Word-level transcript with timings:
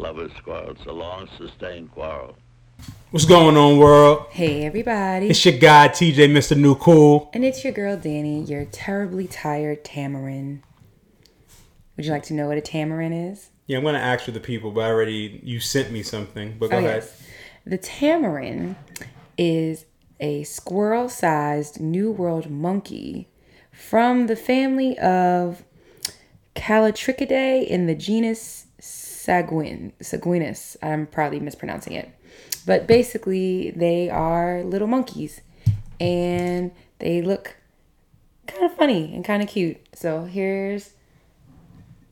Lovers 0.00 0.32
quarrel. 0.42 0.70
It's 0.70 0.86
a 0.86 0.92
long 0.92 1.28
sustained 1.36 1.92
quarrel. 1.92 2.34
What's 3.10 3.26
going 3.26 3.58
on, 3.58 3.76
world? 3.76 4.28
Hey, 4.30 4.64
everybody. 4.64 5.28
It's 5.28 5.44
your 5.44 5.58
guy, 5.58 5.88
TJ, 5.88 6.30
Mr. 6.30 6.56
New 6.56 6.74
Cool. 6.74 7.28
And 7.34 7.44
it's 7.44 7.62
your 7.62 7.74
girl, 7.74 7.98
Dani, 7.98 8.48
your 8.48 8.64
terribly 8.64 9.26
tired 9.26 9.84
tamarin. 9.84 10.60
Would 11.96 12.06
you 12.06 12.12
like 12.12 12.22
to 12.24 12.34
know 12.34 12.48
what 12.48 12.56
a 12.56 12.62
tamarin 12.62 13.30
is? 13.30 13.50
Yeah, 13.66 13.76
I'm 13.76 13.82
going 13.82 13.94
to 13.94 14.00
ask 14.00 14.24
for 14.24 14.30
the 14.30 14.40
people, 14.40 14.70
but 14.70 14.84
I 14.84 14.86
already, 14.88 15.38
you 15.44 15.60
sent 15.60 15.92
me 15.92 16.02
something, 16.02 16.56
but 16.58 16.70
go 16.70 16.76
Oh, 16.76 16.78
ahead. 16.78 17.02
yes. 17.02 17.22
The 17.66 17.76
tamarin 17.76 18.76
is 19.36 19.84
a 20.18 20.44
squirrel 20.44 21.10
sized 21.10 21.78
New 21.78 22.10
World 22.10 22.50
monkey 22.50 23.28
from 23.70 24.28
the 24.28 24.36
family 24.36 24.98
of 24.98 25.62
Callitrichidae 26.56 27.66
in 27.66 27.84
the 27.86 27.94
genus 27.94 28.64
Saguin, 29.26 29.92
Saguinus. 30.00 30.76
I'm 30.82 31.06
probably 31.06 31.40
mispronouncing 31.40 31.92
it. 31.92 32.10
But 32.64 32.86
basically, 32.86 33.70
they 33.70 34.08
are 34.08 34.62
little 34.62 34.88
monkeys 34.88 35.40
and 35.98 36.72
they 36.98 37.20
look 37.20 37.56
kind 38.46 38.64
of 38.64 38.74
funny 38.74 39.14
and 39.14 39.24
kind 39.24 39.42
of 39.42 39.48
cute. 39.48 39.78
So 39.94 40.24
here's 40.24 40.94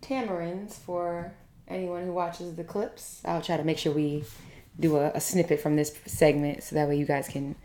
tamarins 0.03 0.75
for 0.75 1.33
anyone 1.67 2.05
who 2.05 2.13
watches 2.13 2.57
the 2.57 2.65
clips. 2.65 3.23
I'll 3.25 3.43
try 3.43 3.57
to 3.57 3.65
make 3.65 3.79
sure 3.79 3.93
we 3.93 4.25
do 4.79 4.97
a, 4.97 5.11
a 5.15 5.21
snippet 5.21 5.61
from 5.61 5.77
this 5.77 5.97
segment 6.07 6.63
so 6.63 6.75
that 6.77 6.89
way 6.89 6.97
you 6.97 7.07
guys 7.07 7.29
can 7.29 7.57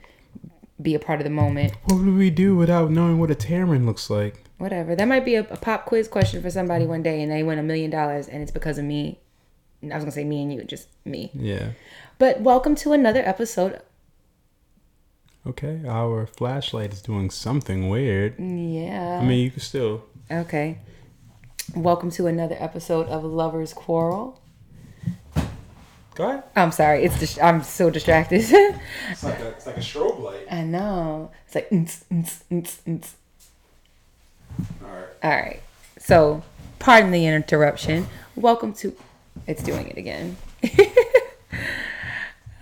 be 0.82 0.96
a 0.96 1.00
part 1.00 1.20
of 1.20 1.24
the 1.24 1.30
moment. 1.30 1.74
What 1.86 2.00
would 2.00 2.16
we 2.16 2.30
do 2.30 2.56
without 2.56 2.92
knowing 2.92 3.20
what 3.20 3.32
a 3.32 3.36
tamarin 3.36 3.86
looks 3.86 4.10
like? 4.10 4.44
Whatever. 4.58 4.96
That 4.96 5.08
might 5.08 5.26
be 5.26 5.36
a, 5.36 5.42
a 5.42 5.58
pop 5.58 5.86
quiz 5.86 6.08
question 6.08 6.42
for 6.42 6.50
somebody 6.50 6.86
one 6.86 7.04
day 7.04 7.22
and 7.22 7.32
they 7.32 7.44
win 7.44 7.60
a 7.60 7.64
million 7.64 7.92
dollars 7.92 8.28
and 8.28 8.42
it's 8.42 8.52
because 8.52 8.78
of 8.78 8.86
me. 8.86 9.20
I 9.92 9.96
was 9.96 10.04
going 10.04 10.06
to 10.06 10.12
say 10.12 10.24
me 10.24 10.42
and 10.42 10.54
you, 10.54 10.64
just 10.64 10.88
me. 11.04 11.30
Yeah. 11.34 11.72
But 12.18 12.40
welcome 12.40 12.74
to 12.76 12.94
another 12.94 13.22
episode. 13.28 13.82
Okay, 15.46 15.82
our 15.86 16.26
flashlight 16.26 16.94
is 16.94 17.02
doing 17.02 17.30
something 17.30 17.90
weird. 17.90 18.40
Yeah. 18.40 19.20
I 19.22 19.26
mean, 19.26 19.44
you 19.44 19.52
can 19.52 19.60
still. 19.60 20.06
Okay. 20.32 20.78
Welcome 21.76 22.12
to 22.12 22.28
another 22.28 22.56
episode 22.60 23.08
of 23.08 23.26
Lovers 23.26 23.74
Quarrel. 23.74 24.40
Go 26.16 26.30
ahead. 26.30 26.44
I'm 26.56 26.72
sorry. 26.72 27.04
It's 27.04 27.20
just 27.20 27.44
I'm 27.44 27.62
so 27.62 27.90
distracted. 27.90 28.46
It's 29.12 29.24
like 29.24 29.40
a, 29.40 29.50
it's 29.50 29.66
like 29.66 29.78
a 29.78 29.82
strobe 29.82 30.22
light. 30.22 30.48
I 30.50 30.64
know. 30.64 31.32
It's 31.46 31.56
like 31.56 31.70
"Ns, 31.74 32.06
ns, 32.14 32.44
ns, 32.54 32.82
ns." 32.88 33.16
All 34.82 34.90
right. 34.90 35.08
All 35.24 35.32
right. 35.32 35.62
So, 35.98 36.44
pardon 36.80 37.12
the 37.12 37.26
interruption. 37.26 38.08
Welcome 38.36 38.74
to. 38.76 38.96
It's 39.48 39.64
doing 39.64 39.88
it 39.88 39.98
again. 39.98 40.38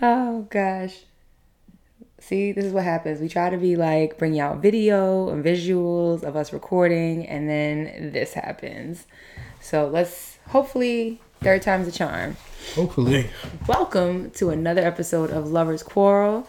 oh 0.02 0.48
gosh. 0.50 1.00
See, 2.20 2.52
this 2.52 2.66
is 2.66 2.74
what 2.74 2.84
happens. 2.84 3.20
We 3.20 3.30
try 3.30 3.50
to 3.50 3.58
be 3.58 3.76
like 3.76 4.18
bring 4.18 4.40
out 4.40 4.62
video 4.62 5.30
and 5.30 5.44
visuals 5.44 6.24
of 6.24 6.36
us 6.36 6.54
recording, 6.54 7.28
and 7.28 7.50
then 7.50 8.12
this 8.14 8.34
happens. 8.34 9.06
So 9.60 9.88
let's 9.88 10.38
hopefully 10.48 11.20
third 11.42 11.62
time's 11.62 11.88
a 11.88 11.92
charm. 11.92 12.38
Hopefully. 12.76 13.30
Welcome 13.68 14.32
to 14.32 14.50
another 14.50 14.82
episode 14.82 15.32
of 15.32 15.52
Lovers 15.52 15.84
Quarrel. 15.84 16.48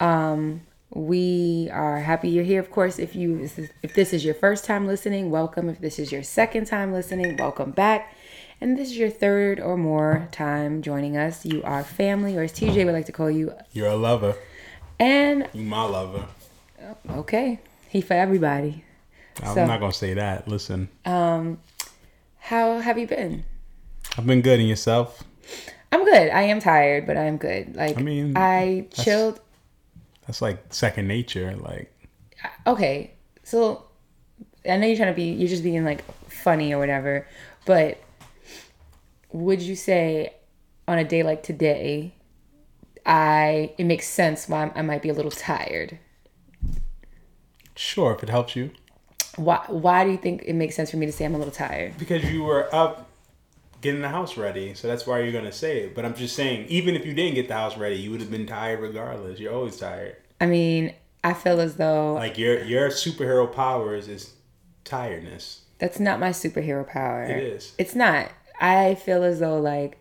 Um, 0.00 0.62
we 0.90 1.70
are 1.72 2.00
happy 2.00 2.28
you're 2.28 2.44
here. 2.44 2.60
Of 2.60 2.70
course, 2.70 2.98
if 2.98 3.16
you 3.16 3.48
if 3.82 3.94
this 3.94 4.12
is 4.12 4.24
your 4.24 4.34
first 4.34 4.64
time 4.64 4.86
listening, 4.86 5.30
welcome. 5.30 5.68
If 5.68 5.80
this 5.80 5.98
is 5.98 6.12
your 6.12 6.22
second 6.22 6.66
time 6.66 6.92
listening, 6.92 7.36
welcome 7.36 7.70
back. 7.70 8.14
And 8.62 8.78
this 8.78 8.90
is 8.90 8.96
your 8.96 9.10
third 9.10 9.58
or 9.58 9.76
more 9.76 10.28
time 10.30 10.82
joining 10.82 11.16
us. 11.16 11.44
You 11.44 11.64
are 11.64 11.82
family, 11.82 12.36
or 12.36 12.42
as 12.44 12.52
TJ 12.52 12.84
would 12.84 12.94
like 12.94 13.06
to 13.06 13.12
call 13.12 13.28
you. 13.28 13.52
You're 13.72 13.88
a 13.88 13.96
lover. 13.96 14.36
And 15.00 15.48
You 15.52 15.64
my 15.64 15.82
lover. 15.82 16.26
okay, 17.10 17.58
he 17.88 18.00
for 18.00 18.14
everybody. 18.14 18.84
I'm 19.42 19.54
So- 19.56 19.66
not 19.66 19.80
going 19.80 19.90
to 19.90 19.98
say 19.98 20.14
that. 20.14 20.46
Listen. 20.46 20.88
Um, 21.04 21.58
how 22.38 22.78
have 22.78 22.98
you 22.98 23.08
been? 23.08 23.44
I've 24.16 24.26
been 24.26 24.42
good 24.42 24.60
And 24.60 24.68
yourself. 24.68 25.24
I'm 25.90 26.04
good. 26.04 26.30
I 26.30 26.42
am 26.42 26.60
tired, 26.60 27.04
but 27.04 27.16
I 27.16 27.24
am 27.24 27.38
good. 27.38 27.74
Like 27.74 27.98
I 27.98 28.02
mean, 28.02 28.34
I 28.36 28.86
chilled. 28.92 29.40
That's 30.28 30.40
like 30.40 30.72
second 30.72 31.08
nature. 31.08 31.56
Like, 31.56 31.92
okay, 32.64 33.10
so 33.42 33.86
I 34.70 34.76
know 34.76 34.86
you're 34.86 34.96
trying 34.96 35.12
to 35.12 35.16
be, 35.16 35.32
you're 35.32 35.48
just 35.48 35.64
being 35.64 35.84
like 35.84 36.04
funny 36.30 36.72
or 36.72 36.78
whatever, 36.78 37.26
but 37.66 37.98
would 39.32 39.60
you 39.62 39.76
say 39.76 40.34
on 40.88 40.98
a 40.98 41.04
day 41.04 41.22
like 41.22 41.42
today, 41.42 42.14
I 43.06 43.72
it 43.78 43.84
makes 43.84 44.06
sense 44.08 44.48
why 44.48 44.70
I 44.74 44.82
might 44.82 45.02
be 45.02 45.08
a 45.08 45.14
little 45.14 45.30
tired? 45.30 45.98
sure, 47.74 48.14
if 48.14 48.22
it 48.22 48.28
helps 48.28 48.54
you. 48.56 48.70
Why 49.36 49.64
Why 49.68 50.04
do 50.04 50.10
you 50.10 50.18
think 50.18 50.42
it 50.46 50.52
makes 50.54 50.76
sense 50.76 50.90
for 50.90 50.96
me 50.98 51.06
to 51.06 51.12
say 51.12 51.24
I'm 51.24 51.34
a 51.34 51.38
little 51.38 51.52
tired? 51.52 51.96
Because 51.98 52.30
you 52.30 52.42
were 52.42 52.68
up 52.74 53.08
getting 53.80 54.00
the 54.02 54.08
house 54.08 54.36
ready, 54.36 54.74
so 54.74 54.86
that's 54.86 55.06
why 55.06 55.20
you're 55.20 55.32
gonna 55.32 55.50
say 55.52 55.80
it. 55.84 55.94
But 55.94 56.04
I'm 56.04 56.14
just 56.14 56.36
saying, 56.36 56.66
even 56.68 56.94
if 56.94 57.04
you 57.06 57.14
didn't 57.14 57.34
get 57.34 57.48
the 57.48 57.54
house 57.54 57.76
ready, 57.76 57.96
you 57.96 58.10
would 58.10 58.20
have 58.20 58.30
been 58.30 58.46
tired 58.46 58.80
regardless. 58.80 59.40
You're 59.40 59.54
always 59.54 59.76
tired. 59.78 60.16
I 60.40 60.46
mean, 60.46 60.94
I 61.24 61.32
feel 61.34 61.60
as 61.60 61.76
though 61.76 62.14
Like 62.14 62.36
your 62.38 62.62
your 62.64 62.88
superhero 62.90 63.50
powers 63.52 64.06
is 64.08 64.34
tiredness. 64.84 65.62
that's 65.78 65.98
not 65.98 66.20
my 66.20 66.30
superhero 66.30 66.86
power. 66.86 67.24
It 67.24 67.42
is. 67.42 67.72
It's 67.78 67.94
not. 67.94 68.30
I 68.60 68.94
feel 68.94 69.22
as 69.24 69.40
though 69.40 69.58
like. 69.60 69.98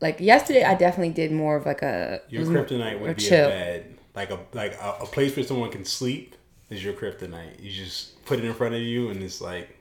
Like 0.00 0.20
yesterday, 0.20 0.62
I 0.62 0.74
definitely 0.74 1.14
did 1.14 1.32
more 1.32 1.56
of 1.56 1.64
like 1.64 1.80
a 1.82 2.20
Your 2.28 2.44
kryptonite 2.44 3.00
would 3.00 3.16
be 3.16 3.22
chill. 3.22 3.46
a 3.46 3.50
bed, 3.50 3.98
like 4.14 4.30
a 4.30 4.38
like 4.52 4.74
a, 4.74 4.96
a 5.02 5.06
place 5.06 5.34
where 5.36 5.44
someone 5.46 5.70
can 5.70 5.84
sleep 5.84 6.36
is 6.70 6.84
your 6.84 6.92
kryptonite. 6.92 7.60
You 7.62 7.70
just 7.70 8.22
put 8.26 8.38
it 8.38 8.44
in 8.44 8.52
front 8.54 8.74
of 8.74 8.82
you, 8.82 9.08
and 9.08 9.22
it's 9.22 9.40
like 9.40 9.76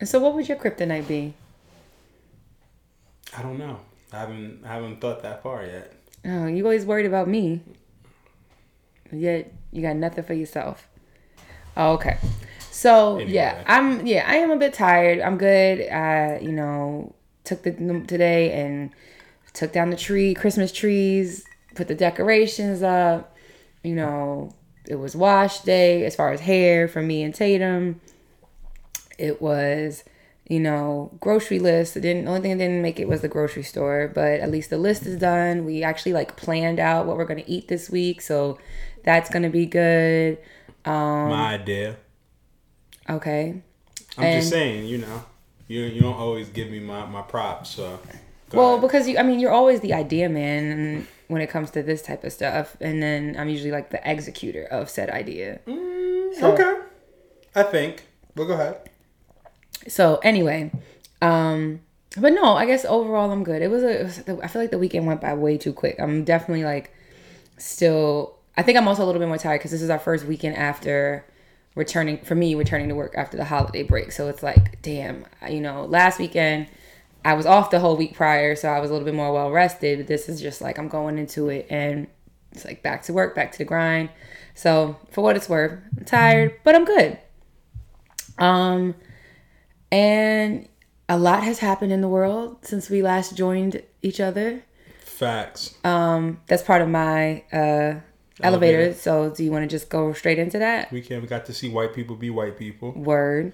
And 0.00 0.08
so, 0.08 0.18
what 0.18 0.34
would 0.34 0.48
your 0.48 0.56
kryptonite 0.56 1.06
be? 1.06 1.34
I 3.36 3.42
don't 3.42 3.58
know. 3.58 3.80
I 4.12 4.18
haven't 4.20 4.64
I 4.64 4.68
haven't 4.74 5.00
thought 5.00 5.22
that 5.22 5.42
far 5.42 5.64
yet. 5.64 5.92
Oh, 6.24 6.46
you 6.46 6.64
always 6.64 6.84
worried 6.84 7.06
about 7.06 7.28
me. 7.28 7.60
Yet 9.12 9.52
you 9.72 9.82
got 9.82 9.96
nothing 9.96 10.24
for 10.24 10.34
yourself. 10.34 10.88
Oh, 11.76 11.92
okay. 11.94 12.18
So 12.80 13.18
yeah, 13.18 13.62
I'm 13.66 14.06
yeah, 14.06 14.24
I 14.26 14.36
am 14.36 14.50
a 14.50 14.56
bit 14.56 14.72
tired. 14.72 15.20
I'm 15.20 15.36
good. 15.36 15.86
I 15.92 16.38
you 16.38 16.50
know 16.50 17.14
took 17.44 17.62
the 17.62 17.72
today 18.06 18.52
and 18.52 18.90
took 19.52 19.70
down 19.70 19.90
the 19.90 19.98
tree, 19.98 20.32
Christmas 20.32 20.72
trees, 20.72 21.44
put 21.74 21.88
the 21.88 21.94
decorations 21.94 22.82
up. 22.82 23.36
You 23.82 23.94
know, 23.94 24.54
it 24.88 24.94
was 24.94 25.14
wash 25.14 25.60
day 25.60 26.06
as 26.06 26.16
far 26.16 26.32
as 26.32 26.40
hair 26.40 26.88
for 26.88 27.02
me 27.02 27.22
and 27.22 27.34
Tatum. 27.34 28.00
It 29.18 29.42
was 29.42 30.02
you 30.48 30.58
know, 30.58 31.12
grocery 31.20 31.58
list. 31.58 31.98
It 31.98 32.00
didn't. 32.00 32.26
Only 32.26 32.40
thing 32.40 32.56
that 32.56 32.64
didn't 32.64 32.80
make 32.80 32.98
it 32.98 33.06
was 33.06 33.20
the 33.20 33.28
grocery 33.28 33.62
store, 33.62 34.10
but 34.12 34.40
at 34.40 34.50
least 34.50 34.70
the 34.70 34.78
list 34.78 35.04
is 35.04 35.18
done. 35.18 35.66
We 35.66 35.82
actually 35.82 36.14
like 36.14 36.36
planned 36.36 36.80
out 36.80 37.04
what 37.04 37.18
we're 37.18 37.26
gonna 37.26 37.44
eat 37.46 37.68
this 37.68 37.90
week, 37.90 38.22
so 38.22 38.58
that's 39.04 39.28
gonna 39.28 39.50
be 39.50 39.66
good. 39.66 40.38
Um, 40.86 41.28
My 41.28 41.54
idea. 41.56 41.98
Okay. 43.10 43.62
I'm 44.16 44.24
and- 44.24 44.40
just 44.40 44.50
saying, 44.50 44.86
you 44.86 44.98
know, 44.98 45.24
you 45.68 45.82
you 45.82 46.00
don't 46.00 46.16
always 46.16 46.48
give 46.48 46.70
me 46.70 46.80
my 46.80 47.06
my 47.06 47.22
props, 47.22 47.70
so. 47.70 47.98
go 48.50 48.58
Well, 48.58 48.68
ahead. 48.70 48.80
because 48.82 49.08
you, 49.08 49.18
I 49.18 49.22
mean, 49.22 49.38
you're 49.40 49.52
always 49.52 49.80
the 49.80 49.94
idea 49.94 50.28
man 50.28 51.06
when 51.28 51.40
it 51.42 51.48
comes 51.48 51.70
to 51.72 51.82
this 51.82 52.02
type 52.02 52.24
of 52.24 52.32
stuff, 52.32 52.76
and 52.80 53.02
then 53.02 53.36
I'm 53.38 53.48
usually 53.48 53.70
like 53.70 53.90
the 53.90 54.00
executor 54.10 54.64
of 54.64 54.90
said 54.90 55.10
idea. 55.10 55.60
So- 55.66 56.52
okay, 56.52 56.74
I 57.54 57.62
think. 57.64 58.04
Well, 58.36 58.46
go 58.46 58.54
ahead. 58.54 58.88
So 59.88 60.16
anyway, 60.22 60.70
um, 61.22 61.80
but 62.16 62.32
no, 62.32 62.54
I 62.54 62.66
guess 62.66 62.84
overall 62.84 63.30
I'm 63.30 63.44
good. 63.44 63.62
It 63.62 63.68
was 63.70 63.82
a. 63.82 64.00
It 64.00 64.02
was, 64.04 64.18
I 64.42 64.46
feel 64.48 64.62
like 64.62 64.70
the 64.70 64.78
weekend 64.78 65.06
went 65.06 65.20
by 65.20 65.34
way 65.34 65.56
too 65.58 65.72
quick. 65.72 65.96
I'm 65.98 66.24
definitely 66.24 66.64
like 66.64 66.92
still. 67.58 68.36
I 68.56 68.62
think 68.62 68.76
I'm 68.76 68.88
also 68.88 69.04
a 69.04 69.06
little 69.06 69.20
bit 69.20 69.28
more 69.28 69.38
tired 69.38 69.58
because 69.58 69.70
this 69.70 69.82
is 69.82 69.90
our 69.90 69.98
first 69.98 70.24
weekend 70.26 70.56
after 70.56 71.24
returning 71.74 72.18
for 72.18 72.34
me 72.34 72.54
returning 72.54 72.88
to 72.88 72.94
work 72.94 73.14
after 73.16 73.36
the 73.36 73.44
holiday 73.44 73.82
break. 73.82 74.12
So 74.12 74.28
it's 74.28 74.42
like, 74.42 74.82
damn, 74.82 75.24
you 75.48 75.60
know, 75.60 75.84
last 75.84 76.18
weekend 76.18 76.68
I 77.24 77.34
was 77.34 77.46
off 77.46 77.70
the 77.70 77.80
whole 77.80 77.96
week 77.96 78.14
prior, 78.14 78.56
so 78.56 78.68
I 78.68 78.80
was 78.80 78.90
a 78.90 78.92
little 78.92 79.04
bit 79.04 79.14
more 79.14 79.32
well 79.32 79.50
rested. 79.50 79.98
But 79.98 80.06
this 80.06 80.28
is 80.28 80.40
just 80.40 80.60
like 80.60 80.78
I'm 80.78 80.88
going 80.88 81.18
into 81.18 81.48
it 81.48 81.66
and 81.70 82.06
it's 82.52 82.64
like 82.64 82.82
back 82.82 83.02
to 83.02 83.12
work, 83.12 83.34
back 83.34 83.52
to 83.52 83.58
the 83.58 83.64
grind. 83.64 84.10
So 84.54 84.96
for 85.10 85.22
what 85.22 85.36
it's 85.36 85.48
worth, 85.48 85.78
I'm 85.96 86.04
tired, 86.04 86.60
but 86.64 86.74
I'm 86.74 86.84
good. 86.84 87.18
Um, 88.38 88.94
and 89.92 90.68
a 91.08 91.18
lot 91.18 91.42
has 91.44 91.58
happened 91.58 91.92
in 91.92 92.00
the 92.00 92.08
world 92.08 92.58
since 92.62 92.90
we 92.90 93.02
last 93.02 93.36
joined 93.36 93.82
each 94.02 94.20
other. 94.20 94.64
Facts. 95.04 95.74
Um, 95.84 96.40
that's 96.46 96.62
part 96.62 96.80
of 96.82 96.88
my 96.88 97.44
uh 97.52 98.00
elevator. 98.42 98.78
Elevator. 98.78 98.98
So 98.98 99.30
do 99.30 99.44
you 99.44 99.50
want 99.50 99.62
to 99.62 99.68
just 99.68 99.88
go 99.88 100.12
straight 100.12 100.38
into 100.38 100.58
that? 100.58 100.90
We 100.92 101.00
can. 101.00 101.20
We 101.20 101.26
got 101.26 101.46
to 101.46 101.54
see 101.54 101.68
white 101.68 101.94
people 101.94 102.16
be 102.16 102.30
white 102.30 102.58
people. 102.58 102.92
Word. 102.92 103.52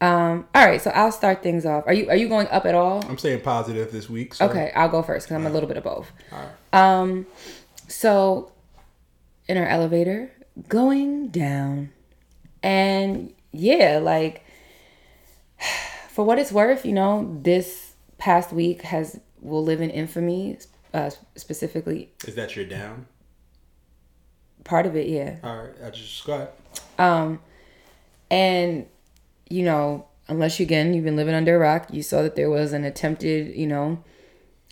Um, 0.00 0.46
all 0.54 0.66
right, 0.66 0.80
so 0.80 0.90
I'll 0.90 1.12
start 1.12 1.42
things 1.42 1.64
off. 1.64 1.84
Are 1.86 1.92
you 1.92 2.10
are 2.10 2.16
you 2.16 2.28
going 2.28 2.48
up 2.48 2.66
at 2.66 2.74
all? 2.74 3.02
I'm 3.08 3.16
staying 3.16 3.40
positive 3.40 3.90
this 3.92 4.10
week. 4.10 4.34
So. 4.34 4.46
Okay, 4.46 4.70
I'll 4.76 4.90
go 4.90 5.02
first 5.02 5.26
because 5.26 5.36
I'm 5.36 5.46
a 5.46 5.50
little 5.50 5.68
bit 5.68 5.78
of 5.78 5.84
both. 5.84 6.12
Um, 6.72 7.26
so 7.88 8.52
in 9.48 9.56
our 9.56 9.66
elevator, 9.66 10.30
going 10.68 11.28
down, 11.28 11.92
and 12.62 13.32
yeah, 13.52 13.98
like 14.02 14.44
for 16.10 16.26
what 16.26 16.38
it's 16.38 16.52
worth, 16.52 16.84
you 16.84 16.92
know, 16.92 17.38
this 17.42 17.94
past 18.18 18.52
week 18.52 18.82
has 18.82 19.18
will 19.40 19.64
live 19.64 19.80
in 19.80 19.90
infamy. 19.90 20.58
Uh, 20.92 21.10
specifically, 21.36 22.10
Is 22.26 22.36
that 22.36 22.56
your 22.56 22.64
down? 22.64 23.06
Part 24.66 24.86
of 24.86 24.96
it, 24.96 25.08
yeah. 25.08 25.36
All 25.42 25.56
right, 25.56 25.74
I 25.84 25.90
just 25.90 26.24
go 26.26 26.34
ahead. 26.34 26.48
Um, 26.98 27.40
and 28.30 28.86
you 29.48 29.64
know, 29.64 30.06
unless 30.28 30.58
you 30.58 30.66
again 30.66 30.92
you've 30.92 31.04
been 31.04 31.16
living 31.16 31.34
under 31.34 31.56
a 31.56 31.58
rock, 31.58 31.88
you 31.90 32.02
saw 32.02 32.22
that 32.22 32.36
there 32.36 32.50
was 32.50 32.72
an 32.72 32.84
attempted, 32.84 33.54
you 33.54 33.66
know, 33.66 34.02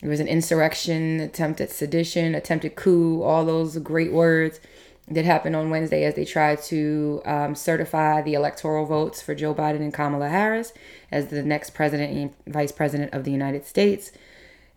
there 0.00 0.10
was 0.10 0.20
an 0.20 0.28
insurrection, 0.28 1.20
attempted 1.20 1.70
sedition, 1.70 2.34
attempted 2.34 2.76
coup, 2.76 3.22
all 3.22 3.44
those 3.44 3.78
great 3.78 4.12
words 4.12 4.60
that 5.08 5.24
happened 5.24 5.54
on 5.54 5.70
Wednesday 5.70 6.04
as 6.04 6.14
they 6.14 6.24
tried 6.24 6.62
to 6.62 7.20
um, 7.26 7.54
certify 7.54 8.22
the 8.22 8.34
electoral 8.34 8.86
votes 8.86 9.20
for 9.20 9.34
Joe 9.34 9.54
Biden 9.54 9.80
and 9.80 9.92
Kamala 9.92 10.30
Harris 10.30 10.72
as 11.12 11.28
the 11.28 11.42
next 11.42 11.70
president 11.70 12.16
and 12.16 12.52
vice 12.52 12.72
president 12.72 13.12
of 13.12 13.24
the 13.24 13.30
United 13.30 13.66
States. 13.66 14.12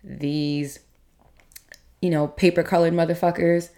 These, 0.03 0.79
you 2.01 2.09
know, 2.09 2.27
paper 2.27 2.61
colored 2.61 2.93
motherfuckers 2.93 3.69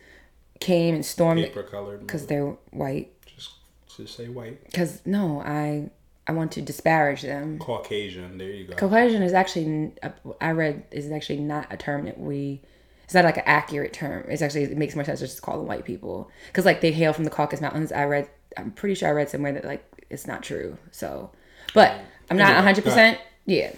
came 0.60 0.96
and 0.96 1.06
stormed 1.06 1.42
Paper 1.44 1.64
colored. 1.64 2.02
because 2.02 2.26
they're 2.28 2.56
white. 2.72 3.12
just 3.26 3.52
just 3.96 4.16
say 4.16 4.28
white. 4.28 4.64
Because 4.66 5.02
no, 5.06 5.42
I 5.42 5.90
I 6.28 6.32
want 6.34 6.52
to 6.54 6.62
disparage 6.62 7.22
them. 7.24 7.60
Caucasian. 7.60 8.38
There 8.38 8.50
you 8.50 8.66
go. 8.66 8.76
Caucasian 8.76 9.24
is 9.24 9.34
actually 9.34 9.94
I 10.40 10.52
read 10.52 10.84
is 10.92 11.12
actually 11.12 11.40
not 11.40 11.68
a 11.72 11.78
term 11.78 12.06
that 12.06 12.20
we. 12.20 12.62
It's 13.06 13.16
not 13.16 13.26
like 13.26 13.38
an 13.38 13.44
accurate 13.48 13.92
term. 13.94 14.26
It's 14.30 14.44
actually 14.44 14.64
it 14.64 14.78
makes 14.78 14.94
more 14.94 15.04
sense 15.04 15.20
to 15.22 15.26
just 15.26 15.42
call 15.42 15.58
them 15.58 15.68
white 15.68 15.84
people 15.86 16.30
because 16.48 16.66
like 16.66 16.82
they 16.82 16.92
hail 16.92 17.12
from 17.14 17.24
the 17.24 17.32
Caucasus 17.32 17.62
Mountains. 17.62 17.92
I 17.92 18.04
read. 18.04 18.30
I'm 18.58 18.72
pretty 18.72 18.94
sure 18.96 19.10
I 19.10 19.12
read 19.12 19.30
somewhere 19.30 19.52
that 19.54 19.66
like 19.66 19.84
it's 20.12 20.28
not 20.28 20.44
true. 20.44 20.78
So, 20.92 21.32
but 21.74 22.00
I'm 22.30 22.38
not 22.38 22.54
100. 22.56 22.84
percent 22.84 23.20
Yeah. 23.46 23.72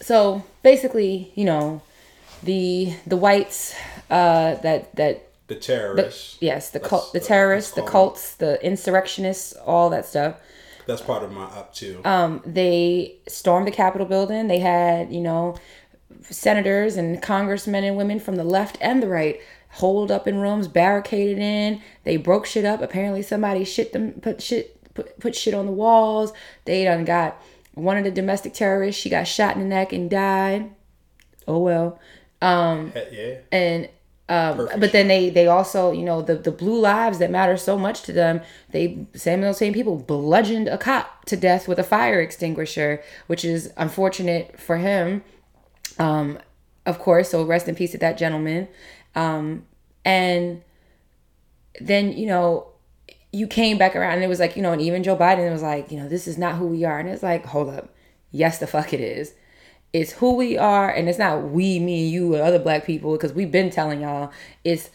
So 0.00 0.44
basically, 0.62 1.32
you 1.34 1.44
know, 1.44 1.82
the 2.42 2.92
the 3.06 3.16
whites 3.16 3.74
uh, 4.10 4.56
that 4.56 4.94
that 4.96 5.28
the 5.54 5.60
terrorists. 5.60 6.36
yes 6.40 6.70
the 6.70 6.80
cult 6.80 7.12
the 7.12 7.20
terrorists 7.20 7.72
the 7.72 7.82
cults 7.82 8.34
the 8.36 8.64
insurrectionists 8.64 9.52
all 9.66 9.90
that 9.90 10.04
stuff 10.06 10.36
That's 10.86 11.00
part 11.02 11.22
of 11.22 11.30
my 11.32 11.44
up 11.44 11.74
too. 11.74 12.00
um, 12.04 12.42
they 12.44 13.16
stormed 13.28 13.66
the 13.66 13.70
Capitol 13.72 14.06
building. 14.06 14.48
They 14.48 14.58
had, 14.58 15.12
you 15.12 15.20
know, 15.20 15.56
senators 16.28 16.96
and 16.96 17.22
congressmen 17.22 17.84
and 17.84 17.96
women 17.96 18.18
from 18.20 18.36
the 18.36 18.44
left 18.44 18.78
and 18.80 19.02
the 19.02 19.08
right 19.08 19.40
holed 19.76 20.10
up 20.10 20.26
in 20.26 20.36
rooms, 20.40 20.68
barricaded 20.68 21.38
in. 21.38 21.80
They 22.04 22.16
broke 22.16 22.46
shit 22.46 22.64
up. 22.64 22.82
Apparently, 22.82 23.22
somebody 23.22 23.64
shit 23.64 23.92
them, 23.92 24.12
put 24.20 24.42
shit, 24.42 24.76
put, 24.94 25.18
put 25.20 25.34
shit 25.34 25.54
on 25.54 25.66
the 25.66 25.72
walls. 25.72 26.32
They 26.64 26.84
done 26.84 27.04
got 27.04 27.40
one 27.74 27.96
of 27.96 28.04
the 28.04 28.10
domestic 28.10 28.52
terrorists. 28.52 29.00
She 29.00 29.08
got 29.08 29.24
shot 29.28 29.54
in 29.56 29.62
the 29.62 29.68
neck 29.68 29.92
and 29.92 30.10
died. 30.10 30.70
Oh 31.46 31.58
well. 31.58 31.98
Um, 32.42 32.92
yeah. 33.12 33.36
and 33.52 33.88
um, 34.32 34.66
but 34.78 34.92
then 34.92 35.08
they 35.08 35.28
they 35.28 35.46
also 35.46 35.92
you 35.92 36.04
know 36.04 36.22
the 36.22 36.34
the 36.34 36.50
blue 36.50 36.80
lives 36.80 37.18
that 37.18 37.30
matter 37.30 37.54
so 37.58 37.76
much 37.76 38.00
to 38.00 38.14
them 38.14 38.40
they 38.70 39.06
same 39.14 39.42
those 39.42 39.58
same 39.58 39.74
people 39.74 39.96
bludgeoned 39.96 40.68
a 40.68 40.78
cop 40.78 41.26
to 41.26 41.36
death 41.36 41.68
with 41.68 41.78
a 41.78 41.84
fire 41.84 42.18
extinguisher 42.18 43.02
which 43.26 43.44
is 43.44 43.70
unfortunate 43.76 44.58
for 44.58 44.78
him. 44.78 45.22
Um 45.98 46.38
of 46.86 46.98
course 46.98 47.28
so 47.28 47.44
rest 47.44 47.68
in 47.68 47.74
peace 47.74 47.92
to 47.92 47.98
that 47.98 48.16
gentleman. 48.16 48.68
Um 49.14 49.66
and 50.02 50.62
then 51.78 52.12
you 52.12 52.26
know 52.26 52.68
you 53.32 53.46
came 53.46 53.76
back 53.76 53.94
around 53.94 54.14
and 54.14 54.24
it 54.24 54.28
was 54.28 54.40
like 54.40 54.56
you 54.56 54.62
know 54.62 54.72
and 54.72 54.80
even 54.80 55.02
joe 55.02 55.16
biden 55.16 55.52
was 55.52 55.62
like 55.62 55.92
you 55.92 55.98
know 55.98 56.08
this 56.08 56.26
is 56.26 56.38
not 56.38 56.56
who 56.56 56.68
we 56.68 56.84
are. 56.84 56.98
And 56.98 57.06
it's 57.10 57.22
like 57.22 57.44
hold 57.44 57.68
up. 57.68 57.90
Yes 58.30 58.56
the 58.56 58.66
fuck 58.66 58.94
it 58.94 59.00
is 59.00 59.34
it's 59.92 60.12
who 60.12 60.34
we 60.34 60.56
are 60.56 60.88
and 60.88 61.08
it's 61.08 61.18
not 61.18 61.50
we 61.50 61.78
me 61.78 62.04
and 62.04 62.12
you 62.12 62.34
and 62.34 62.42
other 62.42 62.58
black 62.58 62.84
people 62.84 63.12
because 63.12 63.32
we've 63.32 63.50
been 63.50 63.70
telling 63.70 64.00
y'all 64.00 64.32
it's 64.64 64.90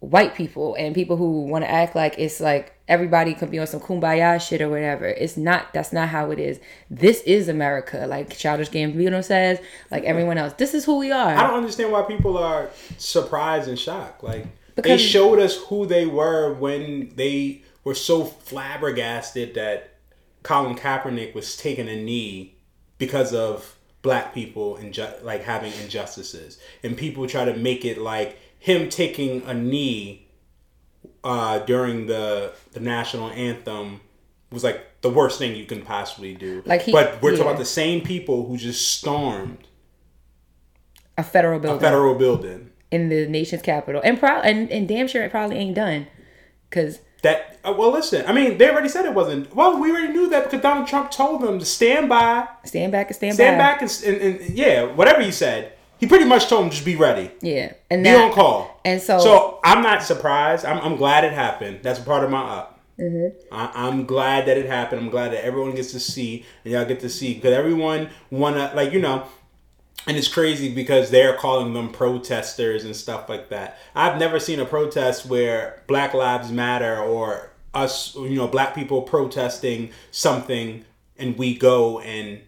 white 0.00 0.34
people 0.34 0.74
and 0.74 0.94
people 0.94 1.16
who 1.16 1.42
want 1.44 1.64
to 1.64 1.70
act 1.70 1.94
like 1.94 2.16
it's 2.18 2.40
like 2.40 2.76
everybody 2.88 3.34
could 3.34 3.50
be 3.50 3.58
on 3.58 3.66
some 3.66 3.80
kumbaya 3.80 4.40
shit 4.40 4.60
or 4.60 4.68
whatever. 4.68 5.06
It's 5.06 5.36
not 5.36 5.72
that's 5.72 5.92
not 5.92 6.08
how 6.08 6.32
it 6.32 6.40
is. 6.40 6.58
This 6.90 7.22
is 7.22 7.48
america. 7.48 8.06
Like 8.08 8.36
childish 8.36 8.70
gambino 8.70 9.24
says 9.24 9.60
like 9.90 10.02
everyone 10.04 10.38
else 10.38 10.54
this 10.54 10.74
is 10.74 10.84
who 10.84 10.98
we 10.98 11.12
are. 11.12 11.34
I 11.34 11.46
don't 11.46 11.56
understand 11.56 11.92
why 11.92 12.02
people 12.02 12.36
are 12.36 12.70
surprised 12.98 13.68
and 13.68 13.78
shocked. 13.78 14.24
Like 14.24 14.46
they 14.74 14.98
showed 14.98 15.38
us 15.38 15.56
who 15.56 15.86
they 15.86 16.06
were 16.06 16.52
when 16.54 17.12
they 17.14 17.62
were 17.84 17.94
so 17.94 18.24
flabbergasted 18.24 19.54
that 19.54 19.94
Colin 20.42 20.76
Kaepernick 20.76 21.34
was 21.34 21.56
taking 21.56 21.88
a 21.88 21.96
knee 21.96 22.56
because 22.98 23.32
of 23.32 23.76
black 24.02 24.34
people 24.34 24.76
and 24.76 24.92
ju- 24.92 25.06
like 25.22 25.42
having 25.44 25.72
injustices, 25.82 26.58
and 26.82 26.96
people 26.96 27.26
try 27.26 27.44
to 27.44 27.54
make 27.56 27.84
it 27.84 27.98
like 27.98 28.38
him 28.58 28.88
taking 28.88 29.42
a 29.46 29.54
knee 29.54 30.26
uh, 31.24 31.58
during 31.60 32.06
the 32.06 32.52
the 32.72 32.80
national 32.80 33.30
anthem 33.30 34.00
was 34.50 34.62
like 34.64 35.00
the 35.00 35.10
worst 35.10 35.38
thing 35.38 35.56
you 35.56 35.64
can 35.64 35.82
possibly 35.82 36.34
do. 36.34 36.62
Like 36.66 36.82
he- 36.82 36.92
but 36.92 37.20
we're 37.22 37.30
talking 37.32 37.46
about 37.46 37.58
the 37.58 37.64
same 37.64 38.00
people 38.02 38.46
who 38.46 38.56
just 38.56 38.92
stormed 38.98 39.58
a 41.18 41.22
federal 41.22 41.58
building, 41.60 41.78
a 41.78 41.80
federal 41.80 42.14
building. 42.14 42.70
in 42.90 43.08
the 43.08 43.26
nation's 43.26 43.62
capital. 43.62 44.00
And 44.04 44.18
probably 44.18 44.50
and, 44.50 44.70
and 44.70 44.88
damn 44.88 45.08
sure 45.08 45.22
it 45.24 45.30
probably 45.30 45.56
ain't 45.56 45.74
done. 45.76 46.06
Because 46.68 47.00
That 47.22 47.58
uh, 47.64 47.74
well, 47.76 47.92
listen. 47.92 48.24
I 48.26 48.32
mean, 48.32 48.58
they 48.58 48.68
already 48.68 48.88
said 48.88 49.04
it 49.04 49.14
wasn't. 49.14 49.54
Well, 49.54 49.78
we 49.78 49.90
already 49.90 50.12
knew 50.12 50.28
that 50.30 50.44
because 50.44 50.60
Donald 50.60 50.88
Trump 50.88 51.10
told 51.10 51.40
them 51.40 51.58
to 51.58 51.64
stand 51.64 52.08
by, 52.08 52.48
stand 52.64 52.92
back 52.92 53.08
and 53.08 53.16
stand, 53.16 53.34
stand 53.34 53.58
by 53.58 53.64
back, 53.64 53.82
and, 53.82 54.02
and, 54.04 54.40
and 54.40 54.58
yeah, 54.58 54.84
whatever 54.84 55.22
he 55.22 55.32
said. 55.32 55.72
He 55.98 56.08
pretty 56.08 56.24
much 56.24 56.48
told 56.48 56.64
them 56.64 56.70
just 56.70 56.84
be 56.84 56.96
ready, 56.96 57.30
yeah 57.42 57.74
and 57.88 58.02
be 58.02 58.10
that, 58.10 58.24
on 58.24 58.32
call. 58.32 58.80
and 58.84 59.00
so, 59.00 59.20
So 59.20 59.60
I'm 59.62 59.84
not 59.84 60.02
surprised. 60.02 60.64
I'm, 60.64 60.78
I'm 60.78 60.96
glad 60.96 61.22
it 61.22 61.32
happened. 61.32 61.78
That's 61.84 62.00
part 62.00 62.24
of 62.24 62.30
my 62.30 62.40
up. 62.42 62.80
Mm-hmm. 62.98 63.54
I, 63.54 63.70
I'm 63.72 64.04
glad 64.04 64.46
that 64.46 64.58
it 64.58 64.66
happened. 64.66 65.00
I'm 65.00 65.10
glad 65.10 65.32
that 65.32 65.44
everyone 65.44 65.76
gets 65.76 65.92
to 65.92 66.00
see 66.00 66.44
and 66.64 66.72
y'all 66.72 66.84
get 66.84 66.98
to 67.00 67.08
see 67.08 67.34
because 67.34 67.52
everyone 67.52 68.10
wanna 68.30 68.72
like 68.74 68.92
you 68.92 69.00
know. 69.00 69.26
And 70.06 70.16
it's 70.16 70.28
crazy 70.28 70.74
because 70.74 71.10
they're 71.10 71.36
calling 71.36 71.74
them 71.74 71.90
protesters 71.90 72.84
and 72.84 72.94
stuff 72.94 73.28
like 73.28 73.50
that. 73.50 73.78
I've 73.94 74.18
never 74.18 74.40
seen 74.40 74.58
a 74.58 74.64
protest 74.64 75.26
where 75.26 75.82
Black 75.86 76.12
Lives 76.12 76.50
Matter 76.50 76.98
or 76.98 77.52
us, 77.72 78.14
you 78.16 78.36
know, 78.36 78.48
black 78.48 78.74
people 78.74 79.02
protesting 79.02 79.90
something 80.10 80.84
and 81.16 81.38
we 81.38 81.56
go 81.56 82.00
and 82.00 82.40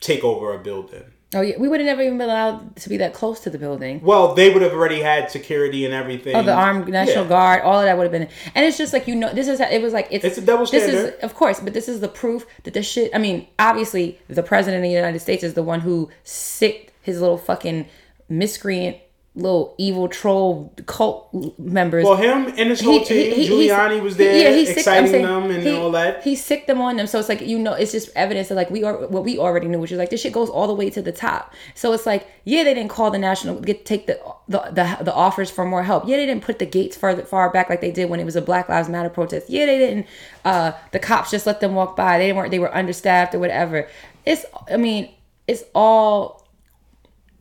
take 0.00 0.22
over 0.22 0.52
a 0.52 0.58
building. 0.58 1.04
Oh 1.34 1.40
yeah 1.40 1.56
we 1.58 1.66
would 1.68 1.80
have 1.80 1.86
never 1.86 2.02
even 2.02 2.18
been 2.18 2.28
allowed 2.28 2.76
to 2.76 2.88
be 2.88 2.96
that 2.98 3.14
close 3.14 3.40
to 3.40 3.50
the 3.50 3.58
building 3.58 4.00
Well, 4.02 4.34
they 4.34 4.52
would 4.52 4.62
have 4.62 4.72
already 4.72 5.00
had 5.00 5.30
security 5.30 5.84
and 5.84 5.94
everything. 5.94 6.36
Oh, 6.36 6.42
the 6.42 6.52
armed 6.52 6.88
national 6.88 7.24
Yeah. 7.24 7.28
guard, 7.30 7.62
all 7.62 7.78
of 7.80 7.84
that 7.86 7.96
would 7.96 8.04
have 8.04 8.12
been, 8.12 8.28
and 8.54 8.66
it's 8.66 8.76
just 8.78 8.92
like 8.92 9.06
you 9.08 9.14
know, 9.14 9.32
this 9.32 9.48
is 9.48 9.58
it 9.60 9.80
was 9.82 9.92
like 9.92 10.08
it's 10.10 10.24
It's 10.24 10.38
a 10.38 10.42
double 10.42 10.66
This 10.66 10.82
standard. 10.84 11.14
is 11.14 11.20
of 11.24 11.34
course, 11.34 11.60
but 11.60 11.72
this 11.74 11.88
is 11.88 12.00
the 12.00 12.08
proof 12.08 12.46
that 12.64 12.74
this 12.74 12.86
shit. 12.86 13.10
I 13.14 13.18
mean, 13.18 13.46
obviously, 13.58 14.18
the 14.28 14.42
president 14.42 14.82
of 14.84 14.88
the 14.88 14.94
United 14.94 15.20
States 15.20 15.42
is 15.42 15.54
the 15.54 15.62
one 15.62 15.80
who 15.80 16.10
sicked 16.24 16.92
his 17.02 17.20
little 17.20 17.38
fucking 17.38 17.86
miscreant, 18.28 18.96
little 19.34 19.74
evil 19.78 20.08
troll 20.08 20.74
cult 20.84 21.26
members. 21.58 22.04
Well, 22.04 22.16
him 22.16 22.48
and 22.48 22.68
his 22.68 22.82
whole 22.82 23.02
team, 23.02 23.34
he's- 23.34 23.48
Giuliani 23.48 24.02
was 24.02 24.18
there, 24.18 24.52
he 24.52 24.66
sicked- 24.66 24.86
I'm 24.86 25.04
exciting 25.04 25.10
saying 25.10 25.24
them 25.24 25.50
and 25.50 25.62
he- 25.62 25.74
all 25.74 25.90
that. 25.92 26.22
He 26.22 26.36
sicked 26.36 26.66
them 26.66 26.82
on 26.82 26.96
them, 26.96 27.06
so 27.06 27.18
it's 27.18 27.30
like 27.30 27.40
you 27.40 27.58
know, 27.58 27.72
it's 27.72 27.92
just 27.92 28.10
evidence 28.14 28.48
that 28.48 28.56
like 28.56 28.70
we 28.70 28.84
are 28.84 29.06
what 29.06 29.24
we 29.24 29.38
already 29.38 29.68
knew, 29.68 29.78
which 29.78 29.90
is 29.90 29.96
like 29.98 30.10
this 30.10 30.20
shit 30.20 30.34
goes 30.34 30.50
all 30.50 30.66
the 30.66 30.74
way 30.74 30.90
to 30.90 31.00
the 31.00 31.12
top. 31.12 31.54
So 31.74 31.94
it's 31.94 32.04
like 32.04 32.26
yeah, 32.44 32.62
they 32.62 32.74
didn't 32.74 32.90
call 32.90 33.10
the 33.10 33.18
national 33.18 33.60
get 33.60 33.86
take 33.86 34.06
the 34.06 34.20
the 34.48 34.58
the, 34.70 34.98
the 35.04 35.14
offers 35.14 35.50
for 35.50 35.64
more 35.64 35.82
help. 35.82 36.06
Yeah, 36.06 36.18
they 36.18 36.26
didn't 36.26 36.42
put 36.42 36.58
the 36.58 36.66
gates 36.66 36.94
further 36.98 37.22
far 37.22 37.48
back 37.50 37.70
like 37.70 37.80
they 37.80 37.90
did 37.90 38.10
when 38.10 38.20
it 38.20 38.24
was 38.24 38.36
a 38.36 38.42
Black 38.42 38.68
Lives 38.68 38.90
Matter 38.90 39.08
protest. 39.08 39.48
Yeah, 39.48 39.64
they 39.64 39.78
didn't. 39.78 40.06
Uh, 40.44 40.72
the 40.90 40.98
cops 40.98 41.30
just 41.30 41.46
let 41.46 41.60
them 41.60 41.74
walk 41.74 41.96
by. 41.96 42.18
They 42.18 42.34
weren't. 42.34 42.50
They 42.50 42.58
were 42.58 42.74
understaffed 42.74 43.34
or 43.34 43.38
whatever. 43.38 43.88
It's. 44.26 44.44
I 44.70 44.76
mean, 44.76 45.08
it's 45.48 45.64
all. 45.74 46.46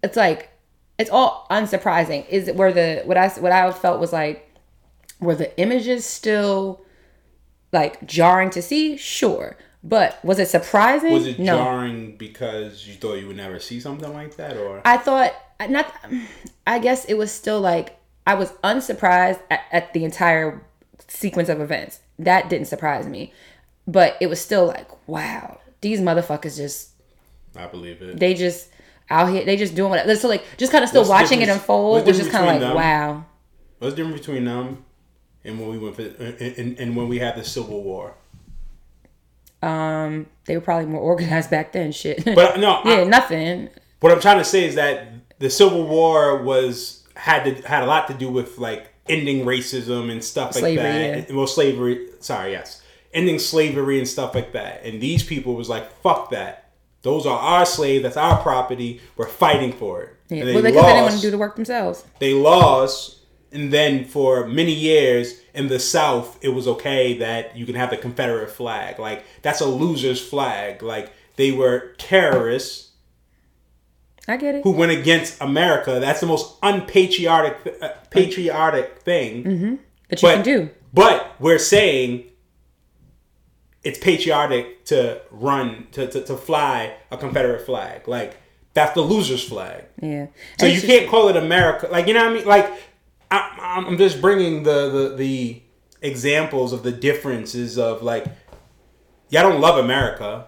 It's 0.03 0.15
like 0.15 0.50
it's 1.01 1.09
all 1.09 1.47
unsurprising. 1.49 2.27
Is 2.29 2.47
it 2.47 2.55
where 2.55 2.71
the 2.71 3.01
what 3.05 3.17
I 3.17 3.27
what 3.29 3.51
I 3.51 3.71
felt 3.71 3.99
was 3.99 4.13
like 4.13 4.47
were 5.19 5.35
the 5.35 5.57
images 5.59 6.05
still 6.05 6.81
like 7.73 8.05
jarring 8.05 8.51
to 8.51 8.61
see? 8.61 8.97
Sure. 8.97 9.57
But 9.83 10.23
was 10.23 10.37
it 10.37 10.47
surprising? 10.47 11.11
Was 11.11 11.25
it 11.25 11.39
no. 11.39 11.57
jarring 11.57 12.17
because 12.17 12.87
you 12.87 12.93
thought 12.93 13.15
you 13.15 13.25
would 13.27 13.37
never 13.37 13.59
see 13.59 13.79
something 13.79 14.13
like 14.13 14.35
that, 14.35 14.57
or 14.57 14.81
I 14.85 14.97
thought 14.97 15.33
not 15.69 15.91
I 16.67 16.77
guess 16.77 17.05
it 17.05 17.15
was 17.15 17.31
still 17.31 17.59
like 17.59 17.97
I 18.27 18.35
was 18.35 18.53
unsurprised 18.63 19.39
at, 19.49 19.61
at 19.71 19.93
the 19.93 20.05
entire 20.05 20.63
sequence 21.07 21.49
of 21.49 21.59
events. 21.59 22.01
That 22.19 22.47
didn't 22.47 22.67
surprise 22.67 23.07
me. 23.07 23.33
But 23.87 24.17
it 24.21 24.27
was 24.27 24.39
still 24.39 24.67
like, 24.67 24.87
wow. 25.07 25.59
these 25.81 25.99
motherfuckers 25.99 26.57
just 26.57 26.91
I 27.55 27.65
believe 27.65 28.03
it. 28.03 28.19
they 28.19 28.35
just 28.35 28.69
out 29.11 29.29
here 29.29 29.43
they 29.45 29.57
just 29.57 29.75
doing 29.75 29.89
whatever. 29.89 30.15
So 30.15 30.27
like 30.27 30.43
just 30.57 30.71
kind 30.71 30.83
of 30.83 30.89
still 30.89 31.01
What's 31.01 31.09
watching 31.09 31.41
it 31.41 31.49
unfold 31.49 32.05
was 32.07 32.17
just 32.17 32.31
kind 32.31 32.45
of 32.45 32.51
like 32.51 32.59
them? 32.61 32.75
wow. 32.75 33.25
What's 33.79 33.95
the 33.95 34.03
difference 34.03 34.21
between 34.25 34.45
them 34.45 34.85
and 35.43 35.59
when 35.59 35.69
we 35.69 35.77
went 35.77 35.95
for, 35.95 36.01
and, 36.03 36.41
and, 36.57 36.79
and 36.79 36.95
when 36.95 37.07
we 37.07 37.19
had 37.19 37.35
the 37.35 37.43
Civil 37.43 37.81
War? 37.83 38.15
Um, 39.63 40.27
they 40.45 40.55
were 40.55 40.61
probably 40.61 40.87
more 40.87 41.01
organized 41.01 41.49
back 41.51 41.71
then. 41.71 41.91
Shit. 41.91 42.23
But 42.35 42.59
no, 42.59 42.81
yeah, 42.85 43.01
I- 43.01 43.03
nothing. 43.03 43.69
what 43.99 44.11
I'm 44.11 44.19
trying 44.19 44.39
to 44.39 44.43
say 44.43 44.65
is 44.65 44.75
that 44.75 45.07
the 45.39 45.49
Civil 45.49 45.87
War 45.87 46.41
was 46.41 47.07
had 47.15 47.43
to 47.43 47.67
had 47.67 47.83
a 47.83 47.85
lot 47.85 48.07
to 48.07 48.13
do 48.13 48.29
with 48.29 48.57
like 48.57 48.87
ending 49.07 49.45
racism 49.45 50.11
and 50.11 50.23
stuff 50.23 50.55
like 50.55 50.75
that. 50.77 51.29
yeah. 51.29 51.35
Well, 51.35 51.47
slavery. 51.47 52.07
Sorry, 52.19 52.51
yes, 52.51 52.81
ending 53.13 53.39
slavery 53.39 53.97
and 53.99 54.07
stuff 54.07 54.33
like 54.33 54.53
that. 54.53 54.83
And 54.83 55.01
these 55.01 55.23
people 55.23 55.55
was 55.55 55.69
like, 55.69 55.91
"Fuck 56.01 56.31
that! 56.31 56.60
Those 57.03 57.25
are 57.25 57.37
our 57.39 57.65
slaves. 57.65 58.03
That's 58.03 58.17
our 58.17 58.41
property. 58.41 59.01
We're 59.17 59.27
fighting 59.27 59.73
for 59.73 60.03
it." 60.03 60.09
Yeah. 60.29 60.45
They 60.45 60.53
Well, 60.53 60.63
because 60.63 60.81
they 60.85 60.93
didn't 60.93 61.03
want 61.03 61.15
to 61.15 61.21
do 61.21 61.31
the 61.31 61.37
work 61.37 61.55
themselves. 61.55 62.05
they 62.19 62.33
lost 62.33 63.17
and 63.53 63.73
then 63.73 64.05
for 64.05 64.47
many 64.47 64.71
years 64.71 65.41
in 65.53 65.67
the 65.67 65.77
south 65.77 66.37
it 66.41 66.47
was 66.49 66.69
okay 66.69 67.17
that 67.17 67.57
you 67.57 67.65
can 67.65 67.75
have 67.75 67.89
the 67.89 67.97
confederate 67.97 68.49
flag 68.49 68.97
like 68.97 69.25
that's 69.41 69.59
a 69.59 69.65
loser's 69.65 70.21
flag 70.25 70.81
like 70.81 71.11
they 71.35 71.51
were 71.51 71.93
terrorists 71.97 72.91
I 74.25 74.37
get 74.37 74.55
it. 74.55 74.63
who 74.63 74.71
went 74.71 74.93
against 74.93 75.41
america 75.41 75.99
that's 75.99 76.21
the 76.21 76.27
most 76.27 76.55
unpatriotic 76.63 77.77
uh, 77.81 77.89
patriotic 78.09 78.99
thing 79.01 79.79
But 80.09 80.21
you 80.21 80.27
but 80.29 80.33
can 80.35 80.43
do. 80.43 80.69
but 80.93 81.35
we're 81.41 81.59
saying 81.59 82.23
it's 83.83 83.97
patriotic 83.99 84.85
to 84.85 85.21
run 85.31 85.87
to, 85.91 86.07
to, 86.07 86.23
to 86.23 86.37
fly 86.37 86.93
a 87.09 87.17
confederate 87.17 87.65
flag 87.65 88.07
like 88.07 88.37
that's 88.73 88.93
the 88.93 89.01
loser's 89.01 89.43
flag 89.43 89.83
Yeah. 90.01 90.27
so 90.57 90.65
And 90.65 90.75
you 90.75 90.81
can't 90.81 91.09
call 91.09 91.27
it 91.29 91.35
America, 91.35 91.87
like 91.91 92.07
you 92.07 92.13
know 92.13 92.23
what 92.23 92.31
I 92.31 92.35
mean. 92.35 92.45
Like 92.45 92.71
I, 93.29 93.57
I'm 93.61 93.85
I'm 93.87 93.97
just 93.97 94.21
bringing 94.21 94.63
the, 94.63 94.89
the 94.89 95.15
the 95.15 95.61
examples 96.01 96.71
of 96.73 96.83
the 96.83 96.91
differences 96.91 97.77
of 97.77 98.01
like 98.01 98.25
y'all 99.29 99.43
don't 99.49 99.59
love 99.61 99.77
America, 99.77 100.45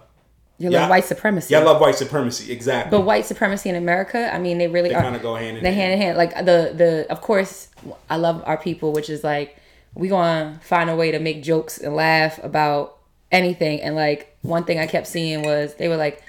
You 0.58 0.70
love 0.70 0.88
white 0.90 1.04
supremacy. 1.04 1.52
y'all 1.54 1.64
love 1.64 1.80
white 1.80 1.96
supremacy, 1.96 2.50
exactly. 2.52 2.90
but 2.96 3.04
white 3.04 3.26
supremacy 3.26 3.68
in 3.68 3.76
America, 3.76 4.32
I 4.34 4.38
mean, 4.38 4.58
they 4.58 4.68
really 4.68 4.88
they 4.90 4.94
are. 4.94 5.02
kind 5.02 5.16
of 5.16 5.22
go 5.22 5.34
hand 5.36 5.58
in 5.58 5.62
they 5.64 5.72
hand. 5.74 5.90
hand 5.90 5.92
in 5.92 5.98
hand. 6.00 6.16
Like 6.18 6.34
the 6.50 6.72
the 6.74 7.06
of 7.10 7.20
course, 7.20 7.68
I 8.08 8.16
love 8.16 8.42
our 8.46 8.56
people, 8.56 8.92
which 8.92 9.10
is 9.10 9.22
like 9.24 9.56
we 9.94 10.08
gonna 10.08 10.58
find 10.62 10.88
a 10.88 10.96
way 10.96 11.10
to 11.10 11.18
make 11.18 11.42
jokes 11.42 11.78
and 11.78 11.94
laugh 11.94 12.42
about 12.42 12.98
anything. 13.34 13.80
And 13.82 13.94
like 13.96 14.36
one 14.42 14.64
thing 14.64 14.78
I 14.78 14.86
kept 14.86 15.06
seeing 15.06 15.42
was 15.42 15.74
they 15.74 15.88
were 15.88 15.96
like, 15.96 16.22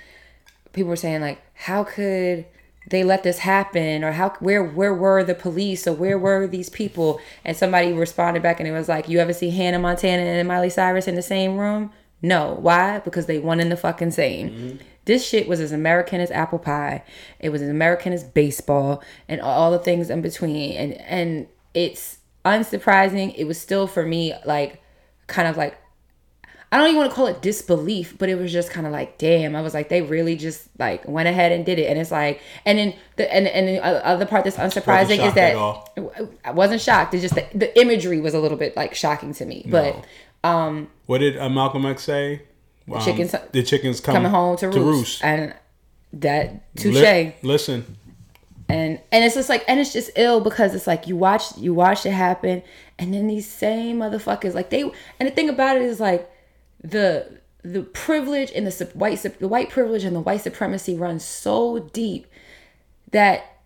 people 0.73 0.89
were 0.89 0.95
saying 0.95 1.21
like, 1.21 1.39
how 1.53 1.83
could 1.83 2.45
they 2.89 3.03
let 3.03 3.23
this 3.23 3.39
happen? 3.39 4.03
Or 4.03 4.11
how 4.11 4.29
where 4.39 4.63
where 4.63 4.93
were 4.93 5.23
the 5.23 5.35
police? 5.35 5.87
Or 5.87 5.93
where 5.93 6.17
were 6.17 6.47
these 6.47 6.69
people? 6.69 7.21
And 7.45 7.55
somebody 7.55 7.93
responded 7.93 8.43
back 8.43 8.59
and 8.59 8.67
it 8.67 8.71
was 8.71 8.89
like 8.89 9.07
you 9.07 9.19
ever 9.19 9.33
see 9.33 9.51
hannah 9.51 9.79
montana 9.79 10.23
and 10.23 10.47
miley 10.47 10.69
cyrus 10.69 11.07
in 11.07 11.15
the 11.15 11.21
same 11.21 11.57
room? 11.57 11.91
No. 12.21 12.57
Why? 12.59 12.99
Because 12.99 13.27
they 13.27 13.39
one 13.39 13.59
in 13.59 13.69
the 13.69 13.77
fucking 13.77 14.11
same. 14.11 14.49
Mm-hmm. 14.49 14.77
This 15.05 15.27
shit 15.27 15.47
was 15.47 15.59
as 15.59 15.71
american 15.71 16.19
as 16.19 16.31
apple 16.31 16.59
pie. 16.59 17.03
It 17.39 17.49
was 17.49 17.61
as 17.61 17.69
american 17.69 18.13
as 18.13 18.23
baseball 18.23 19.03
and 19.29 19.39
all 19.39 19.71
the 19.71 19.79
things 19.79 20.09
in 20.09 20.21
between. 20.21 20.73
And 20.73 20.93
and 20.93 21.47
it's 21.73 22.19
unsurprising. 22.43 23.33
It 23.35 23.45
was 23.45 23.59
still 23.59 23.87
for 23.87 24.05
me 24.05 24.33
like 24.45 24.81
kind 25.27 25.47
of 25.47 25.57
like 25.57 25.77
I 26.75 26.77
don't 26.77 26.87
even 26.87 26.97
want 26.97 27.09
to 27.11 27.15
call 27.15 27.27
it 27.27 27.41
disbelief, 27.41 28.17
but 28.17 28.27
it 28.27 28.35
was 28.35 28.51
just 28.51 28.69
kind 28.69 28.85
of 28.85 28.91
like, 28.91 29.17
damn. 29.17 29.55
I 29.55 29.61
was 29.61 29.73
like, 29.73 29.87
they 29.87 30.01
really 30.01 30.35
just 30.35 30.67
like 30.77 31.07
went 31.07 31.29
ahead 31.29 31.53
and 31.53 31.65
did 31.65 31.79
it, 31.79 31.85
and 31.89 31.97
it's 31.97 32.11
like, 32.11 32.41
and 32.65 32.77
then 32.77 32.93
the 33.15 33.33
and 33.33 33.47
and 33.47 33.67
the 33.69 33.81
other 34.05 34.25
part 34.25 34.43
that's 34.43 34.57
unsurprising 34.57 35.25
is 35.25 35.33
that. 35.35 35.55
I 36.43 36.51
wasn't 36.51 36.81
shocked. 36.81 37.13
It's 37.13 37.21
just 37.21 37.35
the, 37.35 37.45
the 37.57 37.79
imagery 37.79 38.19
was 38.19 38.33
a 38.33 38.39
little 38.41 38.57
bit 38.57 38.75
like 38.75 38.93
shocking 38.93 39.33
to 39.35 39.45
me, 39.45 39.65
but 39.69 40.03
What 41.05 41.19
did 41.19 41.37
uh, 41.37 41.47
Malcolm 41.49 41.85
X 41.85 42.03
say? 42.03 42.41
Um, 42.91 42.99
chickens- 43.01 43.33
the 43.53 43.63
chickens 43.63 44.01
come 44.01 44.15
coming 44.15 44.31
home 44.31 44.57
to 44.57 44.67
roost, 44.69 45.23
and 45.23 45.53
that 46.11 46.75
touche. 46.75 46.95
Li- 46.95 47.35
listen, 47.41 47.95
and 48.67 48.99
and 49.13 49.23
it's 49.23 49.35
just 49.35 49.47
like 49.47 49.63
and 49.67 49.79
it's 49.79 49.93
just 49.93 50.11
ill 50.17 50.41
because 50.41 50.75
it's 50.75 50.87
like 50.87 51.07
you 51.07 51.15
watch 51.15 51.57
you 51.57 51.73
watch 51.73 52.05
it 52.05 52.11
happen 52.11 52.61
and 52.99 53.13
then 53.13 53.27
these 53.27 53.49
same 53.49 53.99
motherfuckers 53.99 54.53
like 54.53 54.69
they 54.71 54.81
and 54.81 55.27
the 55.29 55.31
thing 55.31 55.49
about 55.49 55.77
it 55.77 55.83
is 55.83 55.99
like 55.99 56.29
the 56.85 57.39
the 57.63 57.81
privilege 57.81 58.51
and 58.55 58.67
the 58.67 58.89
white 58.93 59.21
the 59.39 59.47
white 59.47 59.69
privilege 59.69 60.03
and 60.03 60.15
the 60.15 60.19
white 60.19 60.41
supremacy 60.41 60.95
runs 60.95 61.25
so 61.25 61.79
deep 61.93 62.27
that 63.11 63.57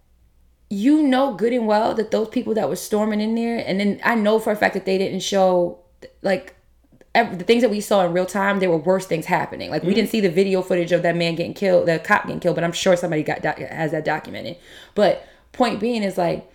you 0.69 1.03
know 1.03 1.33
good 1.33 1.51
and 1.51 1.67
well 1.67 1.93
that 1.93 2.11
those 2.11 2.29
people 2.29 2.53
that 2.53 2.69
were 2.69 2.75
storming 2.75 3.19
in 3.19 3.35
there 3.35 3.61
and 3.65 3.79
then 3.79 3.99
I 4.03 4.15
know 4.15 4.39
for 4.39 4.51
a 4.51 4.55
fact 4.55 4.73
that 4.75 4.85
they 4.85 4.97
didn't 4.97 5.21
show 5.21 5.79
like 6.21 6.55
the 7.13 7.43
things 7.43 7.63
that 7.63 7.69
we 7.69 7.81
saw 7.81 8.05
in 8.05 8.13
real 8.13 8.25
time, 8.25 8.59
there 8.59 8.69
were 8.69 8.77
worse 8.77 9.05
things 9.05 9.25
happening. 9.25 9.71
Like 9.71 9.83
we 9.83 9.93
didn't 9.93 10.07
mm-hmm. 10.07 10.11
see 10.11 10.21
the 10.21 10.29
video 10.29 10.61
footage 10.61 10.91
of 10.91 11.01
that 11.01 11.15
man 11.15 11.35
getting 11.35 11.55
killed, 11.55 11.88
the 11.88 11.99
cop 11.99 12.23
getting 12.23 12.39
killed, 12.39 12.55
but 12.55 12.63
I'm 12.63 12.71
sure 12.71 12.95
somebody 12.95 13.23
got 13.23 13.43
has 13.43 13.91
that 13.91 14.05
documented. 14.05 14.57
But 14.95 15.27
point 15.51 15.79
being 15.79 16.03
is 16.03 16.17
like 16.17 16.49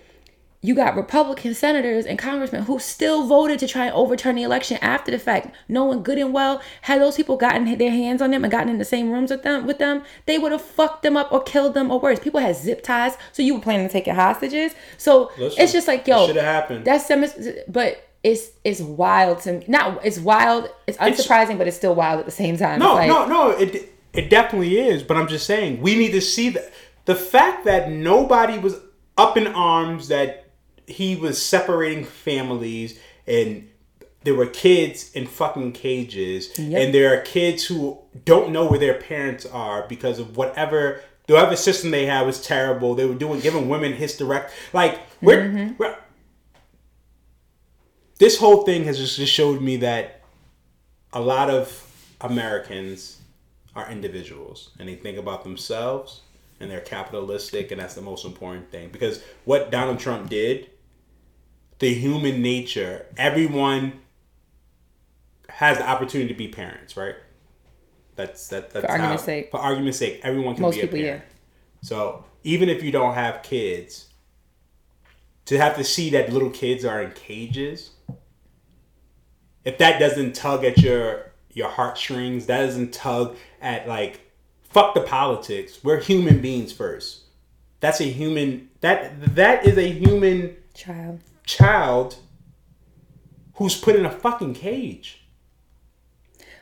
you 0.64 0.74
got 0.74 0.96
Republican 0.96 1.52
senators 1.52 2.06
and 2.06 2.18
congressmen 2.18 2.62
who 2.62 2.78
still 2.78 3.26
voted 3.26 3.58
to 3.58 3.68
try 3.68 3.84
and 3.84 3.94
overturn 3.94 4.34
the 4.34 4.42
election 4.42 4.78
after 4.80 5.10
the 5.10 5.18
fact, 5.18 5.54
knowing 5.68 6.02
good 6.02 6.16
and 6.16 6.32
well 6.32 6.62
had 6.80 7.02
those 7.02 7.16
people 7.16 7.36
gotten 7.36 7.76
their 7.76 7.90
hands 7.90 8.22
on 8.22 8.30
them 8.30 8.44
and 8.44 8.50
gotten 8.50 8.70
in 8.70 8.78
the 8.78 8.84
same 8.84 9.10
rooms 9.10 9.30
with 9.30 9.42
them, 9.42 9.66
with 9.66 9.76
them, 9.76 10.02
they 10.24 10.38
would 10.38 10.52
have 10.52 10.62
fucked 10.62 11.02
them 11.02 11.18
up 11.18 11.30
or 11.30 11.42
killed 11.42 11.74
them 11.74 11.90
or 11.90 12.00
worse. 12.00 12.18
People 12.18 12.40
had 12.40 12.56
zip 12.56 12.82
ties, 12.82 13.18
so 13.30 13.42
you 13.42 13.54
were 13.54 13.60
planning 13.60 13.86
to 13.86 13.92
take 13.92 14.06
your 14.06 14.14
hostages. 14.14 14.72
So 14.96 15.30
Listen, 15.36 15.62
it's 15.62 15.72
just 15.74 15.86
like, 15.86 16.08
yo, 16.08 16.28
should 16.28 16.36
have 16.36 16.46
happened. 16.46 16.86
that's 16.86 17.06
some, 17.06 17.26
but 17.68 18.08
it's 18.22 18.52
it's 18.64 18.80
wild 18.80 19.40
to 19.40 19.52
me. 19.58 19.66
Not 19.68 20.02
it's 20.02 20.18
wild. 20.18 20.70
It's 20.86 20.96
unsurprising, 20.96 21.58
but 21.58 21.68
it's 21.68 21.76
still 21.76 21.94
wild 21.94 22.20
at 22.20 22.24
the 22.24 22.32
same 22.32 22.56
time. 22.56 22.78
No, 22.78 22.94
like, 22.94 23.08
no, 23.08 23.26
no. 23.26 23.50
It 23.50 23.92
it 24.14 24.30
definitely 24.30 24.78
is. 24.78 25.02
But 25.02 25.18
I'm 25.18 25.28
just 25.28 25.44
saying 25.44 25.82
we 25.82 25.94
need 25.94 26.12
to 26.12 26.22
see 26.22 26.48
that 26.48 26.72
the 27.04 27.14
fact 27.14 27.66
that 27.66 27.90
nobody 27.90 28.56
was 28.56 28.80
up 29.18 29.36
in 29.36 29.46
arms 29.48 30.08
that 30.08 30.43
he 30.86 31.16
was 31.16 31.40
separating 31.40 32.04
families 32.04 32.98
and 33.26 33.68
there 34.22 34.34
were 34.34 34.46
kids 34.46 35.12
in 35.12 35.26
fucking 35.26 35.72
cages 35.72 36.58
Yep. 36.58 36.82
and 36.82 36.94
there 36.94 37.16
are 37.16 37.20
kids 37.20 37.64
who 37.64 37.98
don't 38.24 38.50
know 38.52 38.66
where 38.66 38.78
their 38.78 38.94
parents 38.94 39.46
are 39.46 39.86
because 39.88 40.18
of 40.18 40.36
whatever 40.36 41.02
whatever 41.26 41.56
system 41.56 41.90
they 41.90 42.04
had 42.06 42.26
was 42.26 42.44
terrible. 42.44 42.94
They 42.94 43.06
were 43.06 43.14
doing 43.14 43.40
giving 43.40 43.68
women 43.68 43.94
hysterect 43.94 44.50
like 44.72 45.00
we're, 45.22 45.48
mm-hmm. 45.48 45.72
we're 45.78 45.96
this 48.18 48.38
whole 48.38 48.64
thing 48.64 48.84
has 48.84 48.98
just, 48.98 49.16
just 49.16 49.32
showed 49.32 49.60
me 49.60 49.76
that 49.78 50.22
a 51.12 51.20
lot 51.20 51.50
of 51.50 51.80
Americans 52.20 53.20
are 53.74 53.90
individuals 53.90 54.70
and 54.78 54.88
they 54.88 54.94
think 54.94 55.18
about 55.18 55.44
themselves 55.44 56.20
and 56.60 56.70
they're 56.70 56.80
capitalistic 56.80 57.70
and 57.72 57.80
that's 57.80 57.94
the 57.94 58.02
most 58.02 58.24
important 58.24 58.70
thing 58.70 58.88
because 58.90 59.22
what 59.44 59.70
Donald 59.70 59.98
Trump 59.98 60.30
did 60.30 60.70
the 61.78 61.92
human 61.94 62.40
nature 62.42 63.06
everyone 63.16 63.92
has 65.48 65.78
the 65.78 65.88
opportunity 65.88 66.28
to 66.32 66.34
be 66.38 66.48
parents 66.48 66.96
right 66.96 67.14
that's 68.16 68.48
that 68.48 68.70
that's 68.70 68.84
For 68.86 68.90
argument's 68.92 69.22
how- 69.22 69.26
sake. 69.26 69.50
for 69.50 69.58
argument's 69.60 69.98
sake 69.98 70.20
everyone 70.22 70.54
can 70.54 70.62
Most 70.62 70.76
be 70.76 70.80
people, 70.82 70.98
a 70.98 71.02
yeah. 71.02 71.06
parent 71.08 71.24
so 71.82 72.24
even 72.44 72.68
if 72.68 72.82
you 72.82 72.90
don't 72.92 73.14
have 73.14 73.42
kids 73.42 74.08
to 75.46 75.58
have 75.58 75.76
to 75.76 75.84
see 75.84 76.10
that 76.10 76.32
little 76.32 76.50
kids 76.50 76.84
are 76.84 77.02
in 77.02 77.10
cages 77.12 77.90
if 79.64 79.78
that 79.78 79.98
doesn't 79.98 80.34
tug 80.34 80.64
at 80.64 80.78
your 80.78 81.32
your 81.52 81.68
heartstrings 81.68 82.46
that 82.46 82.60
doesn't 82.64 82.92
tug 82.92 83.36
at 83.60 83.86
like 83.88 84.20
fuck 84.62 84.94
the 84.94 85.00
politics 85.02 85.82
we're 85.84 86.00
human 86.00 86.40
beings 86.40 86.72
first 86.72 87.22
that's 87.80 88.00
a 88.00 88.04
human 88.04 88.68
that 88.80 89.34
that 89.34 89.66
is 89.66 89.76
a 89.76 89.88
human 89.90 90.56
child. 90.72 91.20
Child 91.44 92.16
who's 93.54 93.76
put 93.76 93.96
in 93.96 94.04
a 94.04 94.10
fucking 94.10 94.54
cage 94.54 95.24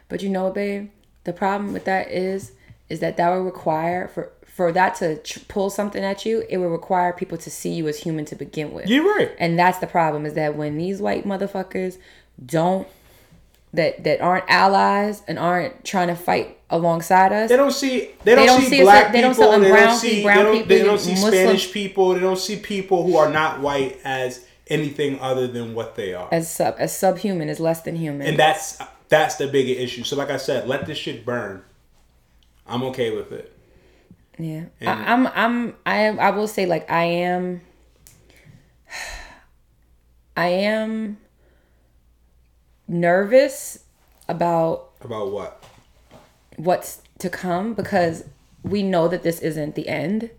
But 0.08 0.22
you 0.22 0.28
know 0.28 0.50
babe? 0.50 0.90
The 1.24 1.32
problem 1.32 1.72
with 1.72 1.84
that 1.84 2.10
is, 2.10 2.52
is 2.88 3.00
that 3.00 3.16
that 3.16 3.30
would 3.30 3.44
require 3.44 4.08
for 4.08 4.32
for 4.46 4.70
that 4.72 4.94
to 4.96 5.16
tr- 5.16 5.38
pull 5.48 5.70
something 5.70 6.04
at 6.04 6.26
you. 6.26 6.44
It 6.50 6.58
would 6.58 6.66
require 6.66 7.14
people 7.14 7.38
to 7.38 7.50
see 7.50 7.72
you 7.72 7.88
as 7.88 7.98
human 8.00 8.26
to 8.26 8.34
begin 8.36 8.72
with. 8.72 8.86
you're 8.88 9.04
right 9.16 9.34
And 9.38 9.58
that's 9.58 9.78
the 9.78 9.86
problem 9.86 10.26
is 10.26 10.34
that 10.34 10.56
when 10.56 10.76
these 10.76 11.00
white 11.00 11.24
motherfuckers 11.24 11.98
don't 12.44 12.86
that 13.72 14.04
that 14.04 14.20
aren't 14.20 14.44
allies 14.48 15.22
and 15.26 15.38
aren't 15.38 15.84
trying 15.84 16.08
to 16.08 16.14
fight 16.14 16.58
alongside 16.68 17.32
us, 17.32 17.48
they 17.48 17.56
don't 17.56 17.72
see 17.72 18.10
they 18.24 18.34
don't, 18.34 18.46
don't 18.46 18.60
see, 18.60 18.68
see 18.68 18.80
black 18.82 19.12
they 19.12 19.22
people 19.22 19.58
they 19.58 19.68
don't 19.68 19.96
see 19.98 20.22
brown 20.22 20.36
they 20.36 20.42
don't, 20.42 20.52
people, 20.52 20.68
they 20.68 20.82
don't 20.82 20.98
see 20.98 21.12
Muslim- 21.12 21.32
spanish 21.32 21.72
people 21.72 22.12
they 22.12 22.20
don't 22.20 22.38
see 22.38 22.56
people 22.56 23.04
who 23.06 23.16
are 23.16 23.30
not 23.30 23.60
white 23.60 23.98
as 24.04 24.44
anything 24.72 25.18
other 25.20 25.46
than 25.46 25.74
what 25.74 25.94
they 25.94 26.14
are 26.14 26.28
as 26.32 26.50
sub 26.50 26.74
as 26.78 26.96
subhuman, 26.96 27.48
as 27.48 27.60
less 27.60 27.82
than 27.82 27.96
human. 27.96 28.26
and 28.26 28.38
that's 28.38 28.78
that's 29.08 29.36
the 29.36 29.46
bigger 29.46 29.78
issue 29.78 30.02
so 30.02 30.16
like 30.16 30.30
i 30.30 30.36
said 30.38 30.66
let 30.66 30.86
this 30.86 30.98
shit 30.98 31.24
burn 31.24 31.62
I'm 32.66 32.82
okay 32.84 33.14
with 33.14 33.32
it. 33.32 33.52
Yeah, 34.38 34.64
I, 34.80 35.12
I'm. 35.12 35.26
I'm. 35.26 35.74
I. 35.84 36.06
I 36.08 36.30
will 36.30 36.48
say, 36.48 36.64
like, 36.64 36.90
I 36.90 37.04
am. 37.04 37.60
I 40.36 40.46
am 40.46 41.18
nervous 42.88 43.80
about 44.28 44.90
About 45.02 45.30
what? 45.32 45.62
what's 46.56 47.02
to 47.18 47.28
come 47.28 47.74
because 47.74 48.24
we 48.62 48.82
know 48.82 49.08
that 49.08 49.22
this 49.22 49.40
isn't 49.40 49.74
the 49.74 49.88
end, 49.88 50.30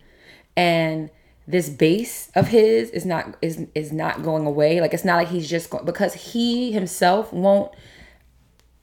and 0.58 1.10
this 1.47 1.69
base 1.69 2.29
of 2.35 2.47
his 2.47 2.89
is 2.91 3.05
not 3.05 3.35
is 3.41 3.67
is 3.75 3.91
not 3.91 4.23
going 4.23 4.45
away. 4.45 4.79
Like, 4.81 4.93
it's 4.93 5.05
not 5.05 5.17
like 5.17 5.27
he's 5.27 5.50
just 5.50 5.69
going 5.69 5.85
because 5.85 6.13
he 6.13 6.71
himself 6.71 7.33
won't 7.33 7.71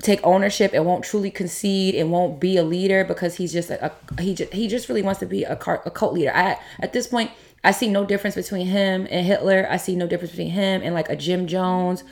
take 0.03 0.21
ownership 0.25 0.73
and 0.73 0.87
won't 0.87 1.05
truly 1.05 1.31
concede 1.31 1.95
and 1.95 2.11
won't 2.11 2.41
be 2.41 2.57
a 2.57 2.63
leader 2.63 3.05
because 3.05 3.37
he's 3.37 3.53
just 3.53 3.71
a, 3.71 3.87
a 3.87 4.23
he 4.23 4.35
just 4.35 4.53
he 4.53 4.69
just 4.69 4.89
really 4.89 5.03
wants 5.03 5.21
to 5.21 5.27
be 5.27 5.45
a, 5.45 5.57
car, 5.57 5.83
a 5.85 5.91
cult 5.91 6.15
leader. 6.15 6.33
I 6.35 6.59
at 6.81 6.93
this 6.93 7.07
point 7.07 7.31
I 7.63 7.73
see 7.73 7.89
no 7.89 8.05
difference 8.07 8.37
between 8.37 8.67
him 8.67 9.07
and 9.11 9.27
Hitler. 9.27 9.67
I 9.69 9.77
see 9.77 9.95
no 9.97 10.07
difference 10.07 10.31
between 10.31 10.51
him 10.51 10.81
and 10.83 10.95
like 10.95 11.11
a 11.11 11.17
Jim 11.17 11.47
Jones 11.47 12.05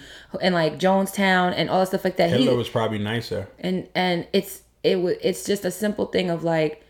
and 0.42 0.54
like 0.54 0.78
Jonestown 0.78 1.54
and 1.56 1.70
all 1.70 1.80
that 1.80 1.86
stuff 1.86 2.04
like 2.04 2.16
that. 2.16 2.28
Hitler 2.30 2.52
He, 2.52 2.56
was 2.56 2.68
probably 2.68 2.98
nicer. 2.98 3.48
and 3.58 3.88
and 3.94 4.26
it's 4.32 4.62
it 4.82 5.00
was 5.00 5.16
it's 5.22 5.44
just 5.44 5.64
a 5.64 5.70
simple 5.70 6.06
thing 6.06 6.30
of 6.30 6.44
like 6.44 6.84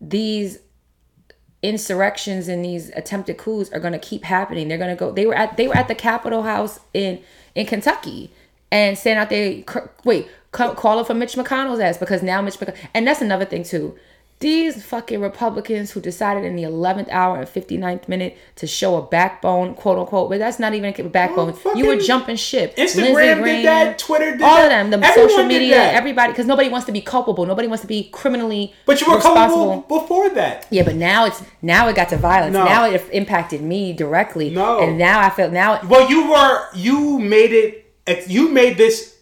these 0.00 0.58
insurrections 1.64 2.46
and 2.46 2.64
these 2.64 2.90
attempted 2.90 3.38
coups 3.38 3.70
are 3.72 3.80
going 3.80 3.94
to 3.94 3.98
keep 3.98 4.24
happening. 4.24 4.68
They're 4.68 4.78
going 4.78 4.94
to 4.94 4.98
go 4.98 5.10
they 5.10 5.26
were 5.26 5.34
at 5.34 5.56
they 5.56 5.66
were 5.66 5.76
at 5.76 5.88
the 5.88 5.94
capitol 5.94 6.42
house 6.42 6.78
in 6.92 7.20
in 7.54 7.66
kentucky 7.66 8.30
and 8.70 8.98
saying 8.98 9.16
out 9.16 9.30
there 9.30 9.62
wait 10.04 10.28
ca- 10.52 10.74
calling 10.74 11.04
for 11.04 11.14
mitch 11.14 11.34
mcconnell's 11.34 11.80
ass 11.80 11.96
because 11.96 12.22
now 12.22 12.42
mitch 12.42 12.58
mcconnell 12.58 12.76
and 12.92 13.06
that's 13.06 13.22
another 13.22 13.44
thing 13.44 13.62
too 13.62 13.96
these 14.44 14.84
fucking 14.84 15.20
republicans 15.20 15.90
who 15.92 16.00
decided 16.00 16.44
in 16.44 16.54
the 16.54 16.64
11th 16.64 17.08
hour 17.10 17.38
and 17.38 17.48
59th 17.48 18.06
minute 18.08 18.36
to 18.56 18.66
show 18.66 18.96
a 18.96 19.02
backbone 19.02 19.74
quote 19.74 19.98
unquote 19.98 20.28
but 20.28 20.38
that's 20.38 20.58
not 20.58 20.74
even 20.74 20.94
a 20.98 21.08
backbone 21.08 21.56
Well, 21.64 21.76
you 21.78 21.86
were 21.86 21.96
jumping 21.96 22.36
ship 22.36 22.76
Instagram 22.76 22.94
Lindsey 22.96 23.24
did 23.24 23.40
Graham, 23.42 23.64
that, 23.64 23.98
Twitter 23.98 24.32
did 24.32 24.42
all 24.42 24.56
that, 24.56 24.84
of 24.84 24.90
them 24.90 25.00
the 25.00 25.14
social 25.14 25.44
media 25.44 25.90
everybody 25.92 26.32
because 26.32 26.46
nobody 26.46 26.68
wants 26.68 26.84
to 26.86 26.92
be 26.92 27.00
culpable 27.00 27.46
nobody 27.46 27.68
wants 27.68 27.80
to 27.82 27.88
be 27.88 28.10
criminally 28.10 28.74
But 28.84 29.00
you 29.00 29.10
were 29.10 29.18
culpable 29.20 29.80
before 29.88 30.28
that. 30.30 30.66
yeah, 30.70 30.82
but 30.82 30.94
now 30.96 31.24
it's 31.24 31.42
now 31.62 31.88
it 31.88 31.96
got 31.96 32.10
to 32.10 32.18
violence. 32.18 32.52
No. 32.52 32.64
Now 32.64 32.84
it 32.84 33.02
impacted 33.12 33.62
me 33.62 33.92
directly. 33.94 34.50
No. 34.50 34.80
and 34.80 34.98
now 34.98 35.20
I 35.20 35.30
feel 35.30 35.50
now 35.50 35.74
It, 35.76 35.84
Well, 35.84 36.08
you 36.10 36.30
were 36.30 36.66
you 36.74 37.18
made 37.18 37.52
it. 37.52 38.28
You 38.28 38.50
made 38.50 38.76
this. 38.76 39.16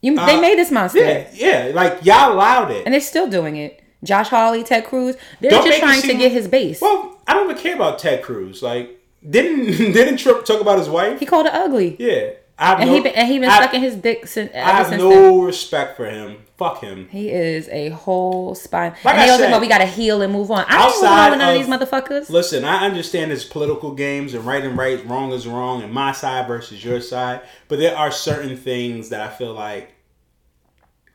you 0.00 0.14
they 0.14 0.36
uh, 0.38 0.40
made 0.40 0.58
this 0.58 0.70
monster, 0.70 1.00
Yeah, 1.00 1.28
yeah. 1.32 1.72
Like 1.74 2.04
y'all 2.04 2.32
allowed 2.32 2.70
it. 2.70 2.84
and 2.84 2.94
they're 2.94 3.00
still 3.00 3.28
doing 3.28 3.56
it. 3.56 3.82
Josh 4.04 4.28
Hawley, 4.28 4.62
Ted 4.64 4.84
Cruz, 4.84 5.16
they're 5.40 5.50
Don't 5.50 5.66
just 5.66 5.78
trying 5.80 6.02
to 6.02 6.14
get 6.14 6.30
his 6.32 6.46
base. 6.48 6.80
Well, 6.80 7.18
I 7.26 7.34
don't 7.34 7.50
even 7.50 7.62
care 7.62 7.74
about 7.74 7.98
Ted 7.98 8.22
Cruz. 8.22 8.62
Like, 8.62 9.00
didn't 9.28 9.66
didn't 9.92 10.18
Trump 10.18 10.44
talk 10.44 10.60
about 10.60 10.78
his 10.78 10.88
wife? 10.88 11.18
he 11.18 11.26
called 11.26 11.46
her 11.46 11.52
ugly, 11.54 11.96
Yeah, 11.98 12.30
I 12.58 12.66
have 12.66 12.80
and 12.80 12.90
no, 12.90 12.96
he 12.96 13.02
been, 13.02 13.14
and 13.14 13.26
he 13.28 13.38
been 13.38 13.48
I, 13.48 13.58
sucking 13.60 13.80
his 13.80 13.96
dick 13.96 14.26
since 14.26 14.52
I 14.54 14.58
have 14.58 14.86
since 14.88 15.02
no 15.02 15.08
then. 15.10 15.40
respect 15.40 15.96
for 15.96 16.04
him. 16.06 16.36
Fuck 16.56 16.82
him. 16.82 17.08
He 17.08 17.30
is 17.30 17.68
a 17.70 17.88
whole 17.88 18.54
spine. 18.54 18.94
Like 19.04 19.16
and 19.16 19.28
I 19.28 19.36
said, 19.38 19.50
well, 19.50 19.60
we 19.60 19.66
gotta 19.66 19.86
heal 19.86 20.22
and 20.22 20.32
move 20.32 20.52
on. 20.52 20.64
I 20.68 20.78
don't 20.78 20.94
move 21.00 21.10
on 21.10 21.30
with 21.30 21.38
none 21.40 21.56
of, 21.56 21.60
of- 21.60 21.66
these 21.66 21.88
motherfuckers. 21.88 22.30
Listen, 22.30 22.64
I 22.64 22.86
understand 22.86 23.32
it's 23.32 23.42
political 23.44 23.92
games 23.92 24.34
and 24.34 24.44
right 24.46 24.62
and 24.62 24.78
right, 24.78 25.04
wrong 25.06 25.32
is 25.32 25.48
wrong, 25.48 25.82
and 25.82 25.92
my 25.92 26.12
side 26.12 26.46
versus 26.46 26.84
your 26.84 27.00
side. 27.00 27.40
But 27.66 27.80
there 27.80 27.96
are 27.96 28.12
certain 28.12 28.56
things 28.56 29.08
that 29.08 29.20
I 29.20 29.34
feel 29.34 29.52
like, 29.52 29.94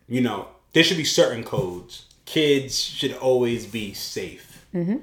you 0.09 0.19
know, 0.21 0.49
there 0.73 0.83
should 0.83 0.97
be 0.97 1.05
certain 1.05 1.43
codes. 1.45 2.05
Kids 2.29 2.79
should 2.79 3.13
always 3.13 3.65
be 3.65 3.93
safe. 3.93 4.63
Mm-hmm. 4.73 4.97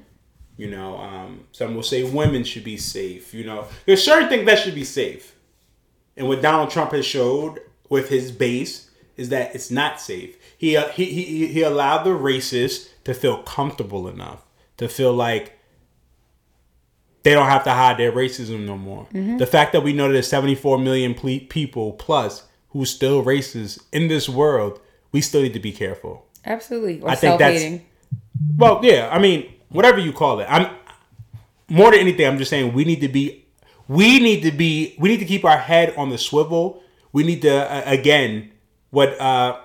You 0.55 0.71
know, 0.71 0.97
um, 0.97 1.43
some 1.51 1.75
will 1.75 1.83
say 1.83 2.03
women 2.03 2.45
should 2.45 2.63
be 2.63 2.77
safe. 2.77 3.33
You 3.33 3.43
know, 3.43 3.67
there's 3.85 4.01
certain 4.01 4.29
things 4.29 4.45
that 4.45 4.59
should 4.59 4.75
be 4.75 4.85
safe. 4.85 5.35
And 6.15 6.29
what 6.29 6.41
Donald 6.41 6.69
Trump 6.69 6.91
has 6.93 7.05
showed 7.05 7.59
with 7.89 8.07
his 8.07 8.31
base 8.31 8.89
is 9.17 9.27
that 9.29 9.53
it's 9.53 9.69
not 9.69 9.99
safe. 9.99 10.37
He 10.57 10.77
uh, 10.77 10.87
he 10.89 11.05
he 11.05 11.47
he 11.47 11.61
allowed 11.63 12.05
the 12.05 12.11
racists 12.11 12.87
to 13.03 13.13
feel 13.13 13.43
comfortable 13.43 14.07
enough 14.07 14.45
to 14.77 14.87
feel 14.87 15.13
like 15.13 15.59
they 17.23 17.33
don't 17.33 17.49
have 17.49 17.65
to 17.65 17.71
hide 17.71 17.97
their 17.97 18.13
racism 18.13 18.65
no 18.65 18.77
more. 18.77 19.05
The 19.11 19.45
fact 19.45 19.73
that 19.73 19.83
we 19.83 19.91
know 19.91 20.07
that 20.07 20.13
there's 20.13 20.29
74 20.29 20.77
million 20.79 21.13
ple- 21.13 21.41
people 21.49 21.91
plus 21.91 22.43
who's 22.69 22.89
still 22.89 23.21
racist 23.21 23.83
in 23.91 24.07
this 24.07 24.29
world, 24.29 24.79
we 25.11 25.19
still 25.19 25.41
need 25.41 25.53
to 25.53 25.59
be 25.59 25.73
careful. 25.73 26.25
Absolutely, 26.47 27.01
or 27.01 27.09
I 27.09 27.15
think 27.15 27.39
that's-. 27.39 27.81
Well, 28.55 28.79
yeah, 28.83 29.09
I 29.11 29.19
mean, 29.19 29.51
whatever 29.69 29.99
you 29.99 30.13
call 30.13 30.39
it. 30.39 30.47
I'm 30.49 30.75
more 31.69 31.91
than 31.91 31.99
anything. 31.99 32.25
I'm 32.25 32.37
just 32.37 32.49
saying 32.49 32.73
we 32.73 32.85
need 32.85 33.01
to 33.01 33.07
be, 33.07 33.45
we 33.87 34.19
need 34.19 34.41
to 34.43 34.51
be, 34.51 34.95
we 34.97 35.09
need 35.09 35.19
to 35.19 35.25
keep 35.25 35.43
our 35.43 35.57
head 35.57 35.93
on 35.97 36.09
the 36.09 36.17
swivel. 36.17 36.81
We 37.11 37.23
need 37.23 37.41
to 37.41 37.53
uh, 37.53 37.83
again, 37.85 38.51
what 38.91 39.19
uh, 39.19 39.59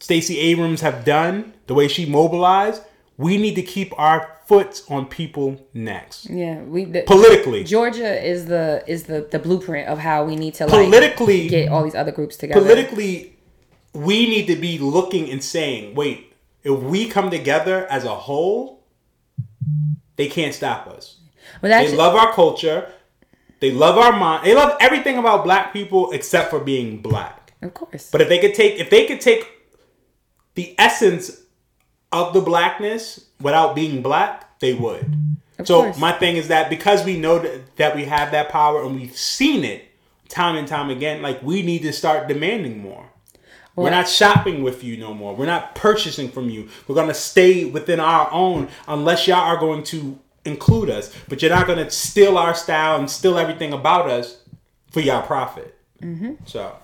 Stacey 0.00 0.38
Abrams 0.38 0.80
have 0.80 1.04
done, 1.04 1.54
the 1.66 1.74
way 1.74 1.88
she 1.88 2.06
mobilized. 2.06 2.82
We 3.16 3.36
need 3.36 3.56
to 3.56 3.62
keep 3.62 3.92
our 3.98 4.38
foot 4.46 4.82
on 4.88 5.06
people 5.06 5.66
next. 5.74 6.30
Yeah, 6.30 6.62
we 6.62 6.84
the, 6.84 7.02
politically. 7.02 7.64
Georgia 7.64 8.24
is 8.24 8.46
the 8.46 8.84
is 8.86 9.04
the 9.04 9.28
the 9.30 9.38
blueprint 9.38 9.88
of 9.88 9.98
how 9.98 10.24
we 10.24 10.36
need 10.36 10.54
to 10.54 10.66
like 10.66 10.86
Politically, 10.86 11.48
get 11.48 11.68
all 11.68 11.82
these 11.82 11.96
other 11.96 12.12
groups 12.12 12.36
together. 12.36 12.60
politically, 12.60 13.36
we 13.92 14.28
need 14.28 14.46
to 14.46 14.56
be 14.56 14.78
looking 14.78 15.30
and 15.30 15.42
saying, 15.42 15.94
wait, 15.94 16.27
if 16.68 16.82
we 16.82 17.08
come 17.08 17.30
together 17.30 17.86
as 17.90 18.04
a 18.04 18.14
whole, 18.14 18.84
they 20.16 20.28
can't 20.28 20.54
stop 20.54 20.86
us. 20.86 21.16
that's 21.62 21.90
They 21.90 21.96
love 21.96 22.14
our 22.14 22.32
culture. 22.32 22.92
They 23.60 23.72
love 23.72 23.98
our 23.98 24.12
mind. 24.12 24.46
They 24.46 24.54
love 24.54 24.76
everything 24.80 25.18
about 25.18 25.44
black 25.44 25.72
people 25.72 26.12
except 26.12 26.50
for 26.50 26.60
being 26.60 27.00
black. 27.00 27.52
of 27.62 27.74
course. 27.74 28.10
But 28.10 28.20
if 28.20 28.28
they 28.28 28.38
could 28.38 28.54
take 28.54 28.78
if 28.78 28.90
they 28.90 29.06
could 29.06 29.20
take 29.20 29.46
the 30.54 30.74
essence 30.78 31.42
of 32.12 32.32
the 32.34 32.40
blackness 32.40 33.26
without 33.40 33.74
being 33.74 34.02
black, 34.02 34.58
they 34.60 34.74
would. 34.74 35.06
so 35.64 35.82
course. 35.82 35.98
my 35.98 36.12
thing 36.12 36.36
is 36.36 36.48
that 36.48 36.70
because 36.70 37.04
we 37.04 37.18
know 37.18 37.38
that, 37.38 37.76
that 37.76 37.96
we 37.96 38.04
have 38.04 38.30
that 38.32 38.48
power 38.48 38.82
and 38.82 38.94
we've 38.94 39.16
seen 39.16 39.64
it 39.64 39.84
time 40.28 40.56
and 40.56 40.68
time 40.68 40.90
again, 40.90 41.22
like 41.22 41.42
we 41.42 41.62
need 41.62 41.82
to 41.82 41.92
start 41.92 42.28
demanding 42.28 42.80
more. 42.80 43.10
We're 43.84 43.90
not 43.90 44.08
shopping 44.08 44.62
with 44.62 44.82
you 44.84 44.96
no 44.96 45.14
more. 45.14 45.34
We're 45.34 45.46
not 45.46 45.74
purchasing 45.74 46.30
from 46.30 46.50
you. 46.50 46.68
We're 46.86 46.94
gonna 46.94 47.14
stay 47.14 47.64
within 47.64 48.00
our 48.00 48.30
own 48.32 48.68
unless 48.86 49.26
y'all 49.26 49.38
are 49.40 49.58
going 49.58 49.82
to 49.84 50.18
include 50.44 50.90
us. 50.90 51.14
But 51.28 51.42
you're 51.42 51.50
not 51.50 51.66
gonna 51.66 51.90
steal 51.90 52.38
our 52.38 52.54
style 52.54 52.98
and 52.98 53.10
steal 53.10 53.38
everything 53.38 53.72
about 53.72 54.08
us 54.08 54.38
for 54.90 55.00
your 55.00 55.22
profit. 55.22 55.76
Mm-hmm. 56.02 56.34
So 56.46 56.76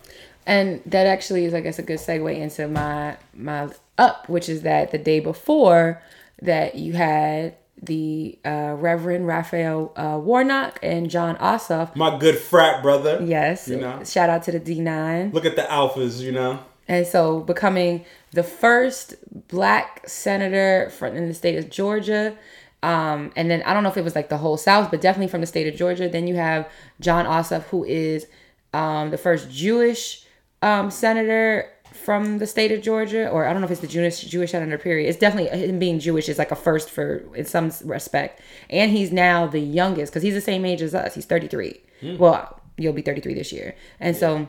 and 0.46 0.82
that 0.86 1.06
actually 1.06 1.44
is, 1.44 1.54
I 1.54 1.60
guess, 1.60 1.78
a 1.78 1.82
good 1.82 1.98
segue 1.98 2.36
into 2.36 2.68
my 2.68 3.16
my 3.34 3.68
up, 3.98 4.28
which 4.28 4.48
is 4.48 4.62
that 4.62 4.90
the 4.90 4.98
day 4.98 5.20
before 5.20 6.02
that 6.42 6.74
you 6.74 6.92
had 6.92 7.56
the 7.82 8.38
uh, 8.44 8.74
Reverend 8.78 9.26
Raphael 9.26 9.92
uh, 9.96 10.18
Warnock 10.22 10.78
and 10.82 11.10
Jon 11.10 11.36
Ossoff. 11.36 11.94
my 11.96 12.18
good 12.18 12.38
frat 12.38 12.82
brother. 12.82 13.20
Yes, 13.24 13.68
You 13.68 13.76
know. 13.76 14.02
shout 14.04 14.30
out 14.30 14.42
to 14.44 14.52
the 14.52 14.58
D 14.58 14.80
nine. 14.80 15.30
Look 15.32 15.44
at 15.44 15.56
the 15.56 15.62
alphas, 15.62 16.20
you 16.20 16.32
know. 16.32 16.60
And 16.86 17.06
so 17.06 17.40
becoming 17.40 18.04
the 18.32 18.42
first 18.42 19.14
black 19.48 20.06
senator 20.08 20.90
from 20.90 21.16
in 21.16 21.28
the 21.28 21.34
state 21.34 21.56
of 21.56 21.70
Georgia. 21.70 22.36
Um, 22.82 23.32
and 23.36 23.50
then 23.50 23.62
I 23.62 23.72
don't 23.72 23.82
know 23.82 23.88
if 23.88 23.96
it 23.96 24.04
was 24.04 24.14
like 24.14 24.28
the 24.28 24.36
whole 24.36 24.58
South, 24.58 24.90
but 24.90 25.00
definitely 25.00 25.28
from 25.28 25.40
the 25.40 25.46
state 25.46 25.66
of 25.66 25.74
Georgia. 25.74 26.08
Then 26.08 26.26
you 26.26 26.34
have 26.34 26.68
Jon 27.00 27.24
Ossoff, 27.24 27.62
who 27.64 27.84
is 27.84 28.26
um, 28.74 29.10
the 29.10 29.16
first 29.16 29.50
Jewish 29.50 30.26
um, 30.60 30.90
senator 30.90 31.70
from 31.92 32.38
the 32.38 32.46
state 32.46 32.72
of 32.72 32.82
Georgia, 32.82 33.30
or 33.30 33.46
I 33.46 33.52
don't 33.52 33.62
know 33.62 33.66
if 33.66 33.70
it's 33.70 33.80
the 33.80 33.86
Jewish 33.86 34.20
Jewish 34.22 34.50
senator. 34.50 34.76
Period. 34.76 35.08
It's 35.08 35.18
definitely 35.18 35.58
him 35.58 35.78
being 35.78 35.98
Jewish 35.98 36.28
is 36.28 36.36
like 36.36 36.50
a 36.50 36.56
first 36.56 36.90
for 36.90 37.24
in 37.34 37.46
some 37.46 37.72
respect. 37.84 38.42
And 38.68 38.90
he's 38.90 39.12
now 39.12 39.46
the 39.46 39.60
youngest 39.60 40.12
because 40.12 40.22
he's 40.22 40.34
the 40.34 40.40
same 40.42 40.66
age 40.66 40.82
as 40.82 40.94
us. 40.94 41.14
He's 41.14 41.24
thirty 41.24 41.48
three. 41.48 41.80
Well, 42.18 42.60
you'll 42.76 42.92
be 42.92 43.00
thirty 43.00 43.22
three 43.22 43.34
this 43.34 43.52
year, 43.52 43.74
and 43.98 44.14
so. 44.14 44.48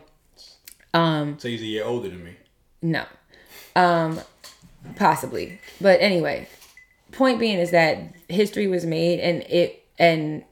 So 1.37 1.47
he's 1.47 1.61
a 1.61 1.65
year 1.65 1.83
older 1.83 2.09
than 2.09 2.23
me. 2.23 2.35
No. 2.81 3.05
Um 3.75 4.19
possibly. 4.95 5.59
But 5.81 5.99
anyway, 6.01 6.47
point 7.11 7.39
being 7.39 7.59
is 7.59 7.71
that 7.71 7.99
history 8.29 8.67
was 8.67 8.85
made 8.85 9.19
and 9.19 9.43
it 9.43 9.83
and 9.97 10.43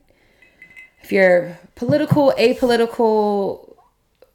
if 1.02 1.12
you're 1.12 1.60
political, 1.76 2.34
apolitical, 2.38 3.76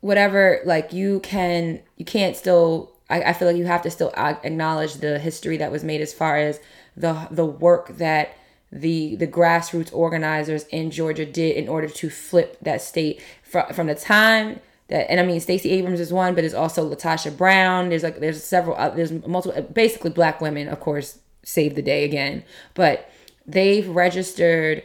whatever, 0.00 0.60
like 0.64 0.92
you 0.92 1.20
can 1.20 1.80
you 1.96 2.04
can't 2.04 2.36
still 2.36 2.92
I, 3.10 3.22
I 3.22 3.32
feel 3.32 3.48
like 3.48 3.56
you 3.56 3.66
have 3.66 3.82
to 3.82 3.90
still 3.90 4.12
acknowledge 4.16 4.94
the 4.94 5.18
history 5.18 5.56
that 5.56 5.72
was 5.72 5.82
made 5.82 6.00
as 6.00 6.12
far 6.12 6.36
as 6.36 6.60
the 6.96 7.28
the 7.30 7.46
work 7.46 7.96
that 7.96 8.36
the 8.70 9.16
the 9.16 9.26
grassroots 9.26 9.92
organizers 9.94 10.64
in 10.64 10.90
Georgia 10.90 11.24
did 11.24 11.56
in 11.56 11.68
order 11.68 11.88
to 11.88 12.10
flip 12.10 12.58
that 12.60 12.82
state 12.82 13.22
from 13.42 13.72
from 13.72 13.86
the 13.86 13.94
time 13.94 14.60
that 14.88 15.10
and 15.10 15.20
I 15.20 15.22
mean 15.24 15.40
Stacey 15.40 15.70
Abrams 15.70 16.00
is 16.00 16.12
one, 16.12 16.34
but 16.34 16.42
there's 16.42 16.54
also 16.54 16.88
LaTosha 16.88 17.36
Brown. 17.36 17.88
There's 17.88 18.02
like 18.02 18.20
there's 18.20 18.42
several 18.42 18.76
uh, 18.76 18.90
there's 18.90 19.12
multiple 19.12 19.62
basically 19.62 20.10
black 20.10 20.40
women, 20.40 20.68
of 20.68 20.80
course, 20.80 21.18
saved 21.42 21.76
the 21.76 21.82
day 21.82 22.04
again. 22.04 22.44
But 22.74 23.10
they've 23.46 23.88
registered 23.88 24.82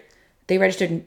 they 0.47 0.57
registered 0.57 1.05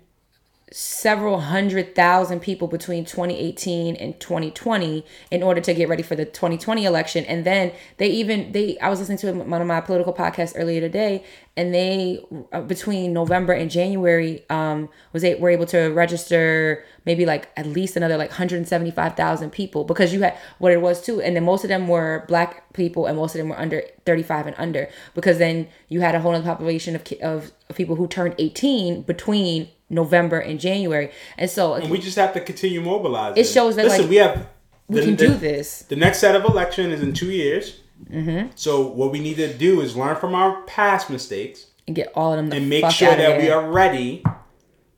several 0.72 1.40
hundred 1.40 1.94
thousand 1.94 2.40
people 2.40 2.66
between 2.66 3.05
2018 3.05 3.94
and 3.96 4.18
2020 4.18 5.05
in 5.31 5.42
order 5.42 5.61
to 5.61 5.72
get 5.72 5.88
ready 5.88 6.02
for 6.02 6.16
the 6.16 6.24
2020 6.24 6.85
election. 6.85 7.24
And 7.26 7.44
then 7.44 7.72
they 7.98 8.09
even 8.09 8.52
they 8.52 8.79
i 8.81 8.88
was 8.88 8.98
listening 8.98 9.18
to 9.18 9.33
one 9.33 9.61
of 9.61 9.66
my 9.66 9.81
political 9.81 10.12
podcasts 10.12 10.52
earlier 10.57 10.81
today 10.81 11.24
and 11.57 11.74
they 11.74 12.20
uh, 12.52 12.61
between 12.61 13.12
november 13.12 13.52
and 13.52 13.70
january 13.70 14.44
um 14.50 14.88
was 15.12 15.22
they 15.22 15.35
were 15.35 15.50
able 15.50 15.66
to 15.66 15.88
register 15.88 16.85
maybe 17.05 17.24
like 17.26 17.48
at 17.57 17.66
least 17.66 17.96
another 17.96 18.16
like 18.16 18.31
175000 18.31 19.50
people 19.50 19.85
because 19.85 20.12
you 20.12 20.22
had 20.22 20.37
what 20.59 20.72
it 20.72 20.81
was 20.81 21.02
too 21.02 21.20
and 21.20 21.37
then 21.37 21.44
most 21.44 21.64
of 21.64 21.68
them 21.68 21.88
were 21.88 22.24
black 22.29 22.72
people 22.72 23.07
and 23.07 23.16
most 23.16 23.35
of 23.35 23.38
them 23.38 23.48
were 23.48 23.59
under 23.59 23.83
35 24.05 24.48
and 24.48 24.57
under 24.59 24.88
because 25.14 25.38
then 25.38 25.68
you 25.88 26.00
had 26.00 26.14
a 26.14 26.20
whole 26.20 26.35
other 26.35 26.44
population 26.44 26.94
of, 26.94 27.02
of, 27.22 27.52
of 27.68 27.76
people 27.76 27.96
who 27.96 28.07
turned 28.07 28.35
18 28.38 29.02
between 29.02 29.68
November 29.88 30.38
and 30.38 30.59
January. 30.59 31.12
And 31.38 31.51
so 31.51 31.75
And 31.75 31.90
we 31.90 31.99
just 31.99 32.16
have 32.16 32.33
to 32.35 32.40
continue 32.40 32.81
mobilizing. 32.81 33.42
It 33.42 33.46
shows 33.46 33.77
that, 33.77 33.87
Listen, 33.87 34.03
like, 34.03 34.11
we 34.11 34.16
have 34.16 34.46
we 34.88 35.01
can 35.01 35.16
do 35.16 35.35
this. 35.35 35.83
The 35.83 35.96
next 35.96 36.18
set 36.18 36.37
of 36.37 36.44
election 36.44 36.90
is 36.90 37.03
in 37.03 37.12
two 37.12 37.31
years. 37.31 37.81
Mm-hmm. 38.11 38.51
So 38.55 38.87
what 38.87 39.11
we 39.11 39.20
need 39.20 39.37
to 39.37 39.53
do 39.53 39.81
is 39.81 39.96
learn 39.96 40.16
from 40.16 40.35
our 40.35 40.62
past 40.62 41.11
mistakes 41.11 41.66
and 41.87 41.96
get 41.96 42.12
all 42.14 42.33
of 42.33 42.37
them 42.37 42.51
the 42.51 42.57
and 42.57 42.68
make 42.68 42.90
sure 42.90 43.14
that 43.14 43.40
we 43.40 43.49
are 43.49 43.70
ready 43.70 44.22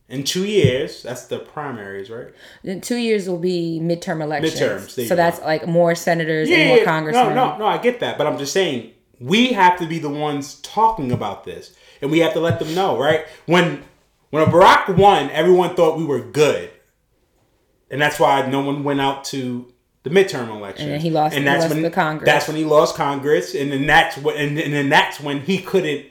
in 0.09 0.25
two 0.25 0.45
years. 0.47 1.03
That's 1.03 1.27
the 1.27 1.39
primaries, 1.39 2.11
right? 2.11 2.29
In 2.65 2.81
two 2.81 2.97
years 2.97 3.29
will 3.29 3.39
be 3.39 3.79
midterm 3.83 4.21
elections. 4.23 4.61
Midterms, 4.61 5.07
So 5.07 5.15
that's 5.15 5.41
like 5.41 5.67
more 5.67 5.95
senators 5.95 6.49
and 6.49 6.59
Yeah, 6.59 6.69
more 6.69 6.79
yeah, 6.79 6.85
congressmen. 6.85 7.35
no, 7.35 7.53
no, 7.53 7.59
no. 7.59 7.67
I 7.67 7.79
get 7.79 8.01
that, 8.01 8.19
but 8.19 8.27
I'm 8.27 8.39
just 8.39 8.53
saying 8.53 8.91
we 9.21 9.53
have 9.53 9.79
to 9.79 9.87
be 9.87 9.99
the 9.99 10.09
ones 10.09 10.57
talking 10.63 11.13
about 11.13 11.45
this, 11.45 11.75
and 12.01 12.11
we 12.11 12.21
have 12.21 12.33
to 12.35 12.41
let 12.41 12.59
them 12.59 12.75
know, 12.75 12.99
right? 12.99 13.27
When 13.47 13.85
when 14.31 14.45
Barack 14.47 14.97
won, 14.97 15.31
everyone 15.31 15.75
thought 15.75 15.99
we 15.99 16.05
were 16.05 16.21
good, 16.21 16.71
and 17.91 18.01
that's 18.01 18.19
why 18.21 18.47
no 18.47 18.61
one 18.61 18.85
went 18.85 19.01
out 19.01 19.25
to 19.27 19.73
the 20.03 20.11
midterm 20.11 20.49
election. 20.49 20.85
And 20.85 20.95
then 20.95 21.01
he 21.01 21.11
lost- 21.11 21.35
he 21.35 21.45
lost 21.45 21.71
when 21.71 21.83
the 21.83 21.91
Congress. 21.91 22.27
That's 22.27 22.49
when 22.49 22.57
he 22.57 22.65
lost 22.65 22.95
Congress, 22.95 23.55
and 23.55 23.73
then 23.73 23.87
that's 23.87 24.17
when 24.19 24.37
and, 24.37 24.59
and 24.59 24.73
then 24.73 24.89
that's 24.89 25.21
when 25.21 25.41
he 25.41 25.59
couldn't 25.59 26.07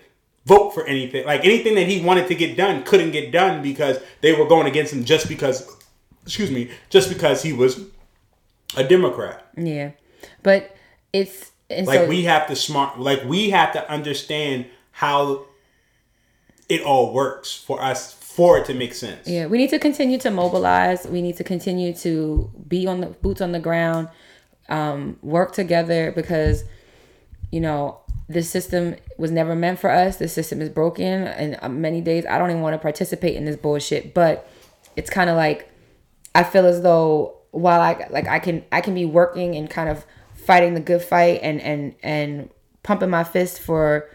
vote 0.45 0.71
for 0.71 0.86
anything. 0.86 1.25
Like 1.25 1.43
anything 1.45 1.75
that 1.75 1.88
he 1.88 2.01
wanted 2.01 2.27
to 2.27 2.36
get 2.36 2.58
done 2.58 2.84
couldn't 2.84 3.12
get 3.12 3.32
done 3.32 3.62
because 3.62 3.99
they 4.21 4.34
were 4.34 4.45
going 4.45 4.67
against 4.67 4.93
him 4.93 5.03
just 5.03 5.27
because, 5.27 5.75
excuse 6.23 6.51
me, 6.51 6.71
just 6.89 7.10
because 7.10 7.43
he 7.43 7.53
was 7.53 7.86
a 8.75 8.84
Democrat. 8.84 9.45
Yeah. 9.56 9.91
But 10.43 10.75
it's 11.13 11.51
and 11.69 11.86
Like 11.86 12.01
so 12.01 12.08
we 12.08 12.23
have 12.23 12.47
to 12.47 12.56
smart 12.56 12.99
like 12.99 13.23
we 13.25 13.49
have 13.49 13.73
to 13.73 13.91
understand 13.91 14.67
how 14.91 15.45
it 16.69 16.82
all 16.82 17.13
works 17.13 17.56
for 17.56 17.82
us 17.82 18.13
for 18.13 18.60
it 18.60 18.65
to 18.65 18.73
make 18.73 18.93
sense. 18.93 19.27
Yeah, 19.27 19.47
we 19.47 19.58
need 19.58 19.71
to 19.71 19.80
continue 19.80 20.19
to 20.19 20.30
mobilize. 20.30 21.08
We 21.08 21.21
need 21.21 21.38
to 21.38 21.43
continue 21.43 21.93
to 21.95 22.51
be 22.67 22.86
on 22.86 23.01
the 23.01 23.08
boots 23.08 23.41
on 23.41 23.51
the 23.51 23.60
ground, 23.60 24.10
um, 24.69 25.17
work 25.23 25.53
together 25.53 26.12
because, 26.12 26.63
you 27.51 27.60
know, 27.60 27.99
this 28.30 28.49
system 28.49 28.95
was 29.17 29.32
never 29.32 29.56
meant 29.56 29.80
for 29.80 29.89
us. 29.89 30.17
This 30.17 30.34
system 30.34 30.62
is 30.62 30.69
broken, 30.69 31.23
and 31.23 31.58
uh, 31.62 31.69
many 31.69 32.01
days 32.01 32.25
I 32.25 32.38
don't 32.38 32.49
even 32.49 32.62
want 32.62 32.73
to 32.73 32.80
participate 32.80 33.36
in 33.36 33.45
this 33.45 33.56
bullshit. 33.56 34.13
But 34.13 34.47
it's 34.95 35.10
kind 35.10 35.30
of 35.30 35.36
like 35.36 35.69
I 36.36 36.43
feel 36.43 36.65
as 36.65 36.82
though 36.82 37.38
while 37.51 37.82
I 37.82 38.06
like 38.10 38.27
I 38.27 38.39
can 38.39 38.65
I 38.71 38.82
can 38.82 38.93
be 38.93 39.06
working 39.06 39.56
and 39.56 39.69
kind 39.69 39.89
of 39.89 40.06
fighting 40.36 40.73
the 40.73 40.80
good 40.80 41.01
fight 41.01 41.39
and 41.41 41.60
and 41.62 41.95
and 42.03 42.49
pumping 42.84 43.10
my 43.10 43.23
fist 43.23 43.62
for 43.62 44.10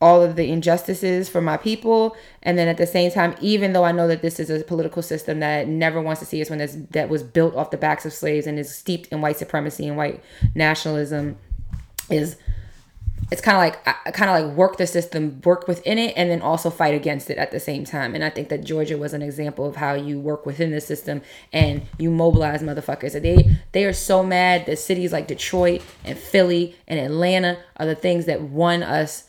all 0.00 0.22
of 0.22 0.36
the 0.36 0.50
injustices 0.50 1.28
for 1.28 1.40
my 1.40 1.56
people 1.56 2.16
and 2.42 2.56
then 2.56 2.68
at 2.68 2.78
the 2.78 2.86
same 2.86 3.10
time 3.10 3.34
even 3.40 3.72
though 3.72 3.84
i 3.84 3.92
know 3.92 4.08
that 4.08 4.22
this 4.22 4.40
is 4.40 4.50
a 4.50 4.64
political 4.64 5.02
system 5.02 5.40
that 5.40 5.68
never 5.68 6.00
wants 6.00 6.20
to 6.20 6.26
see 6.26 6.40
us 6.40 6.48
when 6.48 6.88
that 6.90 7.08
was 7.08 7.22
built 7.22 7.54
off 7.54 7.70
the 7.70 7.76
backs 7.76 8.06
of 8.06 8.12
slaves 8.12 8.46
and 8.46 8.58
is 8.58 8.74
steeped 8.74 9.08
in 9.08 9.20
white 9.20 9.36
supremacy 9.36 9.86
and 9.86 9.96
white 9.96 10.22
nationalism 10.54 11.36
is 12.08 12.36
it's 13.30 13.40
kind 13.40 13.56
of 13.56 13.60
like 13.60 14.06
I 14.06 14.10
kind 14.10 14.30
of 14.30 14.48
like 14.48 14.56
work 14.56 14.76
the 14.76 14.86
system, 14.86 15.40
work 15.44 15.68
within 15.68 15.98
it, 15.98 16.14
and 16.16 16.30
then 16.30 16.42
also 16.42 16.68
fight 16.68 16.94
against 16.94 17.30
it 17.30 17.38
at 17.38 17.52
the 17.52 17.60
same 17.60 17.84
time. 17.84 18.14
And 18.14 18.24
I 18.24 18.30
think 18.30 18.48
that 18.48 18.64
Georgia 18.64 18.98
was 18.98 19.14
an 19.14 19.22
example 19.22 19.66
of 19.66 19.76
how 19.76 19.94
you 19.94 20.18
work 20.18 20.46
within 20.46 20.72
the 20.72 20.80
system 20.80 21.22
and 21.52 21.82
you 21.98 22.10
mobilize 22.10 22.62
motherfuckers. 22.62 23.14
And 23.14 23.24
they 23.24 23.56
they 23.72 23.84
are 23.84 23.92
so 23.92 24.22
mad 24.22 24.66
that 24.66 24.78
cities 24.78 25.12
like 25.12 25.28
Detroit 25.28 25.82
and 26.04 26.18
Philly 26.18 26.76
and 26.88 26.98
Atlanta 26.98 27.58
are 27.76 27.86
the 27.86 27.94
things 27.94 28.26
that 28.26 28.42
won 28.42 28.82
us 28.82 29.24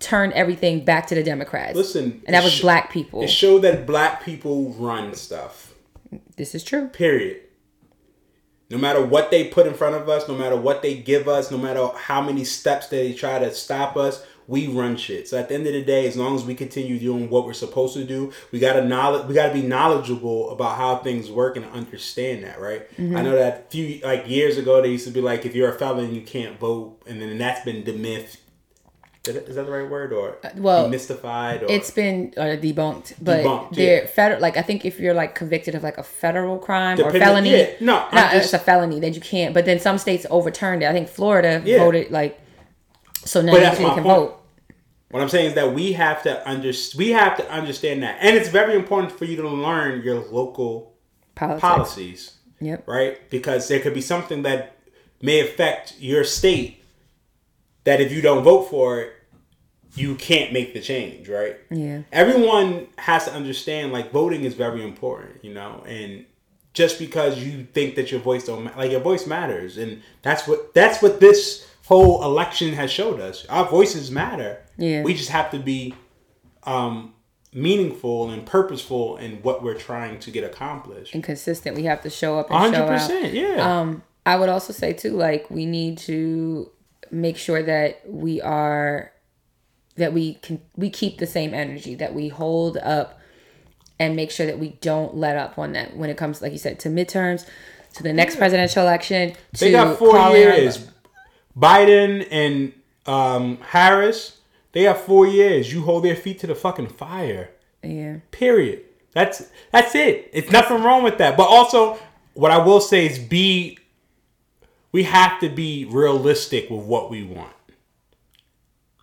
turn 0.00 0.32
everything 0.32 0.84
back 0.84 1.06
to 1.08 1.14
the 1.14 1.22
Democrats. 1.22 1.76
Listen, 1.76 2.22
and 2.26 2.34
that 2.34 2.42
was 2.42 2.52
sh- 2.52 2.62
black 2.62 2.90
people. 2.90 3.22
It 3.22 3.28
showed 3.28 3.62
that 3.62 3.86
black 3.86 4.24
people 4.24 4.70
run 4.72 5.14
stuff. 5.14 5.74
this 6.36 6.54
is 6.54 6.64
true. 6.64 6.88
Period. 6.88 7.42
No 8.68 8.78
matter 8.78 9.04
what 9.04 9.30
they 9.30 9.46
put 9.46 9.66
in 9.66 9.74
front 9.74 9.94
of 9.94 10.08
us, 10.08 10.26
no 10.26 10.34
matter 10.34 10.56
what 10.56 10.82
they 10.82 10.96
give 10.96 11.28
us, 11.28 11.50
no 11.52 11.58
matter 11.58 11.86
how 11.96 12.20
many 12.20 12.42
steps 12.44 12.88
they 12.88 13.12
try 13.12 13.38
to 13.38 13.54
stop 13.54 13.96
us, 13.96 14.26
we 14.48 14.66
run 14.66 14.96
shit. 14.96 15.28
So 15.28 15.38
at 15.38 15.48
the 15.48 15.54
end 15.54 15.66
of 15.66 15.72
the 15.72 15.82
day, 15.82 16.06
as 16.06 16.16
long 16.16 16.34
as 16.34 16.44
we 16.44 16.54
continue 16.54 16.98
doing 16.98 17.28
what 17.30 17.44
we're 17.44 17.52
supposed 17.52 17.94
to 17.94 18.04
do, 18.04 18.32
we 18.52 18.58
gotta 18.58 18.84
knowledge 18.84 19.26
we 19.26 19.34
gotta 19.34 19.52
be 19.52 19.62
knowledgeable 19.62 20.50
about 20.50 20.76
how 20.76 20.96
things 20.96 21.30
work 21.30 21.56
and 21.56 21.64
understand 21.66 22.44
that, 22.44 22.60
right? 22.60 22.90
Mm-hmm. 22.96 23.16
I 23.16 23.22
know 23.22 23.36
that 23.36 23.66
a 23.66 23.70
few 23.70 24.00
like 24.02 24.28
years 24.28 24.56
ago 24.56 24.82
they 24.82 24.90
used 24.90 25.06
to 25.06 25.12
be 25.12 25.20
like 25.20 25.44
if 25.44 25.54
you're 25.54 25.70
a 25.72 25.78
felon 25.78 26.14
you 26.14 26.22
can't 26.22 26.58
vote 26.58 26.98
and 27.06 27.20
then 27.20 27.38
that's 27.38 27.64
been 27.64 27.82
demyth 27.82 28.36
is 29.28 29.54
that 29.56 29.66
the 29.66 29.72
right 29.72 29.88
word 29.88 30.12
or 30.12 30.38
well, 30.56 30.88
demystified 30.88 31.62
or 31.62 31.66
It's 31.70 31.90
been 31.90 32.32
uh, 32.36 32.42
debunked, 32.60 33.14
but 33.20 33.44
Debunked, 33.44 33.74
they're 33.74 34.02
yeah. 34.02 34.06
federal. 34.08 34.40
Like 34.40 34.56
I 34.56 34.62
think 34.62 34.84
if 34.84 34.98
you're 35.00 35.14
like 35.14 35.34
convicted 35.34 35.74
of 35.74 35.82
like 35.82 35.98
a 35.98 36.02
federal 36.02 36.58
crime 36.58 37.00
or 37.00 37.10
felony, 37.10 37.50
yeah, 37.50 37.70
no, 37.80 38.08
no, 38.12 38.20
just- 38.20 38.34
it's 38.36 38.52
a 38.54 38.58
felony. 38.58 39.00
that 39.00 39.14
you 39.14 39.20
can't. 39.20 39.52
But 39.54 39.64
then 39.64 39.78
some 39.80 39.98
states 39.98 40.26
overturned 40.30 40.82
it. 40.82 40.86
I 40.86 40.92
think 40.92 41.08
Florida 41.08 41.62
Yeah. 41.64 41.78
voted 41.78 42.10
like 42.10 42.40
so 43.24 43.42
now 43.42 43.52
you 43.54 43.60
that's 43.60 43.76
can, 43.78 43.88
my 43.88 43.94
can 43.94 44.02
point. 44.04 44.16
vote. 44.16 44.42
What 45.10 45.22
I'm 45.22 45.28
saying 45.28 45.46
is 45.46 45.54
that 45.54 45.72
we 45.72 45.92
have 45.92 46.22
to 46.24 46.48
under 46.48 46.72
we 46.96 47.10
have 47.10 47.36
to 47.38 47.50
understand 47.50 48.02
that, 48.02 48.18
and 48.20 48.36
it's 48.36 48.48
very 48.48 48.74
important 48.74 49.12
for 49.12 49.24
you 49.24 49.36
to 49.36 49.48
learn 49.48 50.02
your 50.02 50.16
local 50.20 50.94
Politics. 51.34 51.60
policies, 51.60 52.32
Yep. 52.60 52.86
right? 52.88 53.30
Because 53.30 53.68
there 53.68 53.80
could 53.80 53.94
be 53.94 54.00
something 54.00 54.42
that 54.42 54.76
may 55.22 55.40
affect 55.40 55.94
your 55.98 56.24
state 56.24 56.82
that 57.84 58.00
if 58.00 58.10
you 58.12 58.20
don't 58.20 58.42
vote 58.42 58.64
for 58.64 59.00
it, 59.00 59.12
you 59.96 60.14
can't 60.14 60.52
make 60.52 60.74
the 60.74 60.80
change, 60.80 61.28
right? 61.28 61.56
Yeah. 61.70 62.02
Everyone 62.12 62.86
has 62.98 63.24
to 63.24 63.32
understand 63.32 63.92
like 63.92 64.12
voting 64.12 64.44
is 64.44 64.54
very 64.54 64.84
important, 64.84 65.42
you 65.44 65.54
know, 65.54 65.82
and 65.86 66.26
just 66.74 66.98
because 66.98 67.42
you 67.42 67.66
think 67.72 67.94
that 67.96 68.10
your 68.12 68.20
voice 68.20 68.44
don't 68.44 68.64
ma- 68.64 68.76
like 68.76 68.90
your 68.90 69.00
voice 69.00 69.26
matters, 69.26 69.78
and 69.78 70.02
that's 70.22 70.46
what 70.46 70.74
that's 70.74 71.02
what 71.02 71.20
this 71.20 71.66
whole 71.86 72.22
election 72.22 72.74
has 72.74 72.90
showed 72.90 73.20
us. 73.20 73.46
Our 73.46 73.64
voices 73.64 74.10
matter. 74.10 74.62
Yeah. 74.76 75.02
We 75.02 75.14
just 75.14 75.30
have 75.30 75.50
to 75.52 75.58
be 75.58 75.94
um, 76.64 77.14
meaningful 77.54 78.30
and 78.30 78.44
purposeful 78.44 79.16
in 79.16 79.36
what 79.42 79.62
we're 79.62 79.78
trying 79.78 80.18
to 80.20 80.30
get 80.30 80.44
accomplished. 80.44 81.14
And 81.14 81.24
consistent. 81.24 81.76
We 81.76 81.84
have 81.84 82.02
to 82.02 82.10
show 82.10 82.38
up 82.38 82.50
and 82.50 82.58
hundred 82.58 82.76
show 82.76 82.82
out. 82.82 82.88
percent, 82.88 83.32
yeah. 83.32 83.80
Um, 83.80 84.02
I 84.26 84.36
would 84.36 84.50
also 84.50 84.72
say 84.72 84.92
too, 84.92 85.12
like 85.12 85.50
we 85.50 85.64
need 85.64 85.96
to 85.98 86.70
make 87.10 87.38
sure 87.38 87.62
that 87.62 88.02
we 88.06 88.42
are 88.42 89.12
that 89.96 90.12
we 90.12 90.34
can 90.34 90.60
we 90.76 90.90
keep 90.90 91.18
the 91.18 91.26
same 91.26 91.52
energy 91.54 91.94
that 91.94 92.14
we 92.14 92.28
hold 92.28 92.76
up 92.78 93.18
and 93.98 94.14
make 94.14 94.30
sure 94.30 94.46
that 94.46 94.58
we 94.58 94.70
don't 94.80 95.14
let 95.16 95.36
up 95.36 95.58
on 95.58 95.72
that 95.72 95.96
when 95.96 96.10
it 96.10 96.16
comes 96.16 96.42
like 96.42 96.52
you 96.52 96.58
said 96.58 96.78
to 96.78 96.88
midterms 96.88 97.46
to 97.94 98.02
the 98.02 98.12
next 98.12 98.36
presidential 98.36 98.82
election 98.82 99.34
to 99.54 99.64
they 99.64 99.72
got 99.72 99.98
four 99.98 100.18
years. 100.30 100.86
Biden 101.58 102.26
and 102.30 102.72
um, 103.06 103.58
Harris, 103.58 104.38
they 104.72 104.82
have 104.82 105.00
four 105.00 105.26
years. 105.26 105.72
You 105.72 105.82
hold 105.82 106.04
their 106.04 106.16
feet 106.16 106.38
to 106.40 106.46
the 106.46 106.54
fucking 106.54 106.88
fire. 106.88 107.50
yeah 107.82 108.18
Period. 108.30 108.82
That's 109.12 109.48
that's 109.72 109.94
it. 109.94 110.28
It's 110.34 110.50
nothing 110.52 110.82
wrong 110.82 111.02
with 111.02 111.16
that. 111.18 111.38
But 111.38 111.44
also, 111.44 111.98
what 112.34 112.50
I 112.50 112.58
will 112.58 112.80
say 112.80 113.06
is 113.06 113.18
be 113.18 113.78
we 114.92 115.04
have 115.04 115.40
to 115.40 115.48
be 115.48 115.86
realistic 115.86 116.68
with 116.68 116.84
what 116.84 117.10
we 117.10 117.22
want. 117.22 117.55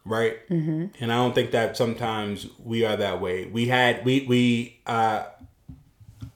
Right? 0.06 0.48
Mm-hmm. 0.50 0.88
And 1.00 1.12
I 1.12 1.16
don't 1.16 1.34
think 1.34 1.52
that 1.52 1.78
sometimes 1.78 2.48
we 2.60 2.84
are 2.84 2.98
that 2.98 3.22
way. 3.22 3.46
We 3.46 3.68
had 3.68 4.04
we 4.04 4.26
we 4.28 4.80
uh 4.86 5.26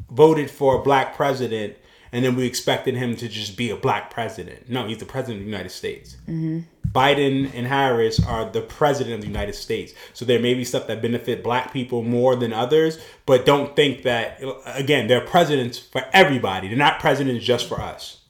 voted 0.09 0.49
for 0.49 0.79
a 0.79 0.81
black 0.81 1.15
president 1.15 1.75
and 2.11 2.23
then 2.23 2.35
we 2.35 2.45
expected 2.45 2.95
him 2.95 3.15
to 3.17 3.27
just 3.27 3.57
be 3.57 3.69
a 3.69 3.75
black 3.75 4.09
president. 4.09 4.69
No, 4.69 4.87
he's 4.87 4.97
the 4.97 5.05
president 5.05 5.41
of 5.41 5.45
the 5.45 5.51
United 5.51 5.69
States. 5.69 6.15
Mm-hmm. 6.23 6.61
Biden 6.91 7.51
and 7.53 7.67
Harris 7.67 8.25
are 8.25 8.49
the 8.49 8.61
president 8.61 9.15
of 9.15 9.21
the 9.21 9.27
United 9.27 9.53
States. 9.53 9.93
So 10.13 10.25
there 10.25 10.39
may 10.39 10.53
be 10.53 10.63
stuff 10.63 10.87
that 10.87 11.01
benefit 11.01 11.43
black 11.43 11.73
people 11.73 12.01
more 12.01 12.35
than 12.35 12.53
others, 12.53 12.97
but 13.25 13.45
don't 13.45 13.75
think 13.75 14.03
that 14.03 14.41
again, 14.65 15.07
they're 15.07 15.21
presidents 15.21 15.77
for 15.77 16.05
everybody. 16.13 16.69
They're 16.69 16.77
not 16.77 16.99
presidents 16.99 17.45
just 17.45 17.67
for 17.67 17.81
us. 17.81 18.21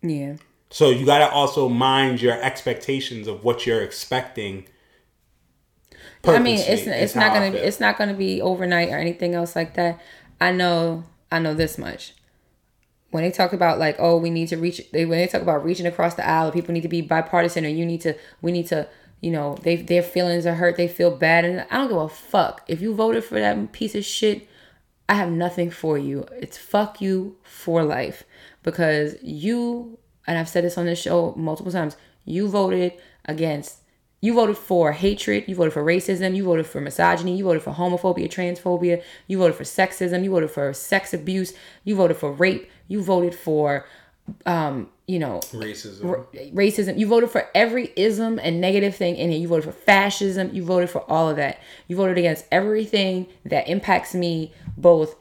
Yeah. 0.00 0.36
So 0.70 0.90
you 0.90 1.06
got 1.06 1.18
to 1.18 1.30
also 1.30 1.68
mind 1.68 2.20
your 2.20 2.40
expectations 2.42 3.26
of 3.26 3.44
what 3.44 3.66
you're 3.66 3.82
expecting. 3.82 4.66
I 6.24 6.38
mean, 6.38 6.58
it's 6.58 6.86
it's 6.86 7.14
not 7.14 7.32
gonna 7.32 7.56
it's 7.56 7.80
not 7.80 7.96
gonna 7.96 8.14
be 8.14 8.42
overnight 8.42 8.90
or 8.90 8.98
anything 8.98 9.34
else 9.34 9.56
like 9.56 9.74
that. 9.74 10.00
I 10.40 10.52
know 10.52 11.04
I 11.30 11.38
know 11.38 11.54
this 11.54 11.78
much. 11.78 12.14
When 13.10 13.24
they 13.24 13.30
talk 13.30 13.52
about 13.52 13.78
like, 13.78 13.96
oh, 13.98 14.18
we 14.18 14.28
need 14.28 14.48
to 14.48 14.56
reach, 14.56 14.82
they 14.92 15.06
when 15.06 15.18
they 15.18 15.26
talk 15.26 15.40
about 15.40 15.64
reaching 15.64 15.86
across 15.86 16.14
the 16.14 16.28
aisle, 16.28 16.52
people 16.52 16.74
need 16.74 16.82
to 16.82 16.88
be 16.88 17.00
bipartisan, 17.00 17.64
or 17.64 17.68
you 17.68 17.86
need 17.86 18.02
to, 18.02 18.14
we 18.42 18.52
need 18.52 18.66
to, 18.66 18.86
you 19.20 19.30
know, 19.30 19.56
they 19.62 19.76
their 19.76 20.02
feelings 20.02 20.44
are 20.44 20.56
hurt, 20.56 20.76
they 20.76 20.88
feel 20.88 21.16
bad, 21.16 21.44
and 21.44 21.66
I 21.70 21.76
don't 21.76 21.88
give 21.88 21.96
a 21.96 22.08
fuck 22.08 22.62
if 22.68 22.82
you 22.82 22.94
voted 22.94 23.24
for 23.24 23.40
that 23.40 23.72
piece 23.72 23.94
of 23.94 24.04
shit. 24.04 24.46
I 25.08 25.14
have 25.14 25.30
nothing 25.30 25.70
for 25.70 25.96
you. 25.96 26.26
It's 26.36 26.58
fuck 26.58 27.00
you 27.00 27.36
for 27.42 27.82
life 27.82 28.24
because 28.62 29.16
you 29.22 29.97
and 30.28 30.38
I've 30.38 30.48
said 30.48 30.62
this 30.62 30.78
on 30.78 30.86
this 30.86 31.00
show 31.00 31.34
multiple 31.36 31.72
times. 31.72 31.96
You 32.24 32.48
voted 32.48 32.92
against 33.24 33.78
you 34.20 34.34
voted 34.34 34.58
for 34.58 34.92
hatred, 34.92 35.44
you 35.46 35.54
voted 35.54 35.72
for 35.72 35.84
racism, 35.84 36.34
you 36.34 36.44
voted 36.44 36.66
for 36.66 36.80
misogyny, 36.80 37.36
you 37.36 37.44
voted 37.44 37.62
for 37.62 37.72
homophobia, 37.72 38.28
transphobia, 38.28 39.02
you 39.28 39.38
voted 39.38 39.56
for 39.56 39.62
sexism, 39.62 40.24
you 40.24 40.30
voted 40.30 40.50
for 40.50 40.72
sex 40.72 41.14
abuse, 41.14 41.52
you 41.84 41.94
voted 41.94 42.16
for 42.16 42.32
rape, 42.32 42.68
you 42.88 43.00
voted 43.00 43.34
for 43.34 43.86
um, 44.44 44.88
you 45.06 45.18
know, 45.18 45.40
racism. 45.52 46.26
racism. 46.52 46.98
You 46.98 47.06
voted 47.06 47.30
for 47.30 47.48
every 47.54 47.92
ism 47.96 48.38
and 48.42 48.60
negative 48.60 48.94
thing 48.94 49.16
in 49.16 49.30
here. 49.30 49.40
You 49.40 49.48
voted 49.48 49.64
for 49.64 49.72
fascism. 49.72 50.50
You 50.52 50.62
voted 50.62 50.90
for 50.90 51.00
all 51.10 51.30
of 51.30 51.36
that. 51.36 51.60
You 51.86 51.96
voted 51.96 52.18
against 52.18 52.44
everything 52.52 53.26
that 53.46 53.68
impacts 53.68 54.14
me, 54.14 54.52
both, 54.76 55.16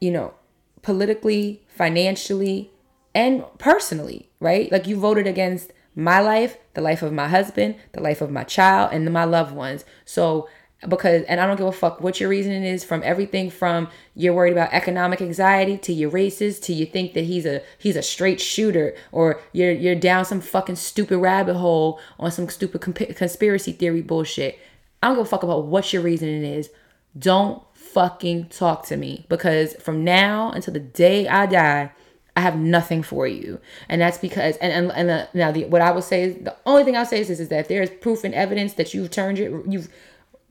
you 0.00 0.12
know, 0.12 0.34
politically, 0.82 1.62
financially, 1.66 2.70
and 3.14 3.44
personally, 3.58 4.28
right? 4.40 4.70
Like 4.72 4.86
you 4.86 4.96
voted 4.98 5.26
against 5.26 5.72
my 5.94 6.20
life, 6.20 6.56
the 6.74 6.80
life 6.80 7.02
of 7.02 7.12
my 7.12 7.28
husband, 7.28 7.76
the 7.92 8.00
life 8.00 8.20
of 8.20 8.30
my 8.30 8.44
child, 8.44 8.90
and 8.92 9.10
my 9.12 9.24
loved 9.24 9.54
ones. 9.54 9.84
So, 10.04 10.48
because, 10.88 11.22
and 11.24 11.40
I 11.40 11.46
don't 11.46 11.56
give 11.56 11.66
a 11.66 11.72
fuck 11.72 12.00
what 12.02 12.20
your 12.20 12.28
reasoning 12.28 12.64
is 12.64 12.84
from 12.84 13.02
everything 13.04 13.48
from 13.48 13.88
you're 14.14 14.34
worried 14.34 14.52
about 14.52 14.72
economic 14.72 15.22
anxiety 15.22 15.78
to 15.78 15.94
you're 15.94 16.10
racist 16.10 16.62
to 16.64 16.74
you 16.74 16.84
think 16.84 17.14
that 17.14 17.24
he's 17.24 17.46
a 17.46 17.62
he's 17.78 17.96
a 17.96 18.02
straight 18.02 18.38
shooter 18.38 18.94
or 19.10 19.40
you're 19.52 19.72
you're 19.72 19.94
down 19.94 20.26
some 20.26 20.42
fucking 20.42 20.76
stupid 20.76 21.16
rabbit 21.16 21.54
hole 21.54 21.98
on 22.18 22.30
some 22.30 22.50
stupid 22.50 22.82
comp- 22.82 23.16
conspiracy 23.16 23.72
theory 23.72 24.02
bullshit. 24.02 24.58
I 25.02 25.06
don't 25.06 25.16
give 25.16 25.26
a 25.26 25.28
fuck 25.28 25.42
about 25.42 25.66
what 25.66 25.90
your 25.92 26.02
reasoning 26.02 26.44
is. 26.44 26.68
Don't 27.16 27.62
fucking 27.72 28.48
talk 28.48 28.84
to 28.86 28.96
me 28.96 29.24
because 29.30 29.74
from 29.74 30.04
now 30.04 30.50
until 30.50 30.74
the 30.74 30.80
day 30.80 31.28
I 31.28 31.46
die, 31.46 31.92
I 32.36 32.40
have 32.40 32.58
nothing 32.58 33.02
for 33.02 33.26
you, 33.26 33.60
and 33.88 34.00
that's 34.00 34.18
because 34.18 34.56
and 34.56 34.72
and, 34.72 34.92
and 34.92 35.10
uh, 35.10 35.26
now 35.34 35.52
the 35.52 35.66
what 35.66 35.80
I 35.80 35.92
would 35.92 36.04
say 36.04 36.22
is 36.22 36.36
the 36.36 36.56
only 36.66 36.84
thing 36.84 36.96
I'll 36.96 37.06
say 37.06 37.20
is, 37.20 37.28
this 37.28 37.40
is 37.40 37.48
that 37.48 37.68
there 37.68 37.82
is 37.82 37.90
proof 37.90 38.24
and 38.24 38.34
evidence 38.34 38.74
that 38.74 38.92
you've 38.92 39.10
turned 39.10 39.38
you've 39.38 39.88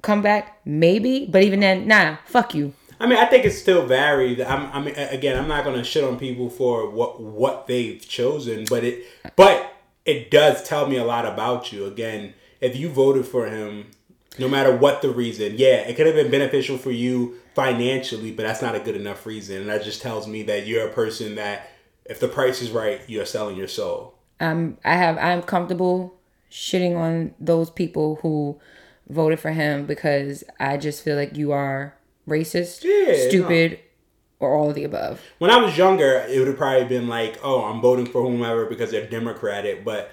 come 0.02 0.22
back, 0.22 0.60
maybe, 0.66 1.26
but 1.26 1.44
even 1.44 1.60
then, 1.62 1.88
nah, 1.88 2.18
fuck 2.26 2.54
you. 2.54 2.74
I 3.00 3.08
mean, 3.08 3.18
I 3.18 3.26
think 3.26 3.44
it's 3.44 3.58
still 3.58 3.86
varied. 3.86 4.40
I'm, 4.40 4.72
I 4.72 4.80
mean, 4.80 4.96
again, 4.96 5.38
I'm 5.38 5.48
not 5.48 5.64
to 5.64 5.84
shit 5.84 6.04
on 6.04 6.18
people 6.18 6.50
for 6.50 6.90
what 6.90 7.20
what 7.20 7.68
they've 7.68 8.00
chosen, 8.08 8.66
but 8.70 8.84
it 8.84 9.04
but 9.36 9.74
it 10.06 10.32
does 10.32 10.64
tell 10.64 10.88
me 10.88 10.98
a 10.98 11.04
lot 11.04 11.26
about 11.26 11.74
you. 11.74 11.86
Again, 11.86 12.34
if 12.62 12.78
you 12.78 12.88
voted 12.90 13.26
for 13.26 13.48
him, 13.48 13.92
no 14.40 14.48
matter 14.48 14.76
what 14.76 15.02
the 15.02 15.10
reason, 15.10 15.56
yeah, 15.58 15.82
it 15.82 15.96
could 15.96 16.06
have 16.06 16.16
been 16.16 16.32
beneficial 16.32 16.78
for 16.78 16.92
you 16.92 17.40
financially, 17.56 18.32
but 18.32 18.44
that's 18.44 18.62
not 18.62 18.76
a 18.76 18.80
good 18.80 18.96
enough 18.96 19.26
reason. 19.26 19.58
And 19.58 19.70
that 19.70 19.84
just 19.84 20.02
tells 20.02 20.28
me 20.28 20.44
that 20.44 20.66
you're 20.66 20.88
a 20.88 20.92
person 20.92 21.36
that, 21.36 21.70
if 22.06 22.20
the 22.20 22.28
price 22.28 22.62
is 22.62 22.72
right, 22.72 23.02
you're 23.08 23.26
selling 23.26 23.58
your 23.58 23.68
soul. 23.68 24.16
Um, 24.40 24.78
I 24.84 24.96
have 24.96 25.18
I'm 25.18 25.42
comfortable 25.42 26.16
shitting 26.52 26.96
on 26.96 27.34
those 27.40 27.70
people 27.70 28.18
who 28.22 28.60
voted 29.10 29.40
for 29.40 29.52
him 29.52 29.86
because 29.86 30.44
I 30.60 30.78
just 30.78 31.04
feel 31.04 31.16
like 31.16 31.38
you 31.38 31.52
are 31.52 31.96
racist, 32.28 32.84
Yeah, 32.84 33.28
stupid, 33.28 33.80
or 34.40 34.56
all 34.56 34.70
of 34.70 34.76
the 34.76 34.84
above. 34.84 35.22
When 35.40 35.52
I 35.52 35.58
was 35.58 35.78
younger, 35.78 36.26
it 36.28 36.38
would 36.38 36.48
have 36.48 36.58
probably 36.58 36.86
been 36.86 37.08
like, 37.08 37.40
oh, 37.44 37.64
I'm 37.64 37.82
voting 37.82 38.06
for 38.06 38.22
whomever 38.22 38.66
because 38.66 38.92
they're 38.92 39.08
Democratic. 39.08 39.84
But 39.84 40.12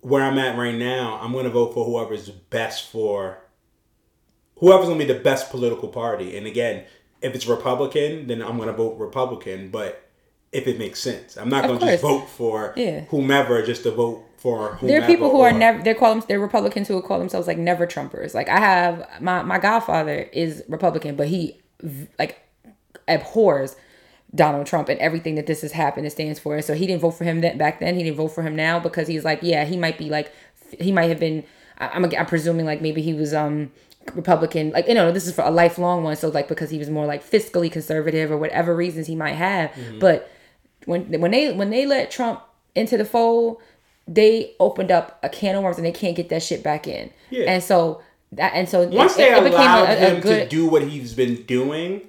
where 0.00 0.22
I'm 0.22 0.38
at 0.38 0.58
right 0.58 0.74
now, 0.74 1.18
I'm 1.20 1.32
going 1.32 1.44
to 1.44 1.50
vote 1.50 1.74
for 1.74 1.84
whoever's 1.84 2.28
best 2.30 2.90
for 2.90 3.38
whoever's 4.58 4.86
going 4.86 4.98
to 4.98 5.06
be 5.06 5.12
the 5.12 5.20
best 5.20 5.50
political 5.50 5.88
party. 5.88 6.36
And 6.36 6.46
again, 6.46 6.84
if 7.20 7.34
it's 7.34 7.46
Republican, 7.46 8.26
then 8.26 8.42
I'm 8.42 8.56
going 8.56 8.68
to 8.68 8.74
vote 8.74 8.98
Republican. 8.98 9.70
But 9.70 10.05
if 10.56 10.66
it 10.66 10.78
makes 10.78 10.98
sense, 11.00 11.36
I'm 11.36 11.48
not 11.48 11.66
going 11.66 11.78
to 11.78 11.86
just 11.86 12.02
vote 12.02 12.28
for 12.28 12.72
Yeah. 12.76 13.00
whomever 13.12 13.62
just 13.62 13.82
to 13.84 13.90
vote 13.90 14.24
for 14.38 14.74
whomever. 14.76 14.86
There 14.86 15.02
are 15.02 15.06
people 15.06 15.30
who 15.30 15.40
are 15.40 15.52
never 15.52 15.82
they 15.82 15.94
call 15.94 16.14
them 16.14 16.24
they're 16.28 16.40
Republicans 16.40 16.88
who 16.88 16.94
will 16.94 17.02
call 17.02 17.18
themselves 17.18 17.46
like 17.46 17.58
never 17.58 17.86
Trumpers. 17.86 18.34
Like 18.34 18.48
I 18.48 18.58
have 18.58 19.06
my 19.20 19.42
my 19.42 19.58
godfather 19.58 20.28
is 20.32 20.62
Republican, 20.68 21.16
but 21.16 21.28
he 21.28 21.60
like 22.18 22.40
abhors 23.08 23.76
Donald 24.34 24.66
Trump 24.66 24.88
and 24.88 24.98
everything 25.00 25.34
that 25.36 25.46
this 25.46 25.62
has 25.62 25.72
happened 25.72 26.06
and 26.06 26.12
stands 26.12 26.38
for. 26.38 26.60
So 26.62 26.74
he 26.74 26.86
didn't 26.86 27.02
vote 27.02 27.12
for 27.12 27.24
him 27.24 27.40
that 27.42 27.58
back 27.58 27.80
then. 27.80 27.94
He 27.96 28.02
didn't 28.02 28.16
vote 28.16 28.28
for 28.28 28.42
him 28.42 28.56
now 28.56 28.78
because 28.78 29.08
he's 29.08 29.24
like, 29.24 29.40
yeah, 29.42 29.64
he 29.64 29.76
might 29.76 29.98
be 29.98 30.08
like, 30.10 30.32
he 30.80 30.92
might 30.92 31.08
have 31.08 31.20
been. 31.20 31.44
I'm 31.78 32.04
I'm 32.04 32.26
presuming 32.26 32.64
like 32.66 32.80
maybe 32.80 33.02
he 33.02 33.14
was 33.14 33.34
um 33.34 33.70
Republican. 34.14 34.70
Like 34.70 34.88
you 34.88 34.94
know, 34.94 35.12
this 35.12 35.26
is 35.26 35.34
for 35.34 35.42
a 35.42 35.50
lifelong 35.50 36.02
one. 36.04 36.16
So 36.16 36.28
like 36.28 36.48
because 36.48 36.70
he 36.70 36.78
was 36.78 36.88
more 36.90 37.06
like 37.06 37.28
fiscally 37.28 37.70
conservative 37.70 38.30
or 38.30 38.36
whatever 38.38 38.74
reasons 38.74 39.06
he 39.06 39.16
might 39.16 39.34
have. 39.34 39.72
But 39.98 40.30
when 40.86 41.20
when 41.20 41.30
they 41.30 41.52
when 41.52 41.70
they 41.70 41.84
let 41.86 42.10
Trump 42.10 42.40
into 42.74 42.96
the 42.96 43.04
fold, 43.04 43.60
they 44.08 44.54
opened 44.60 44.90
up 44.90 45.18
a 45.22 45.28
can 45.28 45.54
of 45.54 45.62
worms 45.62 45.76
and 45.76 45.86
they 45.86 45.92
can't 45.92 46.16
get 46.16 46.28
that 46.30 46.42
shit 46.42 46.62
back 46.62 46.86
in. 46.88 47.10
Yeah. 47.30 47.44
And 47.44 47.62
so 47.62 48.00
that 48.32 48.52
and 48.54 48.68
so 48.68 48.86
Once 48.88 49.14
it, 49.14 49.18
they 49.18 49.32
it, 49.34 49.52
allowed 49.52 49.88
a, 49.88 49.92
a 49.92 50.10
him 50.14 50.20
good 50.20 50.48
to 50.50 50.56
do 50.56 50.66
what 50.68 50.82
he's 50.82 51.12
been 51.14 51.42
doing, 51.44 52.02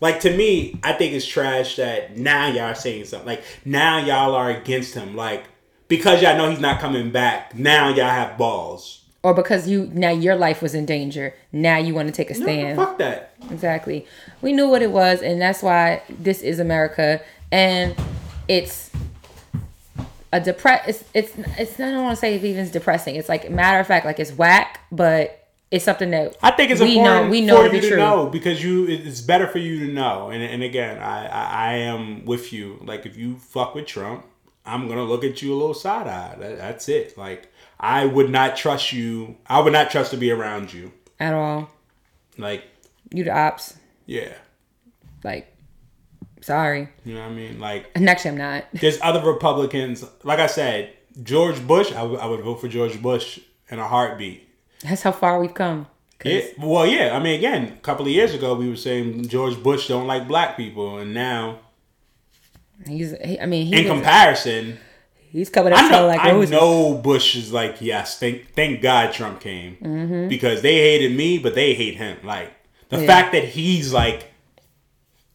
like 0.00 0.20
to 0.20 0.36
me, 0.36 0.78
I 0.82 0.92
think 0.94 1.12
it's 1.12 1.26
trash 1.26 1.76
that 1.76 2.16
now 2.16 2.48
y'all 2.48 2.60
are 2.64 2.74
saying 2.74 3.04
something. 3.04 3.26
Like 3.26 3.44
now 3.64 3.98
y'all 3.98 4.34
are 4.34 4.50
against 4.50 4.94
him. 4.94 5.14
Like 5.16 5.44
because 5.88 6.22
y'all 6.22 6.36
know 6.36 6.48
he's 6.50 6.60
not 6.60 6.80
coming 6.80 7.10
back. 7.10 7.54
Now 7.54 7.88
y'all 7.88 8.08
have 8.08 8.38
balls. 8.38 9.02
or 9.22 9.34
because 9.34 9.68
you 9.68 9.90
now 9.92 10.10
your 10.10 10.36
life 10.36 10.62
was 10.62 10.74
in 10.74 10.86
danger. 10.86 11.34
Now 11.52 11.76
you 11.78 11.94
want 11.94 12.08
to 12.08 12.12
take 12.14 12.30
a 12.30 12.38
No, 12.38 12.44
stand. 12.44 12.76
fuck 12.76 12.96
that. 12.98 13.34
Exactly. 13.50 14.06
We 14.40 14.52
knew 14.52 14.68
what 14.68 14.80
it 14.82 14.92
was, 14.92 15.20
and 15.20 15.40
that's 15.40 15.62
why 15.62 16.02
this 16.08 16.40
is 16.42 16.58
America, 16.60 17.20
and 17.52 17.94
it's 18.48 18.90
a 20.32 20.40
depress. 20.40 20.86
It's 20.88 21.04
it's 21.14 21.32
it's. 21.58 21.80
I 21.80 21.90
don't 21.90 22.04
want 22.04 22.16
to 22.16 22.20
say 22.20 22.34
it 22.34 22.44
even 22.44 22.62
is 22.62 22.70
depressing. 22.70 23.16
It's 23.16 23.28
like 23.28 23.50
matter 23.50 23.80
of 23.80 23.86
fact, 23.86 24.06
like 24.06 24.18
it's 24.20 24.32
whack, 24.32 24.80
but 24.92 25.48
it's 25.70 25.84
something 25.84 26.10
that 26.10 26.36
I 26.42 26.50
think 26.52 26.70
it's 26.70 26.80
we 26.80 26.98
important 26.98 27.26
know 27.26 27.30
we 27.30 27.40
know 27.42 27.62
for 27.64 27.68
to 27.68 27.74
you 27.76 27.90
to 27.90 27.96
know 27.96 28.26
because 28.26 28.62
you 28.62 28.86
it's 28.88 29.20
better 29.20 29.46
for 29.46 29.58
you 29.58 29.86
to 29.86 29.92
know. 29.92 30.30
And 30.30 30.42
and 30.42 30.62
again, 30.62 30.98
I, 30.98 31.26
I 31.26 31.42
I 31.42 31.72
am 31.74 32.24
with 32.24 32.52
you. 32.52 32.78
Like 32.82 33.06
if 33.06 33.16
you 33.16 33.36
fuck 33.38 33.74
with 33.74 33.86
Trump, 33.86 34.24
I'm 34.66 34.88
gonna 34.88 35.04
look 35.04 35.24
at 35.24 35.42
you 35.42 35.52
a 35.52 35.56
little 35.56 35.74
side 35.74 36.06
eye. 36.06 36.36
That, 36.38 36.58
that's 36.58 36.88
it. 36.88 37.16
Like 37.18 37.52
I 37.78 38.04
would 38.06 38.30
not 38.30 38.56
trust 38.56 38.92
you. 38.92 39.36
I 39.46 39.60
would 39.60 39.72
not 39.72 39.90
trust 39.90 40.10
to 40.12 40.16
be 40.16 40.30
around 40.30 40.72
you. 40.72 40.92
at 41.18 41.34
all. 41.34 41.70
Like 42.38 42.64
You 43.12 43.24
the 43.24 43.36
ops. 43.36 43.74
yeah, 44.06 44.32
Like, 45.24 45.54
sorry. 46.40 46.88
you 47.04 47.14
know 47.14 47.20
what 47.22 47.30
I 47.30 47.34
mean. 47.34 47.58
Like 47.60 47.90
actually, 47.96 48.30
I'm 48.32 48.38
not. 48.38 48.64
there's 48.74 48.98
other 49.02 49.20
Republicans. 49.22 50.04
Like 50.24 50.38
I 50.38 50.46
said, 50.46 50.92
George 51.22 51.64
Bush. 51.66 51.92
I 51.92 52.02
would- 52.02 52.40
vote 52.44 52.60
for 52.60 52.68
George 52.68 53.00
Bush 53.02 53.38
in 53.68 53.78
a 53.78 53.86
heartbeat. 53.86 54.48
That's 54.82 55.02
how 55.02 55.12
far 55.12 55.38
we've 55.40 55.54
come. 55.54 55.86
Yeah, 56.24 56.42
well, 56.58 56.86
yeah. 56.86 57.16
I 57.16 57.18
mean, 57.18 57.38
again, 57.38 57.64
a 57.78 57.80
couple 57.80 58.04
of 58.04 58.12
years 58.12 58.34
ago, 58.34 58.54
we 58.54 58.68
were 58.68 58.76
saying 58.76 59.28
George 59.28 59.62
Bush 59.62 59.88
don't 59.88 60.06
like 60.06 60.28
black 60.28 60.54
people, 60.56 60.98
and 60.98 61.14
now, 61.14 61.60
He's. 62.86 63.14
He, 63.24 63.38
I 63.40 63.46
mean, 63.46 63.66
he 63.66 63.76
in 63.78 63.84
was- 63.84 63.92
comparison, 63.92 64.78
he's 65.30 65.50
coming 65.50 65.72
up 65.72 65.78
I 65.80 65.88
know, 65.90 66.06
like 66.06 66.20
I 66.20 66.32
roses. 66.32 66.50
know 66.50 66.94
Bush 66.94 67.36
is 67.36 67.52
like, 67.52 67.76
yes, 67.80 68.18
thank, 68.18 68.52
thank 68.54 68.80
God 68.82 69.12
Trump 69.12 69.40
came 69.40 69.76
Mm-hmm. 69.76 70.28
because 70.28 70.62
they 70.62 70.74
hated 70.76 71.16
me, 71.16 71.38
but 71.38 71.54
they 71.54 71.74
hate 71.74 71.96
him. 71.96 72.18
Like 72.24 72.50
the 72.88 73.00
Yeah. 73.00 73.06
fact 73.06 73.32
that 73.32 73.44
he's 73.44 73.92
like, 73.92 74.29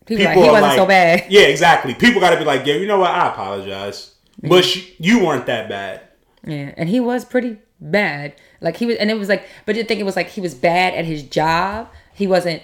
People, 0.05 0.25
like, 0.25 0.35
he 0.35 0.41
wasn't 0.41 0.61
like, 0.61 0.77
so 0.77 0.85
bad. 0.85 1.25
Yeah, 1.29 1.43
exactly. 1.43 1.93
People 1.95 2.21
got 2.21 2.31
to 2.31 2.37
be 2.37 2.45
like, 2.45 2.65
yeah, 2.65 2.75
you 2.75 2.87
know 2.87 2.99
what? 2.99 3.11
I 3.11 3.29
apologize, 3.29 4.13
Bush, 4.41 4.91
you 4.99 5.25
weren't 5.25 5.45
that 5.47 5.69
bad. 5.69 6.01
Yeah, 6.45 6.73
and 6.77 6.89
he 6.89 6.99
was 6.99 7.25
pretty 7.25 7.57
bad. 7.79 8.35
Like 8.61 8.77
he 8.77 8.85
was, 8.85 8.97
and 8.97 9.09
it 9.09 9.17
was 9.17 9.29
like, 9.29 9.47
but 9.65 9.75
you 9.75 9.83
think 9.83 9.99
it 9.99 10.03
was 10.03 10.15
like 10.15 10.29
he 10.29 10.41
was 10.41 10.53
bad 10.53 10.93
at 10.93 11.05
his 11.05 11.23
job. 11.23 11.89
He 12.13 12.27
wasn't 12.27 12.61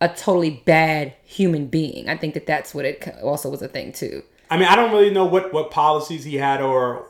a 0.00 0.08
totally 0.08 0.62
bad 0.64 1.14
human 1.24 1.66
being. 1.66 2.08
I 2.08 2.16
think 2.16 2.34
that 2.34 2.46
that's 2.46 2.74
what 2.74 2.84
it 2.84 3.06
also 3.22 3.50
was 3.50 3.62
a 3.62 3.68
thing 3.68 3.92
too. 3.92 4.22
I 4.50 4.56
mean, 4.56 4.68
I 4.68 4.76
don't 4.76 4.92
really 4.92 5.10
know 5.10 5.24
what 5.24 5.52
what 5.52 5.70
policies 5.70 6.24
he 6.24 6.36
had 6.36 6.60
or 6.60 7.06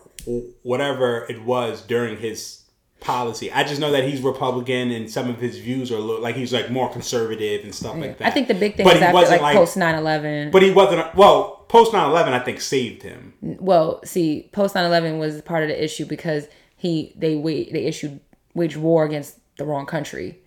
whatever 0.63 1.27
it 1.29 1.43
was 1.45 1.83
during 1.83 2.19
his 2.19 2.63
policy. 3.01 3.51
I 3.53 3.63
just 3.65 3.81
know 3.81 3.93
that 3.93 4.05
he's 4.05 4.21
Republican 4.21 4.91
and 4.91 5.11
some 5.11 5.29
of 5.31 5.39
his 5.41 5.59
views 5.59 5.91
are 5.93 5.99
little, 5.99 6.21
like 6.23 6.35
he's 6.37 6.53
like 6.53 6.71
more 6.71 6.91
conservative 6.91 7.65
and 7.65 7.75
stuff 7.75 7.97
like 7.97 8.19
that. 8.19 8.27
I 8.27 8.31
think 8.31 8.49
the 8.49 8.55
big 8.55 8.77
thing 8.77 8.85
But 8.85 8.95
is 8.95 9.01
he 9.01 9.05
after 9.07 9.15
wasn't 9.15 9.43
like, 9.43 9.55
like- 9.55 9.57
post 9.57 9.77
9-11. 9.77 10.51
But 10.53 10.63
he 10.63 10.71
wasn't. 10.73 11.15
Well, 11.15 11.65
post 11.69 11.93
9-11, 11.93 12.29
I 12.33 12.39
think 12.41 12.61
saved 12.61 13.03
him. 13.03 13.35
well, 13.41 14.01
see, 14.05 14.49
post 14.53 14.75
9-11 14.75 15.19
was 15.19 15.41
part 15.43 15.63
of 15.63 15.69
the 15.69 15.83
issue 15.83 16.07
because 16.07 16.49
he 16.77 17.13
they 17.17 17.35
they 17.41 17.85
issued 17.85 18.21
waged 18.55 18.77
war 18.77 19.05
against 19.05 19.39
the 19.57 19.65
wrong 19.65 19.87
country. 19.87 20.41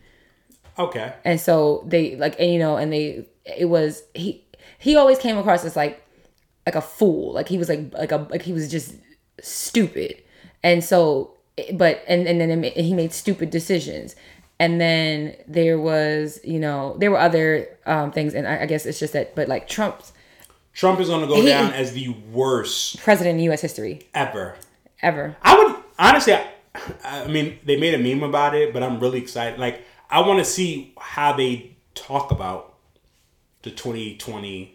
Okay. 0.79 1.13
and 1.25 1.39
so 1.39 1.83
they 1.87 2.15
like 2.15 2.39
and, 2.39 2.51
you 2.51 2.57
know 2.57 2.77
and 2.77 2.91
they 2.91 3.27
it 3.45 3.65
was 3.65 4.03
he 4.13 4.43
he 4.79 4.95
always 4.95 5.19
came 5.19 5.37
across 5.37 5.63
as 5.65 5.75
like 5.75 6.01
like 6.65 6.75
a 6.75 6.81
fool 6.81 7.33
like 7.33 7.47
he 7.49 7.57
was 7.57 7.67
like 7.69 7.93
like 7.93 8.11
a 8.11 8.17
like 8.31 8.41
he 8.41 8.53
was 8.53 8.71
just 8.71 8.95
stupid 9.41 10.15
and 10.63 10.83
so 10.83 11.35
but 11.73 12.03
and 12.07 12.27
and 12.27 12.39
then 12.39 12.63
he 12.63 12.93
made 12.93 13.13
stupid 13.13 13.49
decisions 13.49 14.15
and 14.59 14.79
then 14.79 15.35
there 15.47 15.79
was 15.79 16.39
you 16.43 16.59
know 16.59 16.95
there 16.99 17.11
were 17.11 17.19
other 17.19 17.67
um 17.85 18.11
things 18.11 18.33
and 18.33 18.47
I, 18.47 18.63
I 18.63 18.65
guess 18.65 18.85
it's 18.85 18.99
just 18.99 19.13
that 19.13 19.35
but 19.35 19.47
like 19.47 19.67
trump's 19.67 20.13
Trump 20.73 21.01
is 21.01 21.09
going 21.09 21.21
to 21.21 21.27
go 21.27 21.41
He- 21.41 21.47
down 21.49 21.73
as 21.73 21.91
the 21.93 22.09
worst 22.31 22.99
president 23.01 23.37
in 23.39 23.45
u.s 23.45 23.61
history 23.61 24.07
ever. 24.13 24.55
ever 25.01 25.35
I 25.41 25.57
would 25.57 25.75
honestly. 25.99 26.33
I, 26.33 26.47
I 27.03 27.27
mean, 27.27 27.59
they 27.65 27.75
made 27.75 27.93
a 27.93 27.97
meme 27.97 28.23
about 28.23 28.55
it, 28.55 28.71
but 28.71 28.81
I'm 28.81 28.97
really 29.01 29.19
excited. 29.19 29.59
Like, 29.59 29.83
I 30.09 30.21
want 30.21 30.39
to 30.39 30.45
see 30.45 30.93
how 30.97 31.33
they 31.33 31.75
talk 31.95 32.31
about 32.31 32.75
the 33.63 33.71
2020 33.71 34.73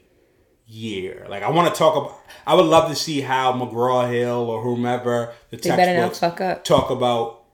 year. 0.67 1.27
Like, 1.29 1.43
I 1.43 1.51
want 1.51 1.73
to 1.73 1.79
talk 1.79 1.97
about. 1.97 2.19
I 2.47 2.55
would 2.55 2.67
love 2.67 2.89
to 2.91 2.97
see 2.97 3.21
how 3.21 3.53
McGraw 3.53 4.11
Hill 4.11 4.51
or 4.51 4.63
whomever 4.63 5.33
the 5.51 5.57
they 5.57 5.71
textbooks 5.71 6.19
talk 6.65 6.91
about 6.91 7.45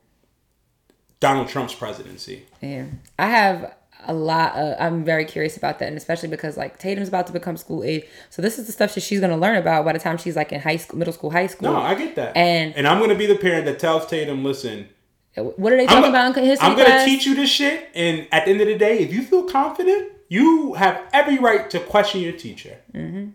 Donald 1.21 1.49
Trump's 1.49 1.75
presidency. 1.75 2.47
Yeah, 2.61 2.87
I 3.19 3.27
have 3.27 3.75
a 4.07 4.13
lot. 4.13 4.55
Of, 4.57 4.77
I'm 4.81 5.05
very 5.05 5.25
curious 5.25 5.57
about 5.57 5.79
that, 5.79 5.89
and 5.89 5.97
especially 5.97 6.29
because 6.29 6.57
like 6.57 6.79
Tatum's 6.79 7.09
about 7.09 7.27
to 7.29 7.33
become 7.33 7.57
school 7.57 7.85
age, 7.85 8.05
so 8.31 8.43
this 8.43 8.59
is 8.59 8.67
the 8.67 8.73
stuff 8.73 8.95
that 8.95 9.03
she's 9.03 9.21
gonna 9.21 9.37
learn 9.37 9.57
about 9.57 9.85
by 9.85 9.93
the 9.93 9.99
time 9.99 10.17
she's 10.19 10.37
like 10.37 10.53
in 10.53 10.61
high 10.61 10.77
school, 10.77 10.99
middle 10.99 11.13
school, 11.15 11.31
high 11.31 11.47
school. 11.47 11.73
No, 11.73 11.79
I 11.79 11.95
get 11.95 12.17
that. 12.17 12.37
And- 12.37 12.75
and 12.77 12.87
I'm 12.89 12.99
going 12.99 13.11
to 13.11 13.17
be 13.17 13.27
the 13.27 13.37
parent 13.37 13.67
that 13.67 13.79
tells 13.79 14.07
Tatum, 14.07 14.43
listen. 14.45 14.89
what 15.37 15.73
are 15.73 15.77
they 15.77 15.83
I'm, 15.83 15.89
talking 15.89 16.11
about 16.11 16.37
in 16.37 16.45
history 16.45 16.67
I'm 16.69 16.77
gonna 16.77 17.05
teach 17.05 17.27
you 17.27 17.35
this 17.35 17.51
shit, 17.51 17.89
and 17.95 18.27
at 18.33 18.45
the 18.45 18.51
end 18.53 18.61
of 18.61 18.67
the 18.67 18.77
day, 18.77 18.99
if 18.99 19.13
you 19.13 19.23
feel 19.23 19.45
confident, 19.45 20.12
you 20.33 20.73
have 20.73 20.99
every 21.13 21.37
right 21.37 21.69
to 21.69 21.79
question 21.79 22.23
your 22.23 22.33
teacher, 22.33 22.79
mm-hmm. 22.95 23.31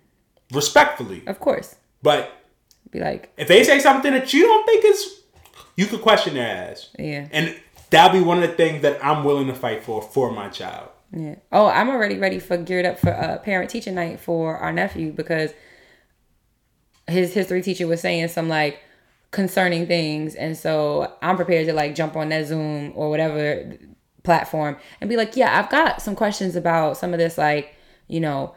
respectfully. 0.51 1.21
Of 1.27 1.39
course, 1.39 1.75
But 2.01 2.31
be 2.89 2.99
like, 2.99 3.31
if 3.37 3.47
they 3.47 3.63
say 3.63 3.79
something 3.79 4.11
that 4.13 4.33
you 4.33 4.41
don't 4.47 4.65
think 4.65 4.83
is, 4.83 5.21
you 5.75 5.85
could 5.85 6.01
question 6.01 6.33
their 6.33 6.71
ass, 6.71 6.89
yeah, 6.97 7.27
and 7.31 7.55
that'll 7.91 8.19
be 8.19 8.25
one 8.25 8.41
of 8.41 8.49
the 8.49 8.55
things 8.55 8.81
that 8.81 9.03
I'm 9.05 9.23
willing 9.23 9.45
to 9.45 9.53
fight 9.53 9.83
for 9.83 10.01
for 10.01 10.31
my 10.31 10.49
child. 10.49 10.89
yeah. 11.11 11.35
Oh, 11.51 11.67
I'm 11.67 11.89
already 11.89 12.17
ready 12.17 12.39
for 12.39 12.57
geared 12.57 12.87
up 12.87 12.97
for 12.97 13.13
uh, 13.13 13.37
parent 13.37 13.69
teacher 13.69 13.91
night 13.91 14.19
for 14.19 14.57
our 14.57 14.73
nephew 14.73 15.11
because 15.11 15.51
his 17.05 17.31
history 17.31 17.61
teacher 17.61 17.85
was 17.85 18.01
saying 18.01 18.29
some 18.29 18.49
like 18.49 18.79
concerning 19.29 19.85
things, 19.85 20.33
and 20.33 20.57
so 20.57 21.13
I'm 21.21 21.35
prepared 21.35 21.67
to 21.67 21.73
like 21.73 21.93
jump 21.93 22.15
on 22.15 22.29
that 22.29 22.47
Zoom 22.47 22.93
or 22.95 23.11
whatever 23.11 23.77
platform 24.27 24.77
and 24.99 25.09
be 25.09 25.15
like, 25.15 25.35
yeah, 25.35 25.57
I've 25.57 25.71
got 25.71 26.01
some 26.01 26.15
questions 26.15 26.55
about 26.55 26.97
some 26.97 27.13
of 27.13 27.17
this, 27.17 27.37
like, 27.37 27.73
you 28.07 28.19
know, 28.19 28.53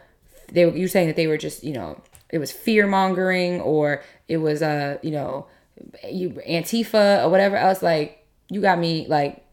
they 0.53 0.67
were 0.67 0.77
you 0.77 0.89
saying 0.89 1.07
that 1.07 1.17
they 1.17 1.29
were 1.29 1.39
just, 1.39 1.63
you 1.63 1.73
know, 1.73 2.03
it 2.29 2.39
was 2.39 2.51
fear 2.51 2.87
mongering 2.87 3.61
or 3.61 4.03
it 4.29 4.39
was 4.39 4.63
uh, 4.63 4.99
you 5.01 5.13
know, 5.13 5.47
you 6.11 6.31
Antifa 6.47 7.25
or 7.25 7.31
whatever 7.31 7.57
else. 7.57 7.83
Like, 7.83 8.27
you 8.51 8.61
got 8.61 8.79
me 8.79 9.07
like 9.09 9.47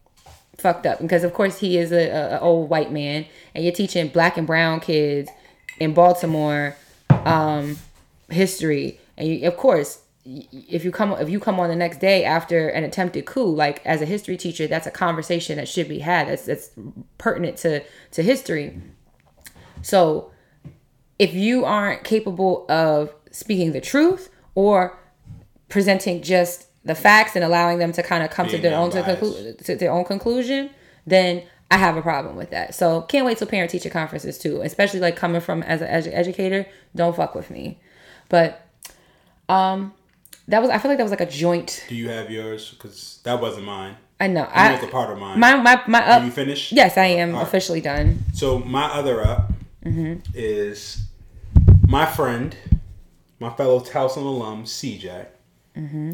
fucked 0.58 0.86
up 0.86 1.00
because 1.00 1.22
of 1.22 1.32
course 1.32 1.60
he 1.60 1.78
is 1.78 1.92
a, 1.92 2.08
a, 2.10 2.36
a 2.36 2.40
old 2.40 2.68
white 2.68 2.90
man 2.90 3.24
and 3.54 3.62
you're 3.62 3.72
teaching 3.72 4.08
black 4.08 4.36
and 4.36 4.46
brown 4.46 4.80
kids 4.80 5.30
in 5.78 5.94
Baltimore 5.94 6.76
um, 7.10 7.78
history 8.28 8.98
and 9.16 9.28
you, 9.28 9.46
of 9.46 9.56
course 9.56 10.02
if 10.52 10.84
you 10.84 10.90
come 10.90 11.12
if 11.12 11.30
you 11.30 11.40
come 11.40 11.58
on 11.58 11.68
the 11.68 11.76
next 11.76 12.00
day 12.00 12.24
after 12.24 12.68
an 12.68 12.84
attempted 12.84 13.24
coup 13.24 13.46
like 13.46 13.84
as 13.86 14.02
a 14.02 14.04
history 14.04 14.36
teacher 14.36 14.66
that's 14.66 14.86
a 14.86 14.90
conversation 14.90 15.56
that 15.56 15.66
should 15.66 15.88
be 15.88 16.00
had 16.00 16.28
that's 16.28 16.44
that's 16.44 16.70
pertinent 17.16 17.56
to 17.56 17.82
to 18.10 18.22
history 18.22 18.78
so 19.80 20.30
if 21.18 21.34
you 21.34 21.64
aren't 21.64 22.04
capable 22.04 22.66
of 22.68 23.12
speaking 23.30 23.72
the 23.72 23.80
truth 23.80 24.30
or 24.54 24.98
presenting 25.68 26.22
just 26.22 26.66
the 26.84 26.94
facts 26.94 27.36
and 27.36 27.44
allowing 27.44 27.78
them 27.78 27.92
to 27.92 28.02
kind 28.02 28.22
of 28.22 28.30
come 28.30 28.48
to 28.48 28.58
their 28.58 28.76
own 28.76 28.90
to, 28.90 29.02
conclu- 29.02 29.64
to 29.64 29.76
their 29.76 29.90
own 29.90 30.04
conclusion, 30.04 30.70
then 31.06 31.42
I 31.70 31.76
have 31.76 31.96
a 31.96 32.02
problem 32.02 32.36
with 32.36 32.50
that. 32.50 32.74
So 32.74 33.02
can't 33.02 33.26
wait 33.26 33.38
till 33.38 33.46
parent 33.46 33.70
teacher 33.70 33.90
conferences 33.90 34.38
too, 34.38 34.62
especially 34.62 35.00
like 35.00 35.16
coming 35.16 35.40
from 35.40 35.62
as 35.62 35.82
an 35.82 35.88
edu- 35.88 36.14
educator. 36.14 36.66
Don't 36.94 37.14
fuck 37.14 37.34
with 37.34 37.50
me, 37.50 37.78
but 38.28 38.66
um, 39.48 39.92
that 40.48 40.60
was 40.60 40.70
I 40.70 40.78
feel 40.78 40.90
like 40.90 40.98
that 40.98 41.04
was 41.04 41.12
like 41.12 41.20
a 41.20 41.26
joint. 41.26 41.84
Do 41.88 41.94
you 41.94 42.08
have 42.08 42.30
yours? 42.30 42.70
Because 42.70 43.20
that 43.24 43.40
wasn't 43.40 43.66
mine. 43.66 43.96
I 44.20 44.26
know 44.26 44.48
I 44.50 44.68
I 44.68 44.80
know 44.80 44.88
a 44.88 44.90
part 44.90 45.10
of 45.10 45.18
mine. 45.18 45.38
my 45.38 45.56
my 45.56 45.82
my 45.86 46.00
up. 46.00 46.22
Are 46.22 46.24
you 46.24 46.32
finished? 46.32 46.72
Yes, 46.72 46.96
I 46.96 47.06
am 47.06 47.32
right. 47.32 47.42
officially 47.42 47.80
done. 47.80 48.24
So 48.34 48.58
my 48.58 48.86
other 48.86 49.24
up 49.24 49.52
mm-hmm. 49.84 50.20
is 50.34 51.02
my 51.86 52.06
friend, 52.06 52.56
my 53.38 53.50
fellow 53.50 53.80
Towson 53.80 54.24
alum, 54.24 54.64
CJ, 54.64 55.26
mm-hmm. 55.76 56.12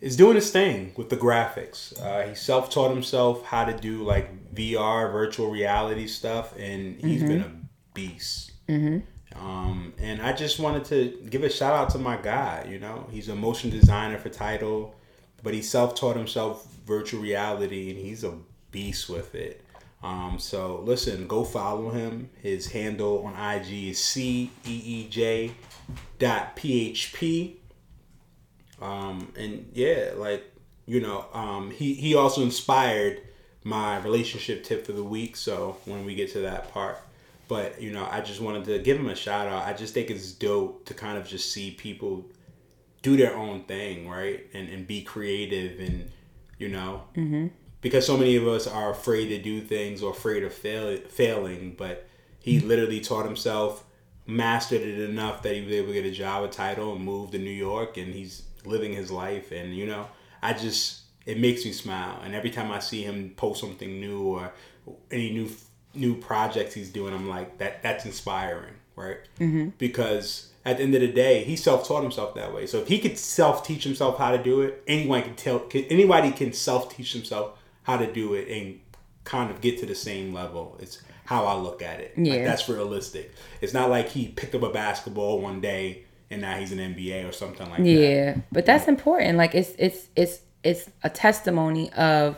is 0.00 0.16
doing 0.16 0.34
his 0.34 0.50
thing 0.50 0.92
with 0.96 1.10
the 1.10 1.16
graphics. 1.16 2.00
Uh, 2.02 2.28
he 2.28 2.34
self 2.34 2.70
taught 2.70 2.90
himself 2.90 3.44
how 3.44 3.64
to 3.64 3.76
do 3.76 4.02
like 4.02 4.54
VR, 4.54 5.12
virtual 5.12 5.50
reality 5.50 6.06
stuff, 6.06 6.54
and 6.58 7.00
he's 7.00 7.20
mm-hmm. 7.20 7.28
been 7.28 7.40
a 7.42 7.52
beast. 7.94 8.52
Um, 9.40 9.92
and 9.98 10.22
I 10.22 10.32
just 10.32 10.58
wanted 10.58 10.84
to 10.86 11.28
give 11.28 11.42
a 11.42 11.50
shout 11.50 11.74
out 11.74 11.90
to 11.90 11.98
my 11.98 12.16
guy. 12.16 12.66
You 12.68 12.78
know, 12.78 13.06
he's 13.10 13.28
a 13.28 13.34
motion 13.34 13.70
designer 13.70 14.18
for 14.18 14.28
Title, 14.28 14.94
but 15.42 15.54
he 15.54 15.62
self 15.62 15.94
taught 15.94 16.16
himself 16.16 16.66
virtual 16.86 17.20
reality, 17.20 17.90
and 17.90 17.98
he's 17.98 18.24
a 18.24 18.34
beast 18.70 19.08
with 19.08 19.34
it. 19.34 19.62
Um, 20.02 20.38
so 20.38 20.80
listen, 20.84 21.26
go 21.26 21.44
follow 21.44 21.90
him. 21.90 22.30
His 22.42 22.68
handle 22.68 23.24
on 23.24 23.34
IG 23.34 23.88
is 23.90 23.98
c 24.02 24.50
e 24.64 24.82
e 24.84 25.08
j 25.08 25.52
dot 26.18 26.56
php. 26.56 27.54
Um, 28.80 29.32
and 29.36 29.70
yeah, 29.72 30.12
like 30.16 30.44
you 30.86 31.00
know, 31.00 31.26
um, 31.32 31.70
he 31.70 31.94
he 31.94 32.14
also 32.14 32.42
inspired 32.42 33.22
my 33.64 33.98
relationship 33.98 34.62
tip 34.62 34.86
for 34.86 34.92
the 34.92 35.02
week. 35.02 35.36
So 35.36 35.78
when 35.86 36.04
we 36.04 36.14
get 36.14 36.30
to 36.32 36.40
that 36.40 36.72
part, 36.72 36.98
but 37.48 37.80
you 37.80 37.92
know, 37.92 38.06
I 38.10 38.20
just 38.20 38.40
wanted 38.40 38.64
to 38.66 38.78
give 38.78 38.98
him 38.98 39.08
a 39.08 39.14
shout 39.14 39.46
out. 39.46 39.64
I 39.64 39.72
just 39.72 39.94
think 39.94 40.10
it's 40.10 40.32
dope 40.32 40.84
to 40.86 40.94
kind 40.94 41.18
of 41.18 41.26
just 41.26 41.52
see 41.52 41.70
people 41.70 42.24
do 43.02 43.16
their 43.16 43.36
own 43.36 43.62
thing, 43.64 44.08
right, 44.08 44.46
and 44.52 44.68
and 44.68 44.86
be 44.86 45.02
creative, 45.02 45.78
and 45.78 46.10
you 46.58 46.68
know, 46.68 47.04
mm-hmm. 47.14 47.48
because 47.80 48.06
so 48.06 48.16
many 48.16 48.36
of 48.36 48.46
us 48.48 48.66
are 48.66 48.90
afraid 48.90 49.28
to 49.28 49.38
do 49.38 49.60
things 49.60 50.02
or 50.02 50.10
afraid 50.10 50.42
of 50.42 50.52
fail, 50.52 50.96
failing, 51.08 51.74
but 51.76 52.08
he 52.40 52.60
literally 52.60 53.00
taught 53.00 53.24
himself, 53.24 53.84
mastered 54.26 54.82
it 54.82 54.98
enough 55.00 55.42
that 55.42 55.54
he 55.54 55.60
was 55.62 55.72
able 55.72 55.88
to 55.88 55.94
get 55.94 56.04
a 56.04 56.10
job, 56.10 56.44
a 56.44 56.48
title, 56.48 56.94
and 56.94 57.04
move 57.04 57.30
to 57.30 57.38
New 57.38 57.50
York, 57.50 57.96
and 57.96 58.12
he's 58.12 58.42
living 58.64 58.92
his 58.92 59.10
life, 59.10 59.52
and 59.52 59.76
you 59.76 59.86
know, 59.86 60.08
I 60.42 60.52
just 60.52 61.02
it 61.26 61.38
makes 61.38 61.64
me 61.64 61.72
smile, 61.72 62.20
and 62.24 62.34
every 62.34 62.50
time 62.50 62.72
I 62.72 62.80
see 62.80 63.02
him 63.02 63.34
post 63.36 63.60
something 63.60 64.00
new 64.00 64.22
or 64.22 64.52
any 65.10 65.30
new 65.30 65.48
new 65.96 66.16
projects 66.16 66.74
he's 66.74 66.90
doing, 66.90 67.14
I'm 67.14 67.28
like 67.28 67.58
that 67.58 67.82
that's 67.82 68.04
inspiring, 68.04 68.74
right? 68.96 69.18
Mm-hmm. 69.40 69.70
Because 69.78 70.52
at 70.64 70.78
the 70.78 70.82
end 70.82 70.94
of 70.94 71.00
the 71.00 71.12
day, 71.12 71.44
he 71.44 71.56
self 71.56 71.86
taught 71.86 72.02
himself 72.02 72.34
that 72.34 72.52
way. 72.54 72.66
So 72.66 72.78
if 72.78 72.88
he 72.88 72.98
could 72.98 73.18
self 73.18 73.66
teach 73.66 73.84
himself 73.84 74.18
how 74.18 74.32
to 74.32 74.42
do 74.42 74.62
it, 74.62 74.82
anyone 74.86 75.22
can 75.22 75.34
tell. 75.34 75.60
Can, 75.60 75.84
anybody 75.84 76.30
can 76.32 76.52
self 76.52 76.94
teach 76.94 77.12
himself 77.12 77.58
how 77.84 77.96
to 77.96 78.12
do 78.12 78.34
it 78.34 78.48
and 78.48 78.80
kind 79.24 79.50
of 79.50 79.60
get 79.60 79.78
to 79.80 79.86
the 79.86 79.94
same 79.94 80.32
level. 80.32 80.76
It's 80.80 81.02
how 81.24 81.44
I 81.44 81.54
look 81.54 81.82
at 81.82 82.00
it. 82.00 82.16
Like, 82.16 82.26
Yeah. 82.26 82.44
that's 82.44 82.68
realistic. 82.68 83.32
It's 83.60 83.74
not 83.74 83.90
like 83.90 84.08
he 84.08 84.28
picked 84.28 84.54
up 84.54 84.62
a 84.62 84.70
basketball 84.70 85.40
one 85.40 85.60
day 85.60 86.04
and 86.30 86.40
now 86.40 86.56
he's 86.56 86.72
an 86.72 86.78
NBA 86.78 87.28
or 87.28 87.32
something 87.32 87.68
like 87.68 87.78
that. 87.78 87.88
Yeah, 87.88 88.36
but 88.50 88.66
that's 88.66 88.88
important. 88.88 89.36
Like 89.38 89.54
it's 89.54 89.72
it's 89.78 90.08
it's 90.16 90.40
it's 90.64 90.90
a 91.04 91.10
testimony 91.10 91.92
of 91.92 92.36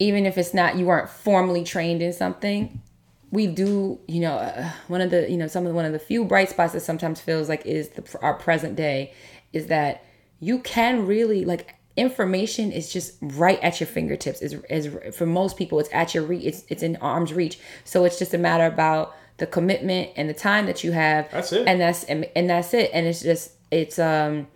even 0.00 0.26
if 0.26 0.36
it's 0.36 0.52
not 0.52 0.76
you 0.76 0.86
weren't 0.86 1.08
formally 1.08 1.62
trained 1.62 2.02
in 2.02 2.12
something, 2.12 2.82
we 3.30 3.46
do. 3.46 4.00
You 4.08 4.20
know, 4.20 4.34
uh, 4.34 4.70
one 4.88 5.00
of 5.00 5.10
the 5.10 5.30
you 5.30 5.36
know 5.36 5.46
some 5.46 5.64
of 5.64 5.68
the, 5.70 5.74
one 5.76 5.84
of 5.84 5.92
the 5.92 6.00
few 6.00 6.24
bright 6.24 6.48
spots 6.50 6.72
that 6.72 6.80
sometimes 6.80 7.20
feels 7.20 7.48
like 7.48 7.64
is 7.64 7.90
the 7.90 8.18
our 8.20 8.34
present 8.34 8.74
day 8.74 9.12
is 9.52 9.68
that 9.68 10.04
you 10.40 10.58
can 10.60 11.06
really 11.06 11.44
like 11.44 11.74
information 11.96 12.72
is 12.72 12.92
just 12.92 13.14
right 13.20 13.60
at 13.62 13.78
your 13.78 13.86
fingertips 13.86 14.40
is 14.40 14.54
is 14.70 14.88
for 15.14 15.26
most 15.26 15.56
people 15.56 15.78
it's 15.80 15.88
at 15.92 16.14
your 16.14 16.22
reach 16.24 16.44
it's 16.44 16.64
it's 16.68 16.82
in 16.82 16.96
arm's 16.96 17.32
reach 17.32 17.58
so 17.84 18.04
it's 18.04 18.18
just 18.18 18.32
a 18.32 18.38
matter 18.38 18.64
about 18.64 19.14
the 19.38 19.46
commitment 19.46 20.08
and 20.16 20.28
the 20.28 20.32
time 20.34 20.66
that 20.66 20.82
you 20.84 20.92
have 20.92 21.28
That's 21.30 21.52
it. 21.52 21.66
and 21.66 21.80
that's 21.80 22.04
and, 22.04 22.26
and 22.36 22.48
that's 22.48 22.72
it 22.74 22.90
and 22.94 23.06
it's 23.06 23.20
just 23.22 23.52
it's 23.70 23.98
um 23.98 24.46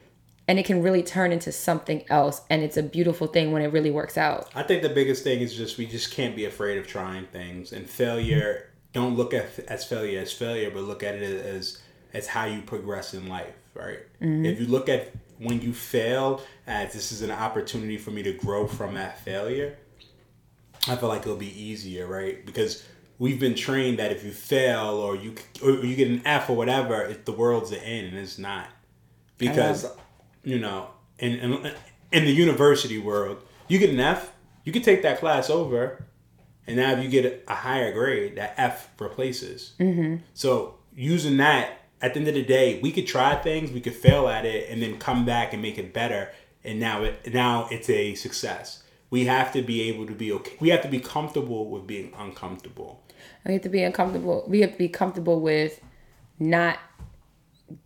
and 0.47 0.59
it 0.59 0.65
can 0.65 0.83
really 0.83 1.03
turn 1.03 1.33
into 1.33 1.51
something 1.51 2.05
else 2.09 2.43
and 2.51 2.63
it's 2.63 2.77
a 2.77 2.83
beautiful 2.83 3.27
thing 3.27 3.53
when 3.53 3.63
it 3.63 3.73
really 3.73 3.91
works 3.91 4.19
out 4.19 4.51
I 4.55 4.63
think 4.63 4.83
the 4.83 4.89
biggest 4.89 5.25
thing 5.25 5.41
is 5.41 5.55
just 5.55 5.79
we 5.79 5.87
just 5.87 6.11
can't 6.11 6.37
be 6.37 6.45
afraid 6.45 6.79
of 6.79 6.87
trying 6.87 7.27
things 7.27 7.73
and 7.73 7.89
failure. 7.89 8.71
Don't 8.93 9.17
look 9.17 9.35
at 9.35 9.59
as 9.69 9.85
failure 9.85 10.21
as 10.21 10.33
failure, 10.33 10.71
but 10.71 10.85
look 10.85 11.03
at 11.03 11.17
it 11.17 11.45
as 11.45 11.83
as 12.13 12.29
how 12.29 12.45
you 12.45 12.63
progress 12.63 13.13
in 13.13 13.29
life, 13.29 13.55
right? 13.75 14.01
Mm-hmm. 14.21 14.45
If 14.47 14.61
you 14.61 14.67
look 14.67 14.89
at 14.89 15.13
when 15.39 15.61
you 15.61 15.73
fail 15.73 16.43
as 16.67 16.93
this 16.93 17.11
is 17.11 17.23
an 17.23 17.31
opportunity 17.31 17.99
for 17.99 18.13
me 18.13 18.23
to 18.23 18.33
grow 18.33 18.67
from 18.67 18.95
that 18.95 19.19
failure, 19.25 19.77
I 20.87 20.97
feel 20.97 21.09
like 21.09 21.23
it'll 21.23 21.37
be 21.37 21.61
easier, 21.61 22.07
right? 22.07 22.45
Because 22.47 22.85
we've 23.19 23.41
been 23.41 23.55
trained 23.55 23.99
that 23.99 24.13
if 24.13 24.25
you 24.25 24.31
fail 24.31 24.91
or 24.91 25.17
you 25.17 25.35
or 25.63 25.73
you 25.73 25.97
get 25.97 26.09
an 26.09 26.23
F 26.25 26.49
or 26.49 26.57
whatever, 26.57 27.03
it, 27.03 27.27
the 27.27 27.33
world's 27.33 27.71
the 27.71 27.83
end, 27.83 28.09
and 28.09 28.19
it's 28.19 28.39
not. 28.39 28.69
Because 29.37 29.87
you 30.45 30.59
know, 30.59 30.89
in, 31.19 31.33
in 31.33 31.75
in 32.13 32.25
the 32.25 32.33
university 32.33 32.99
world, 32.99 33.39
you 33.69 33.79
get 33.79 33.91
an 33.91 34.01
F, 34.01 34.33
you 34.63 34.73
can 34.73 34.83
take 34.83 35.03
that 35.03 35.19
class 35.19 35.51
over, 35.51 36.05
and 36.67 36.77
now 36.77 36.93
if 36.93 37.03
you 37.03 37.11
get 37.11 37.45
a 37.49 37.55
higher 37.55 37.93
grade, 37.93 38.37
that 38.37 38.55
F 38.57 38.89
replaces. 39.01 39.73
Mm-hmm. 39.81 40.17
So 40.35 40.77
using 40.95 41.37
that, 41.39 41.81
at 42.01 42.15
the 42.15 42.21
end 42.21 42.29
of 42.29 42.35
the 42.35 42.45
day, 42.45 42.81
we 42.83 42.93
could 42.93 43.07
try 43.07 43.35
things, 43.37 43.73
we 43.73 43.81
could 43.81 43.95
fail 43.95 44.29
at 44.29 44.45
it, 44.45 44.71
and 44.71 44.83
then 44.83 44.99
come 44.99 45.25
back 45.25 45.53
and 45.53 45.63
make 45.63 45.79
it 45.79 45.93
better. 45.93 46.31
And 46.63 46.81
now 46.81 47.03
it 47.03 47.33
now 47.35 47.69
it's 47.71 47.91
a 47.91 48.15
success. 48.15 48.83
We 49.11 49.27
have 49.27 49.53
to 49.53 49.63
be 49.63 49.83
able 49.83 50.07
to 50.07 50.15
be 50.15 50.33
okay. 50.33 50.57
We 50.61 50.71
have 50.71 50.83
to 50.83 50.89
be 50.89 50.99
comfortable 50.99 51.71
with 51.71 51.87
being 51.87 52.13
uncomfortable. 52.17 53.03
we 53.45 53.53
have 53.55 53.63
to 53.63 53.69
be 53.69 53.83
uncomfortable 53.83 54.45
we 54.49 54.61
have 54.61 54.73
to 54.73 54.79
be 54.79 54.89
comfortable 54.89 55.41
with 55.41 55.81
not 56.39 56.79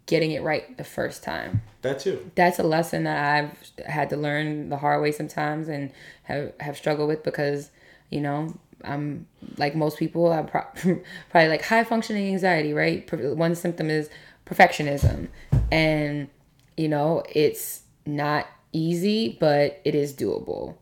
getting 0.07 0.33
it 0.33 0.43
right 0.43 0.77
the 0.77 0.85
first 0.85 1.23
time. 1.23 1.63
That 1.83 2.01
too. 2.01 2.31
that's 2.35 2.59
a 2.59 2.63
lesson 2.63 3.05
that 3.05 3.19
I've 3.35 3.87
had 3.87 4.11
to 4.11 4.17
learn 4.17 4.69
the 4.69 4.77
hard 4.77 5.01
way 5.01 5.13
sometimes 5.13 5.69
and 5.69 5.93
have 6.25 6.53
have 6.61 6.77
struggled 6.77 7.09
with 7.09 7.23
because 7.23 7.71
you 8.11 8.21
know 8.21 8.55
I'm 8.85 9.27
like 9.57 9.77
most 9.77 9.99
people 9.99 10.33
I'm 10.33 10.47
pro- 10.47 10.67
probably 11.31 11.49
like 11.49 11.63
high 11.63 11.85
functioning 11.85 12.33
anxiety 12.33 12.73
right? 12.73 13.11
One 13.13 13.55
symptom 13.55 13.91
is 13.91 14.11
perfectionism. 14.47 15.29
And 15.71 16.29
you 16.77 16.89
know 16.89 17.23
it's 17.33 17.83
not 18.05 18.47
easy 18.73 19.37
but 19.41 19.81
it 19.85 19.95
is 19.95 20.13
doable. 20.13 20.77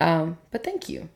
Um 0.00 0.38
but 0.50 0.64
thank 0.64 0.88
you. 0.88 1.08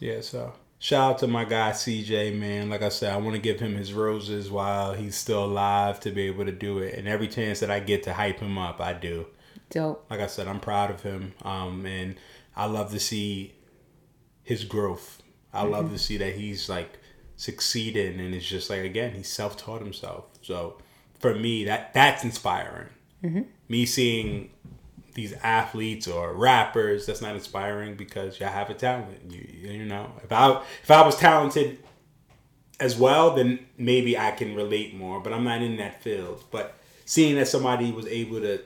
Yeah, 0.00 0.20
so 0.20 0.52
shout 0.78 1.12
out 1.12 1.18
to 1.18 1.26
my 1.26 1.44
guy 1.44 1.70
CJ, 1.70 2.38
man. 2.38 2.70
Like 2.70 2.82
I 2.82 2.88
said, 2.88 3.12
I 3.12 3.16
want 3.16 3.34
to 3.34 3.42
give 3.42 3.60
him 3.60 3.74
his 3.74 3.92
roses 3.92 4.50
while 4.50 4.94
he's 4.94 5.16
still 5.16 5.44
alive 5.44 6.00
to 6.00 6.10
be 6.10 6.22
able 6.22 6.44
to 6.44 6.52
do 6.52 6.78
it. 6.78 6.94
And 6.94 7.08
every 7.08 7.28
chance 7.28 7.60
that 7.60 7.70
I 7.70 7.80
get 7.80 8.02
to 8.04 8.14
hype 8.14 8.40
him 8.40 8.58
up, 8.58 8.80
I 8.80 8.92
do. 8.92 9.26
dope 9.70 10.06
Like 10.10 10.20
I 10.20 10.26
said, 10.26 10.48
I'm 10.48 10.60
proud 10.60 10.90
of 10.90 11.02
him. 11.02 11.34
Um, 11.42 11.84
and 11.86 12.16
I 12.56 12.66
love 12.66 12.90
to 12.92 13.00
see 13.00 13.54
his 14.42 14.64
growth. 14.64 15.22
I 15.52 15.62
love 15.64 15.90
to 15.90 15.98
see 15.98 16.18
that 16.18 16.34
he's 16.34 16.68
like 16.68 16.98
succeeding 17.36 18.20
and 18.20 18.34
it's 18.34 18.46
just 18.46 18.68
like 18.68 18.82
again, 18.82 19.14
he 19.14 19.22
self 19.22 19.56
taught 19.56 19.80
himself. 19.80 20.26
So 20.42 20.78
for 21.18 21.34
me, 21.34 21.64
that 21.64 21.94
that's 21.94 22.22
inspiring. 22.24 22.88
Me 23.68 23.86
seeing 23.86 24.50
these 25.18 25.32
athletes 25.42 26.06
or 26.06 26.32
rappers 26.32 27.04
that's 27.04 27.20
not 27.20 27.34
inspiring 27.34 27.96
because 27.96 28.38
y'all 28.38 28.50
have 28.50 28.70
a 28.70 28.74
talent. 28.74 29.18
You 29.28 29.72
you 29.72 29.84
know, 29.84 30.12
if 30.22 30.30
I 30.30 30.62
if 30.84 30.90
I 30.92 31.04
was 31.04 31.16
talented 31.16 31.78
as 32.78 32.96
well, 32.96 33.34
then 33.34 33.58
maybe 33.76 34.16
I 34.16 34.30
can 34.30 34.54
relate 34.54 34.94
more. 34.94 35.18
But 35.18 35.32
I'm 35.32 35.42
not 35.42 35.60
in 35.60 35.76
that 35.78 36.00
field. 36.04 36.44
But 36.52 36.76
seeing 37.04 37.34
that 37.34 37.48
somebody 37.48 37.90
was 37.90 38.06
able 38.06 38.40
to 38.42 38.60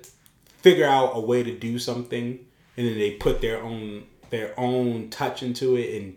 figure 0.59 0.84
out 0.84 1.12
a 1.14 1.20
way 1.20 1.42
to 1.42 1.57
do 1.57 1.78
something 1.78 2.38
and 2.76 2.86
then 2.86 2.98
they 2.98 3.12
put 3.12 3.40
their 3.40 3.62
own 3.62 4.05
their 4.28 4.53
own 4.61 5.09
touch 5.09 5.42
into 5.42 5.76
it 5.76 6.03
and 6.03 6.16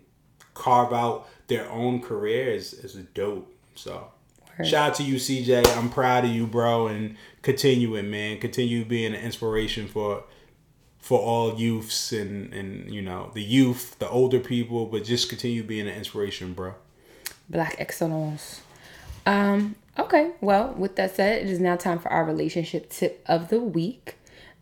carve 0.53 0.91
out 0.91 1.29
their 1.47 1.69
own 1.71 2.01
career 2.01 2.51
is, 2.51 2.73
is 2.73 2.95
dope. 3.13 3.49
So 3.75 4.11
shout 4.63 4.89
out 4.89 4.95
to 4.95 5.03
you 5.03 5.15
CJ. 5.15 5.77
I'm 5.77 5.89
proud 5.89 6.25
of 6.25 6.31
you, 6.31 6.47
bro, 6.47 6.87
and 6.87 7.15
continue 7.41 7.95
it, 7.95 8.03
man. 8.03 8.39
Continue 8.39 8.85
being 8.85 9.13
an 9.13 9.21
inspiration 9.21 9.87
for 9.87 10.23
for 10.99 11.19
all 11.19 11.55
youths 11.55 12.11
and 12.11 12.53
and 12.53 12.93
you 12.93 13.01
know 13.01 13.31
the 13.33 13.43
youth, 13.43 13.97
the 13.99 14.09
older 14.09 14.39
people, 14.39 14.85
but 14.85 15.03
just 15.03 15.29
continue 15.29 15.63
being 15.63 15.87
an 15.87 15.95
inspiration, 15.95 16.53
bro. 16.53 16.73
Black 17.49 17.75
excellence. 17.77 18.61
Um, 19.27 19.75
okay, 19.99 20.31
well, 20.41 20.73
with 20.77 20.95
that 20.97 21.15
said, 21.15 21.43
it 21.43 21.49
is 21.49 21.59
now 21.59 21.75
time 21.75 21.99
for 21.99 22.11
our 22.11 22.23
relationship 22.23 22.89
tip 22.89 23.23
of 23.27 23.49
the 23.49 23.59
week. 23.59 24.15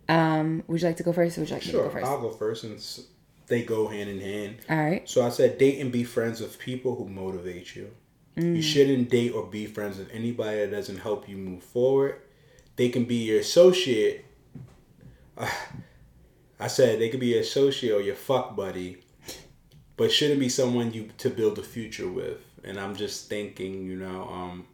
Um, 0.10 0.64
would 0.68 0.82
you 0.82 0.88
like 0.88 0.98
to 0.98 1.04
go 1.04 1.14
first 1.14 1.38
or 1.38 1.42
would 1.42 1.50
you 1.50 1.56
like 1.56 1.66
me 1.66 1.72
to 1.72 1.78
Sure, 1.78 1.84
go 1.86 1.90
first? 1.92 2.06
I'll 2.06 2.22
go 2.22 2.30
first 2.32 2.62
since 2.62 3.08
they 3.48 3.64
go 3.64 3.88
hand 3.88 4.10
in 4.10 4.20
hand. 4.20 4.58
All 4.70 4.78
right. 4.78 5.08
So 5.08 5.26
I 5.26 5.30
said 5.30 5.58
date 5.58 5.80
and 5.80 5.92
be 5.92 6.04
friends 6.04 6.42
with 6.42 6.60
people 6.60 6.96
who 6.96 7.08
motivate 7.08 7.76
you. 7.76 7.92
You 8.36 8.62
shouldn't 8.62 9.10
date 9.10 9.32
or 9.32 9.46
be 9.46 9.68
friends 9.68 9.98
with 9.98 10.10
anybody 10.12 10.60
that 10.60 10.72
doesn't 10.72 10.98
help 10.98 11.30
you 11.30 11.38
move 11.38 11.64
forward. 11.64 12.22
They 12.76 12.90
can 12.90 13.06
be 13.06 13.16
your 13.16 13.40
associate. 13.40 14.26
I 16.60 16.68
said 16.68 17.00
they 17.00 17.10
could 17.10 17.20
be 17.20 17.28
your 17.28 17.42
associate 17.42 17.92
or 17.92 18.02
your 18.02 18.16
fuck 18.16 18.56
buddy, 18.56 19.04
but 19.98 20.12
shouldn't 20.12 20.40
be 20.40 20.50
someone 20.50 20.94
you 20.94 21.10
to 21.20 21.30
build 21.30 21.60
a 21.60 21.64
future 21.64 22.10
with. 22.10 22.40
And 22.64 22.80
I'm 22.80 22.96
just 22.96 23.30
thinking, 23.30 23.86
you 23.86 23.98
know, 23.98 24.28
um, 24.32 24.68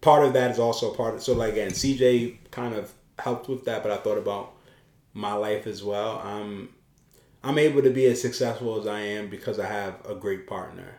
part 0.00 0.24
of 0.24 0.32
that 0.34 0.50
is 0.50 0.58
also 0.58 0.94
part 0.94 1.14
of 1.14 1.22
so 1.22 1.34
like 1.34 1.52
again, 1.52 1.72
CJ 1.72 2.50
kind 2.50 2.74
of 2.74 2.92
helped 3.18 3.48
with 3.48 3.64
that, 3.66 3.82
but 3.82 3.92
I 3.92 3.96
thought 3.96 4.18
about 4.18 4.54
my 5.12 5.34
life 5.34 5.66
as 5.66 5.82
well. 5.82 6.20
I'm 6.24 6.70
I'm 7.42 7.58
able 7.58 7.82
to 7.82 7.90
be 7.90 8.06
as 8.06 8.22
successful 8.22 8.80
as 8.80 8.86
I 8.86 9.00
am 9.00 9.28
because 9.28 9.58
I 9.58 9.66
have 9.66 9.96
a 10.08 10.14
great 10.14 10.46
partner. 10.46 10.94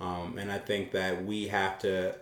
Um, 0.00 0.38
and 0.38 0.50
I 0.50 0.58
think 0.58 0.92
that 0.92 1.24
we 1.24 1.48
have 1.48 1.78
to, 1.80 2.14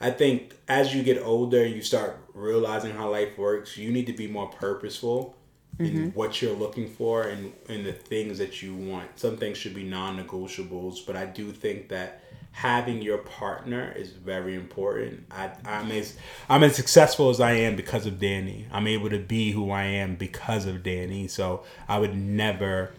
I 0.00 0.10
think 0.10 0.54
as 0.68 0.94
you 0.94 1.02
get 1.02 1.22
older, 1.22 1.66
you 1.66 1.82
start 1.82 2.18
realizing 2.34 2.92
how 2.92 3.10
life 3.10 3.38
works. 3.38 3.76
You 3.76 3.90
need 3.90 4.06
to 4.06 4.12
be 4.12 4.26
more 4.26 4.48
purposeful 4.48 5.36
in 5.78 6.12
what 6.12 6.42
you're 6.42 6.54
looking 6.54 6.88
for 6.88 7.22
and, 7.24 7.52
and 7.68 7.84
the 7.84 7.92
things 7.92 8.38
that 8.38 8.62
you 8.62 8.74
want. 8.74 9.18
Some 9.18 9.36
things 9.36 9.58
should 9.58 9.74
be 9.74 9.84
non 9.84 10.22
negotiables, 10.22 11.04
but 11.06 11.16
I 11.16 11.26
do 11.26 11.50
think 11.50 11.88
that 11.88 12.22
having 12.52 13.00
your 13.00 13.18
partner 13.18 13.92
is 13.96 14.10
very 14.10 14.54
important. 14.54 15.24
I, 15.30 15.50
I'm 15.64 15.90
as 15.90 16.16
I'm 16.48 16.62
as 16.62 16.76
successful 16.76 17.30
as 17.30 17.40
I 17.40 17.52
am 17.52 17.76
because 17.76 18.06
of 18.06 18.14
Dani. 18.14 18.66
I'm 18.70 18.86
able 18.86 19.10
to 19.10 19.18
be 19.18 19.52
who 19.52 19.70
I 19.70 19.84
am 19.84 20.16
because 20.16 20.66
of 20.66 20.76
Dani. 20.76 21.28
So 21.28 21.64
I 21.88 21.98
would 21.98 22.14
never 22.14 22.92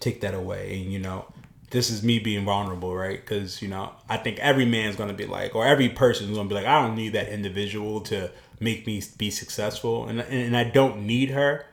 take 0.00 0.20
that 0.20 0.34
away. 0.34 0.80
And 0.82 0.92
you 0.92 0.98
know, 0.98 1.26
this 1.70 1.90
is 1.90 2.02
me 2.02 2.18
being 2.18 2.44
vulnerable, 2.44 2.94
right? 2.96 3.20
Because 3.20 3.60
you 3.62 3.68
know, 3.68 3.92
I 4.08 4.16
think 4.16 4.38
every 4.38 4.64
man's 4.64 4.96
gonna 4.96 5.12
be 5.12 5.26
like, 5.26 5.54
or 5.54 5.66
every 5.66 5.88
person's 5.88 6.36
gonna 6.36 6.48
be 6.48 6.54
like, 6.54 6.66
I 6.66 6.82
don't 6.82 6.94
need 6.96 7.10
that 7.10 7.28
individual 7.28 8.00
to 8.02 8.30
make 8.60 8.86
me 8.86 9.02
be 9.16 9.30
successful, 9.30 10.06
and 10.06 10.20
and 10.20 10.56
I 10.56 10.64
don't 10.64 11.06
need 11.06 11.30
her, 11.30 11.66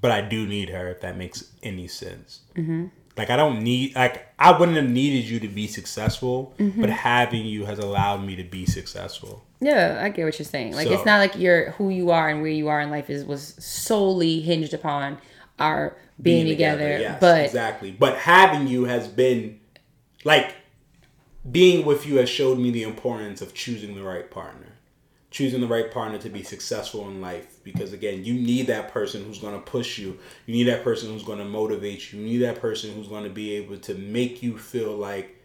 but 0.00 0.10
I 0.10 0.20
do 0.22 0.46
need 0.46 0.70
her 0.70 0.88
if 0.88 1.00
that 1.02 1.16
makes 1.16 1.50
any 1.62 1.88
sense. 1.88 2.40
Mm-hmm. 2.56 2.86
Like 3.16 3.28
I 3.28 3.36
don't 3.36 3.62
need 3.62 3.94
like 3.94 4.26
I 4.38 4.56
wouldn't 4.58 4.76
have 4.78 4.88
needed 4.88 5.28
you 5.28 5.38
to 5.40 5.48
be 5.48 5.66
successful, 5.66 6.54
but 6.58 6.88
having 6.88 7.44
you 7.44 7.66
has 7.66 7.78
allowed 7.78 8.24
me 8.24 8.36
to 8.36 8.44
be 8.44 8.64
successful. 8.64 9.44
Yeah, 9.60 10.00
I 10.02 10.08
get 10.08 10.24
what 10.24 10.38
you're 10.38 10.46
saying. 10.46 10.74
Like 10.74 10.88
So- 10.88 10.94
it's 10.94 11.04
not 11.04 11.18
like 11.18 11.36
you're 11.36 11.72
who 11.72 11.90
you 11.90 12.10
are 12.10 12.28
and 12.28 12.40
where 12.40 12.50
you 12.50 12.68
are 12.68 12.80
in 12.80 12.90
life 12.90 13.10
is 13.10 13.24
was 13.24 13.54
solely 13.58 14.40
hinged 14.40 14.72
upon 14.72 15.18
our 15.62 15.96
being, 16.20 16.46
together. 16.46 16.98
yes, 16.98 17.18
but 17.20 17.44
exactly. 17.44 17.90
But 17.90 18.18
having 18.18 18.68
you 18.68 18.84
has 18.84 19.08
been 19.08 19.60
like 20.24 20.54
being 21.50 21.84
with 21.84 22.06
you 22.06 22.16
has 22.16 22.28
showed 22.28 22.58
me 22.58 22.70
the 22.70 22.82
importance 22.82 23.40
of 23.40 23.54
choosing 23.54 23.94
the 23.94 24.02
right 24.02 24.30
partner. 24.30 24.66
Choosing 25.30 25.62
the 25.62 25.66
right 25.66 25.90
partner 25.90 26.18
to 26.18 26.28
be 26.28 26.42
successful 26.42 27.08
in 27.08 27.22
life 27.22 27.64
because 27.64 27.94
again, 27.94 28.24
you 28.24 28.34
need 28.34 28.66
that 28.66 28.92
person 28.92 29.24
who's 29.24 29.38
going 29.38 29.54
to 29.54 29.60
push 29.60 29.98
you. 29.98 30.18
You 30.44 30.54
need 30.54 30.64
that 30.64 30.84
person 30.84 31.10
who's 31.10 31.24
going 31.24 31.38
to 31.38 31.46
motivate 31.46 32.12
you. 32.12 32.20
You 32.20 32.26
need 32.26 32.38
that 32.38 32.60
person 32.60 32.92
who's 32.92 33.08
going 33.08 33.24
to 33.24 33.30
be 33.30 33.54
able 33.54 33.78
to 33.78 33.94
make 33.94 34.42
you 34.42 34.58
feel 34.58 34.94
like 34.94 35.42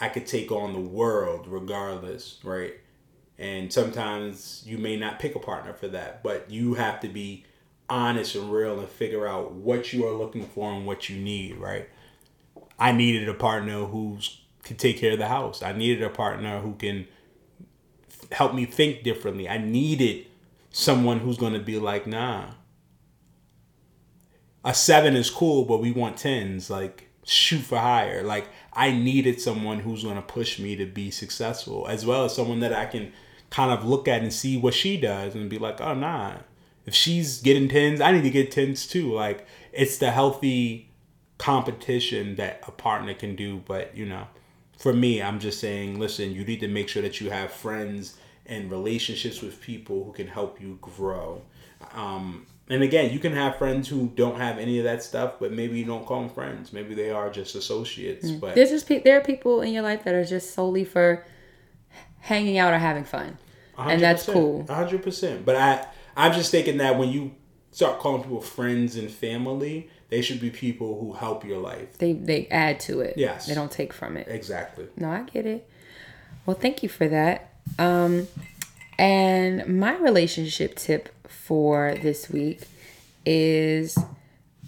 I 0.00 0.08
could 0.08 0.26
take 0.26 0.50
on 0.50 0.72
the 0.72 0.80
world 0.80 1.46
regardless, 1.46 2.38
right? 2.42 2.74
And 3.38 3.72
sometimes 3.72 4.64
you 4.66 4.78
may 4.78 4.96
not 4.96 5.20
pick 5.20 5.36
a 5.36 5.38
partner 5.38 5.74
for 5.74 5.88
that, 5.88 6.22
but 6.22 6.50
you 6.50 6.74
have 6.74 7.00
to 7.00 7.08
be 7.08 7.44
honest 7.90 8.36
and 8.36 8.52
real 8.52 8.78
and 8.78 8.88
figure 8.88 9.26
out 9.26 9.52
what 9.52 9.92
you 9.92 10.06
are 10.06 10.12
looking 10.12 10.46
for 10.46 10.72
and 10.72 10.86
what 10.86 11.08
you 11.08 11.16
need, 11.16 11.56
right? 11.56 11.88
I 12.78 12.92
needed 12.92 13.28
a 13.28 13.34
partner 13.34 13.84
who's 13.84 14.40
can 14.62 14.76
take 14.76 14.98
care 14.98 15.12
of 15.12 15.18
the 15.18 15.28
house. 15.28 15.62
I 15.62 15.72
needed 15.72 16.02
a 16.02 16.10
partner 16.10 16.60
who 16.60 16.74
can 16.74 17.06
help 18.30 18.54
me 18.54 18.64
think 18.64 19.02
differently. 19.02 19.48
I 19.48 19.58
needed 19.58 20.26
someone 20.70 21.20
who's 21.20 21.38
going 21.38 21.54
to 21.54 21.60
be 21.60 21.78
like, 21.78 22.06
nah. 22.06 22.50
A 24.64 24.74
seven 24.74 25.16
is 25.16 25.30
cool, 25.30 25.64
but 25.64 25.80
we 25.80 25.90
want 25.90 26.18
tens. 26.18 26.68
Like, 26.70 27.08
shoot 27.24 27.60
for 27.62 27.78
higher. 27.78 28.22
Like, 28.22 28.48
I 28.72 28.92
needed 28.92 29.40
someone 29.40 29.80
who's 29.80 30.04
going 30.04 30.16
to 30.16 30.22
push 30.22 30.58
me 30.58 30.76
to 30.76 30.86
be 30.86 31.10
successful, 31.10 31.86
as 31.88 32.04
well 32.04 32.26
as 32.26 32.34
someone 32.34 32.60
that 32.60 32.72
I 32.72 32.86
can 32.86 33.12
kind 33.48 33.72
of 33.72 33.84
look 33.84 34.06
at 34.06 34.22
and 34.22 34.32
see 34.32 34.56
what 34.56 34.74
she 34.74 34.96
does 34.98 35.34
and 35.34 35.48
be 35.50 35.58
like, 35.58 35.80
oh, 35.80 35.94
nah. 35.94 36.36
If 36.86 36.94
she's 36.94 37.40
getting 37.40 37.68
tens, 37.68 38.00
I 38.00 38.12
need 38.12 38.22
to 38.22 38.30
get 38.30 38.50
tens 38.50 38.86
too. 38.86 39.12
Like 39.12 39.46
it's 39.72 39.98
the 39.98 40.10
healthy 40.10 40.90
competition 41.38 42.36
that 42.36 42.62
a 42.66 42.70
partner 42.70 43.14
can 43.14 43.34
do. 43.36 43.62
But 43.66 43.96
you 43.96 44.06
know, 44.06 44.26
for 44.78 44.92
me, 44.92 45.22
I'm 45.22 45.40
just 45.40 45.60
saying, 45.60 45.98
listen, 45.98 46.32
you 46.32 46.44
need 46.44 46.60
to 46.60 46.68
make 46.68 46.88
sure 46.88 47.02
that 47.02 47.20
you 47.20 47.30
have 47.30 47.52
friends 47.52 48.16
and 48.46 48.70
relationships 48.70 49.40
with 49.40 49.60
people 49.60 50.04
who 50.04 50.12
can 50.12 50.26
help 50.26 50.60
you 50.60 50.78
grow. 50.80 51.42
Um, 51.94 52.46
and 52.68 52.82
again, 52.82 53.12
you 53.12 53.18
can 53.18 53.32
have 53.32 53.56
friends 53.56 53.88
who 53.88 54.12
don't 54.14 54.36
have 54.36 54.58
any 54.58 54.78
of 54.78 54.84
that 54.84 55.02
stuff, 55.02 55.34
but 55.40 55.52
maybe 55.52 55.78
you 55.78 55.84
don't 55.84 56.06
call 56.06 56.20
them 56.20 56.30
friends. 56.30 56.72
Maybe 56.72 56.94
they 56.94 57.10
are 57.10 57.28
just 57.28 57.56
associates. 57.56 58.30
But 58.30 58.54
There's 58.54 58.70
just 58.70 58.86
pe- 58.86 59.02
there 59.02 59.18
are 59.18 59.22
people 59.22 59.60
in 59.62 59.72
your 59.72 59.82
life 59.82 60.04
that 60.04 60.14
are 60.14 60.24
just 60.24 60.54
solely 60.54 60.84
for 60.84 61.24
hanging 62.20 62.58
out 62.58 62.72
or 62.72 62.78
having 62.78 63.04
fun, 63.04 63.38
and 63.76 64.00
that's 64.00 64.24
100%, 64.24 64.32
cool. 64.32 64.66
hundred 64.68 65.02
percent. 65.02 65.44
But 65.44 65.56
I, 65.56 65.86
I'm 66.20 66.32
just 66.34 66.50
thinking 66.50 66.76
that 66.78 66.98
when 66.98 67.08
you 67.08 67.32
start 67.72 67.98
calling 67.98 68.22
people 68.22 68.42
friends 68.42 68.96
and 68.96 69.10
family, 69.10 69.88
they 70.10 70.20
should 70.20 70.38
be 70.38 70.50
people 70.50 71.00
who 71.00 71.14
help 71.14 71.44
your 71.44 71.58
life. 71.58 71.96
They 71.98 72.12
they 72.12 72.46
add 72.48 72.78
to 72.80 73.00
it. 73.00 73.16
Yes. 73.16 73.46
they 73.46 73.54
don't 73.54 73.70
take 73.70 73.92
from 73.92 74.16
it. 74.16 74.28
Exactly. 74.28 74.86
No, 74.96 75.10
I 75.10 75.22
get 75.22 75.46
it. 75.46 75.68
Well, 76.44 76.56
thank 76.56 76.82
you 76.82 76.88
for 76.88 77.08
that. 77.08 77.54
Um, 77.78 78.28
and 78.98 79.80
my 79.80 79.96
relationship 79.96 80.74
tip 80.76 81.08
for 81.26 81.94
this 82.02 82.28
week 82.28 82.62
is 83.24 83.96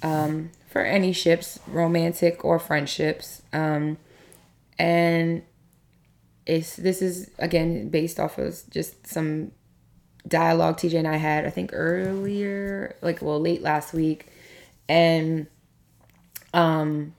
um, 0.03 0.51
for 0.71 0.81
any 0.83 1.13
ships, 1.13 1.59
romantic 1.67 2.45
or 2.45 2.59
friendships. 2.59 3.43
Um, 3.53 3.99
and 4.79 5.43
it's 6.47 6.77
this 6.77 7.03
is 7.03 7.31
again 7.39 7.91
based 7.91 8.19
off 8.19 8.39
of 8.39 8.59
just 8.71 9.07
some 9.07 9.53
dialogue 10.27 10.77
TJ 10.77 10.99
and 10.99 11.09
I 11.09 11.17
had, 11.17 11.47
I 11.47 11.51
think 11.51 11.71
earlier, 11.73 12.97
like 13.03 13.23
well, 13.23 13.41
late 13.41 13.63
last 13.63 13.93
week, 13.93 14.27
and 14.89 15.47
um, 16.55 17.15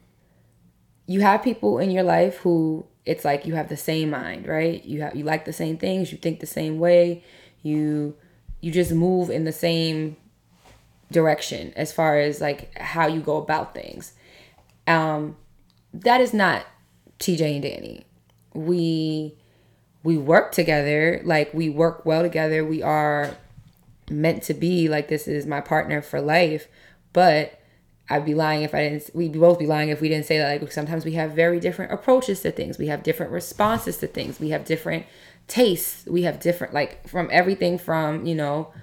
you 1.06 1.22
have 1.22 1.44
people 1.44 1.80
in 1.80 1.92
your 1.92 2.04
life 2.04 2.38
who 2.38 2.86
it's 3.06 3.26
like 3.26 3.46
you 3.46 3.56
have 3.56 3.70
the 3.70 3.78
same 3.78 4.10
mind, 4.10 4.48
right? 4.48 4.84
You 4.84 5.02
have 5.02 5.16
you 5.16 5.24
like 5.24 5.46
the 5.46 5.54
same 5.54 5.78
things, 5.78 6.12
you 6.12 6.18
think 6.18 6.40
the 6.40 6.46
same 6.46 6.80
way, 6.80 7.24
you 7.62 8.16
you 8.62 8.72
just 8.72 8.92
move 8.92 9.30
in 9.30 9.44
the 9.44 9.52
same 9.52 10.16
direction 11.12 11.74
as 11.76 11.92
far 11.92 12.18
as 12.18 12.40
like 12.42 12.78
how 12.78 13.08
you 13.08 13.20
go 13.20 13.38
about 13.38 13.74
things. 13.74 14.14
Um, 14.88 15.38
that 15.94 16.22
is 16.22 16.34
not 16.34 16.66
TJ 17.20 17.56
and 17.56 17.64
Dani. 17.64 18.04
We 18.54 19.36
we 20.04 20.18
work 20.18 20.52
together, 20.52 21.22
like 21.24 21.54
we 21.54 21.70
work 21.70 22.06
well 22.06 22.22
together. 22.22 22.66
We 22.66 22.84
are 22.84 23.36
meant 24.10 24.44
to 24.44 24.54
be 24.54 24.90
like 24.90 25.08
this 25.08 25.28
is 25.28 25.46
my 25.46 25.62
partner 25.62 26.02
for 26.02 26.22
life. 26.22 26.68
But 27.14 27.60
I'd 28.10 28.26
be 28.26 28.34
lying 28.34 28.64
if 28.64 28.76
I 28.76 28.90
didn't. 28.90 29.10
We'd 29.14 29.34
both 29.34 29.60
be 29.60 29.66
lying 29.66 29.90
if 29.90 30.02
we 30.02 30.10
didn't 30.10 30.26
say 30.26 30.38
that. 30.38 30.62
Like 30.62 30.72
sometimes 30.72 31.06
we 31.06 31.14
have 31.14 31.32
very 31.32 31.60
different 31.60 31.94
approaches 31.94 32.42
to 32.42 32.52
things. 32.52 32.78
We 32.78 32.88
have 32.88 33.02
different 33.02 33.32
responses 33.32 33.98
to 33.98 34.08
things. 34.08 34.40
We 34.40 34.50
have 34.50 34.66
different 34.66 35.06
tastes. 35.48 36.06
We 36.06 36.24
have 36.24 36.40
different 36.40 36.74
like 36.74 37.08
from 37.08 37.30
everything 37.32 37.78
from 37.78 38.26
you 38.26 38.36
know 38.36 38.74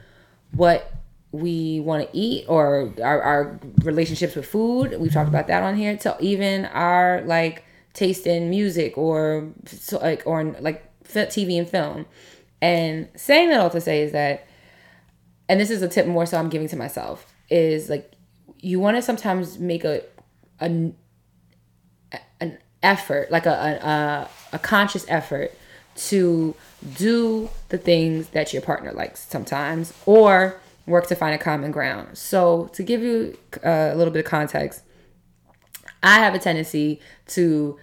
what 0.53 0.93
we 1.33 1.81
want 1.81 2.11
to 2.11 2.17
eat 2.17 2.45
or 2.49 2.93
our, 3.03 3.23
our 3.23 3.61
relationships 3.83 4.35
with 4.35 4.47
food. 4.47 4.99
We've 4.99 5.13
talked 5.13 5.29
about 5.29 5.49
that 5.49 5.63
on 5.63 5.77
here. 5.77 5.97
To 5.99 6.17
even 6.21 6.65
our 6.67 7.21
like 7.23 7.65
taste 7.93 8.27
in 8.27 8.49
music 8.49 8.97
or 8.97 9.51
like 9.93 10.23
or 10.25 10.45
like 10.61 10.90
TV 11.15 11.59
and 11.59 11.69
film. 11.69 12.07
And 12.63 13.09
saying 13.17 13.51
that 13.51 13.61
all 13.61 13.71
to 13.71 13.81
say 13.81 14.03
is 14.03 14.13
that, 14.13 14.47
and 15.49 15.61
this 15.61 15.71
is 15.71 15.83
a 15.83 15.89
tip 15.89 16.07
more 16.07 16.27
so 16.27 16.39
I'm 16.39 16.49
giving 16.49 16.69
to 16.69 16.77
myself 16.77 17.27
is 17.51 17.91
like 17.91 18.13
you 18.61 18.79
want 18.79 18.97
to 18.97 19.03
sometimes 19.03 19.59
make 19.59 19.85
a, 19.85 20.03
a 20.61 20.93
an 22.41 22.59
effort 22.83 23.31
like 23.31 23.47
a, 23.47 23.51
a 23.51 24.29
a 24.55 24.59
conscious 24.59 25.05
effort 25.09 25.53
to 25.95 26.55
do 26.95 27.51
the 27.69 27.79
things 27.79 28.29
that 28.29 28.53
your 28.53 28.63
partner 28.63 28.93
likes 28.93 29.21
sometimes 29.21 29.93
or 30.07 30.61
work 30.87 31.07
to 31.07 31.15
find 31.15 31.35
a 31.35 31.39
common 31.39 31.71
ground 31.71 32.17
so 32.17 32.71
to 32.73 32.83
give 32.83 33.03
you 33.03 33.37
uh, 33.65 33.91
a 33.93 33.95
little 33.97 34.13
bit 34.13 34.25
of 34.25 34.31
context 34.31 34.83
i 36.03 36.15
have 36.15 36.35
a 36.35 36.39
tendency 36.39 37.01
to 37.27 37.79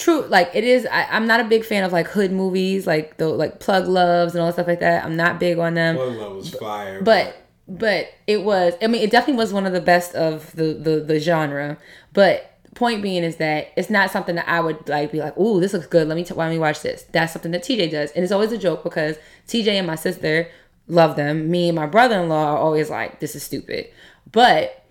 true 0.00 0.24
like 0.26 0.50
it 0.54 0.64
is 0.64 0.86
I, 0.90 1.04
i'm 1.04 1.26
not 1.26 1.40
a 1.40 1.44
big 1.44 1.64
fan 1.64 1.84
of 1.84 1.92
like 1.92 2.08
hood 2.08 2.32
movies 2.32 2.86
like 2.86 3.18
the 3.18 3.28
like 3.28 3.60
plug 3.60 3.86
loves 3.86 4.34
and 4.34 4.40
all 4.40 4.48
that 4.48 4.54
stuff 4.54 4.66
like 4.66 4.80
that. 4.80 5.04
I'm 5.04 5.14
not 5.16 5.38
big 5.38 5.58
on 5.58 5.74
them. 5.74 5.96
One 5.96 6.18
love 6.18 6.36
was 6.36 6.54
fire. 6.54 7.02
but 7.02 7.36
but 7.68 8.06
it 8.26 8.42
was 8.42 8.74
i 8.82 8.86
mean 8.88 9.02
it 9.02 9.10
definitely 9.10 9.38
was 9.38 9.52
one 9.52 9.66
of 9.66 9.72
the 9.72 9.80
best 9.80 10.14
of 10.14 10.50
the 10.56 10.72
the, 10.74 11.00
the 11.00 11.20
genre. 11.20 11.78
But 12.12 12.46
point 12.74 13.02
being 13.02 13.24
is 13.24 13.36
that 13.36 13.68
it's 13.76 13.90
not 13.90 14.10
something 14.12 14.36
that 14.36 14.48
i 14.48 14.60
would 14.60 14.88
like 14.88 15.10
be 15.12 15.18
like 15.18 15.34
oh 15.36 15.60
this 15.60 15.72
looks 15.72 15.86
good. 15.86 16.08
Let 16.08 16.16
me 16.16 16.24
t- 16.24 16.34
why 16.34 16.44
don't 16.46 16.54
we 16.54 16.58
watch 16.58 16.80
this? 16.82 17.04
That's 17.12 17.32
something 17.32 17.52
that 17.52 17.62
tj 17.62 17.90
does. 17.90 18.10
And 18.12 18.24
it's 18.24 18.32
always 18.32 18.52
a 18.52 18.58
joke 18.58 18.82
because 18.82 19.16
tj 19.46 19.68
and 19.68 19.86
my 19.86 19.96
sister 19.96 20.48
love 20.88 21.16
them. 21.16 21.50
Me 21.50 21.68
and 21.68 21.76
my 21.76 21.86
brother-in-law 21.86 22.54
are 22.54 22.58
always 22.58 22.88
like 22.90 23.20
this 23.20 23.36
is 23.36 23.42
stupid. 23.42 23.88
But 24.32 24.84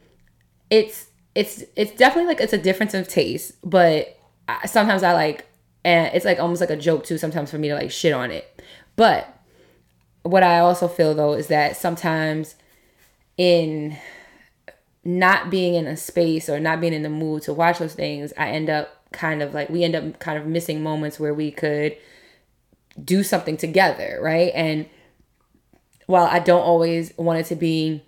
it's 0.70 1.08
it's 1.36 1.64
it's 1.76 1.92
definitely 1.92 2.28
like 2.28 2.42
it's 2.42 2.54
a 2.54 2.58
difference 2.58 2.94
of 2.94 3.08
taste. 3.08 3.54
But 3.64 4.19
I, 4.50 4.66
sometimes 4.68 5.04
i 5.04 5.14
like 5.14 5.46
and 5.84 6.14
it's 6.14 6.26
like 6.26 6.40
almost 6.40 6.62
like 6.62 6.70
a 6.70 6.78
joke 6.78 7.06
too 7.06 7.18
sometimes 7.18 7.52
for 7.52 7.58
me 7.58 7.70
to 7.70 7.76
like 7.76 7.92
shit 7.92 8.14
on 8.14 8.32
it 8.32 8.62
but 8.96 9.40
what 10.24 10.44
I 10.44 10.60
also 10.60 10.88
feel 10.88 11.14
though 11.14 11.34
is 11.34 11.48
that 11.48 11.78
sometimes 11.78 12.56
in 13.38 13.98
not 15.04 15.50
being 15.50 15.76
in 15.76 15.88
a 15.88 15.96
space 15.96 16.50
or 16.50 16.60
not 16.60 16.82
being 16.82 16.94
in 16.94 17.04
the 17.04 17.10
mood 17.10 17.44
to 17.44 17.54
watch 17.54 17.80
those 17.80 17.94
things, 17.94 18.34
I 18.38 18.50
end 18.50 18.70
up 18.70 19.12
kind 19.12 19.42
of 19.42 19.54
like 19.54 19.70
we 19.70 19.84
end 19.84 19.96
up 19.96 20.20
kind 20.20 20.38
of 20.38 20.46
missing 20.46 20.84
moments 20.84 21.20
where 21.20 21.34
we 21.34 21.52
could 21.52 21.96
do 23.04 23.24
something 23.24 23.58
together, 23.58 24.20
right? 24.22 24.52
And 24.54 24.88
while 26.06 26.26
I 26.26 26.40
don't 26.40 26.62
always 26.62 27.18
want 27.18 27.40
it 27.40 27.46
to 27.46 27.56
be 27.56 28.04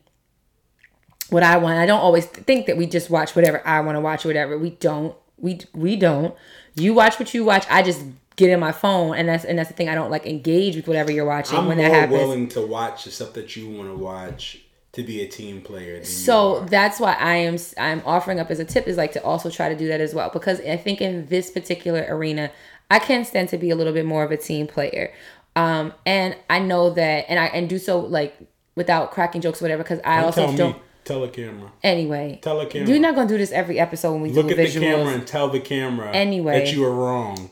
what 1.29 1.43
I 1.43 1.57
want, 1.57 1.77
I 1.77 1.85
don't 1.85 2.01
always 2.01 2.25
think 2.25 2.65
that 2.65 2.75
we 2.75 2.85
just 2.85 3.09
watch 3.09 3.35
whatever 3.35 3.65
I 3.65 3.79
want 3.79 3.95
to 3.95 4.01
watch 4.01 4.25
or 4.25 4.29
whatever. 4.29 4.57
We 4.57 4.71
don't. 4.71 5.15
We 5.41 5.59
we 5.73 5.95
don't. 5.95 6.35
You 6.75 6.93
watch 6.93 7.19
what 7.19 7.33
you 7.33 7.43
watch. 7.43 7.65
I 7.69 7.81
just 7.83 8.03
get 8.37 8.49
in 8.49 8.59
my 8.59 8.71
phone 8.71 9.15
and 9.15 9.27
that's 9.27 9.43
and 9.43 9.59
that's 9.59 9.69
the 9.69 9.75
thing. 9.75 9.89
I 9.89 9.95
don't 9.95 10.09
like 10.11 10.25
engage 10.25 10.75
with 10.75 10.87
whatever 10.87 11.11
you're 11.11 11.25
watching 11.25 11.57
I'm 11.59 11.67
when 11.67 11.77
that 11.77 11.91
happens. 11.91 12.17
willing 12.17 12.47
to 12.49 12.65
watch 12.65 13.03
the 13.03 13.11
stuff 13.11 13.33
that 13.33 13.55
you 13.55 13.69
want 13.69 13.89
to 13.89 13.95
watch 13.95 14.59
to 14.93 15.03
be 15.03 15.21
a 15.21 15.27
team 15.27 15.61
player. 15.61 16.03
So 16.03 16.65
that's 16.65 16.99
why 16.99 17.13
i 17.13 17.35
am 17.35 17.57
i'm 17.77 18.01
offering 18.05 18.39
up 18.39 18.51
as 18.51 18.59
a 18.59 18.65
tip 18.65 18.87
is 18.87 18.97
like 18.97 19.13
to 19.13 19.23
also 19.23 19.49
try 19.49 19.69
to 19.69 19.75
do 19.75 19.87
that 19.87 20.01
as 20.01 20.13
well 20.13 20.29
because 20.31 20.59
i 20.61 20.75
think 20.75 20.99
in 21.01 21.25
this 21.27 21.49
particular 21.49 22.05
arena 22.09 22.51
i 22.89 22.99
can 22.99 23.23
stand 23.23 23.47
to 23.49 23.57
be 23.57 23.69
a 23.69 23.75
little 23.75 23.93
bit 23.93 24.05
more 24.05 24.23
of 24.23 24.31
a 24.31 24.37
team 24.37 24.67
player 24.67 25.13
um 25.55 25.93
and 26.05 26.35
i 26.49 26.59
know 26.59 26.89
that 26.89 27.25
and 27.29 27.39
i 27.39 27.45
and 27.47 27.69
do 27.69 27.79
so 27.79 27.99
like 27.99 28.35
without 28.75 29.11
cracking 29.11 29.39
jokes 29.39 29.61
or 29.61 29.65
whatever 29.65 29.81
because 29.83 29.99
i 30.03 30.17
Don't 30.17 30.25
also 30.25 30.57
don't 30.57 30.75
me. 30.75 30.81
Tell 31.03 31.21
the 31.21 31.27
camera. 31.29 31.71
anyway 31.83 32.39
Tell 32.41 32.59
the 32.59 32.65
camera. 32.67 32.87
you're 32.89 32.99
not 32.99 33.15
gonna 33.15 33.27
do 33.29 33.37
this 33.37 33.51
every 33.51 33.79
episode 33.79 34.13
when 34.13 34.21
we 34.21 34.31
Look 34.31 34.47
do 34.47 34.51
at 34.51 34.57
the 34.57 34.63
visuals 34.65 34.81
camera 34.81 35.13
and 35.13 35.27
tell 35.27 35.49
the 35.49 35.59
camera 35.59 36.11
Anyway. 36.11 36.59
that 36.59 36.73
you 36.73 36.81
were 36.81 36.91
wrong. 36.93 37.49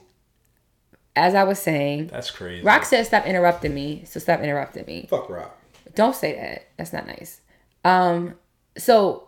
as 1.16 1.34
i 1.36 1.44
was 1.44 1.60
saying 1.60 2.08
That's 2.08 2.32
crazy. 2.32 2.64
rock 2.64 2.86
said 2.86 3.06
stop 3.06 3.26
interrupting 3.26 3.74
me 3.74 4.04
so 4.06 4.20
stop 4.20 4.40
interrupting 4.42 4.86
me 4.86 5.08
Fuck 5.10 5.30
Rock. 5.30 5.56
Don't 5.96 6.16
say 6.16 6.36
that. 6.36 6.68
That's 6.78 6.94
not 6.94 7.08
nice. 7.08 7.42
Um, 7.84 8.36
so 8.78 9.28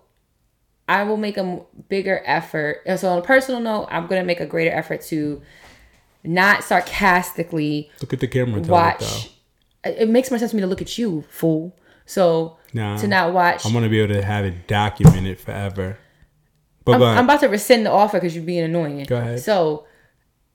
I 0.87 1.03
will 1.03 1.17
make 1.17 1.37
a 1.37 1.61
bigger 1.89 2.21
effort. 2.23 2.81
And 2.85 2.99
so 2.99 3.09
on 3.09 3.17
a 3.17 3.21
personal 3.23 3.59
note, 3.59 3.87
I'm 3.89 4.05
gonna 4.07 4.23
make 4.23 4.39
a 4.39 4.45
greater 4.45 4.71
effort 4.73 5.01
to 5.03 5.41
not 6.23 6.63
sarcastically 6.63 7.89
Look 7.99 8.13
at 8.13 8.19
the 8.19 8.27
camera. 8.27 8.61
Watch. 8.61 9.31
It 9.83 10.07
makes 10.07 10.29
more 10.29 10.37
sense 10.37 10.51
for 10.51 10.57
me 10.57 10.61
to 10.61 10.67
look 10.67 10.81
at 10.81 10.97
you, 10.97 11.23
fool. 11.29 11.75
So 12.05 12.57
Nah. 12.73 12.97
to 12.97 13.07
not 13.07 13.33
watch. 13.33 13.65
I'm 13.65 13.73
gonna 13.73 13.89
be 13.89 13.99
able 13.99 14.13
to 14.13 14.23
have 14.23 14.45
it 14.45 14.67
documented 14.67 15.39
forever. 15.39 15.97
But 16.85 16.95
I'm. 16.95 17.03
I'm 17.03 17.23
about 17.25 17.41
to 17.41 17.47
rescind 17.47 17.85
the 17.85 17.91
offer 17.91 18.17
because 18.17 18.35
you're 18.35 18.43
being 18.43 18.63
annoying. 18.63 19.03
Go 19.05 19.17
ahead. 19.17 19.39
So 19.41 19.85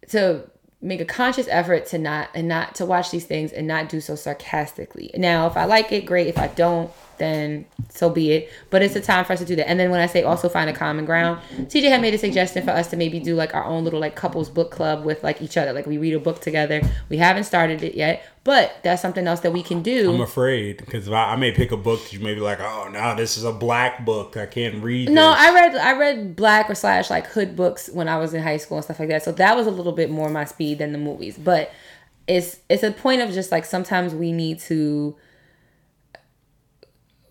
to 0.09 0.51
make 0.81 1.01
a 1.01 1.05
conscious 1.05 1.49
effort 1.49 1.87
to 1.87 1.99
not 1.99 2.29
and 2.35 2.49
not 2.49 2.75
to 2.77 2.87
watch 2.87 3.11
these 3.11 3.25
things 3.25 3.53
and 3.53 3.67
not 3.67 3.89
do 3.89 4.01
so 4.01 4.15
sarcastically. 4.15 5.11
Now, 5.15 5.47
if 5.47 5.57
I 5.57 5.65
like 5.65 5.93
it, 5.93 6.07
great. 6.07 6.27
If 6.27 6.39
I 6.39 6.49
don't, 6.49 6.91
then 7.19 7.67
so 7.89 8.11
be 8.11 8.33
it. 8.33 8.51
But 8.71 8.83
it's 8.83 8.97
a 8.97 9.01
time 9.01 9.25
for 9.25 9.33
us 9.33 9.39
to 9.41 9.45
do 9.45 9.57
that. 9.57 9.69
And 9.69 9.79
then 9.79 9.91
when 9.91 10.01
I 10.01 10.07
say 10.07 10.23
also 10.23 10.49
find 10.49 10.69
a 10.69 10.73
common 10.73 11.05
ground, 11.05 11.41
TJ 11.57 11.89
had 11.89 12.01
made 12.01 12.15
a 12.15 12.19
suggestion 12.19 12.65
for 12.65 12.71
us 12.71 12.89
to 12.89 12.97
maybe 12.97 13.21
do 13.21 13.35
like 13.35 13.55
our 13.55 13.65
own 13.65 13.85
little 13.85 14.01
like 14.01 14.17
couples 14.17 14.49
book 14.49 14.71
club 14.71 15.05
with 15.05 15.23
like 15.23 15.43
each 15.43 15.57
other. 15.57 15.73
Like 15.73 15.87
we 15.87 15.99
read 15.99 16.15
a 16.15 16.21
book 16.21 16.41
together. 16.41 16.81
We 17.09 17.17
haven't 17.17 17.45
started 17.45 17.83
it 17.83 17.95
yet, 17.95 18.27
but 18.45 18.77
that's 18.83 19.03
something 19.03 19.27
else 19.27 19.41
that 19.41 19.53
we 19.53 19.63
can 19.63 19.83
do. 19.83 20.15
I'm 20.15 20.21
afraid 20.21 20.79
because 20.79 21.09
I, 21.09 21.33
I 21.33 21.37
may 21.37 21.53
pick 21.53 21.73
a 21.73 21.77
book 21.77 22.03
that 22.03 22.13
you 22.13 22.21
may 22.21 22.35
be 22.35 22.41
like, 22.41 22.61
oh 22.61 22.89
no, 22.93 23.15
this 23.17 23.37
is 23.37 23.45
a 23.45 23.53
black 23.53 24.05
book. 24.05 24.37
I 24.37 24.47
can't 24.47 24.83
read. 24.83 25.09
No, 25.09 25.31
this. 25.31 25.41
I 25.41 25.55
read 25.55 25.77
I 25.77 25.99
read 25.99 26.37
black 26.37 26.71
or 26.71 26.75
slash 26.75 27.11
like 27.11 27.27
hood 27.27 27.57
books 27.57 27.89
when 27.93 28.09
I 28.09 28.19
was 28.19 28.35
in 28.35 28.43
high 28.43 28.59
school 28.59 28.79
and 28.79 28.85
stuff 28.85 29.01
like 29.01 29.09
that. 29.09 29.25
So 29.25 29.33
that 29.33 29.57
was 29.57 29.67
a 29.67 29.71
little 29.71 29.93
bit 29.93 30.11
more 30.11 30.29
my 30.29 30.45
speed 30.45 30.79
than 30.79 30.93
the 30.93 30.99
movies. 30.99 31.39
But 31.39 31.71
it's 32.27 32.59
it's 32.69 32.83
a 32.83 32.91
point 32.91 33.23
of 33.23 33.33
just 33.33 33.53
like 33.53 33.65
sometimes 33.65 34.15
we 34.15 34.33
need 34.33 34.59
to 34.61 35.17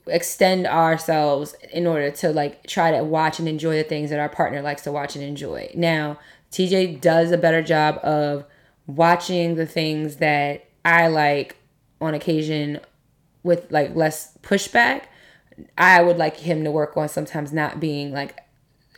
extend 0.08 0.68
ourselves 0.68 1.56
in 1.72 1.88
order 1.88 2.12
to 2.12 2.32
like 2.32 2.66
try 2.68 2.92
to 2.92 3.04
watch 3.04 3.40
and 3.40 3.48
enjoy 3.48 3.78
the 3.78 3.84
things 3.84 4.10
that 4.10 4.20
our 4.20 4.30
partner 4.30 4.62
likes 4.62 4.84
to 4.84 4.92
watch 4.92 5.16
and 5.16 5.24
enjoy. 5.24 5.72
Now, 5.76 6.20
TJ 6.52 7.02
does 7.02 7.32
a 7.32 7.38
better 7.38 7.62
job 7.62 8.00
of 8.04 8.46
watching 8.88 9.56
the 9.56 9.66
things 9.66 10.18
that 10.18 10.66
I 10.84 11.08
like 11.08 11.58
on 12.00 12.14
occasion 12.14 12.80
with 13.44 13.72
like 13.72 13.96
less 13.96 14.38
pushback. 14.44 15.04
I 15.78 16.02
would 16.02 16.18
like 16.18 16.38
him 16.38 16.64
to 16.64 16.72
work 16.72 16.96
on 16.98 17.10
sometimes 17.10 17.52
not 17.52 17.80
being 17.80 18.12
like 18.12 18.40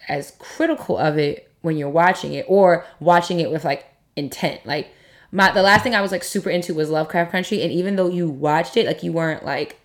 as 0.08 0.34
critical 0.39 0.97
of 0.97 1.18
it 1.18 1.51
when 1.62 1.78
you're 1.78 1.89
watching 1.89 2.34
it 2.34 2.45
or 2.47 2.86
watching 2.99 3.39
it 3.39 3.51
with 3.51 3.64
like 3.64 3.86
intent. 4.16 4.66
Like 4.66 4.89
my 5.32 5.51
the 5.51 5.62
last 5.62 5.84
thing 5.84 5.95
I 5.95 6.01
was 6.01 6.12
like 6.12 6.24
super 6.24 6.49
into 6.49 6.74
was 6.74 6.89
Lovecraft 6.89 7.32
Country 7.32 7.62
and 7.62 7.72
even 7.72 7.95
though 7.95 8.10
you 8.10 8.28
watched 8.30 8.76
it 8.78 8.86
like 8.86 9.03
you 9.03 9.14
weren't 9.14 9.45
like 9.45 9.80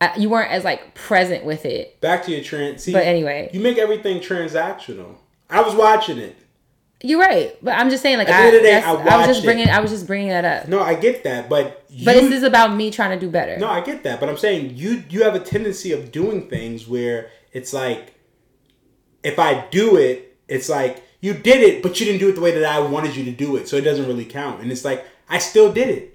uh, 0.00 0.12
you 0.18 0.28
weren't 0.28 0.50
as 0.50 0.64
like 0.64 0.94
present 0.94 1.44
with 1.44 1.64
it. 1.64 2.00
Back 2.00 2.24
to 2.24 2.32
your 2.32 2.42
trans. 2.42 2.84
But 2.86 3.04
anyway. 3.06 3.50
you 3.52 3.60
make 3.60 3.78
everything 3.78 4.20
transactional. 4.20 5.16
I 5.48 5.62
was 5.62 5.74
watching 5.74 6.18
it. 6.18 6.36
You're 7.02 7.20
right, 7.20 7.54
but 7.62 7.72
I'm 7.72 7.90
just 7.90 8.02
saying 8.02 8.16
like 8.16 8.28
At 8.30 8.32
the 8.38 8.42
I, 8.42 8.46
end 8.46 8.56
of 8.56 8.62
the 8.62 8.68
day, 8.68 8.82
I 8.82 8.92
I, 8.92 9.16
was 9.18 9.26
just 9.26 9.40
it. 9.40 9.44
bringing 9.44 9.68
I 9.68 9.80
was 9.80 9.90
just 9.90 10.06
bringing 10.06 10.28
that 10.28 10.44
up. 10.46 10.68
No, 10.68 10.80
I 10.80 10.94
get 10.94 11.22
that, 11.24 11.50
but 11.50 11.84
you, 11.90 12.04
But 12.06 12.14
this 12.14 12.32
is 12.32 12.42
about 12.42 12.74
me 12.74 12.90
trying 12.90 13.18
to 13.18 13.24
do 13.26 13.30
better. 13.30 13.58
no, 13.58 13.68
I 13.68 13.82
get 13.82 14.04
that, 14.04 14.20
but 14.20 14.30
I'm 14.30 14.38
saying 14.38 14.76
you 14.76 15.04
you 15.10 15.22
have 15.22 15.34
a 15.34 15.40
tendency 15.40 15.92
of 15.92 16.10
doing 16.10 16.48
things 16.48 16.88
where 16.88 17.28
it's 17.52 17.74
like, 17.74 18.14
if 19.22 19.38
I 19.38 19.66
do 19.70 19.96
it, 19.96 20.38
it's 20.48 20.70
like 20.70 21.02
you 21.20 21.34
did 21.34 21.62
it, 21.62 21.82
but 21.82 22.00
you 22.00 22.06
didn't 22.06 22.20
do 22.20 22.30
it 22.30 22.36
the 22.36 22.40
way 22.40 22.52
that 22.52 22.64
I 22.64 22.78
wanted 22.80 23.14
you 23.14 23.24
to 23.26 23.32
do 23.32 23.56
it, 23.56 23.68
so 23.68 23.76
it 23.76 23.82
doesn't 23.82 24.06
really 24.06 24.24
count. 24.24 24.62
And 24.62 24.72
it's 24.72 24.84
like 24.84 25.04
I 25.28 25.38
still 25.38 25.70
did 25.72 25.90
it. 25.90 26.13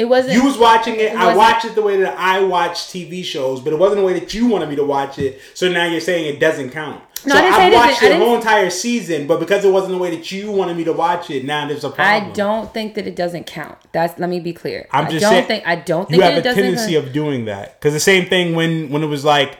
It 0.00 0.08
wasn't. 0.08 0.32
You 0.32 0.44
was 0.44 0.56
watching 0.56 0.96
it. 0.96 1.12
I 1.12 1.26
wasn't- 1.26 1.36
watched 1.36 1.64
it 1.66 1.74
the 1.74 1.82
way 1.82 2.00
that 2.00 2.18
I 2.18 2.42
watch 2.42 2.86
TV 2.88 3.22
shows, 3.22 3.60
but 3.60 3.74
it 3.74 3.78
wasn't 3.78 4.00
the 4.00 4.06
way 4.06 4.14
that 4.18 4.32
you 4.32 4.46
wanted 4.46 4.70
me 4.70 4.76
to 4.76 4.84
watch 4.84 5.18
it. 5.18 5.38
So 5.52 5.68
now 5.68 5.84
you're 5.84 6.00
saying 6.00 6.24
it 6.34 6.40
doesn't 6.40 6.70
count. 6.70 7.02
No, 7.26 7.34
so 7.34 7.38
I 7.38 7.42
didn't 7.42 7.54
I 7.54 7.86
watched 7.86 8.00
the 8.00 8.16
whole 8.16 8.34
entire 8.34 8.70
season, 8.70 9.26
but 9.26 9.40
because 9.40 9.62
it 9.62 9.70
wasn't 9.70 9.92
the 9.92 9.98
way 9.98 10.08
that 10.16 10.32
you 10.32 10.50
wanted 10.52 10.78
me 10.78 10.84
to 10.84 10.94
watch 10.94 11.28
it, 11.28 11.44
now 11.44 11.68
there's 11.68 11.84
a 11.84 11.90
problem. 11.90 12.30
I 12.30 12.32
don't 12.32 12.72
think 12.72 12.94
that 12.94 13.06
it 13.06 13.14
doesn't 13.14 13.44
count. 13.46 13.76
That's 13.92 14.18
let 14.18 14.30
me 14.30 14.40
be 14.40 14.54
clear. 14.54 14.88
I'm 14.90 15.06
I 15.06 15.10
just 15.10 15.20
don't 15.20 15.32
saying. 15.32 15.44
think 15.46 15.66
I 15.66 15.76
don't 15.76 16.10
you 16.10 16.18
have 16.22 16.36
that 16.42 16.46
it 16.46 16.50
a 16.50 16.54
tendency 16.54 16.94
of 16.94 17.12
doing 17.12 17.44
that 17.44 17.78
because 17.78 17.92
the 17.92 18.00
same 18.00 18.24
thing 18.24 18.54
when 18.54 18.88
when 18.88 19.02
it 19.02 19.08
was 19.08 19.22
like 19.22 19.58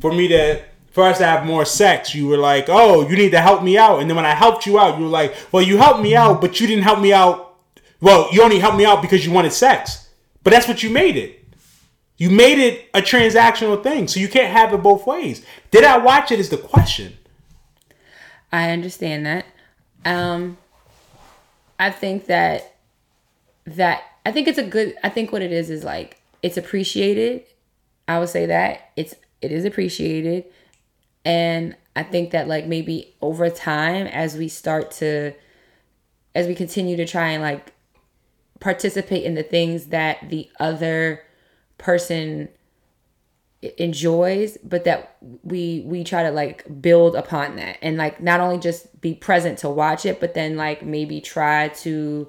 for 0.00 0.12
me 0.12 0.28
to 0.28 0.62
for 0.90 1.04
us 1.04 1.18
to 1.18 1.26
have 1.26 1.44
more 1.44 1.66
sex, 1.66 2.14
you 2.14 2.26
were 2.26 2.38
like, 2.38 2.64
"Oh, 2.68 3.06
you 3.06 3.16
need 3.18 3.32
to 3.32 3.40
help 3.42 3.62
me 3.62 3.76
out," 3.76 4.00
and 4.00 4.08
then 4.08 4.16
when 4.16 4.24
I 4.24 4.34
helped 4.34 4.64
you 4.64 4.78
out, 4.80 4.96
you 4.96 5.04
were 5.04 5.10
like, 5.10 5.34
"Well, 5.52 5.62
you 5.62 5.76
helped 5.76 6.00
me 6.00 6.16
out, 6.16 6.40
but 6.40 6.58
you 6.58 6.66
didn't 6.66 6.84
help 6.84 7.00
me 7.00 7.12
out. 7.12 7.47
Well, 8.00 8.28
you 8.32 8.42
only 8.42 8.58
helped 8.58 8.76
me 8.76 8.84
out 8.84 9.02
because 9.02 9.24
you 9.26 9.32
wanted 9.32 9.52
sex." 9.52 10.08
But 10.42 10.52
that's 10.52 10.68
what 10.68 10.82
you 10.82 10.90
made 10.90 11.16
it. 11.16 11.44
You 12.16 12.30
made 12.30 12.58
it 12.58 12.88
a 12.94 13.00
transactional 13.00 13.82
thing, 13.82 14.08
so 14.08 14.18
you 14.18 14.28
can't 14.28 14.52
have 14.52 14.72
it 14.72 14.82
both 14.82 15.06
ways. 15.06 15.44
Did 15.70 15.84
I 15.84 15.98
watch 15.98 16.32
it? 16.32 16.40
Is 16.40 16.50
the 16.50 16.56
question. 16.56 17.16
I 18.52 18.70
understand 18.70 19.26
that. 19.26 19.46
Um, 20.04 20.58
I 21.78 21.90
think 21.90 22.26
that 22.26 22.74
that 23.66 24.02
I 24.26 24.32
think 24.32 24.48
it's 24.48 24.58
a 24.58 24.64
good. 24.64 24.96
I 25.04 25.08
think 25.10 25.32
what 25.32 25.42
it 25.42 25.52
is 25.52 25.70
is 25.70 25.84
like 25.84 26.20
it's 26.42 26.56
appreciated. 26.56 27.44
I 28.08 28.18
would 28.18 28.28
say 28.28 28.46
that 28.46 28.90
it's 28.96 29.14
it 29.40 29.52
is 29.52 29.64
appreciated, 29.64 30.44
and 31.24 31.76
I 31.94 32.02
think 32.02 32.30
that 32.30 32.48
like 32.48 32.66
maybe 32.66 33.14
over 33.20 33.50
time 33.50 34.06
as 34.06 34.36
we 34.36 34.48
start 34.48 34.90
to 34.92 35.34
as 36.34 36.46
we 36.46 36.54
continue 36.54 36.96
to 36.96 37.06
try 37.06 37.30
and 37.30 37.42
like 37.42 37.72
participate 38.60 39.24
in 39.24 39.34
the 39.34 39.42
things 39.42 39.86
that 39.86 40.28
the 40.30 40.50
other 40.58 41.22
person 41.76 42.48
enjoys 43.76 44.56
but 44.62 44.84
that 44.84 45.16
we 45.42 45.82
we 45.84 46.04
try 46.04 46.22
to 46.22 46.30
like 46.30 46.64
build 46.80 47.16
upon 47.16 47.56
that. 47.56 47.76
And 47.82 47.96
like 47.96 48.20
not 48.20 48.40
only 48.40 48.58
just 48.58 49.00
be 49.00 49.14
present 49.14 49.58
to 49.58 49.68
watch 49.68 50.06
it 50.06 50.20
but 50.20 50.34
then 50.34 50.56
like 50.56 50.82
maybe 50.82 51.20
try 51.20 51.68
to 51.68 52.28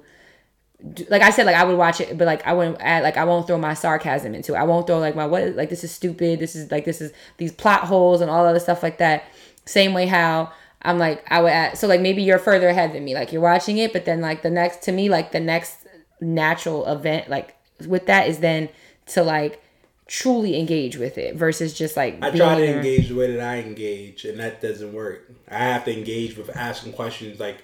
like 1.08 1.22
I 1.22 1.30
said 1.30 1.46
like 1.46 1.56
I 1.56 1.64
would 1.64 1.76
watch 1.76 2.00
it 2.00 2.18
but 2.18 2.24
like 2.26 2.44
I 2.46 2.52
wouldn't 2.52 2.78
add 2.80 3.04
like 3.04 3.16
I 3.16 3.24
won't 3.24 3.46
throw 3.46 3.58
my 3.58 3.74
sarcasm 3.74 4.34
into 4.34 4.54
it. 4.54 4.58
I 4.58 4.64
won't 4.64 4.88
throw 4.88 4.98
like 4.98 5.14
my 5.14 5.26
what 5.26 5.54
like 5.54 5.70
this 5.70 5.84
is 5.84 5.92
stupid 5.92 6.40
this 6.40 6.56
is 6.56 6.70
like 6.70 6.84
this 6.84 7.00
is 7.00 7.12
these 7.36 7.52
plot 7.52 7.84
holes 7.84 8.20
and 8.20 8.30
all 8.30 8.44
other 8.44 8.60
stuff 8.60 8.82
like 8.82 8.98
that. 8.98 9.24
Same 9.66 9.94
way 9.94 10.06
how 10.06 10.52
I'm 10.82 10.98
like 10.98 11.22
I 11.30 11.42
would 11.42 11.52
add 11.52 11.78
so 11.78 11.86
like 11.86 12.00
maybe 12.00 12.22
you're 12.22 12.38
further 12.38 12.68
ahead 12.68 12.92
than 12.92 13.04
me 13.04 13.14
like 13.14 13.32
you're 13.32 13.42
watching 13.42 13.78
it 13.78 13.92
but 13.92 14.04
then 14.04 14.20
like 14.20 14.42
the 14.42 14.50
next 14.50 14.82
to 14.84 14.92
me 14.92 15.08
like 15.08 15.30
the 15.30 15.40
next 15.40 15.86
natural 16.20 16.86
event 16.86 17.28
like 17.28 17.56
with 17.86 18.06
that 18.06 18.28
is 18.28 18.38
then 18.40 18.68
to 19.06 19.22
like 19.22 19.62
truly 20.06 20.58
engage 20.58 20.96
with 20.96 21.16
it 21.16 21.36
versus 21.36 21.72
just 21.72 21.96
like 21.96 22.22
I 22.22 22.30
try 22.30 22.56
to 22.56 22.76
engage 22.76 23.08
the 23.08 23.14
way 23.14 23.30
that 23.34 23.40
I 23.40 23.58
engage, 23.58 24.24
and 24.24 24.38
that 24.40 24.60
doesn't 24.60 24.92
work. 24.92 25.30
I 25.48 25.58
have 25.58 25.84
to 25.84 25.96
engage 25.96 26.36
with 26.36 26.54
asking 26.56 26.94
questions 26.94 27.38
like 27.38 27.62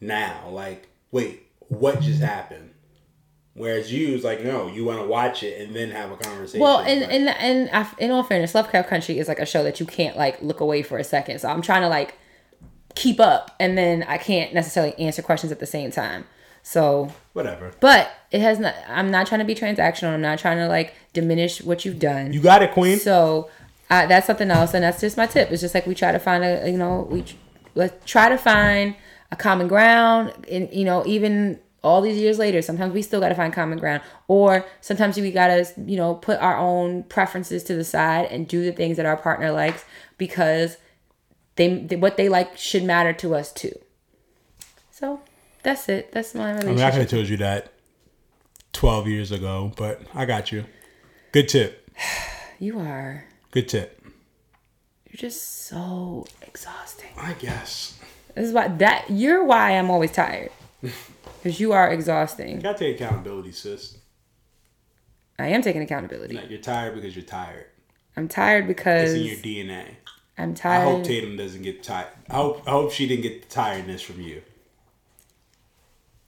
now, 0.00 0.48
like, 0.50 0.88
wait, 1.10 1.46
what 1.68 2.00
just 2.00 2.20
happened? 2.20 2.70
Whereas 3.54 3.90
you 3.90 4.08
is 4.14 4.22
like, 4.22 4.44
no, 4.44 4.68
you 4.68 4.84
want 4.84 5.00
to 5.00 5.06
watch 5.06 5.42
it 5.42 5.58
and 5.62 5.74
then 5.74 5.90
have 5.90 6.12
a 6.12 6.16
conversation. 6.18 6.60
Well, 6.60 6.80
and 6.80 7.02
and 7.02 7.30
and 7.30 7.70
I- 7.72 7.90
in 7.98 8.10
all 8.10 8.22
fairness, 8.22 8.54
Lovecraft 8.54 8.88
Country 8.88 9.18
is 9.18 9.28
like 9.28 9.38
a 9.38 9.46
show 9.46 9.62
that 9.62 9.80
you 9.80 9.86
can't 9.86 10.16
like 10.16 10.40
look 10.42 10.60
away 10.60 10.82
for 10.82 10.98
a 10.98 11.04
second. 11.04 11.40
So 11.40 11.48
I'm 11.48 11.62
trying 11.62 11.80
to 11.80 11.88
like 11.88 12.18
keep 12.94 13.18
up, 13.18 13.56
and 13.58 13.76
then 13.78 14.02
I 14.02 14.18
can't 14.18 14.52
necessarily 14.52 14.94
answer 14.98 15.22
questions 15.22 15.50
at 15.50 15.60
the 15.60 15.66
same 15.66 15.90
time. 15.90 16.26
So, 16.62 17.10
whatever. 17.36 17.72
but 17.80 18.10
it 18.30 18.40
has 18.40 18.58
not. 18.58 18.74
I'm 18.88 19.10
not 19.10 19.26
trying 19.26 19.40
to 19.40 19.44
be 19.44 19.54
transactional. 19.54 20.14
I'm 20.14 20.20
not 20.20 20.38
trying 20.38 20.56
to 20.58 20.66
like 20.66 20.94
diminish 21.12 21.62
what 21.62 21.84
you've 21.84 21.98
done. 21.98 22.32
You 22.32 22.40
got 22.40 22.62
it, 22.62 22.72
Queen. 22.72 22.98
So 22.98 23.50
uh, 23.90 24.06
that's 24.06 24.26
something 24.26 24.50
else, 24.50 24.74
and 24.74 24.82
that's 24.82 25.00
just 25.00 25.16
my 25.16 25.26
tip. 25.26 25.52
It's 25.52 25.60
just 25.60 25.74
like 25.74 25.86
we 25.86 25.94
try 25.94 26.12
to 26.12 26.18
find 26.18 26.42
a, 26.42 26.68
you 26.70 26.78
know, 26.78 27.06
we 27.10 27.24
let's 27.74 28.04
try 28.10 28.28
to 28.28 28.38
find 28.38 28.96
a 29.30 29.36
common 29.36 29.68
ground, 29.68 30.32
and 30.50 30.72
you 30.72 30.84
know, 30.84 31.04
even 31.06 31.60
all 31.84 32.00
these 32.00 32.18
years 32.18 32.38
later, 32.38 32.62
sometimes 32.62 32.92
we 32.92 33.02
still 33.02 33.20
got 33.20 33.28
to 33.28 33.34
find 33.34 33.52
common 33.52 33.78
ground, 33.78 34.02
or 34.26 34.64
sometimes 34.80 35.16
we 35.16 35.30
got 35.30 35.48
to, 35.48 35.66
you 35.86 35.96
know, 35.96 36.14
put 36.14 36.40
our 36.40 36.56
own 36.56 37.04
preferences 37.04 37.62
to 37.64 37.74
the 37.74 37.84
side 37.84 38.26
and 38.26 38.48
do 38.48 38.64
the 38.64 38.72
things 38.72 38.96
that 38.96 39.06
our 39.06 39.16
partner 39.16 39.52
likes 39.52 39.84
because 40.18 40.78
they, 41.54 41.78
they 41.78 41.96
what 41.96 42.16
they 42.16 42.28
like 42.28 42.56
should 42.56 42.82
matter 42.82 43.12
to 43.12 43.34
us 43.34 43.52
too. 43.52 43.78
So 44.90 45.20
that's 45.66 45.88
it. 45.88 46.12
That's 46.12 46.32
my 46.32 46.50
I 46.50 46.52
mean, 46.52 46.56
I 46.56 46.60
relationship. 46.60 46.92
could 46.92 47.00
have 47.00 47.10
told 47.10 47.28
you 47.28 47.36
that 47.38 47.72
twelve 48.72 49.08
years 49.08 49.32
ago, 49.32 49.72
but 49.76 50.00
I 50.14 50.24
got 50.24 50.52
you. 50.52 50.64
Good 51.32 51.48
tip. 51.48 51.90
you 52.60 52.78
are. 52.78 53.24
Good 53.50 53.68
tip. 53.68 54.00
You're 55.10 55.18
just 55.18 55.66
so 55.66 56.24
exhausting. 56.42 57.10
I 57.18 57.32
guess. 57.32 57.98
This 58.36 58.46
is 58.46 58.52
why 58.52 58.68
that 58.68 59.06
you're 59.10 59.44
why 59.44 59.72
I'm 59.72 59.90
always 59.90 60.12
tired. 60.12 60.50
Because 61.42 61.60
you 61.60 61.72
are 61.72 61.92
exhausting. 61.92 62.56
You 62.56 62.62
gotta 62.62 62.78
take 62.78 63.00
accountability, 63.00 63.52
sis. 63.52 63.98
I 65.38 65.48
am 65.48 65.62
taking 65.62 65.80
accountability. 65.82 66.34
Like 66.34 66.50
you're 66.50 66.60
tired 66.60 66.96
because 66.96 67.14
you're 67.14 67.24
tired. 67.24 67.66
I'm 68.16 68.26
tired 68.26 68.66
because 68.66 69.12
It's 69.12 69.20
in 69.20 69.26
your 69.26 69.66
DNA. 69.66 69.84
I'm 70.36 70.54
tired. 70.54 70.80
I 70.80 70.84
hope 70.90 71.04
Tatum 71.04 71.36
doesn't 71.36 71.62
get 71.62 71.84
tired. 71.84 72.08
I 72.28 72.36
hope 72.36 72.62
I 72.66 72.70
hope 72.72 72.90
she 72.90 73.06
didn't 73.06 73.22
get 73.22 73.42
the 73.42 73.54
tiredness 73.54 74.02
from 74.02 74.20
you. 74.20 74.42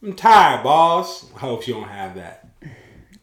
I'm 0.03 0.15
tired, 0.15 0.63
boss. 0.63 1.33
I 1.35 1.39
hope 1.41 1.67
you 1.67 1.75
don't 1.75 1.89
have 1.89 2.15
that. 2.15 2.49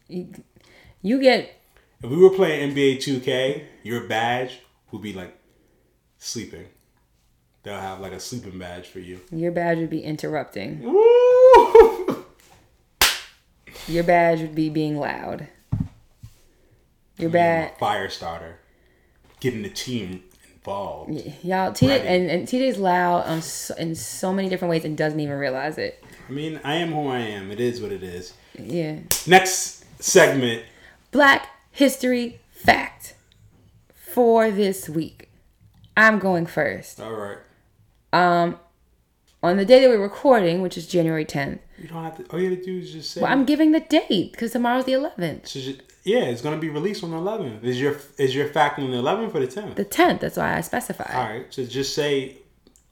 you 0.08 1.20
get 1.20 1.60
If 2.02 2.10
we 2.10 2.16
were 2.16 2.30
playing 2.30 2.74
NBA 2.74 2.98
2K, 2.98 3.64
your 3.82 4.06
badge 4.06 4.60
would 4.92 5.02
be 5.02 5.12
like 5.12 5.38
sleeping. 6.18 6.66
They'll 7.62 7.80
have 7.80 8.00
like 8.00 8.12
a 8.12 8.20
sleeping 8.20 8.58
badge 8.58 8.86
for 8.88 9.00
you. 9.00 9.20
your 9.32 9.52
badge 9.52 9.78
would 9.78 9.90
be 9.90 10.02
interrupting. 10.02 10.82
Woo! 10.82 12.24
Your 13.88 14.04
badge 14.04 14.40
would 14.40 14.54
be 14.54 14.68
being 14.68 14.98
loud. 14.98 15.48
Your 17.18 17.30
badge, 17.30 17.78
Fire 17.78 18.10
starter. 18.10 18.58
Getting 19.40 19.62
the 19.62 19.68
team 19.70 20.24
involved. 20.52 21.10
y'all. 21.42 21.70
TJ 21.70 22.04
and, 22.04 22.30
and 22.30 22.48
TJ's 22.48 22.78
loud 22.78 23.26
on 23.26 23.42
so, 23.42 23.74
in 23.76 23.94
so 23.94 24.32
many 24.32 24.48
different 24.48 24.70
ways 24.70 24.84
and 24.84 24.96
doesn't 24.96 25.20
even 25.20 25.38
realize 25.38 25.78
it. 25.78 26.02
I 26.28 26.32
mean, 26.32 26.60
I 26.64 26.74
am 26.76 26.92
who 26.92 27.08
I 27.08 27.18
am. 27.18 27.50
It 27.50 27.60
is 27.60 27.80
what 27.80 27.92
it 27.92 28.02
is. 28.02 28.32
Yeah. 28.58 28.98
Next 29.26 29.84
segment. 30.02 30.64
Black 31.12 31.48
History 31.70 32.40
Fact 32.50 33.14
for 33.94 34.50
this 34.50 34.88
week. 34.88 35.30
I'm 35.96 36.18
going 36.18 36.46
first. 36.46 37.00
All 37.00 37.12
right. 37.12 37.38
Um, 38.12 38.58
on 39.42 39.56
the 39.56 39.64
day 39.64 39.80
that 39.80 39.88
we're 39.88 40.02
recording, 40.02 40.62
which 40.62 40.76
is 40.76 40.86
January 40.86 41.24
10th, 41.24 41.60
You 41.78 41.88
don't 41.88 42.02
have 42.02 42.16
to. 42.16 42.24
All 42.32 42.40
you 42.40 42.50
have 42.50 42.58
to 42.58 42.64
do 42.64 42.78
is 42.78 42.92
just 42.92 43.10
say. 43.12 43.20
well, 43.20 43.30
I'm 43.30 43.44
giving 43.44 43.72
the 43.72 43.80
date 43.80 44.32
because 44.32 44.52
tomorrow's 44.52 44.84
the 44.86 44.92
11th. 44.92 45.46
So 45.46 45.60
ju- 45.60 45.78
yeah, 46.04 46.24
it's 46.24 46.40
gonna 46.40 46.56
be 46.56 46.70
released 46.70 47.04
on 47.04 47.10
the 47.10 47.16
11th. 47.18 47.62
Is 47.64 47.80
your 47.80 47.96
is 48.18 48.34
your 48.34 48.48
fact 48.48 48.78
on 48.78 48.90
the 48.90 48.96
11th 48.96 49.34
or 49.34 49.40
the 49.40 49.46
10th? 49.46 49.74
The 49.76 49.84
10th, 49.84 50.20
that's 50.20 50.36
why 50.36 50.56
I 50.56 50.60
specified. 50.62 51.14
All 51.14 51.24
right. 51.28 51.46
So 51.50 51.64
just 51.64 51.94
say. 51.94 52.38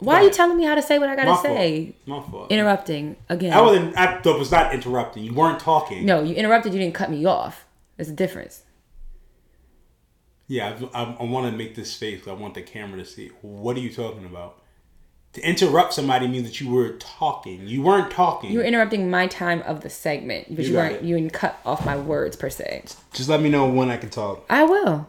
Why 0.04 0.20
are 0.20 0.22
you 0.24 0.30
telling 0.30 0.56
me 0.56 0.64
how 0.64 0.74
to 0.74 0.82
say 0.82 0.98
what 0.98 1.08
I 1.08 1.16
gotta 1.16 1.30
My 1.32 1.42
say? 1.42 1.94
fault. 2.06 2.24
My 2.26 2.30
fault. 2.30 2.50
Interrupting 2.52 3.16
again. 3.28 3.52
I 3.52 3.60
wasn't. 3.60 3.96
I 3.96 4.20
was 4.24 4.50
not 4.50 4.74
interrupting. 4.74 5.24
You 5.24 5.34
weren't 5.34 5.60
talking. 5.60 6.04
no, 6.06 6.22
you 6.22 6.34
interrupted. 6.34 6.72
You 6.72 6.80
didn't 6.80 6.94
cut 6.94 7.10
me 7.10 7.24
off. 7.24 7.64
There's 7.96 8.08
a 8.08 8.12
difference. 8.12 8.62
Yeah, 10.46 10.76
I, 10.92 11.02
I, 11.02 11.16
I 11.20 11.22
want 11.24 11.50
to 11.50 11.56
make 11.56 11.74
this 11.74 11.96
face. 11.96 12.26
I 12.28 12.32
want 12.32 12.54
the 12.54 12.62
camera 12.62 12.98
to 12.98 13.04
see. 13.04 13.28
What 13.40 13.76
are 13.76 13.80
you 13.80 13.92
talking 13.92 14.24
about? 14.26 14.60
To 15.32 15.40
interrupt 15.48 15.94
somebody 15.94 16.28
means 16.28 16.44
that 16.44 16.60
you 16.60 16.70
were 16.70 16.90
talking. 16.98 17.66
You 17.66 17.82
weren't 17.82 18.10
talking. 18.12 18.52
You 18.52 18.58
were 18.58 18.64
interrupting 18.64 19.10
my 19.10 19.26
time 19.26 19.62
of 19.62 19.80
the 19.80 19.90
segment, 19.90 20.46
but 20.54 20.60
You 20.64 20.68
you, 20.68 20.72
got 20.74 20.78
weren't. 20.92 20.94
it. 20.96 21.02
You 21.02 21.16
didn't 21.16 21.32
cut 21.32 21.58
off 21.64 21.84
my 21.84 21.96
words 21.96 22.36
per 22.36 22.50
se. 22.50 22.84
Just 23.12 23.28
let 23.28 23.40
me 23.40 23.48
know 23.48 23.66
when 23.66 23.90
I 23.90 23.96
can 23.96 24.10
talk. 24.10 24.44
I 24.48 24.62
will. 24.64 25.08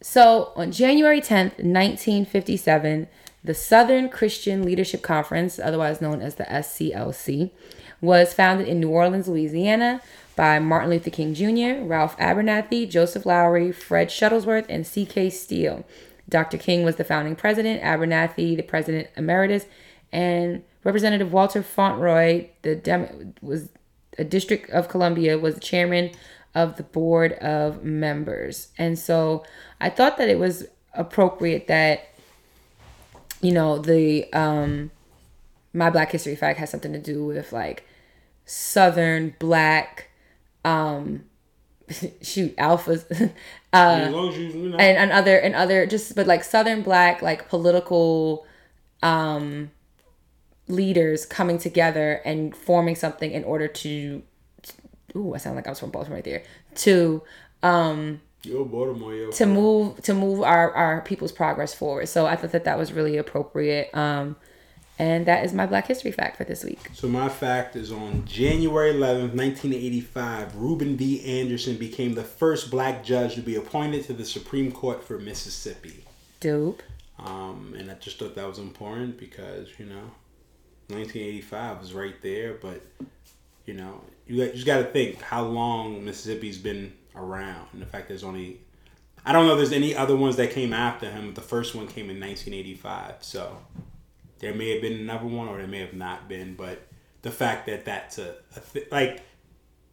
So 0.00 0.52
on 0.56 0.72
January 0.72 1.20
10th, 1.20 1.58
1957, 1.62 3.06
the 3.44 3.54
Southern 3.54 4.08
Christian 4.08 4.62
Leadership 4.62 5.02
Conference, 5.02 5.58
otherwise 5.58 6.00
known 6.00 6.20
as 6.20 6.36
the 6.36 6.44
SCLC, 6.44 7.50
was 8.00 8.34
founded 8.34 8.68
in 8.68 8.80
New 8.80 8.90
Orleans, 8.90 9.28
Louisiana 9.28 10.00
by 10.36 10.58
Martin 10.58 10.90
Luther 10.90 11.10
King 11.10 11.34
Jr., 11.34 11.84
Ralph 11.84 12.16
Abernathy, 12.18 12.88
Joseph 12.88 13.26
Lowry, 13.26 13.72
Fred 13.72 14.08
Shuttlesworth, 14.08 14.66
and 14.68 14.86
C.K. 14.86 15.30
Steele. 15.30 15.84
Dr. 16.28 16.56
King 16.56 16.84
was 16.84 16.96
the 16.96 17.04
founding 17.04 17.36
president, 17.36 17.82
Abernathy 17.82 18.56
the 18.56 18.62
president 18.62 19.08
emeritus, 19.16 19.66
and 20.12 20.62
Representative 20.84 21.32
Walter 21.32 21.62
Fauntroy, 21.62 22.48
the 22.62 22.74
Dem- 22.74 23.34
was 23.40 23.68
a 24.18 24.24
District 24.24 24.68
of 24.70 24.88
Columbia, 24.88 25.38
was 25.38 25.54
the 25.54 25.60
chairman 25.60 26.10
of 26.54 26.76
the 26.76 26.82
board 26.82 27.32
of 27.34 27.82
members. 27.84 28.68
And 28.78 28.98
so 28.98 29.44
I 29.80 29.90
thought 29.90 30.18
that 30.18 30.28
it 30.28 30.38
was 30.38 30.66
appropriate 30.94 31.66
that 31.68 32.08
you 33.42 33.52
know 33.52 33.78
the 33.78 34.32
um 34.32 34.90
my 35.74 35.90
Black 35.90 36.12
History 36.12 36.36
fact 36.36 36.58
has 36.58 36.70
something 36.70 36.92
to 36.92 36.98
do 36.98 37.24
with 37.24 37.52
like 37.52 37.84
Southern 38.46 39.34
Black 39.38 40.08
um 40.64 41.24
shoot 42.22 42.56
alphas 42.56 43.04
as 43.72 44.12
long 44.12 44.28
as 44.28 44.38
you, 44.38 44.48
you 44.48 44.68
know. 44.70 44.76
and, 44.76 44.98
and 44.98 45.12
other 45.12 45.36
and 45.38 45.54
other 45.54 45.86
just 45.86 46.14
but 46.14 46.26
like 46.26 46.44
southern 46.44 46.82
black 46.82 47.22
like 47.22 47.48
political 47.48 48.46
um 49.02 49.70
leaders 50.68 51.26
coming 51.26 51.58
together 51.58 52.20
and 52.24 52.56
forming 52.56 52.94
something 52.94 53.32
in 53.32 53.44
order 53.44 53.66
to 53.66 54.22
ooh 55.16 55.34
i 55.34 55.38
sound 55.38 55.56
like 55.56 55.66
i 55.66 55.70
was 55.70 55.80
from 55.80 55.90
baltimore 55.90 56.16
right 56.16 56.24
there 56.24 56.42
to 56.74 57.22
um 57.62 58.20
yo, 58.44 58.64
Baltimore, 58.64 59.14
yo. 59.14 59.30
to 59.30 59.46
move 59.46 60.02
to 60.02 60.14
move 60.14 60.42
our 60.42 60.72
our 60.72 61.00
people's 61.02 61.32
progress 61.32 61.72
forward 61.74 62.06
so 62.08 62.26
i 62.26 62.36
thought 62.36 62.52
that 62.52 62.64
that 62.64 62.78
was 62.78 62.92
really 62.92 63.16
appropriate 63.16 63.94
um 63.96 64.36
and 64.98 65.26
that 65.26 65.44
is 65.44 65.52
my 65.54 65.66
black 65.66 65.86
history 65.86 66.12
fact 66.12 66.36
for 66.36 66.44
this 66.44 66.62
week 66.62 66.90
So 66.92 67.08
my 67.08 67.28
fact 67.28 67.76
is 67.76 67.90
on 67.90 68.24
January 68.26 68.92
11th, 68.92 69.34
1985, 69.34 70.54
Reuben 70.56 70.96
V. 70.96 71.40
Anderson 71.40 71.76
became 71.76 72.14
the 72.14 72.22
first 72.22 72.70
black 72.70 73.02
judge 73.02 73.34
to 73.36 73.40
be 73.40 73.56
appointed 73.56 74.04
to 74.04 74.12
the 74.12 74.24
Supreme 74.24 74.70
Court 74.70 75.02
for 75.02 75.18
Mississippi. 75.18 76.04
dope 76.40 76.82
Um, 77.18 77.74
and 77.76 77.90
I 77.90 77.94
just 77.94 78.18
thought 78.18 78.34
that 78.34 78.46
was 78.46 78.58
important 78.58 79.18
because, 79.18 79.68
you 79.78 79.86
know, 79.86 80.10
1985 80.88 81.80
was 81.80 81.94
right 81.94 82.20
there, 82.22 82.54
but, 82.60 82.82
you 83.64 83.74
know, 83.74 84.02
you, 84.26 84.42
you 84.44 84.52
just 84.52 84.66
got 84.66 84.78
to 84.78 84.84
think 84.84 85.20
how 85.22 85.42
long 85.44 86.04
Mississippi's 86.04 86.58
been 86.58 86.92
around. 87.16 87.68
And 87.72 87.82
the 87.82 87.86
fact 87.86 88.08
there's 88.08 88.24
only, 88.24 88.60
I 89.24 89.32
don't 89.32 89.46
know 89.46 89.56
there's 89.56 89.72
any 89.72 89.94
other 89.94 90.16
ones 90.16 90.36
that 90.36 90.50
came 90.50 90.72
after 90.72 91.10
him, 91.10 91.26
but 91.26 91.34
the 91.34 91.40
first 91.40 91.74
one 91.74 91.86
came 91.86 92.10
in 92.10 92.20
1985. 92.20 93.16
So 93.20 93.58
there 94.38 94.54
may 94.54 94.72
have 94.72 94.82
been 94.82 94.98
another 95.00 95.26
one 95.26 95.48
or 95.48 95.58
there 95.58 95.66
may 95.66 95.80
have 95.80 95.94
not 95.94 96.28
been, 96.28 96.54
but 96.54 96.86
the 97.22 97.30
fact 97.30 97.66
that 97.66 97.84
that's 97.84 98.18
a, 98.18 98.34
a 98.56 98.60
th- 98.60 98.88
like, 98.90 99.22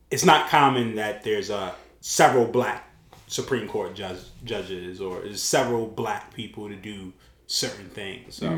it's 0.09 0.25
not 0.25 0.49
common 0.49 0.95
that 0.95 1.23
there's 1.23 1.49
a 1.49 1.75
several 2.01 2.45
black 2.45 2.89
Supreme 3.27 3.67
Court 3.67 3.93
judge, 3.93 4.19
judges 4.43 4.99
or 5.01 5.21
there's 5.21 5.43
several 5.43 5.85
black 5.85 6.33
people 6.33 6.67
to 6.67 6.75
do 6.75 7.13
certain 7.45 7.89
things. 7.89 8.35
So 8.35 8.57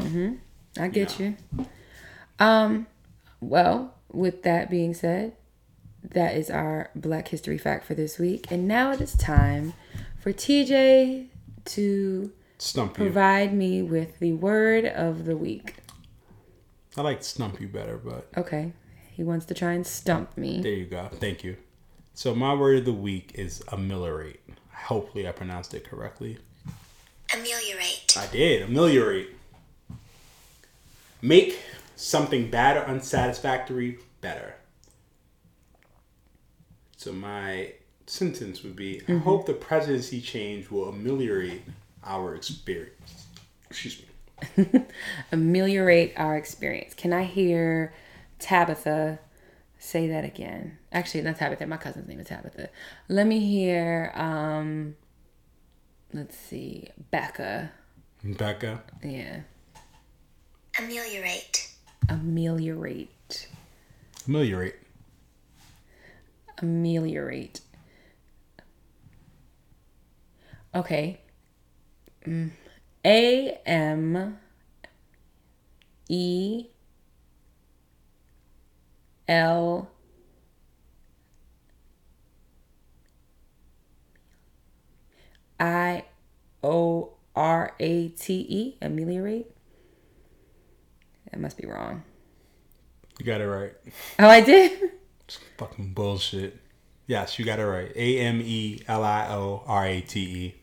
I 0.80 0.88
get 0.88 1.20
you. 1.20 1.36
Um, 2.39 2.88
well, 3.41 3.93
with 4.12 4.43
that 4.43 4.70
being 4.70 4.93
said, 4.93 5.34
that 6.04 6.36
is 6.36 6.49
our 6.49 6.89
Black 6.95 7.28
History 7.30 7.58
fact 7.58 7.86
for 7.86 7.93
this 7.93 8.18
week, 8.20 8.52
and 8.52 8.68
now 8.68 8.91
it 8.91 9.02
is 9.02 9.16
time 9.16 9.74
for 10.20 10.34
TJ 10.34 11.28
to 11.66 12.32
stump 12.58 12.97
you. 12.97 13.06
provide 13.06 13.54
me 13.54 13.82
with 13.82 14.20
the 14.20 14.34
word 14.34 14.86
of 14.86 15.26
the 15.26 15.38
week. 15.38 15.76
I 16.97 17.02
like 17.02 17.24
stump 17.24 17.62
you 17.62 17.68
better, 17.68 17.97
but 17.97 18.28
Okay, 18.36 18.74
he 19.12 19.24
wants 19.24 19.45
to 19.47 19.54
try 19.54 19.74
and 19.74 19.86
stump 19.86 20.38
me. 20.38 20.62
there 20.62 20.72
you 20.74 20.86
go. 20.86 21.10
Thank 21.14 21.43
you. 21.43 21.58
So 22.14 22.36
my 22.36 22.54
word 22.54 22.80
of 22.80 22.86
the 22.86 22.93
week 22.93 23.32
is 23.36 23.64
ameliorate. 23.72 24.41
Hopefully 24.74 25.28
I 25.28 25.32
pronounced 25.32 25.74
it 25.74 25.84
correctly. 25.88 26.38
Ameliorate. 27.34 28.18
I 28.18 28.28
did. 28.28 28.64
Ameliorate. 28.64 29.30
Make 31.22 31.60
something 31.95 32.49
bad 32.49 32.78
or 32.78 32.82
unsatisfactory 32.82 33.99
better. 34.22 34.56
So 37.02 37.12
my 37.12 37.74
sentence 38.06 38.62
would 38.62 38.76
be 38.76 39.02
I 39.08 39.14
hope 39.14 39.47
the 39.47 39.56
presidency 39.56 40.22
change 40.22 40.70
will 40.70 40.88
ameliorate 40.89 41.64
our 42.04 42.36
experience. 42.36 43.26
Excuse 43.72 44.04
me. 44.04 44.86
Ameliorate 45.32 46.14
our 46.16 46.38
experience. 46.38 46.93
Can 46.93 47.12
I 47.12 47.24
hear 47.24 47.91
Tabitha 48.38 49.18
say 49.80 50.10
that 50.10 50.26
again? 50.26 50.78
Actually, 50.91 51.24
not 51.24 51.38
Tabitha. 51.38 51.66
My 51.66 51.78
cousin's 51.78 52.08
name 52.08 52.20
is 52.20 52.28
Tabitha. 52.28 52.70
Let 53.08 53.26
me 53.26 53.39
hear. 53.39 54.12
Um, 54.14 54.95
let's 56.14 56.38
see, 56.38 56.88
Becca. 57.10 57.72
Becca. 58.24 58.84
Yeah. 59.04 59.39
Ameliorate. 60.78 61.72
ameliorate 62.10 63.47
Ameliorate. 64.28 64.81
Ameliorate. 66.62 67.62
Okay. 70.74 71.22
Mm. 72.26 72.51
a 73.03 73.59
m 73.66 74.38
e 76.07 76.66
l 79.28 79.88
i 85.59 86.03
o 86.64 87.14
r 87.36 87.76
a 87.80 88.07
t 88.09 88.34
e. 88.47 88.78
Ameliorate? 88.82 89.47
That 91.32 91.39
must 91.39 91.57
be 91.57 91.66
wrong. 91.68 92.03
You 93.20 93.26
got 93.26 93.41
it 93.41 93.45
right. 93.47 93.74
oh 94.20 94.28
i 94.28 94.41
did 94.41 94.91
Fucking 95.58 95.94
bullshit. 95.94 96.58
Yes, 97.08 97.38
you 97.40 97.46
got 97.46 97.60
it 97.60 97.66
right. 97.66 97.92
A 97.96 98.20
M 98.20 98.42
E 98.42 98.82
L 98.88 99.04
I 99.04 99.28
O 99.30 99.64
R 99.68 99.86
A 99.86 100.02
T 100.02 100.20
E. 100.22 100.56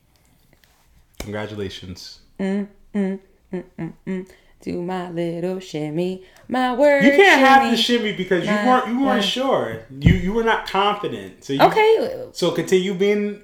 Congratulations. 1.18 2.20
Mm, 2.38 2.68
mm, 2.94 3.18
mm, 3.52 4.30
do 4.60 4.82
my 4.82 5.10
little 5.10 5.60
shimmy, 5.60 6.24
my 6.48 6.74
word. 6.74 7.04
You 7.04 7.10
can't 7.10 7.40
have 7.40 7.70
the 7.70 7.76
shimmy 7.76 8.12
because 8.12 8.44
you 8.44 8.52
weren't 8.52 8.88
you 8.88 9.00
weren't 9.04 9.24
sure. 9.24 9.84
You 10.00 10.14
you 10.14 10.32
were 10.32 10.44
not 10.44 10.66
confident. 10.68 11.44
So 11.44 11.52
you, 11.52 11.62
Okay, 11.62 12.26
So 12.32 12.50
continue 12.52 12.94
being. 12.94 13.42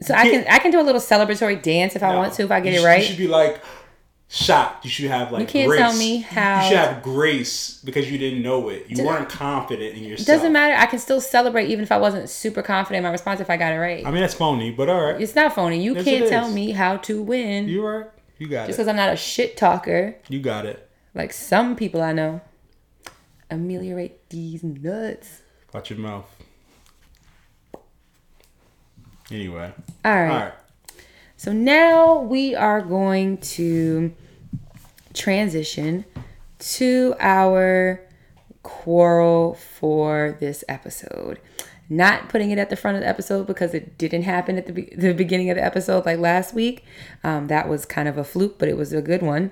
so 0.00 0.14
I 0.14 0.28
can 0.30 0.44
I 0.48 0.58
can 0.58 0.70
do 0.70 0.80
a 0.80 0.82
little 0.82 1.00
celebratory 1.00 1.60
dance 1.62 1.96
if 1.96 2.02
I 2.02 2.14
want 2.16 2.34
to 2.34 2.42
if 2.44 2.50
I 2.50 2.60
get 2.60 2.74
it 2.74 2.84
right. 2.84 3.00
You 3.00 3.06
should 3.06 3.18
be 3.18 3.28
like 3.28 3.62
shocked. 4.34 4.84
You 4.84 4.90
should 4.90 5.10
have 5.10 5.30
like. 5.30 5.40
You 5.42 5.46
can't 5.46 5.68
grace. 5.68 5.78
tell 5.80 5.92
me 5.96 6.16
You- 6.18 6.22
how- 6.24 6.62
You 6.62 6.68
should 6.70 6.78
have 6.78 7.02
grace 7.02 7.80
because 7.84 8.10
you 8.10 8.16
didn't 8.18 8.42
know 8.42 8.70
it. 8.70 8.86
You 8.88 9.04
weren't 9.04 9.28
confident 9.28 9.94
in 9.96 10.04
yourself. 10.04 10.26
Doesn't 10.26 10.52
matter. 10.52 10.74
I 10.74 10.86
can 10.86 10.98
still 10.98 11.20
celebrate 11.20 11.68
even 11.68 11.82
if 11.84 11.92
I 11.92 11.98
wasn't 11.98 12.28
super 12.30 12.62
confident 12.62 12.98
in 12.98 13.02
my 13.04 13.10
response 13.10 13.40
if 13.40 13.50
I 13.50 13.56
got 13.58 13.72
it 13.72 13.76
right. 13.78 14.06
I 14.06 14.10
mean 14.10 14.22
that's 14.22 14.34
phony, 14.34 14.70
but 14.70 14.88
all 14.88 15.04
right. 15.04 15.20
it's 15.20 15.34
not 15.34 15.54
phony. 15.54 15.82
You 15.82 15.94
Yes, 15.96 16.04
can't 16.04 16.28
tell 16.28 16.50
me 16.50 16.70
how 16.72 16.96
to 16.98 17.20
win 17.22 17.68
You 17.68 17.84
are. 17.84 17.98
right. 17.98 18.06
You 18.38 18.48
got 18.48 18.66
just 18.66 18.68
it. 18.68 18.68
Just 18.68 18.78
because 18.78 18.88
I'm 18.88 18.96
not 18.96 19.12
a 19.12 19.16
shit 19.16 19.56
talker 19.56 20.16
You 20.28 20.40
got 20.40 20.64
it. 20.66 20.88
like 21.14 21.32
some 21.32 21.76
people 21.76 22.00
I 22.02 22.12
know. 22.12 22.40
Ameliorate 23.50 24.30
these 24.30 24.64
nuts. 24.64 25.42
Watch 25.74 25.90
your 25.90 25.98
mouth. 25.98 26.24
Anyway. 29.30 29.72
All 30.04 30.12
All 30.12 30.18
right. 30.18 30.28
right. 30.44 30.52
So 31.36 31.52
now 31.52 32.20
we 32.20 32.54
are 32.54 32.80
going 32.80 33.38
to 33.38 34.12
transition 35.14 36.04
to 36.58 37.14
our 37.18 38.00
quarrel 38.62 39.54
for 39.54 40.36
this 40.40 40.64
episode. 40.68 41.40
Not 41.88 42.28
putting 42.28 42.50
it 42.50 42.58
at 42.58 42.70
the 42.70 42.76
front 42.76 42.96
of 42.96 43.02
the 43.02 43.08
episode 43.08 43.46
because 43.46 43.74
it 43.74 43.98
didn't 43.98 44.22
happen 44.22 44.56
at 44.56 44.66
the, 44.66 44.72
be- 44.72 44.94
the 44.96 45.12
beginning 45.12 45.50
of 45.50 45.56
the 45.56 45.64
episode 45.64 46.06
like 46.06 46.18
last 46.18 46.54
week. 46.54 46.84
Um, 47.22 47.48
that 47.48 47.68
was 47.68 47.84
kind 47.84 48.08
of 48.08 48.16
a 48.16 48.24
fluke, 48.24 48.58
but 48.58 48.68
it 48.68 48.76
was 48.76 48.92
a 48.92 49.02
good 49.02 49.20
one. 49.20 49.50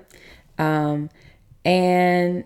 Um, 0.57 1.09
and 1.63 2.43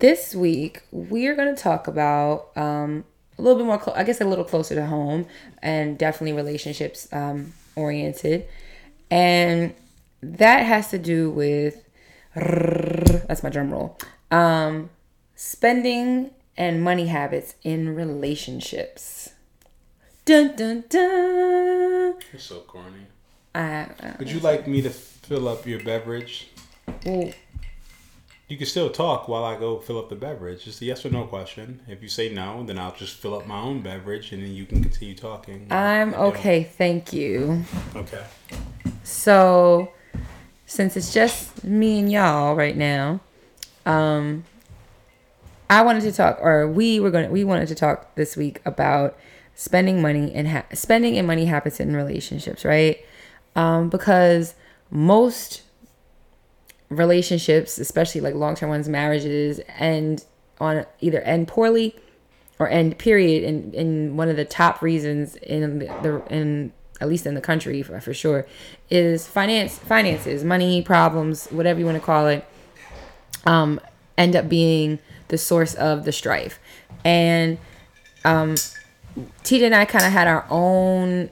this 0.00 0.34
week 0.34 0.82
we 0.90 1.26
are 1.26 1.34
going 1.34 1.54
to 1.54 1.60
talk 1.60 1.88
about 1.88 2.50
um, 2.56 3.04
a 3.38 3.42
little 3.42 3.56
bit 3.56 3.66
more, 3.66 3.78
clo- 3.78 3.94
I 3.96 4.04
guess, 4.04 4.20
a 4.20 4.24
little 4.24 4.44
closer 4.44 4.74
to 4.74 4.86
home, 4.86 5.26
and 5.62 5.96
definitely 5.96 6.34
relationships 6.34 7.08
um, 7.12 7.52
oriented, 7.76 8.46
and 9.10 9.74
that 10.22 10.66
has 10.66 10.90
to 10.90 10.98
do 10.98 11.30
with 11.30 11.87
that's 12.34 13.42
my 13.42 13.50
drum 13.50 13.70
roll. 13.72 13.98
Um, 14.30 14.90
spending 15.34 16.30
and 16.56 16.82
money 16.82 17.06
habits 17.06 17.54
in 17.62 17.94
relationships. 17.94 19.30
Dun 20.24 20.56
dun 20.56 20.84
dun. 20.88 22.14
You're 22.32 22.40
so 22.40 22.60
corny. 22.60 23.06
I, 23.54 23.86
I, 24.00 24.14
Would 24.18 24.30
you 24.30 24.40
like 24.40 24.66
me 24.68 24.82
to 24.82 24.90
fill 24.90 25.48
up 25.48 25.66
your 25.66 25.80
beverage? 25.80 26.48
well, 27.06 27.32
You 28.48 28.56
can 28.56 28.66
still 28.66 28.90
talk 28.90 29.26
while 29.28 29.44
I 29.44 29.58
go 29.58 29.78
fill 29.78 29.98
up 29.98 30.10
the 30.10 30.16
beverage. 30.16 30.64
Just 30.64 30.82
a 30.82 30.84
yes 30.84 31.04
or 31.06 31.10
no 31.10 31.24
question. 31.24 31.80
If 31.88 32.02
you 32.02 32.08
say 32.08 32.32
no, 32.32 32.62
then 32.64 32.78
I'll 32.78 32.94
just 32.94 33.16
fill 33.16 33.34
up 33.36 33.46
my 33.46 33.58
own 33.58 33.80
beverage 33.80 34.32
and 34.32 34.42
then 34.42 34.52
you 34.52 34.66
can 34.66 34.82
continue 34.82 35.14
talking. 35.14 35.66
I'm 35.70 36.08
If 36.10 36.14
you 36.14 36.20
don't- 36.22 36.36
okay, 36.36 36.64
thank 36.64 37.12
you. 37.12 37.62
Okay. 37.96 38.22
So, 39.02 39.92
since 40.68 40.98
it's 40.98 41.14
just 41.14 41.64
me 41.64 41.98
and 41.98 42.12
y'all 42.12 42.54
right 42.54 42.76
now, 42.76 43.20
um, 43.86 44.44
I 45.70 45.80
wanted 45.82 46.02
to 46.02 46.12
talk, 46.12 46.38
or 46.42 46.68
we 46.68 47.00
were 47.00 47.10
going, 47.10 47.30
we 47.30 47.42
wanted 47.42 47.68
to 47.68 47.74
talk 47.74 48.14
this 48.16 48.36
week 48.36 48.60
about 48.66 49.16
spending 49.54 50.02
money 50.02 50.30
and 50.34 50.46
ha- 50.46 50.66
spending 50.74 51.16
and 51.16 51.26
money 51.26 51.46
habits 51.46 51.80
in 51.80 51.96
relationships, 51.96 52.66
right? 52.66 53.02
Um, 53.56 53.88
because 53.88 54.54
most 54.90 55.62
relationships, 56.90 57.78
especially 57.78 58.20
like 58.20 58.34
long 58.34 58.54
term 58.54 58.68
ones, 58.68 58.90
marriages, 58.90 59.62
end 59.78 60.26
on 60.60 60.84
either 61.00 61.22
end 61.22 61.48
poorly 61.48 61.96
or 62.58 62.68
end 62.68 62.98
period. 62.98 63.42
And 63.42 63.74
in 63.74 64.18
one 64.18 64.28
of 64.28 64.36
the 64.36 64.44
top 64.44 64.82
reasons 64.82 65.36
in 65.36 65.78
the 65.78 66.22
in 66.28 66.74
at 67.00 67.08
least 67.08 67.26
in 67.26 67.34
the 67.34 67.40
country 67.40 67.82
for, 67.82 68.00
for 68.00 68.14
sure 68.14 68.46
is 68.90 69.26
finance 69.26 69.78
finances, 69.78 70.44
money 70.44 70.82
problems, 70.82 71.46
whatever 71.48 71.78
you 71.78 71.86
want 71.86 71.98
to 71.98 72.04
call 72.04 72.26
it. 72.28 72.44
Um, 73.46 73.80
end 74.16 74.34
up 74.34 74.48
being 74.48 74.98
the 75.28 75.38
source 75.38 75.74
of 75.74 76.04
the 76.04 76.12
strife, 76.12 76.58
and 77.04 77.58
um, 78.24 78.56
TJ 79.44 79.62
and 79.62 79.74
I 79.74 79.84
kind 79.84 80.04
of 80.04 80.12
had 80.12 80.26
our 80.26 80.46
own 80.50 81.30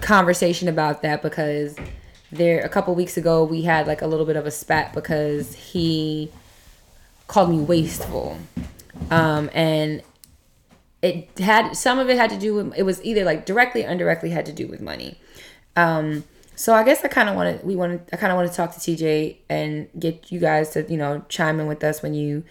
conversation 0.00 0.68
about 0.68 1.02
that 1.02 1.22
because 1.22 1.76
there 2.32 2.60
a 2.60 2.68
couple 2.68 2.94
weeks 2.94 3.16
ago 3.16 3.44
we 3.44 3.62
had 3.62 3.86
like 3.86 4.02
a 4.02 4.06
little 4.06 4.26
bit 4.26 4.36
of 4.36 4.46
a 4.46 4.50
spat 4.50 4.92
because 4.92 5.54
he 5.54 6.30
called 7.26 7.50
me 7.50 7.58
wasteful 7.58 8.38
um 9.10 9.50
and 9.54 10.02
it 11.04 11.38
had 11.38 11.76
some 11.76 11.98
of 11.98 12.08
it 12.08 12.16
had 12.16 12.30
to 12.30 12.38
do 12.38 12.54
with 12.54 12.74
it 12.76 12.82
was 12.82 13.02
either 13.04 13.24
like 13.24 13.46
directly 13.46 13.84
or 13.84 13.88
indirectly 13.88 14.30
had 14.30 14.46
to 14.46 14.52
do 14.52 14.66
with 14.66 14.80
money. 14.80 15.18
Um 15.76 16.24
so 16.56 16.72
i 16.72 16.84
guess 16.84 17.04
i 17.04 17.08
kind 17.08 17.28
of 17.28 17.34
wanted 17.34 17.64
we 17.64 17.74
wanted 17.74 18.00
i 18.12 18.16
kind 18.16 18.30
of 18.30 18.36
want 18.36 18.48
to 18.48 18.56
talk 18.56 18.72
to 18.72 18.78
tj 18.78 19.34
and 19.48 19.88
get 19.98 20.30
you 20.30 20.38
guys 20.38 20.70
to 20.70 20.88
you 20.88 20.96
know 20.96 21.20
chime 21.28 21.58
in 21.58 21.66
with 21.66 21.82
us 21.82 22.00
when 22.00 22.14
you 22.14 22.44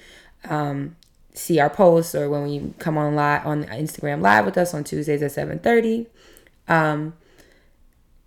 um 0.49 0.93
see 1.33 1.57
our 1.57 1.69
posts 1.69 2.13
or 2.13 2.29
when 2.29 2.49
you 2.49 2.73
come 2.79 2.97
on 2.97 3.15
live 3.15 3.45
on 3.45 3.63
instagram 3.63 4.19
live 4.19 4.43
with 4.43 4.57
us 4.57 4.73
on 4.73 4.83
tuesdays 4.83 5.21
at 5.21 5.31
7.30 5.31 6.05
um 6.67 7.13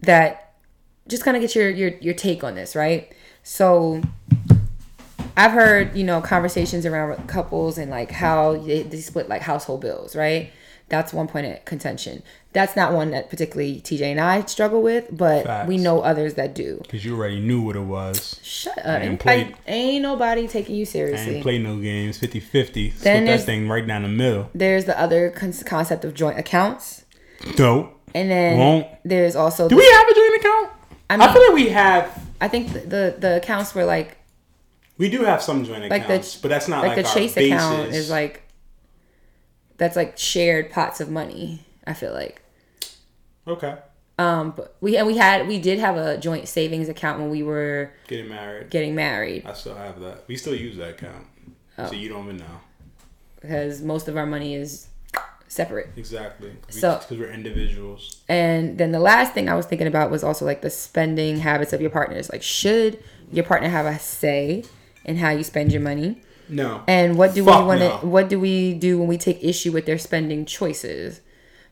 that 0.01 0.47
just 1.09 1.25
kind 1.25 1.37
of 1.37 1.41
get 1.41 1.55
your, 1.55 1.69
your 1.71 1.91
your 2.01 2.15
take 2.15 2.43
on 2.43 2.55
this 2.55 2.75
right? 2.75 3.13
So 3.43 4.03
I've 5.37 5.53
heard, 5.53 5.95
you 5.97 6.05
know, 6.05 6.21
conversations 6.21 6.87
around 6.87 7.27
couples 7.29 7.77
and 7.79 7.91
like 7.91 8.11
how 8.11 8.57
they, 8.57 8.83
they 8.83 8.99
split 9.01 9.29
like 9.29 9.43
household 9.43 9.81
bills, 9.83 10.17
right? 10.17 10.51
That's 10.89 11.13
one 11.13 11.27
point 11.27 11.47
of 11.47 11.65
contention. 11.65 12.23
That's 12.53 12.77
not 12.77 12.93
one 12.93 13.11
that 13.11 13.29
particularly 13.29 13.81
TJ 13.81 14.03
and 14.03 14.21
I 14.21 14.43
struggle 14.47 14.83
with, 14.83 15.09
but 15.11 15.45
Facts. 15.45 15.69
we 15.69 15.79
know 15.79 16.01
others 16.01 16.35
that 16.35 16.55
do. 16.55 16.79
Because 16.83 17.05
you 17.05 17.17
already 17.17 17.41
knew 17.41 17.61
what 17.61 17.75
it 17.75 17.81
was. 17.81 18.39
Shut 18.43 18.79
up. 18.79 18.87
ain't 19.03 19.05
Ain't, 19.05 19.21
played- 19.21 19.55
ain't 19.67 20.03
nobody 20.03 20.47
taking 20.47 20.77
you 20.77 20.83
I 20.83 20.85
seriously. 20.85 21.35
ain't 21.35 21.43
play 21.43 21.59
no 21.59 21.77
games. 21.81 22.19
50 22.19 22.39
50. 22.39 22.91
Then 22.91 23.25
Split 23.27 23.27
that 23.41 23.45
thing 23.45 23.69
right 23.69 23.85
down 23.87 24.05
the 24.05 24.09
middle. 24.09 24.49
There's 24.55 24.85
the 24.85 24.99
other 24.99 25.31
con- 25.31 25.53
concept 25.65 26.05
of 26.05 26.15
joint 26.15 26.39
accounts. 26.39 27.05
Dope. 27.57 27.93
And 28.15 28.31
then 28.31 28.57
Won't. 28.57 28.87
there's 29.05 29.35
also, 29.37 29.69
Do 29.69 29.75
the- 29.75 29.81
we 29.81 29.91
have 29.91 30.09
a 30.09 30.15
joint 30.15 30.37
account? 30.41 30.71
I 31.11 31.15
I, 31.15 31.17
mean- 31.19 31.33
feel 31.35 31.43
like 31.47 31.55
we 31.55 31.69
have. 31.71 32.27
I 32.41 32.49
think 32.49 32.73
the, 32.73 32.79
the, 32.81 33.17
the 33.19 33.37
accounts 33.39 33.75
were 33.75 33.85
like, 33.85 34.16
We 34.99 35.09
do 35.11 35.25
have 35.25 35.43
some 35.43 35.65
joint 35.65 35.89
like 35.91 36.03
accounts, 36.03 36.35
the, 36.37 36.43
but 36.43 36.49
that's 36.49 36.69
not 36.69 36.83
like 36.83 36.97
like, 36.97 37.07
the 37.07 37.13
Chase 37.13 37.37
account 37.37 37.85
basis. 37.89 37.97
is 38.05 38.11
like, 38.11 38.43
that's 39.77 39.97
like 39.97 40.17
shared 40.19 40.71
pots 40.71 41.01
of 41.01 41.11
money, 41.11 41.61
I 41.87 41.93
feel 41.93 42.13
like. 42.15 42.43
Okay. 43.47 43.77
Um, 44.19 44.53
but 44.57 44.75
we 44.81 44.97
and 44.97 45.07
we 45.07 45.19
had 45.19 45.47
we 45.47 45.59
did 45.61 45.79
have 45.79 45.97
a 45.99 46.17
joint 46.17 46.49
savings 46.49 46.89
account 46.89 47.21
when 47.21 47.29
we 47.29 47.43
were 47.43 47.93
Getting 48.09 48.31
married. 48.31 48.71
getting 48.71 48.95
married 48.95 49.45
I 49.45 49.53
still 49.53 49.75
have 49.75 50.01
that. 50.01 50.25
We 50.27 50.37
still 50.39 50.55
use 50.55 50.79
that 50.79 50.91
account. 50.93 51.27
Oh. 51.77 51.89
So 51.89 51.93
you 51.95 52.09
don't 52.09 52.25
even 52.25 52.39
know. 52.39 52.61
because 53.43 53.83
most 53.83 54.09
of 54.09 54.17
our 54.17 54.25
money 54.25 54.55
is 54.55 54.89
separate. 55.49 55.91
Exactly. 55.97 56.53
So- 56.71 56.99
Because 56.99 57.19
we're 57.19 57.31
individuals. 57.31 58.23
And 58.29 58.79
then 58.79 58.93
the 58.93 58.99
last 59.01 59.35
thing 59.35 59.51
I 59.51 59.55
was 59.55 59.67
thinking 59.67 59.87
about 59.87 60.11
was 60.11 60.25
also 60.25 60.47
like 60.47 60.63
the 60.63 60.71
spending 60.71 61.39
habits 61.41 61.75
of 61.75 61.83
your 61.83 61.91
partners. 61.91 62.31
Like, 62.33 62.43
should 62.43 62.99
your 63.31 63.45
partner 63.45 63.69
have 63.69 63.85
a 63.85 63.99
say 63.99 64.65
in 65.07 65.17
how 65.17 65.31
you 65.31 65.43
spend 65.43 65.73
your 65.73 65.81
money? 65.81 66.21
No. 66.49 66.83
And 66.87 67.17
what 67.17 67.35
do 67.35 67.43
Fuck 67.45 67.61
we 67.63 67.67
want 67.67 67.81
to? 67.81 67.89
no. 67.89 67.97
What 67.99 68.29
do 68.29 68.39
we 68.39 68.75
do 68.75 68.99
when 68.99 69.09
we 69.09 69.17
take 69.19 69.43
issue 69.43 69.73
with 69.73 69.87
their 69.87 69.99
spending 69.99 70.45
choices? 70.45 71.23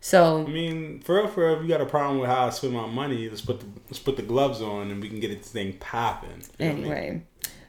So 0.01 0.45
I 0.47 0.51
mean, 0.51 1.01
for 1.01 1.17
real, 1.17 1.29
for 1.29 1.47
real, 1.47 1.57
if 1.57 1.63
you 1.63 1.69
got 1.69 1.81
a 1.81 1.87
problem 1.87 2.19
with 2.21 2.29
how 2.29 2.47
I 2.47 2.51
spend 2.51 2.73
my 2.75 2.87
money, 2.87 3.29
let's 3.29 3.41
put 3.41 3.61
the 3.61 3.67
let's 3.87 3.99
put 3.99 4.17
the 4.17 4.23
gloves 4.23 4.61
on 4.63 4.91
and 4.91 5.01
we 5.03 5.09
can 5.09 5.21
get 5.21 5.29
this 5.37 5.51
thing 5.51 5.75
popping. 5.81 6.43
You 6.59 6.67
know 6.67 6.73
what 6.73 6.73
I 6.73 6.75
mean? 6.75 6.85
anyway, 6.85 7.23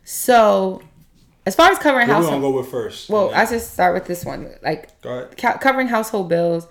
so 0.03 0.81
as 1.45 1.55
far 1.55 1.71
as 1.71 1.77
covering 1.79 2.07
What 2.07 2.19
we 2.21 2.25
gonna 2.25 2.41
go 2.41 2.51
with 2.51 2.67
first? 2.67 3.09
well, 3.09 3.33
I 3.33 3.45
just 3.45 3.73
start 3.73 3.93
with 3.93 4.05
this 4.05 4.25
one. 4.25 4.49
Like 4.63 4.99
go 5.01 5.09
ahead. 5.11 5.37
co- 5.37 5.57
covering 5.59 5.87
household 5.87 6.27
bills. 6.29 6.67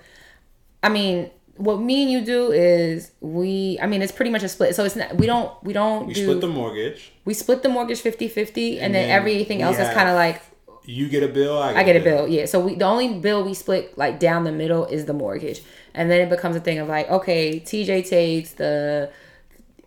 I 0.82 0.88
mean, 0.90 1.30
what 1.56 1.80
me 1.80 2.02
and 2.02 2.10
you 2.12 2.24
do 2.24 2.52
is 2.52 3.12
we. 3.20 3.78
I 3.80 3.86
mean, 3.86 4.02
it's 4.02 4.12
pretty 4.12 4.30
much 4.30 4.42
a 4.42 4.48
split. 4.48 4.74
So 4.74 4.84
it's 4.84 4.96
not. 4.96 5.16
We 5.16 5.26
don't. 5.26 5.50
We 5.62 5.72
don't 5.72 6.06
We 6.06 6.14
do. 6.14 6.24
split 6.24 6.40
the 6.40 6.48
mortgage. 6.48 7.12
we 7.24 7.34
split 7.34 7.62
the 7.62 7.68
mortgage 7.68 8.00
50-50 8.02 8.08
and, 8.26 8.78
And 8.84 8.94
then, 8.94 9.08
then 9.08 9.10
everything 9.10 9.62
else 9.62 9.78
is 9.78 9.88
kind 9.94 10.08
of 10.08 10.14
like 10.16 10.42
You 10.84 11.08
get 11.08 11.22
a 11.22 11.28
bill. 11.28 11.56
I 11.58 11.72
get, 11.72 11.78
I 11.80 11.82
get 11.84 11.96
a 11.96 12.04
bill. 12.04 12.28
Yeah. 12.28 12.46
So 12.46 12.60
we 12.60 12.74
the 12.74 12.84
only 12.84 13.18
bill 13.20 13.44
we 13.44 13.54
split 13.54 13.96
like 13.96 14.18
down 14.18 14.44
the 14.44 14.52
middle 14.52 14.84
is 14.86 15.04
the 15.06 15.14
mortgage, 15.14 15.62
and 15.94 16.10
then 16.10 16.20
it 16.20 16.28
becomes 16.28 16.56
a 16.56 16.60
thing 16.60 16.78
of 16.78 16.88
like, 16.88 17.08
okay, 17.10 17.60
TJ 17.60 18.08
takes 18.08 18.52
the 18.52 19.10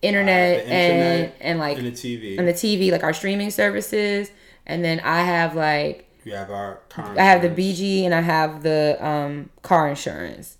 internet, 0.01 0.65
The 0.65 0.71
and 0.71 0.93
internet 0.93 1.35
and 1.41 1.59
like 1.59 1.77
and 1.77 1.87
the 1.87 1.91
TV. 1.91 2.37
and 2.39 2.47
the 2.47 2.53
TV, 2.53 2.91
like 2.91 3.03
our 3.03 3.13
streaming 3.13 3.51
services, 3.51 4.31
and 4.65 4.83
then 4.85 4.99
I 5.01 5.21
have 5.21 5.55
like 5.55 6.05
we 6.25 6.31
have 6.31 6.49
our. 6.51 6.79
Car 6.89 7.13
I 7.17 7.23
have 7.23 7.41
the. 7.41 7.49
BG 7.49 8.03
and 8.03 8.13
I 8.13 8.21
have 8.21 8.63
the 8.63 8.97
um 9.05 9.49
car 9.61 9.87
insurance, 9.89 10.56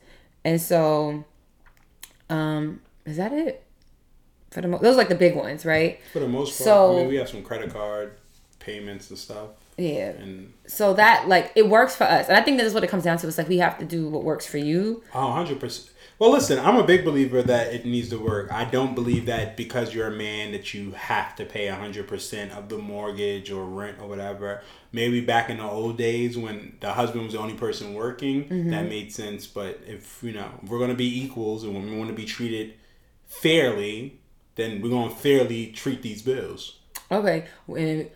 and 0.48 0.62
so 0.62 1.24
um 2.30 2.82
is 3.06 3.18
that 3.18 3.32
it? 3.34 3.64
For 4.52 4.62
the 4.62 4.68
mo- 4.70 4.80
those 4.80 4.95
are 4.95 4.98
like 4.98 5.10
the 5.10 5.16
big 5.16 5.36
ones, 5.36 5.66
right? 5.66 6.00
For 6.14 6.20
the 6.20 6.28
most 6.28 6.58
part, 6.58 6.66
So- 6.66 6.93
I 6.93 7.00
mean, 7.02 7.08
we 7.10 7.16
have 7.18 7.30
some 7.30 7.43
credit 7.43 7.72
card 7.72 8.14
payments 8.60 9.10
and 9.10 9.20
stuff. 9.20 9.50
Yeah. 9.78 10.10
And 10.24 10.54
So 10.66 10.93
that 10.95 11.28
like 11.28 11.52
it 11.56 11.68
works 11.70 11.95
for 11.95 12.06
us, 12.06 12.28
and 12.28 12.36
I 12.38 12.41
think 12.41 12.58
that 12.58 12.66
is 12.66 12.74
what 12.74 12.84
it 12.84 12.89
comes 12.89 13.04
down 13.04 13.18
to. 13.20 13.28
It's 13.28 13.38
like 13.38 13.48
we 13.50 13.60
have 13.60 13.78
to 13.80 13.86
do 13.86 14.10
what 14.10 14.24
works 14.24 14.45
for 14.48 14.58
you. 14.58 15.04
Oh, 15.14 15.20
100%. 15.20 15.89
Well, 16.20 16.32
listen, 16.32 16.57
I'm 16.57 16.78
a 16.78 16.84
big 16.84 17.05
believer 17.05 17.43
that 17.43 17.74
it 17.74 17.86
needs 17.86 18.09
to 18.09 18.18
work. 18.18 18.51
I 18.51 18.65
don't 18.65 18.95
believe 18.95 19.28
that 19.28 19.55
because 19.55 19.93
you're 19.93 20.07
a 20.07 20.15
man 20.15 20.51
that 20.51 20.74
you 20.74 20.91
have 20.91 21.36
to 21.36 21.45
pay 21.45 21.68
100% 21.68 22.57
of 22.57 22.70
the 22.70 22.78
mortgage 22.80 23.51
or 23.51 23.63
rent 23.65 23.99
or 24.01 24.07
whatever. 24.07 24.63
Maybe 24.91 25.22
back 25.22 25.51
in 25.51 25.57
the 25.57 25.63
old 25.63 25.97
days 25.97 26.36
when 26.36 26.78
the 26.80 26.93
husband 26.93 27.26
was 27.26 27.34
the 27.34 27.39
only 27.39 27.53
person 27.53 27.93
working, 27.93 28.49
that 28.49 28.55
mm-hmm. 28.55 28.89
made 28.89 29.13
sense. 29.13 29.45
But 29.45 29.80
if, 29.86 30.24
you 30.24 30.34
know, 30.34 30.49
we're 30.65 30.80
going 30.80 30.89
to 30.89 30.95
be 30.95 31.24
equals 31.24 31.63
and 31.63 31.76
we 31.76 31.95
want 31.95 32.09
to 32.09 32.15
be 32.15 32.26
treated 32.26 32.74
fairly, 33.28 34.20
then 34.55 34.82
we're 34.82 34.89
going 34.89 35.09
to 35.09 35.15
fairly 35.15 35.68
treat 35.68 36.01
these 36.01 36.24
bills. 36.24 36.80
Okay, 37.11 37.45
and 37.68 38.09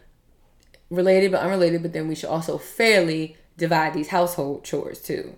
related 0.90 1.32
but 1.32 1.42
unrelated, 1.42 1.84
but 1.84 1.94
then 1.94 2.08
we 2.08 2.16
should 2.16 2.30
also 2.30 2.58
fairly 2.58 3.38
divide 3.58 3.94
these 3.94 4.10
household 4.10 4.64
chores 4.64 5.02
too. 5.02 5.36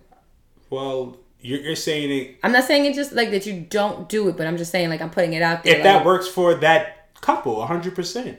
Well, 0.70 1.18
you're, 1.44 1.60
you're 1.60 1.76
saying 1.76 2.10
it. 2.10 2.36
I'm 2.42 2.52
not 2.52 2.64
saying 2.64 2.86
it 2.86 2.94
just 2.94 3.12
like 3.12 3.30
that 3.30 3.46
you 3.46 3.60
don't 3.60 4.08
do 4.08 4.28
it, 4.28 4.36
but 4.36 4.46
I'm 4.46 4.56
just 4.56 4.72
saying 4.72 4.88
like 4.88 5.00
I'm 5.00 5.10
putting 5.10 5.34
it 5.34 5.42
out 5.42 5.62
there. 5.62 5.74
if 5.74 5.78
like, 5.78 5.84
that 5.84 6.04
works 6.04 6.26
for 6.26 6.54
that 6.54 7.12
couple 7.20 7.56
100% 7.56 8.38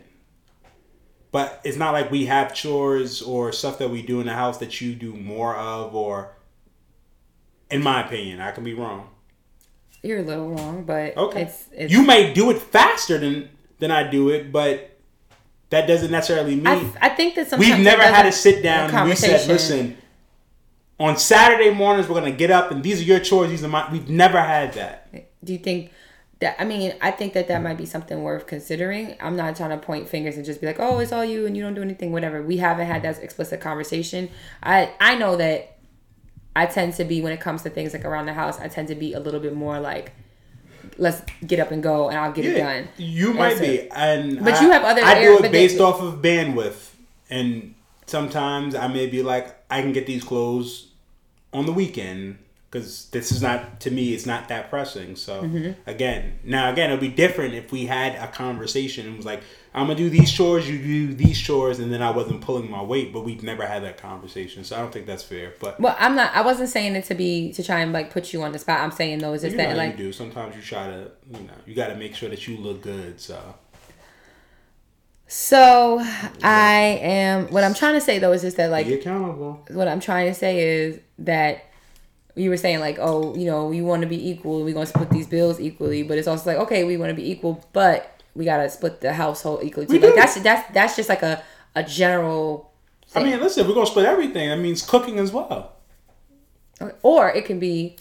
but 1.35 1.59
it's 1.65 1.75
not 1.75 1.91
like 1.91 2.09
we 2.09 2.27
have 2.27 2.53
chores 2.53 3.21
or 3.21 3.51
stuff 3.51 3.77
that 3.79 3.89
we 3.89 4.01
do 4.01 4.21
in 4.21 4.25
the 4.25 4.31
house 4.31 4.59
that 4.59 4.79
you 4.79 4.95
do 4.95 5.13
more 5.13 5.53
of 5.53 5.93
or 5.93 6.31
in 7.69 7.83
my 7.83 8.05
opinion 8.05 8.39
i 8.39 8.51
can 8.51 8.63
be 8.63 8.73
wrong. 8.73 9.09
You're 10.01 10.19
a 10.19 10.21
little 10.21 10.49
wrong, 10.49 10.85
but 10.85 11.17
okay. 11.17 11.41
it's, 11.41 11.65
it's 11.73 11.91
you 11.91 12.03
may 12.05 12.31
do 12.31 12.51
it 12.51 12.61
faster 12.61 13.17
than 13.17 13.49
than 13.79 13.91
i 13.91 14.09
do 14.09 14.29
it 14.29 14.53
but 14.53 14.97
that 15.71 15.87
doesn't 15.87 16.11
necessarily 16.11 16.55
mean 16.55 16.67
I, 16.67 17.07
I 17.07 17.09
think 17.09 17.35
that 17.35 17.49
sometimes 17.49 17.69
we've 17.69 17.83
never 17.83 18.03
had 18.03 18.23
to 18.23 18.31
sit 18.31 18.63
down 18.63 18.91
and 18.91 19.09
we 19.09 19.15
said 19.15 19.45
listen 19.45 19.97
on 20.99 21.17
saturday 21.17 21.71
mornings 21.73 22.07
we're 22.07 22.15
gonna 22.19 22.31
get 22.31 22.49
up 22.51 22.71
and 22.71 22.83
these 22.83 23.01
are 23.01 23.03
your 23.03 23.19
chores 23.19 23.49
these 23.49 23.63
are 23.63 23.67
my 23.67 23.89
we've 23.91 24.09
never 24.09 24.39
had 24.39 24.73
that 24.73 25.07
Do 25.43 25.53
you 25.53 25.59
think 25.59 25.91
that 26.39 26.55
I 26.59 26.65
mean, 26.65 26.93
I 27.01 27.11
think 27.11 27.31
that 27.33 27.47
that 27.47 27.61
might 27.63 27.77
be 27.77 27.85
something 27.85 28.21
worth 28.21 28.45
considering. 28.45 29.15
I'm 29.21 29.37
not 29.37 29.55
trying 29.55 29.69
to 29.69 29.77
point 29.77 30.09
fingers 30.09 30.35
and 30.35 30.43
just 30.43 30.59
be 30.59 30.67
like, 30.67 30.81
"Oh, 30.81 30.99
it's 30.99 31.13
all 31.13 31.23
you 31.23 31.45
and 31.45 31.55
you 31.55 31.63
don't 31.63 31.75
do 31.75 31.81
anything 31.81 32.11
whatever." 32.11 32.41
We 32.41 32.57
haven't 32.57 32.87
had 32.87 33.03
that 33.03 33.19
explicit 33.23 33.61
conversation. 33.61 34.27
I 34.61 34.91
I 34.99 35.15
know 35.15 35.37
that 35.37 35.77
I 36.53 36.65
tend 36.65 36.93
to 36.95 37.05
be 37.05 37.21
when 37.21 37.31
it 37.31 37.39
comes 37.39 37.61
to 37.63 37.69
things 37.69 37.93
like 37.93 38.03
around 38.03 38.25
the 38.25 38.33
house, 38.33 38.59
I 38.59 38.67
tend 38.67 38.89
to 38.89 38.95
be 38.95 39.13
a 39.13 39.19
little 39.21 39.39
bit 39.39 39.53
more 39.55 39.79
like 39.79 40.11
let's 40.97 41.21
get 41.47 41.61
up 41.61 41.71
and 41.71 41.81
go 41.81 42.09
and 42.09 42.17
I'll 42.17 42.33
get 42.33 42.43
it 42.43 42.57
done. 42.57 42.89
You 42.97 43.33
might 43.33 43.55
so- 43.55 43.61
be, 43.61 43.89
and 43.91 44.43
But 44.43 44.55
I- 44.55 44.61
you 44.61 44.71
have 44.71 44.83
other 44.83 45.03
I 45.05 45.13
air- 45.19 45.37
do 45.37 45.43
it 45.45 45.51
based 45.53 45.77
then- 45.77 45.85
off 45.87 46.01
of 46.01 46.15
bandwidth, 46.21 46.89
and 47.29 47.75
sometimes 48.07 48.75
I 48.75 48.87
may 48.87 49.07
be 49.07 49.23
like, 49.23 49.54
I 49.75 49.81
can 49.81 49.91
get 49.91 50.05
these 50.05 50.23
clothes 50.23 50.87
on 51.53 51.65
the 51.65 51.73
weekend 51.73 52.37
because 52.69 53.09
this 53.11 53.31
is 53.31 53.41
not 53.41 53.79
to 53.81 53.91
me. 53.91 54.13
It's 54.13 54.25
not 54.25 54.47
that 54.49 54.69
pressing. 54.69 55.15
So 55.15 55.43
Mm-hmm. 55.43 55.89
again, 55.89 56.39
now 56.43 56.71
again, 56.71 56.91
it'll 56.91 57.01
be 57.01 57.07
different 57.09 57.53
if 57.53 57.71
we 57.71 57.85
had 57.85 58.15
a 58.15 58.27
conversation 58.31 59.05
and 59.07 59.15
was 59.17 59.25
like, 59.25 59.41
I'm 59.73 59.87
gonna 59.87 59.95
do 59.97 60.09
these 60.09 60.31
chores, 60.31 60.69
you 60.69 60.77
do 60.77 61.13
these 61.13 61.37
chores, 61.39 61.79
and 61.79 61.91
then 61.93 62.01
I 62.01 62.11
wasn't 62.11 62.39
pulling 62.41 62.69
my 62.71 62.81
weight. 62.81 63.11
But 63.13 63.25
we've 63.25 63.43
never 63.43 63.65
had 63.65 63.83
that 63.83 63.97
conversation, 63.97 64.63
so 64.63 64.75
I 64.77 64.79
don't 64.79 64.91
think 64.93 65.05
that's 65.05 65.23
fair. 65.23 65.53
But 65.59 65.79
Well, 65.81 65.95
I'm 65.99 66.15
not. 66.15 66.33
I 66.33 66.41
wasn't 66.41 66.69
saying 66.69 66.95
it 66.95 67.03
to 67.05 67.15
be 67.15 67.51
to 67.53 67.61
try 67.63 67.79
and 67.81 67.91
like 67.91 68.09
put 68.11 68.31
you 68.33 68.41
on 68.43 68.51
the 68.53 68.59
spot. 68.59 68.79
I'm 68.79 68.91
saying 68.91 69.19
though, 69.19 69.33
is 69.33 69.41
just 69.41 69.57
that 69.57 69.75
like 69.75 69.97
you 69.97 70.05
do. 70.05 70.11
Sometimes 70.13 70.55
you 70.55 70.61
try 70.61 70.87
to, 70.87 71.11
you 71.31 71.39
know, 71.47 71.53
you 71.65 71.75
got 71.75 71.87
to 71.89 71.95
make 71.95 72.15
sure 72.15 72.29
that 72.29 72.47
you 72.47 72.55
look 72.57 72.81
good. 72.81 73.19
So 73.19 73.37
So 75.37 76.01
I 76.43 76.97
am. 77.01 77.47
What 77.47 77.65
I'm 77.65 77.73
trying 77.73 77.95
to 77.95 78.01
say 78.01 78.19
though 78.19 78.31
is 78.31 78.41
just 78.41 78.55
that 78.55 78.71
like 78.71 78.87
be 78.87 78.93
accountable. 78.93 79.65
what 79.69 79.89
I'm 79.89 79.99
trying 79.99 80.27
to 80.27 80.33
say 80.33 80.59
is 80.61 80.99
that 81.19 81.65
you 82.35 82.49
were 82.49 82.55
saying 82.55 82.79
like 82.79 82.97
oh 83.01 83.35
you 83.35 83.45
know 83.45 83.67
we 83.67 83.81
want 83.81 84.01
to 84.01 84.07
be 84.07 84.29
equal 84.29 84.63
we're 84.63 84.73
going 84.73 84.85
to 84.85 84.89
split 84.93 85.09
these 85.09 85.27
bills 85.27 85.59
equally 85.59 86.03
but 86.03 86.17
it's 86.17 86.27
also 86.27 86.49
like 86.49 86.59
okay 86.59 86.85
we 86.85 86.95
want 86.95 87.09
to 87.09 87.13
be 87.13 87.29
equal 87.29 87.65
but 87.73 88.21
we 88.33 88.45
got 88.45 88.57
to 88.57 88.69
split 88.69 89.01
the 89.01 89.11
household 89.13 89.61
equally 89.61 89.85
too 89.85 89.93
We 89.93 89.99
like 89.99 90.11
do. 90.11 90.15
that's 90.15 90.35
that's 90.41 90.73
that's 90.73 90.95
just 90.95 91.09
like 91.09 91.21
a 91.21 91.43
a 91.75 91.83
general 91.83 92.71
I 93.13 93.21
mean, 93.23 93.39
listen, 93.39 93.67
we're 93.67 93.73
gonna 93.73 93.85
split 93.85 94.05
everything, 94.05 94.49
that 94.49 94.57
means 94.57 94.81
cooking 94.81 95.19
as 95.19 95.31
well. 95.33 95.73
or 97.03 97.29
it 97.29 97.43
can 97.45 97.59
be 97.59 97.97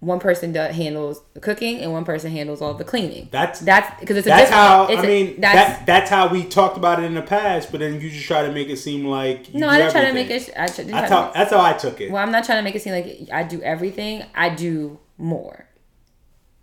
one 0.00 0.20
person 0.20 0.52
does 0.52 0.76
handles 0.76 1.20
the 1.34 1.40
cooking 1.40 1.80
and 1.80 1.92
one 1.92 2.04
person 2.04 2.30
handles 2.30 2.62
all 2.62 2.72
the 2.72 2.84
cleaning 2.84 3.28
That's- 3.32 3.58
that's 3.60 3.98
because 3.98 4.16
it's 4.18 4.26
a 4.28 4.30
That's 4.30 4.50
how 4.50 4.86
I 4.86 5.02
mean. 5.02 5.40
that's 5.40 5.78
that 5.78 5.86
that's 5.86 6.10
how 6.10 6.28
we 6.28 6.44
talked 6.44 6.76
about 6.76 7.00
it 7.00 7.06
in 7.06 7.14
the 7.14 7.22
past. 7.22 7.72
But 7.72 7.80
then 7.80 8.00
you 8.00 8.08
just 8.08 8.24
try 8.26 8.42
to 8.46 8.52
make 8.52 8.68
it 8.68 8.76
seem 8.76 9.06
like 9.06 9.52
you 9.52 9.58
no 9.58 9.68
I 9.68 9.78
didn't 9.78 9.92
try 9.92 10.04
to 10.04 10.12
make 10.12 10.30
it 10.30 10.50
I 10.56 10.66
try 10.68 10.84
to 10.84 10.92
how 10.94 11.32
that's 11.32 11.50
how 11.50 11.60
I 11.60 11.72
took 11.72 12.00
it. 12.00 12.12
Well, 12.12 12.22
I'm 12.22 12.30
not 12.30 12.44
trying 12.44 12.58
to 12.58 12.62
make 12.62 12.76
it 12.76 12.82
seem 12.82 12.92
like 12.92 13.28
I 13.32 13.42
do 13.42 13.60
everything. 13.62 14.24
I 14.34 14.50
do 14.50 15.00
more. 15.16 15.66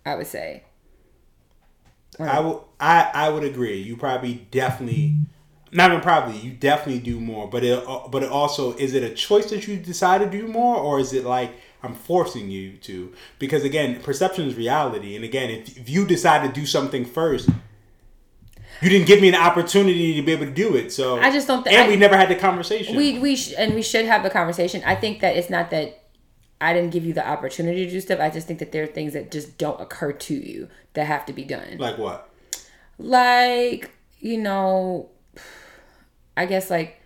I 0.06 0.14
would 0.14 0.26
say. 0.26 0.62
I 2.18 2.40
would 2.40 2.60
I 2.80 3.10
I 3.12 3.28
would 3.28 3.44
agree. 3.44 3.80
You 3.80 3.96
probably 3.96 4.46
definitely. 4.50 5.16
Not 5.72 5.90
even 5.90 6.00
probably. 6.00 6.38
You 6.38 6.52
definitely 6.52 7.00
do 7.02 7.20
more, 7.20 7.48
but 7.50 7.62
it 7.64 7.84
but 8.10 8.22
it 8.22 8.30
also 8.30 8.74
is 8.76 8.94
it 8.94 9.02
a 9.02 9.10
choice 9.10 9.50
that 9.50 9.66
you 9.68 9.76
decide 9.76 10.22
to 10.22 10.30
do 10.30 10.46
more, 10.46 10.76
or 10.76 10.98
is 11.00 11.12
it 11.12 11.24
like 11.24 11.52
I'm 11.82 11.94
forcing 11.94 12.50
you 12.50 12.72
to? 12.78 13.12
Because 13.38 13.64
again, 13.64 14.00
perception 14.02 14.46
is 14.48 14.54
reality, 14.56 15.14
and 15.16 15.24
again, 15.24 15.50
if, 15.50 15.76
if 15.78 15.88
you 15.88 16.06
decide 16.06 16.46
to 16.46 16.52
do 16.60 16.66
something 16.66 17.04
first, 17.04 17.48
you 18.82 18.88
didn't 18.90 19.06
give 19.06 19.20
me 19.20 19.28
an 19.28 19.34
opportunity 19.34 20.14
to 20.14 20.22
be 20.22 20.32
able 20.32 20.46
to 20.46 20.50
do 20.52 20.74
it. 20.76 20.92
So 20.92 21.18
I 21.18 21.30
just 21.30 21.46
don't 21.46 21.62
thi- 21.64 21.70
and 21.70 21.84
I- 21.84 21.88
we 21.88 21.96
never 21.96 22.16
had 22.16 22.28
the 22.28 22.34
conversation. 22.36 22.96
We 22.96 23.18
we 23.18 23.36
sh- 23.36 23.54
and 23.56 23.74
we 23.74 23.82
should 23.82 24.04
have 24.06 24.22
the 24.22 24.30
conversation. 24.30 24.82
I 24.84 24.94
think 24.94 25.20
that 25.20 25.36
it's 25.36 25.48
not 25.50 25.70
that 25.70 26.02
I 26.60 26.72
didn't 26.72 26.90
give 26.90 27.04
you 27.04 27.12
the 27.12 27.26
opportunity 27.26 27.84
to 27.84 27.90
do 27.90 28.00
stuff. 28.00 28.18
I 28.20 28.30
just 28.30 28.46
think 28.46 28.58
that 28.60 28.72
there 28.72 28.82
are 28.82 28.86
things 28.88 29.12
that 29.12 29.30
just 29.30 29.58
don't 29.58 29.80
occur 29.80 30.12
to 30.12 30.34
you 30.34 30.68
that 30.94 31.06
have 31.06 31.24
to 31.26 31.32
be 31.32 31.44
done. 31.44 31.76
like 31.78 31.98
what? 31.98 32.28
Like 32.98 33.90
you 34.20 34.38
know, 34.38 35.10
I 36.36 36.46
guess 36.46 36.70
like 36.70 37.00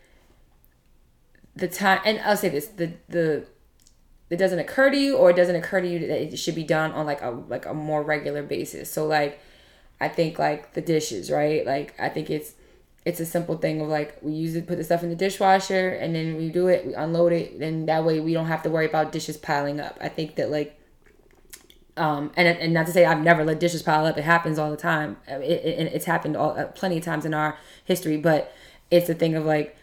the 1.57 1.69
time. 1.69 2.01
And 2.05 2.21
I'll 2.21 2.37
say 2.37 2.49
this: 2.49 2.67
the 2.69 2.93
the 3.09 3.47
it 4.31 4.37
doesn't 4.37 4.61
occur 4.61 4.91
to 4.91 4.97
you, 4.97 5.17
or 5.17 5.31
it 5.31 5.37
doesn't 5.37 5.57
occur 5.57 5.81
to 5.81 5.89
you 5.89 5.99
that 5.99 6.23
it 6.23 6.39
should 6.39 6.55
be 6.55 6.63
done 6.63 6.93
on 6.93 7.05
like 7.05 7.21
a 7.21 7.31
like 7.31 7.67
a 7.67 7.75
more 7.75 8.03
regular 8.03 8.43
basis. 8.45 8.91
So 8.91 9.07
like, 9.07 9.41
I 10.01 10.09
think 10.09 10.39
like 10.39 10.75
the 10.75 10.81
dishes, 10.81 11.31
right? 11.31 11.67
Like 11.67 11.95
I 11.99 12.09
think 12.09 12.31
it's 12.31 12.55
it's 13.05 13.19
a 13.19 13.27
simple 13.27 13.57
thing 13.57 13.81
of 13.81 13.89
like 13.89 14.19
we 14.23 14.33
use 14.33 14.55
it, 14.55 14.69
put 14.69 14.79
the 14.79 14.85
stuff 14.85 15.03
in 15.03 15.11
the 15.11 15.17
dishwasher, 15.17 15.91
and 15.91 16.15
then 16.15 16.37
we 16.37 16.49
do 16.49 16.69
it, 16.69 16.87
we 16.87 16.95
unload 16.95 17.33
it, 17.33 17.55
and 17.61 17.89
that 17.89 18.05
way 18.05 18.21
we 18.21 18.33
don't 18.33 18.47
have 18.47 18.63
to 18.63 18.71
worry 18.71 18.87
about 18.87 19.11
dishes 19.11 19.37
piling 19.37 19.81
up. 19.81 19.99
I 20.01 20.09
think 20.09 20.37
that 20.37 20.51
like. 20.51 20.77
Um, 21.97 22.31
and 22.37 22.47
and 22.47 22.73
not 22.73 22.87
to 22.87 22.93
say 22.93 23.05
I've 23.05 23.21
never 23.21 23.45
let 23.45 23.61
dishes 23.61 23.83
pile 23.83 24.07
up. 24.07 24.17
It 24.17 24.23
happens 24.23 24.59
all 24.59 24.71
the 24.71 24.77
time. 24.77 25.19
It, 25.27 25.43
it, 25.43 25.93
it's 25.93 26.07
happened 26.07 26.37
all 26.37 26.57
uh, 26.57 26.67
plenty 26.67 26.97
of 26.97 27.05
times 27.05 27.27
in 27.27 27.35
our 27.35 27.59
history. 27.85 28.17
But 28.17 28.55
it's 28.91 29.09
a 29.11 29.15
thing 29.15 29.35
of 29.35 29.45
like 29.45 29.77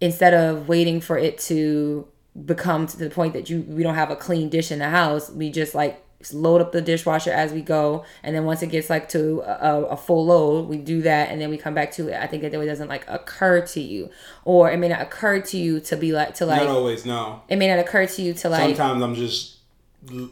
instead 0.00 0.32
of 0.32 0.68
waiting 0.68 1.00
for 1.00 1.18
it 1.18 1.38
to 1.38 2.06
become 2.44 2.86
to 2.86 2.96
the 2.96 3.10
point 3.10 3.34
that 3.34 3.50
you 3.50 3.62
we 3.68 3.82
don't 3.82 3.94
have 3.94 4.10
a 4.10 4.16
clean 4.16 4.48
dish 4.48 4.70
in 4.70 4.78
the 4.78 4.88
house, 4.88 5.30
we 5.30 5.50
just 5.50 5.74
like 5.74 6.02
load 6.32 6.60
up 6.60 6.72
the 6.72 6.82
dishwasher 6.82 7.30
as 7.30 7.52
we 7.52 7.62
go, 7.62 8.04
and 8.22 8.36
then 8.36 8.44
once 8.44 8.62
it 8.62 8.66
gets 8.68 8.90
like 8.90 9.08
to 9.08 9.40
a, 9.40 9.84
a 9.86 9.96
full 9.96 10.26
load, 10.26 10.68
we 10.68 10.76
do 10.76 11.02
that, 11.02 11.30
and 11.30 11.40
then 11.40 11.48
we 11.50 11.56
come 11.56 11.74
back 11.74 11.90
to 11.92 12.08
it. 12.08 12.14
I 12.14 12.26
think 12.26 12.42
that 12.42 12.52
it 12.52 12.66
doesn't 12.66 12.88
like 12.88 13.04
occur 13.08 13.64
to 13.68 13.80
you, 13.80 14.10
or 14.44 14.70
it 14.70 14.76
may 14.76 14.88
not 14.88 15.00
occur 15.00 15.40
to 15.40 15.56
you 15.56 15.80
to 15.80 15.96
be 15.96 16.12
like 16.12 16.34
to 16.34 16.46
like 16.46 16.62
Not 16.62 16.68
always. 16.68 17.06
No. 17.06 17.42
it 17.48 17.56
may 17.56 17.68
not 17.68 17.78
occur 17.78 18.06
to 18.06 18.22
you 18.22 18.34
to 18.34 18.48
like 18.48 18.76
Sometimes 18.76 19.02
I'm 19.02 19.14
just. 19.14 19.56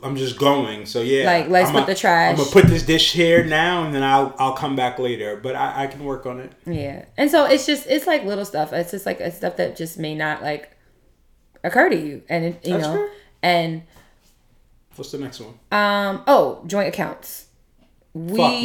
I'm 0.03 0.17
just 0.17 0.39
going, 0.39 0.87
so 0.87 1.03
yeah. 1.03 1.27
Like, 1.27 1.51
let's 1.51 1.69
I'm 1.69 1.75
put 1.75 1.87
the 1.87 1.95
trash. 1.95 2.31
I'm 2.31 2.37
gonna 2.39 2.51
put 2.51 2.69
this 2.69 2.85
dish 2.85 3.13
here 3.13 3.45
now, 3.45 3.85
and 3.85 3.95
then 3.95 4.03
I'll 4.03 4.35
I'll 4.39 4.55
come 4.55 4.77
back 4.77 4.99
later. 4.99 5.37
But 5.37 5.57
I, 5.57 5.85
I 5.85 5.87
can 5.89 6.05
work 6.05 6.25
on 6.25 6.41
it. 6.41 6.53
Yeah. 6.65 7.05
And 7.19 7.31
so 7.31 7.45
it's 7.45 7.67
just 7.67 7.87
it's 7.87 8.07
like 8.07 8.25
little 8.25 8.47
stuff. 8.47 8.73
It's 8.73 8.93
just 8.93 9.05
like 9.05 9.21
it's 9.21 9.37
stuff 9.37 9.59
that 9.59 9.77
just 9.77 9.99
may 9.99 10.15
not 10.15 10.41
like 10.41 10.75
occur 11.69 11.89
to 11.91 11.97
you. 11.97 12.23
And 12.29 12.45
it, 12.47 12.67
you 12.67 12.73
That's 12.73 12.85
know 12.87 12.95
fair. 12.95 13.09
and 13.43 13.83
What's 14.97 15.13
the 15.13 15.19
next 15.19 15.41
one? 15.41 15.55
um 15.71 16.23
oh, 16.27 16.63
joint 16.67 16.89
accounts. 16.89 17.47
We 18.15 18.37
Fuck 18.37 18.63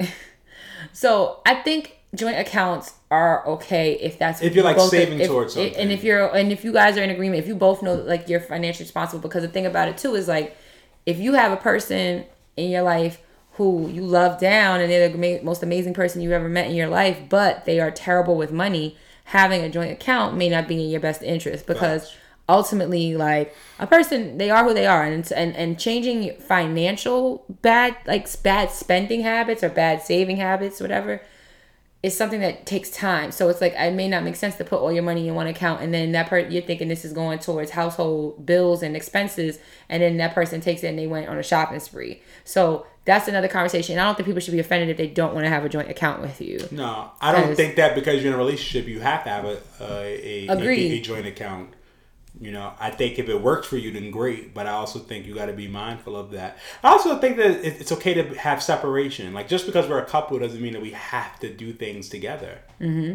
no. 0.00 0.06
so 0.92 1.40
I 1.44 1.54
think 1.56 1.96
joint 2.14 2.38
accounts 2.38 2.94
are 3.10 3.46
okay 3.46 3.92
if 3.94 4.18
that's 4.18 4.40
If 4.42 4.54
you're, 4.54 4.64
like, 4.64 4.76
both- 4.76 4.90
saving 4.90 5.20
if- 5.20 5.28
towards 5.28 5.56
and 5.56 5.70
something. 5.72 5.90
if 5.90 6.02
you're 6.02 6.34
and 6.34 6.50
if 6.52 6.64
you 6.64 6.72
guys 6.72 6.96
are 6.96 7.02
in 7.02 7.10
agreement, 7.10 7.40
if 7.42 7.46
you 7.48 7.54
both 7.54 7.82
know 7.82 7.96
that, 7.96 8.06
like 8.06 8.28
you're 8.28 8.40
financially 8.40 8.84
responsible 8.84 9.20
because 9.20 9.42
the 9.42 9.48
thing 9.48 9.66
about 9.66 9.88
it 9.88 9.98
too 9.98 10.14
is 10.14 10.28
like 10.28 10.56
if 11.04 11.18
you 11.18 11.34
have 11.34 11.52
a 11.52 11.56
person 11.56 12.24
in 12.56 12.70
your 12.70 12.82
life 12.82 13.20
who 13.52 13.88
you 13.88 14.02
love 14.02 14.38
down 14.40 14.80
and 14.80 14.90
they're 14.90 15.08
the 15.08 15.18
ma- 15.18 15.42
most 15.42 15.62
amazing 15.62 15.94
person 15.94 16.20
you've 16.20 16.32
ever 16.32 16.48
met 16.48 16.66
in 16.68 16.74
your 16.74 16.88
life, 16.88 17.18
but 17.28 17.64
they 17.64 17.80
are 17.80 17.90
terrible 17.90 18.36
with 18.36 18.52
money, 18.52 18.96
having 19.24 19.62
a 19.62 19.68
joint 19.68 19.90
account 19.92 20.36
may 20.36 20.48
not 20.48 20.68
be 20.68 20.82
in 20.82 20.90
your 20.90 21.00
best 21.00 21.22
interest 21.22 21.66
because 21.66 22.02
Facts. 22.10 22.16
Ultimately 22.48 23.16
like 23.16 23.54
a 23.80 23.86
person 23.86 24.38
they 24.38 24.50
are 24.50 24.62
who 24.62 24.72
they 24.72 24.86
are 24.86 25.04
and 25.04 25.32
and 25.32 25.56
and 25.56 25.78
changing 25.80 26.38
financial 26.38 27.44
bad 27.62 27.96
like 28.06 28.28
bad 28.42 28.70
spending 28.70 29.22
habits 29.22 29.64
or 29.64 29.68
bad 29.68 30.00
saving 30.00 30.36
habits 30.36 30.80
whatever 30.80 31.20
is 32.06 32.16
something 32.16 32.40
that 32.40 32.66
takes 32.66 32.88
time. 32.90 33.32
So 33.32 33.48
it's 33.48 33.60
like 33.60 33.74
it 33.76 33.94
may 33.94 34.08
not 34.08 34.22
make 34.22 34.36
sense 34.36 34.54
to 34.56 34.64
put 34.64 34.80
all 34.80 34.92
your 34.92 35.02
money 35.02 35.26
in 35.26 35.34
one 35.34 35.48
account 35.48 35.82
and 35.82 35.92
then 35.92 36.12
that 36.12 36.28
part 36.28 36.52
you're 36.52 36.62
thinking 36.62 36.86
this 36.86 37.04
is 37.04 37.12
going 37.12 37.40
towards 37.40 37.72
household 37.72 38.46
bills 38.46 38.82
and 38.82 38.94
expenses 38.94 39.58
and 39.88 40.02
then 40.02 40.16
that 40.18 40.32
person 40.32 40.60
takes 40.60 40.84
it 40.84 40.88
and 40.88 40.98
they 40.98 41.08
went 41.08 41.28
on 41.28 41.36
a 41.36 41.42
shopping 41.42 41.80
spree. 41.80 42.22
So 42.44 42.86
that's 43.06 43.26
another 43.26 43.48
conversation. 43.48 43.98
I 43.98 44.04
don't 44.04 44.14
think 44.14 44.26
people 44.26 44.40
should 44.40 44.52
be 44.52 44.60
offended 44.60 44.88
if 44.88 44.96
they 44.96 45.08
don't 45.08 45.34
want 45.34 45.46
to 45.46 45.50
have 45.50 45.64
a 45.64 45.68
joint 45.68 45.90
account 45.90 46.20
with 46.20 46.40
you. 46.40 46.60
No, 46.70 47.10
I 47.20 47.32
don't 47.32 47.56
think 47.56 47.74
that 47.76 47.96
because 47.96 48.22
you're 48.22 48.32
in 48.32 48.34
a 48.34 48.38
relationship, 48.38 48.88
you 48.88 49.00
have 49.00 49.24
to 49.24 49.30
have 49.30 49.44
a 49.44 49.60
a, 49.80 50.46
a, 50.48 50.48
a, 50.48 50.98
a 50.98 51.00
joint 51.00 51.26
account. 51.26 51.75
You 52.38 52.52
know, 52.52 52.74
I 52.78 52.90
think 52.90 53.18
if 53.18 53.28
it 53.28 53.40
works 53.40 53.66
for 53.66 53.78
you, 53.78 53.90
then 53.90 54.10
great. 54.10 54.52
But 54.52 54.66
I 54.66 54.72
also 54.72 54.98
think 54.98 55.26
you 55.26 55.34
got 55.34 55.46
to 55.46 55.54
be 55.54 55.68
mindful 55.68 56.16
of 56.16 56.32
that. 56.32 56.58
I 56.82 56.88
also 56.88 57.18
think 57.18 57.38
that 57.38 57.64
it's 57.64 57.92
okay 57.92 58.14
to 58.14 58.34
have 58.34 58.62
separation. 58.62 59.32
Like 59.32 59.48
just 59.48 59.64
because 59.64 59.88
we're 59.88 59.98
a 59.98 60.06
couple 60.06 60.38
doesn't 60.38 60.60
mean 60.60 60.74
that 60.74 60.82
we 60.82 60.90
have 60.90 61.40
to 61.40 61.52
do 61.52 61.72
things 61.72 62.08
together. 62.08 62.58
Mm-hmm. 62.80 63.14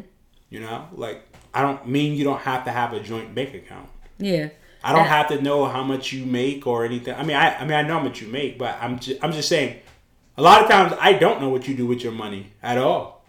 You 0.50 0.60
know, 0.60 0.88
like 0.94 1.24
I 1.54 1.62
don't 1.62 1.88
mean 1.88 2.16
you 2.16 2.24
don't 2.24 2.42
have 2.42 2.66
to 2.66 2.72
have 2.72 2.94
a 2.94 3.00
joint 3.00 3.36
bank 3.36 3.54
account. 3.54 3.90
Yeah. 4.18 4.50
I 4.84 4.94
don't 4.94 5.06
have 5.06 5.28
to 5.28 5.40
know 5.40 5.66
how 5.66 5.84
much 5.84 6.12
you 6.12 6.26
make 6.26 6.66
or 6.66 6.84
anything. 6.84 7.14
I 7.14 7.24
mean, 7.24 7.38
I, 7.38 7.56
I 7.56 7.62
mean, 7.66 7.74
I 7.74 7.84
know 7.84 8.00
how 8.00 8.04
much 8.04 8.22
you 8.22 8.28
make, 8.28 8.58
but 8.58 8.78
I'm 8.82 8.98
just, 8.98 9.24
I'm 9.24 9.32
just 9.32 9.48
saying. 9.48 9.80
A 10.38 10.42
lot 10.42 10.64
of 10.64 10.70
times, 10.70 10.94
I 11.00 11.14
don't 11.14 11.42
know 11.42 11.50
what 11.50 11.68
you 11.68 11.76
do 11.76 11.86
with 11.86 12.02
your 12.02 12.14
money 12.14 12.54
at 12.64 12.78
all. 12.78 13.24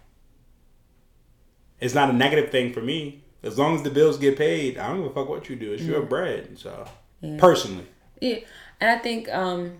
It's 1.79 1.93
not 1.93 2.09
a 2.09 2.13
negative 2.13 2.49
thing 2.49 2.73
for 2.73 2.81
me. 2.81 3.22
As 3.43 3.57
long 3.57 3.75
as 3.75 3.83
the 3.83 3.89
bills 3.89 4.17
get 4.17 4.37
paid, 4.37 4.77
I 4.77 4.87
don't 4.87 5.03
give 5.03 5.11
a 5.11 5.13
fuck 5.13 5.27
what 5.27 5.49
you 5.49 5.55
do. 5.55 5.73
It's 5.73 5.83
your 5.83 6.01
bread. 6.01 6.57
So, 6.57 6.87
personally, 7.37 7.85
Yeah, 8.21 8.37
and 8.79 8.89
I 8.89 8.97
think 8.97 9.29
um, 9.33 9.79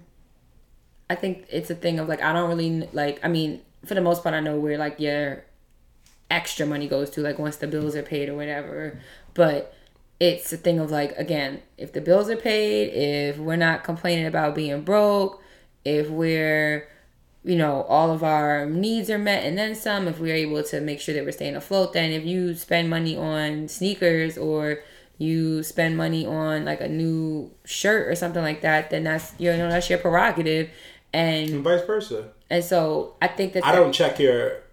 I 1.09 1.16
think 1.16 1.45
it's 1.49 1.70
a 1.70 1.76
thing 1.76 1.99
of 1.99 2.09
like 2.09 2.22
I 2.22 2.34
don't 2.34 2.49
really 2.49 2.89
like. 2.91 3.20
I 3.24 3.30
mean, 3.30 3.61
for 3.86 3.93
the 3.93 4.01
most 4.01 4.24
part, 4.24 4.36
I 4.36 4.41
know 4.41 4.57
where 4.59 4.78
like 4.78 4.99
your 4.99 5.45
extra 6.30 6.66
money 6.66 6.88
goes 6.88 7.09
to, 7.11 7.22
like 7.22 7.39
once 7.39 7.57
the 7.57 7.68
bills 7.68 7.95
are 7.95 8.03
paid 8.03 8.30
or 8.30 8.36
whatever. 8.36 8.99
But 9.34 9.74
it's 10.20 10.51
a 10.51 10.57
thing 10.57 10.80
of 10.80 10.91
like 10.91 11.18
again, 11.18 11.61
if 11.78 11.93
the 11.93 12.01
bills 12.01 12.30
are 12.30 12.36
paid, 12.36 12.89
if 12.89 13.38
we're 13.38 13.55
not 13.55 13.84
complaining 13.84 14.26
about 14.26 14.55
being 14.55 14.82
broke, 14.82 15.41
if 15.86 16.09
we're 16.09 16.88
you 17.43 17.55
know 17.55 17.83
all 17.83 18.11
of 18.11 18.23
our 18.23 18.65
needs 18.65 19.09
are 19.09 19.17
met 19.17 19.43
and 19.43 19.57
then 19.57 19.75
some 19.75 20.07
if 20.07 20.19
we're 20.19 20.35
able 20.35 20.63
to 20.63 20.79
make 20.79 20.99
sure 20.99 21.13
that 21.13 21.25
we're 21.25 21.31
staying 21.31 21.55
afloat 21.55 21.93
then 21.93 22.11
if 22.11 22.23
you 22.23 22.55
spend 22.55 22.89
money 22.89 23.17
on 23.17 23.67
sneakers 23.67 24.37
or 24.37 24.79
you 25.17 25.61
spend 25.61 25.95
money 25.95 26.25
on 26.25 26.65
like 26.65 26.81
a 26.81 26.87
new 26.87 27.51
shirt 27.65 28.07
or 28.07 28.15
something 28.15 28.41
like 28.41 28.61
that 28.61 28.89
then 28.89 29.03
that's 29.03 29.33
you 29.37 29.51
know 29.51 29.69
that's 29.69 29.89
your 29.89 29.99
prerogative 29.99 30.69
and 31.13 31.49
and 31.49 31.63
vice 31.63 31.85
versa. 31.85 32.29
and 32.49 32.63
so 32.63 33.15
i 33.21 33.27
think 33.27 33.53
that 33.53 33.65
I 33.65 33.75
don't 33.75 33.91
check 33.91 34.19
your 34.19 34.63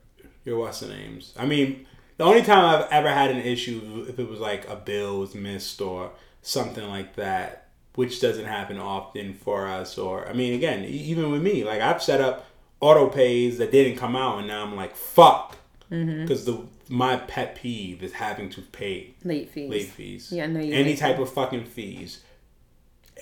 your 0.45 0.59
what's 0.59 0.81
the 0.81 0.89
names. 0.89 1.33
I 1.37 1.47
mean, 1.47 1.87
the 2.17 2.25
only 2.25 2.43
time 2.43 2.65
I've 2.65 2.91
ever 2.91 3.09
had 3.09 3.31
an 3.31 3.39
issue 3.39 4.07
if 4.09 4.19
it 4.19 4.29
was 4.29 4.41
like 4.41 4.69
a 4.69 4.77
bill 4.77 5.21
was 5.21 5.35
missed 5.35 5.81
or 5.81 6.13
something 6.43 6.87
like 6.89 7.17
that, 7.17 7.69
which 7.95 8.21
doesn't 8.21 8.47
happen 8.47 8.79
often 8.79 9.35
for 9.35 9.67
us. 9.67 9.99
Or 9.99 10.29
I 10.29 10.33
mean, 10.33 10.55
again, 10.55 10.85
even 10.85 11.31
with 11.31 11.43
me, 11.43 11.65
like 11.65 11.81
I've 11.81 12.03
set 12.03 12.21
up 12.21 12.47
auto 12.81 13.09
pays 13.09 13.59
that 13.59 13.71
didn't 13.71 13.97
come 13.99 14.17
out, 14.17 14.39
and 14.39 14.49
now 14.49 14.65
I'm 14.65 14.77
like, 14.77 14.97
fuck, 14.97 15.57
Mm-hmm. 15.91 16.23
because 16.23 16.45
the 16.45 16.59
my 16.89 17.17
pet 17.17 17.57
peeve 17.57 18.01
is 18.03 18.13
having 18.13 18.49
to 18.51 18.61
pay 18.63 19.15
late 19.25 19.51
fees 19.51 19.71
late 19.71 19.87
fees. 19.89 20.31
Yeah, 20.33 20.47
you 20.47 20.73
Any 20.73 20.95
type 20.97 21.19
of 21.19 21.33
fucking 21.33 21.65
fees. 21.65 22.21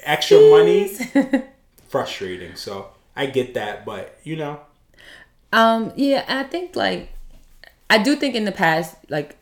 Extra 0.04 0.38
money, 0.38 0.90
frustrating. 1.88 2.56
So 2.56 2.88
I 3.16 3.26
get 3.26 3.54
that, 3.54 3.84
but 3.84 4.18
you 4.22 4.36
know, 4.36 4.61
Um, 5.52 5.92
yeah, 5.96 6.24
I 6.28 6.42
think 6.44 6.76
like 6.76 7.11
I 7.90 7.98
do 7.98 8.16
think 8.16 8.34
in 8.34 8.44
the 8.44 8.52
past, 8.52 8.96
like 9.09 9.36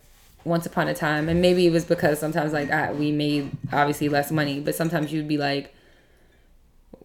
once 0.44 0.66
upon 0.66 0.86
a 0.88 0.94
time, 0.94 1.28
and 1.28 1.42
maybe 1.42 1.66
it 1.66 1.70
was 1.70 1.84
because 1.84 2.18
sometimes 2.20 2.52
like 2.52 2.70
I, 2.70 2.92
we 2.92 3.10
made 3.12 3.50
obviously 3.72 4.08
less 4.08 4.30
money, 4.30 4.60
but 4.60 4.74
sometimes 4.76 5.12
you'd 5.12 5.28
be 5.28 5.36
like, 5.38 5.74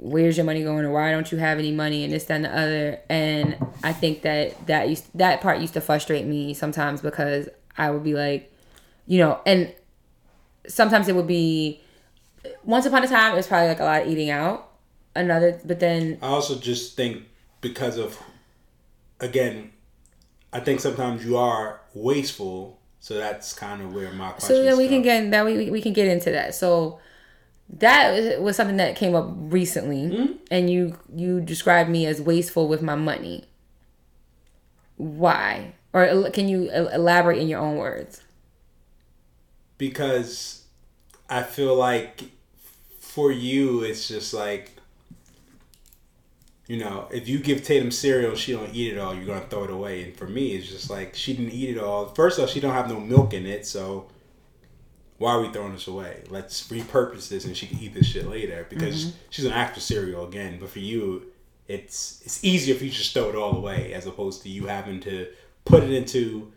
"Where's 0.02 0.36
your 0.36 0.46
money 0.46 0.64
going?" 0.64 0.84
or 0.84 0.92
"Why 0.92 1.12
don't 1.12 1.32
you 1.32 1.38
have 1.38 1.60
any 1.60 1.72
money?" 1.72 2.04
and 2.04 2.12
this, 2.12 2.26
that, 2.26 2.36
and 2.36 2.46
the 2.46 2.58
other. 2.58 3.00
And 3.10 3.56
I 3.84 3.94
think 3.94 4.24
that 4.24 4.68
that 4.68 4.90
used 4.90 5.06
that 5.16 5.40
part 5.42 5.60
used 5.60 5.76
to 5.76 5.82
frustrate 5.82 6.26
me 6.26 6.54
sometimes 6.54 7.02
because 7.02 7.48
I 7.78 7.92
would 7.92 8.04
be 8.04 8.14
like, 8.14 8.52
you 9.06 9.20
know, 9.20 9.40
and 9.46 9.74
sometimes 10.68 11.08
it 11.08 11.16
would 11.16 11.28
be 11.28 11.82
once 12.64 12.86
upon 12.86 13.04
a 13.04 13.08
time 13.08 13.34
it 13.34 13.36
was 13.36 13.48
probably 13.48 13.68
like 13.68 13.80
a 13.80 13.84
lot 13.84 14.02
of 14.04 14.08
eating 14.08 14.30
out. 14.30 14.70
Another, 15.14 15.60
but 15.66 15.82
then 15.82 16.18
I 16.22 16.28
also 16.28 16.58
just 16.58 16.96
think 16.96 17.26
because 17.60 17.98
of, 17.98 18.18
again, 19.20 19.74
I 20.54 20.62
think 20.62 20.80
sometimes 20.80 21.26
you 21.26 21.36
are 21.38 21.82
wasteful. 21.94 22.80
So 23.02 23.16
that's 23.16 23.54
kind 23.54 23.82
of 23.82 23.94
where 23.94 24.12
my 24.14 24.30
question. 24.30 24.56
So 24.56 24.64
then 24.64 24.78
we 24.78 24.88
can 24.88 25.02
get 25.02 25.32
that 25.32 25.44
we 25.44 25.70
we 25.70 25.82
can 25.82 25.92
get 25.92 26.08
into 26.08 26.32
that. 26.32 26.56
So 26.56 27.00
that 27.78 28.42
was 28.42 28.56
something 28.56 28.78
that 28.78 28.96
came 28.96 29.16
up 29.16 29.30
recently, 29.36 30.04
mm-hmm. 30.04 30.34
and 30.50 30.70
you 30.70 30.98
you 31.16 31.42
described 31.42 31.90
me 31.90 32.06
as 32.06 32.22
wasteful 32.22 32.68
with 32.68 32.82
my 32.82 32.96
money. 32.96 33.46
Why? 34.98 35.74
Or 35.94 36.30
can 36.30 36.48
you 36.48 36.70
elaborate 36.70 37.40
in 37.40 37.48
your 37.48 37.60
own 37.60 37.78
words? 37.78 38.22
because 39.82 40.64
I 41.28 41.42
feel 41.42 41.76
like 41.76 42.22
for 43.00 43.32
you 43.32 43.82
it's 43.82 44.08
just 44.08 44.32
like 44.32 44.74
you 46.68 46.78
know 46.78 47.08
if 47.10 47.28
you 47.28 47.40
give 47.40 47.64
Tatum 47.64 47.90
cereal 47.90 48.36
she 48.36 48.52
don't 48.52 48.72
eat 48.76 48.94
it 48.94 49.00
all 49.00 49.16
you're 49.16 49.26
gonna 49.26 49.48
throw 49.50 49.64
it 49.64 49.72
away 49.72 50.04
and 50.04 50.16
for 50.16 50.28
me 50.28 50.50
it's 50.50 50.70
just 50.70 50.92
like 50.92 51.16
she 51.16 51.34
didn't 51.34 51.54
eat 51.54 51.76
it 51.76 51.80
all 51.80 52.10
first 52.10 52.40
off 52.40 52.52
she 52.52 52.60
don't 52.60 52.76
have 52.76 52.90
no 52.90 53.00
milk 53.00 53.34
in 53.34 53.48
it 53.48 53.66
so 53.66 54.06
why 55.22 55.34
are 55.34 55.42
we 55.42 55.50
throwing 55.50 55.74
this 55.74 55.86
away? 55.86 56.24
Let's 56.30 56.68
repurpose 56.68 57.30
this 57.30 57.46
and 57.46 57.56
she 57.56 57.68
can 57.68 57.78
eat 57.78 57.94
this 57.94 58.08
shit 58.08 58.28
later 58.28 58.66
because 58.70 59.14
she's 59.30 59.46
an 59.46 59.52
after 59.52 59.80
cereal 59.80 60.28
again. 60.28 60.58
But 60.60 60.70
for 60.70 60.80
you 60.80 61.28
it's 61.68 62.22
it's 62.26 62.44
easier 62.44 62.74
if 62.74 62.82
you 62.82 62.90
just 62.90 63.14
throw 63.14 63.30
it 63.30 63.36
all 63.36 63.56
away 63.56 63.94
as 63.94 64.08
opposed 64.08 64.42
to 64.42 64.50
you 64.50 64.66
having 64.66 65.00
to 65.02 65.28
put 65.64 65.84
it 65.84 65.92
into 65.92 66.52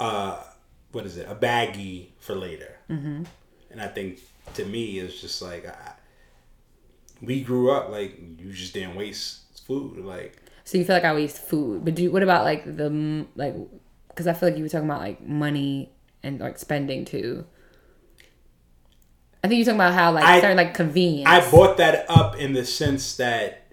uh 0.00 0.42
what 0.90 1.06
is 1.06 1.16
it? 1.16 1.28
A 1.28 1.36
baggie 1.36 2.08
for 2.18 2.34
later. 2.34 2.78
Mm-hmm. 2.90 3.22
and 3.70 3.80
i 3.80 3.86
think 3.86 4.18
to 4.54 4.64
me 4.66 4.98
it's 4.98 5.20
just 5.20 5.40
like 5.40 5.66
I, 5.66 5.92
we 7.22 7.42
grew 7.42 7.70
up 7.70 7.90
like 7.90 8.18
you 8.38 8.52
just 8.52 8.74
didn't 8.74 8.96
waste 8.96 9.62
food 9.64 10.04
like. 10.04 10.36
So 10.64 10.78
you 10.78 10.84
feel 10.84 10.96
like 10.96 11.04
I 11.04 11.14
waste 11.14 11.38
food, 11.38 11.84
but 11.84 11.94
do 11.94 12.10
what 12.10 12.24
about 12.24 12.44
like 12.44 12.64
the 12.64 13.24
like? 13.36 13.54
Because 14.08 14.26
I 14.26 14.32
feel 14.32 14.48
like 14.48 14.58
you 14.58 14.64
were 14.64 14.68
talking 14.68 14.88
about 14.88 15.00
like 15.00 15.24
money 15.24 15.92
and 16.22 16.40
like 16.40 16.58
spending 16.58 17.04
too. 17.04 17.44
I 19.44 19.48
think 19.48 19.58
you're 19.58 19.64
talking 19.64 19.80
about 19.80 19.94
how 19.94 20.12
like 20.12 20.24
I- 20.24 20.40
certain 20.40 20.56
like 20.56 20.74
convenience. 20.74 21.28
i 21.28 21.50
bought 21.50 21.76
that 21.78 22.06
up 22.08 22.36
in 22.36 22.52
the 22.52 22.64
sense 22.64 23.16
that 23.16 23.72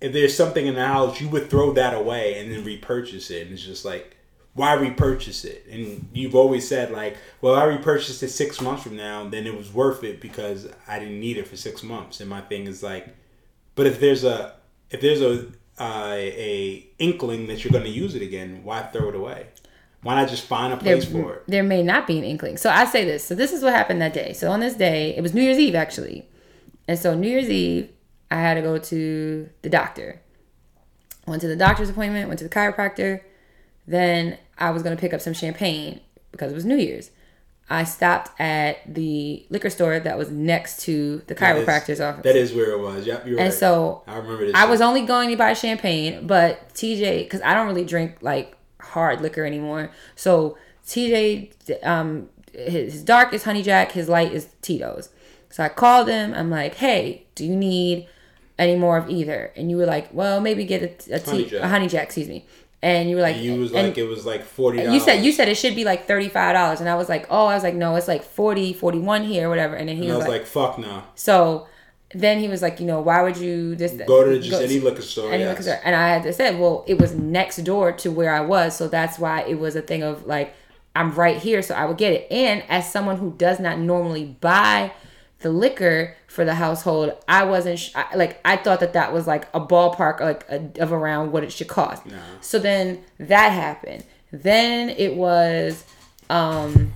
if 0.00 0.12
there's 0.12 0.36
something 0.36 0.66
in 0.66 0.74
the 0.74 0.86
house 0.86 1.20
you 1.20 1.28
would 1.30 1.48
throw 1.48 1.72
that 1.72 1.94
away 1.94 2.38
and 2.38 2.52
then 2.52 2.62
repurchase 2.64 3.30
it 3.30 3.44
and 3.46 3.52
it's 3.52 3.62
just 3.64 3.84
like 3.84 4.16
why 4.52 4.74
repurchase 4.74 5.44
it 5.46 5.66
and 5.70 6.08
you've 6.12 6.34
always 6.34 6.68
said 6.68 6.90
like 6.90 7.16
well 7.40 7.54
i 7.54 7.64
repurchased 7.64 8.22
it 8.22 8.28
six 8.28 8.60
months 8.60 8.82
from 8.82 8.94
now 8.94 9.26
then 9.26 9.46
it 9.46 9.56
was 9.56 9.72
worth 9.72 10.04
it 10.04 10.20
because 10.20 10.68
i 10.86 10.98
didn't 10.98 11.18
need 11.18 11.38
it 11.38 11.48
for 11.48 11.56
six 11.56 11.82
months 11.82 12.20
and 12.20 12.28
my 12.28 12.42
thing 12.42 12.66
is 12.66 12.82
like 12.82 13.08
but 13.74 13.86
if 13.86 13.98
there's 14.00 14.22
a 14.22 14.54
if 14.90 15.00
there's 15.00 15.22
a 15.22 15.46
uh, 15.78 16.14
a 16.14 16.86
inkling 16.98 17.46
that 17.48 17.62
you're 17.62 17.72
going 17.72 17.84
to 17.84 17.90
use 17.90 18.14
it 18.14 18.22
again 18.22 18.60
why 18.64 18.82
throw 18.82 19.08
it 19.10 19.14
away 19.14 19.46
why 20.02 20.14
not 20.14 20.28
just 20.28 20.44
find 20.44 20.72
a 20.72 20.76
there, 20.76 20.96
place 20.96 21.10
for 21.10 21.34
it 21.36 21.42
there 21.48 21.62
may 21.64 21.82
not 21.82 22.06
be 22.06 22.18
an 22.18 22.24
inkling. 22.24 22.56
So 22.56 22.70
I 22.70 22.84
say 22.84 23.04
this. 23.04 23.24
So 23.24 23.34
this 23.34 23.52
is 23.52 23.62
what 23.62 23.72
happened 23.72 24.00
that 24.02 24.12
day. 24.14 24.32
So 24.32 24.50
on 24.50 24.60
this 24.60 24.74
day, 24.74 25.16
it 25.16 25.20
was 25.22 25.34
New 25.34 25.42
Year's 25.42 25.58
Eve 25.58 25.74
actually. 25.74 26.28
And 26.88 26.98
so 26.98 27.14
New 27.14 27.28
Year's 27.28 27.48
Eve, 27.50 27.90
I 28.30 28.36
had 28.36 28.54
to 28.54 28.62
go 28.62 28.78
to 28.78 29.48
the 29.62 29.68
doctor. 29.68 30.20
Went 31.26 31.40
to 31.42 31.48
the 31.48 31.56
doctor's 31.56 31.90
appointment, 31.90 32.28
went 32.28 32.38
to 32.38 32.44
the 32.44 32.54
chiropractor. 32.54 33.20
Then 33.86 34.38
I 34.58 34.70
was 34.70 34.82
going 34.82 34.96
to 34.96 35.00
pick 35.00 35.12
up 35.12 35.20
some 35.20 35.32
champagne 35.32 36.00
because 36.30 36.52
it 36.52 36.54
was 36.54 36.64
New 36.64 36.76
Year's. 36.76 37.10
I 37.68 37.82
stopped 37.82 38.40
at 38.40 38.78
the 38.94 39.44
liquor 39.50 39.70
store 39.70 39.98
that 39.98 40.16
was 40.16 40.30
next 40.30 40.82
to 40.82 41.18
the 41.26 41.34
That 41.34 41.56
is- 41.56 41.66
chiropractor's 41.66 42.00
office. 42.00 42.22
that 42.22 42.36
is 42.36 42.52
where 42.54 42.70
it 42.70 42.78
was 42.78 43.04
yep 43.04 43.26
you're 43.26 43.40
and 43.40 43.48
right 43.48 43.52
so 43.58 44.04
i 44.06 44.16
remember 44.16 44.46
this 44.46 44.54
I 44.54 44.66
was 44.66 44.80
only 44.80 45.02
going 45.04 45.30
to 45.30 45.36
buy 45.36 45.52
champagne, 45.52 46.28
but 46.28 46.72
TJ, 46.74 47.24
because 47.24 47.42
I 47.42 47.54
don't 47.54 47.66
really 47.66 47.84
drink 47.84 48.18
like 48.20 48.56
hard 48.90 49.20
liquor 49.20 49.44
anymore. 49.44 49.90
So 50.14 50.56
TJ, 50.86 51.84
um, 51.84 52.28
his, 52.52 53.02
dark 53.02 53.32
is 53.32 53.44
Honey 53.44 53.62
Jack, 53.62 53.92
his 53.92 54.08
light 54.08 54.32
is 54.32 54.48
Tito's. 54.62 55.10
So 55.50 55.64
I 55.64 55.68
called 55.68 56.08
him. 56.08 56.34
I'm 56.34 56.50
like, 56.50 56.74
hey, 56.76 57.26
do 57.34 57.44
you 57.44 57.56
need 57.56 58.08
any 58.58 58.76
more 58.76 58.96
of 58.96 59.08
either? 59.08 59.52
And 59.56 59.70
you 59.70 59.76
were 59.76 59.86
like, 59.86 60.12
well, 60.12 60.40
maybe 60.40 60.64
get 60.64 60.82
a, 60.82 61.14
a, 61.14 61.18
tea, 61.18 61.30
Honey 61.30 61.44
Jack. 61.44 61.62
a 61.62 61.68
Honey 61.68 61.88
Jack, 61.88 62.04
excuse 62.04 62.28
me. 62.28 62.46
And 62.82 63.08
you 63.08 63.16
were 63.16 63.22
like, 63.22 63.36
you 63.38 63.58
was 63.60 63.72
and- 63.72 63.88
like 63.88 63.98
it 63.98 64.06
was 64.06 64.26
like 64.26 64.44
40 64.44 64.82
you 64.82 65.00
said 65.00 65.24
you 65.24 65.32
said 65.32 65.48
it 65.48 65.56
should 65.56 65.74
be 65.74 65.82
like 65.84 66.06
thirty 66.06 66.28
five 66.28 66.54
dollars, 66.54 66.80
and 66.80 66.88
I 66.88 66.94
was 66.94 67.08
like, 67.08 67.26
oh, 67.30 67.46
I 67.46 67.54
was 67.54 67.62
like, 67.62 67.74
no, 67.74 67.96
it's 67.96 68.06
like 68.06 68.22
40, 68.22 68.74
41 68.74 69.24
here, 69.24 69.48
whatever. 69.48 69.74
And 69.74 69.88
then 69.88 69.96
he 69.96 70.04
and 70.04 70.12
i 70.12 70.16
was, 70.16 70.24
was 70.26 70.30
like, 70.30 70.42
like 70.42 70.46
fuck 70.46 70.78
no 70.78 71.02
so 71.14 71.66
then 72.14 72.38
he 72.38 72.48
was 72.48 72.62
like, 72.62 72.78
you 72.78 72.86
know, 72.86 73.00
why 73.00 73.22
would 73.22 73.36
you 73.36 73.74
just 73.76 73.98
go 74.06 74.24
to 74.24 74.40
just 74.40 74.62
any 74.62 74.78
liquor 74.78 75.02
store 75.02 75.32
any 75.32 75.42
yes. 75.42 75.50
liquor 75.50 75.62
store? 75.62 75.80
And 75.84 75.94
I 75.94 76.08
had 76.08 76.22
to 76.22 76.32
say, 76.32 76.54
well, 76.58 76.84
it 76.86 76.98
was 76.98 77.14
next 77.14 77.56
door 77.58 77.92
to 77.92 78.10
where 78.10 78.32
I 78.32 78.40
was, 78.40 78.76
so 78.76 78.88
that's 78.88 79.18
why 79.18 79.42
it 79.42 79.58
was 79.58 79.74
a 79.76 79.82
thing 79.82 80.02
of 80.02 80.26
like, 80.26 80.54
I'm 80.94 81.12
right 81.12 81.36
here, 81.36 81.62
so 81.62 81.74
I 81.74 81.84
would 81.84 81.98
get 81.98 82.12
it. 82.12 82.26
And 82.30 82.62
as 82.68 82.90
someone 82.90 83.18
who 83.18 83.32
does 83.32 83.60
not 83.60 83.78
normally 83.78 84.24
buy 84.40 84.92
the 85.40 85.50
liquor 85.50 86.16
for 86.26 86.44
the 86.44 86.54
household, 86.54 87.12
I 87.28 87.44
wasn't 87.44 87.78
sh- 87.78 87.92
I, 87.94 88.14
like 88.14 88.40
I 88.44 88.56
thought 88.56 88.80
that 88.80 88.94
that 88.94 89.12
was 89.12 89.26
like 89.26 89.48
a 89.52 89.60
ballpark 89.60 90.20
like 90.20 90.46
a, 90.48 90.82
of 90.82 90.92
around 90.92 91.32
what 91.32 91.44
it 91.44 91.52
should 91.52 91.68
cost. 91.68 92.02
So 92.40 92.58
then 92.58 93.04
that 93.18 93.50
happened. 93.50 94.04
Then 94.32 94.88
it 94.90 95.14
was 95.14 95.84
um 96.30 96.92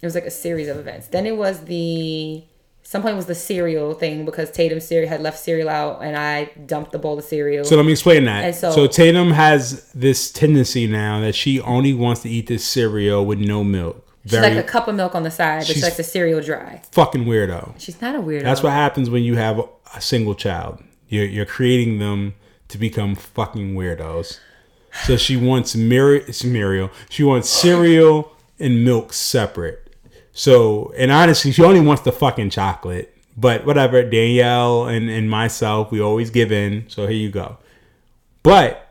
it 0.00 0.06
was 0.06 0.14
like 0.14 0.26
a 0.26 0.30
series 0.30 0.68
of 0.68 0.76
events. 0.76 1.08
Then 1.08 1.26
it 1.26 1.36
was 1.36 1.64
the 1.64 2.44
some 2.92 3.00
point 3.00 3.16
was 3.16 3.24
the 3.24 3.34
cereal 3.34 3.94
thing 3.94 4.26
because 4.26 4.50
Tatum 4.50 4.78
cereal 4.78 5.08
had 5.08 5.22
left 5.22 5.38
cereal 5.38 5.70
out 5.70 6.02
and 6.02 6.14
I 6.14 6.50
dumped 6.66 6.92
the 6.92 6.98
bowl 6.98 7.18
of 7.18 7.24
cereal. 7.24 7.64
So 7.64 7.74
let 7.74 7.86
me 7.86 7.92
explain 7.92 8.26
that. 8.26 8.44
And 8.44 8.54
so, 8.54 8.70
so- 8.70 8.86
Tatum 8.86 9.30
has 9.30 9.90
this 9.92 10.30
tendency 10.30 10.86
now 10.86 11.18
that 11.20 11.34
she 11.34 11.58
only 11.62 11.94
wants 11.94 12.20
to 12.20 12.28
eat 12.28 12.48
this 12.48 12.66
cereal 12.66 13.24
with 13.24 13.38
no 13.38 13.64
milk. 13.64 14.06
She's 14.26 14.38
like 14.38 14.58
a 14.58 14.62
cup 14.62 14.88
of 14.88 14.94
milk 14.94 15.14
on 15.14 15.22
the 15.22 15.30
side, 15.30 15.60
but 15.66 15.74
she 15.74 15.80
likes 15.80 15.96
the 15.96 16.04
cereal 16.04 16.42
dry. 16.42 16.82
fucking 16.92 17.24
weirdo. 17.24 17.72
She's 17.78 17.98
not 18.02 18.14
a 18.14 18.18
weirdo. 18.18 18.42
That's 18.42 18.62
what 18.62 18.72
happens 18.72 19.08
when 19.08 19.22
you 19.22 19.36
have 19.36 19.58
a 19.94 20.00
single 20.02 20.34
child. 20.34 20.82
You're 21.08 21.24
you're 21.24 21.46
creating 21.46 21.98
them 21.98 22.34
to 22.68 22.76
become 22.76 23.14
fucking 23.14 23.74
weirdos. 23.74 24.38
So 25.04 25.16
she 25.16 25.36
wants 25.38 25.74
Mir- 25.74 26.24
Muriel. 26.44 26.90
She 27.08 27.24
wants 27.24 27.48
cereal 27.48 28.36
and 28.60 28.84
milk 28.84 29.14
separate. 29.14 29.81
So 30.32 30.92
and 30.96 31.10
honestly, 31.10 31.52
she 31.52 31.62
only 31.62 31.80
wants 31.80 32.02
the 32.02 32.12
fucking 32.12 32.50
chocolate. 32.50 33.16
But 33.36 33.64
whatever, 33.64 34.02
Danielle 34.02 34.86
and, 34.86 35.08
and 35.08 35.30
myself, 35.30 35.90
we 35.90 36.00
always 36.00 36.30
give 36.30 36.52
in. 36.52 36.84
So 36.88 37.06
here 37.06 37.16
you 37.16 37.30
go. 37.30 37.56
But 38.42 38.90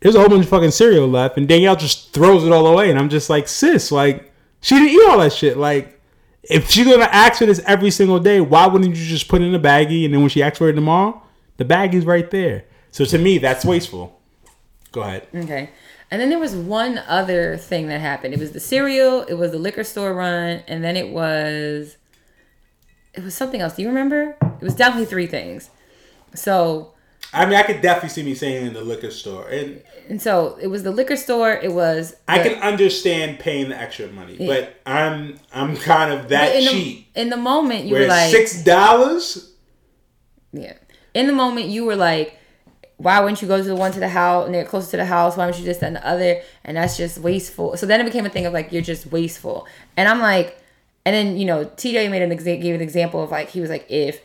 there's 0.00 0.14
a 0.14 0.20
whole 0.20 0.28
bunch 0.28 0.44
of 0.44 0.50
fucking 0.50 0.70
cereal 0.70 1.08
left, 1.08 1.36
and 1.36 1.48
Danielle 1.48 1.76
just 1.76 2.12
throws 2.12 2.44
it 2.44 2.52
all 2.52 2.66
away, 2.66 2.90
and 2.90 2.98
I'm 2.98 3.08
just 3.08 3.28
like, 3.30 3.48
sis, 3.48 3.90
like 3.90 4.32
she 4.60 4.74
didn't 4.74 4.90
eat 4.90 5.08
all 5.08 5.18
that 5.18 5.32
shit. 5.32 5.56
Like, 5.56 6.00
if 6.42 6.70
she's 6.70 6.86
gonna 6.86 7.04
ask 7.04 7.38
for 7.38 7.46
this 7.46 7.60
every 7.66 7.90
single 7.90 8.20
day, 8.20 8.40
why 8.40 8.66
wouldn't 8.66 8.94
you 8.94 9.04
just 9.04 9.28
put 9.28 9.42
it 9.42 9.46
in 9.46 9.54
a 9.54 9.60
baggie, 9.60 10.04
and 10.04 10.14
then 10.14 10.20
when 10.20 10.30
she 10.30 10.42
asks 10.42 10.58
for 10.58 10.68
it 10.68 10.74
tomorrow, 10.74 11.22
The 11.56 11.64
baggie's 11.64 12.04
right 12.04 12.30
there. 12.30 12.64
So 12.90 13.04
to 13.04 13.18
me, 13.18 13.38
that's 13.38 13.64
wasteful. 13.64 14.20
Go 14.92 15.02
ahead. 15.02 15.26
Okay. 15.34 15.70
And 16.14 16.20
then 16.20 16.28
there 16.30 16.38
was 16.38 16.54
one 16.54 16.98
other 17.08 17.56
thing 17.56 17.88
that 17.88 18.00
happened. 18.00 18.34
It 18.34 18.38
was 18.38 18.52
the 18.52 18.60
cereal, 18.60 19.22
it 19.22 19.34
was 19.34 19.50
the 19.50 19.58
liquor 19.58 19.82
store 19.82 20.14
run, 20.14 20.62
and 20.68 20.84
then 20.84 20.96
it 20.96 21.08
was 21.08 21.96
it 23.14 23.24
was 23.24 23.34
something 23.34 23.60
else. 23.60 23.74
Do 23.74 23.82
you 23.82 23.88
remember? 23.88 24.36
It 24.40 24.62
was 24.62 24.76
definitely 24.76 25.06
three 25.06 25.26
things. 25.26 25.70
So 26.32 26.92
I 27.32 27.46
mean, 27.46 27.56
I 27.56 27.64
could 27.64 27.80
definitely 27.80 28.10
see 28.10 28.22
me 28.22 28.36
saying 28.36 28.64
in 28.64 28.74
the 28.74 28.80
liquor 28.82 29.10
store, 29.10 29.48
and 29.48 29.82
and 30.08 30.22
so 30.22 30.56
it 30.62 30.68
was 30.68 30.84
the 30.84 30.92
liquor 30.92 31.16
store. 31.16 31.50
It 31.50 31.72
was 31.72 32.14
I 32.28 32.38
can 32.38 32.62
understand 32.62 33.40
paying 33.40 33.68
the 33.70 33.76
extra 33.76 34.06
money, 34.06 34.36
Yeah. 34.38 34.46
but 34.46 34.76
I'm 34.86 35.40
I'm 35.52 35.76
kind 35.76 36.12
of 36.12 36.28
that 36.28 36.54
in 36.54 36.68
cheap. 36.68 37.12
The, 37.12 37.22
in 37.22 37.30
the 37.30 37.36
moment, 37.36 37.86
you 37.86 37.96
were 37.96 38.06
like, 38.06 38.30
six 38.30 38.62
dollars? 38.62 39.50
yeah. 40.52 40.74
In 41.12 41.26
the 41.26 41.32
moment, 41.32 41.70
you 41.70 41.84
were 41.84 41.96
like, 41.96 42.38
why 42.96 43.18
wouldn't 43.20 43.42
you 43.42 43.48
go 43.48 43.56
to 43.58 43.62
the 43.64 43.74
one 43.74 43.92
to 43.92 44.00
the 44.00 44.08
house 44.08 44.46
and 44.46 44.54
they're 44.54 44.64
closer 44.64 44.92
to 44.92 44.96
the 44.98 45.04
house? 45.04 45.36
Why 45.36 45.46
wouldn't 45.46 45.60
you 45.60 45.66
just 45.68 45.80
send 45.80 45.96
the 45.96 46.06
other? 46.06 46.40
And 46.64 46.76
that's 46.76 46.96
just 46.96 47.18
wasteful. 47.18 47.76
So 47.76 47.86
then 47.86 48.00
it 48.00 48.04
became 48.04 48.24
a 48.24 48.30
thing 48.30 48.46
of 48.46 48.52
like 48.52 48.72
you're 48.72 48.82
just 48.82 49.06
wasteful. 49.06 49.66
And 49.96 50.08
I'm 50.08 50.20
like, 50.20 50.58
and 51.04 51.14
then 51.14 51.36
you 51.36 51.44
know 51.44 51.64
TJ 51.66 52.10
made 52.10 52.22
an 52.22 52.30
exa- 52.30 52.62
gave 52.62 52.74
an 52.74 52.80
example 52.80 53.22
of 53.22 53.30
like 53.30 53.50
he 53.50 53.60
was 53.60 53.68
like 53.70 53.84
if 53.90 54.20